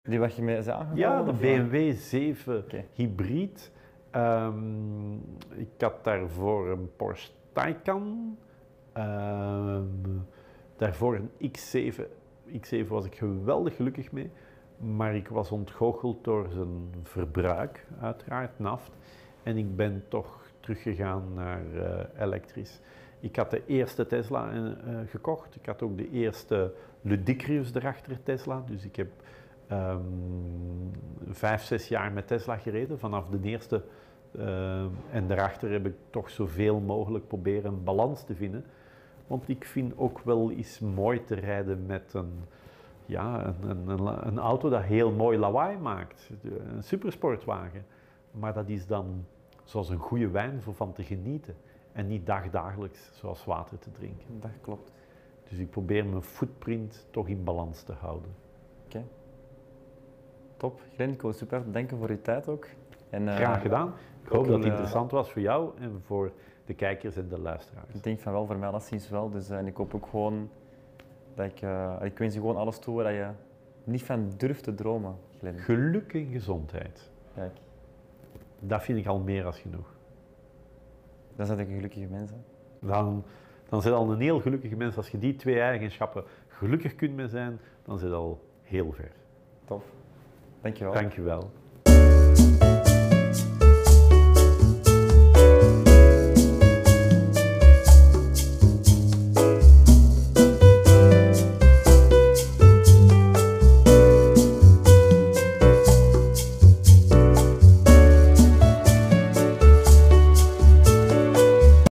Die 0.02 0.18
wat 0.18 0.34
je 0.34 0.42
mij 0.42 0.56
is? 0.56 0.66
Ja, 0.94 1.22
de 1.22 1.32
BMW 1.32 1.92
7 1.92 2.58
Oké. 2.58 2.84
Hybrid. 2.92 3.72
Ik 5.56 5.68
had 5.78 6.04
daarvoor 6.04 6.68
een 6.68 6.90
Porsche 6.96 7.32
Taycan. 7.52 8.36
Ehm, 8.92 9.84
daarvoor 10.76 11.14
een 11.14 11.50
X7. 11.50 12.02
X7 12.48 12.86
was 12.88 13.04
ik 13.04 13.14
geweldig 13.14 13.76
gelukkig 13.76 14.12
mee. 14.12 14.30
Maar 14.78 15.14
ik 15.16 15.28
was 15.28 15.50
ontgoocheld 15.50 16.24
door 16.24 16.48
zijn 16.50 16.94
verbruik, 17.02 17.86
uiteraard, 18.00 18.58
naft. 18.58 18.90
En 19.42 19.56
ik 19.56 19.76
ben 19.76 20.04
toch 20.08 20.40
teruggegaan 20.60 21.22
naar 21.34 21.62
eh, 21.74 22.22
elektrisch. 22.22 22.80
Ik 23.20 23.36
had 23.36 23.50
de 23.50 23.62
eerste 23.66 24.06
Tesla 24.06 24.50
eh, 24.50 24.66
eh, 24.66 25.08
gekocht. 25.08 25.54
Ik 25.54 25.66
had 25.66 25.82
ook 25.82 25.96
de 25.96 26.10
eerste 26.10 26.72
Ludicrius 27.00 27.74
erachter 27.74 28.22
Tesla. 28.22 28.62
Dus 28.66 28.84
ik 28.84 28.96
heb 28.96 29.08
ehm, 29.66 30.00
vijf, 31.28 31.62
zes 31.62 31.88
jaar 31.88 32.12
met 32.12 32.26
Tesla 32.26 32.56
gereden. 32.56 32.98
Vanaf 32.98 33.28
de 33.28 33.38
eerste. 33.42 33.82
eh, 34.38 34.84
en 35.10 35.26
daarachter 35.26 35.70
heb 35.70 35.86
ik 35.86 35.94
toch 36.10 36.30
zoveel 36.30 36.80
mogelijk 36.80 37.26
proberen 37.26 37.72
een 37.72 37.84
balans 37.84 38.24
te 38.24 38.34
vinden. 38.34 38.64
Want 39.26 39.48
ik 39.48 39.64
vind 39.64 39.98
ook 39.98 40.20
wel 40.20 40.50
eens 40.50 40.78
mooi 40.78 41.24
te 41.24 41.34
rijden 41.34 41.86
met 41.86 42.14
een, 42.14 42.32
ja, 43.06 43.54
een, 43.62 43.88
een, 43.88 44.26
een, 44.26 44.38
auto 44.38 44.68
dat 44.68 44.82
heel 44.82 45.12
mooi 45.12 45.38
lawaai 45.38 45.78
maakt. 45.78 46.30
Een 46.42 46.82
supersportwagen. 46.82 47.86
Maar 48.30 48.54
dat 48.54 48.68
is 48.68 48.86
dan 48.86 49.24
zoals 49.64 49.88
een 49.88 49.98
goede 49.98 50.28
wijn 50.28 50.62
voor 50.62 50.74
van 50.74 50.92
te 50.92 51.02
genieten. 51.02 51.54
En 51.92 52.06
niet 52.06 52.26
dagdagelijks 52.26 53.10
zoals 53.14 53.44
water 53.44 53.78
te 53.78 53.92
drinken. 53.92 54.40
Dat 54.40 54.50
klopt. 54.60 54.92
Dus 55.48 55.58
ik 55.58 55.70
probeer 55.70 56.06
mijn 56.06 56.22
footprint 56.22 57.06
toch 57.10 57.28
in 57.28 57.44
balans 57.44 57.82
te 57.82 57.92
houden. 57.92 58.30
Top. 60.56 60.80
Glenn, 60.94 61.12
ik 61.12 61.22
wil 61.22 61.32
super 61.32 61.64
bedanken 61.64 61.98
voor 61.98 62.08
uw 62.08 62.22
tijd 62.22 62.48
ook. 62.48 62.66
En, 63.10 63.28
eh, 63.28 63.34
Graag 63.34 63.62
gedaan. 63.62 63.94
Ik 64.22 64.28
hoop 64.28 64.44
dat 64.44 64.54
het 64.54 64.64
eh, 64.64 64.70
interessant 64.70 65.10
was 65.10 65.32
voor 65.32 65.42
jou 65.42 65.70
en 65.78 66.00
voor 66.04 66.32
de 66.66 66.74
kijkers 66.74 67.16
en 67.16 67.28
de 67.28 67.38
luisteraars. 67.38 67.94
Ik 67.94 68.02
denk 68.02 68.20
van 68.20 68.32
wel, 68.32 68.46
voor 68.46 68.56
mij 68.56 68.68
alleszins 68.68 69.08
wel. 69.08 69.30
Dus, 69.30 69.50
eh, 69.50 69.58
en 69.58 69.66
ik 69.66 69.76
hoop 69.76 69.94
ook 69.94 70.06
gewoon 70.06 70.50
dat 71.34 71.46
ik... 71.46 71.62
eh, 71.62 71.96
ik 72.02 72.18
wens 72.18 72.34
je 72.34 72.40
gewoon 72.40 72.56
alles 72.56 72.78
toe 72.78 73.02
waar 73.02 73.12
je 73.12 73.28
niet 73.84 74.02
van 74.02 74.32
durft 74.36 74.62
te 74.62 74.74
dromen, 74.74 75.16
Glenn. 75.38 75.58
Geluk 75.58 76.14
en 76.14 76.26
gezondheid. 76.26 77.10
Kijk, 77.34 77.56
Dat 78.60 78.82
vind 78.82 78.98
ik 78.98 79.06
al 79.06 79.18
meer 79.18 79.44
als 79.44 79.58
genoeg. 79.60 79.94
dan 81.36 81.46
zijn 81.46 81.58
ik 81.58 81.68
een 81.68 81.74
gelukkige 81.74 82.06
mensen. 82.10 82.44
Dan, 82.80 83.24
dan 83.68 83.82
zit 83.82 83.92
al 83.92 84.10
een 84.12 84.20
heel 84.20 84.40
gelukkige 84.40 84.76
mens. 84.76 84.96
Als 84.96 85.08
je 85.08 85.18
die 85.18 85.36
twee 85.36 85.60
eigenschappen 85.60 86.24
gelukkig 86.48 86.94
kunt 86.94 87.14
mee 87.14 87.28
zijn, 87.28 87.58
dan 87.84 87.98
zit 87.98 88.12
al 88.12 88.40
heel 88.62 88.92
ver. 88.92 89.10
Top. 89.64 89.84
Dankjewel. 90.60 90.92
Dank 90.92 91.12
je 91.12 91.22
wel. 91.22 91.50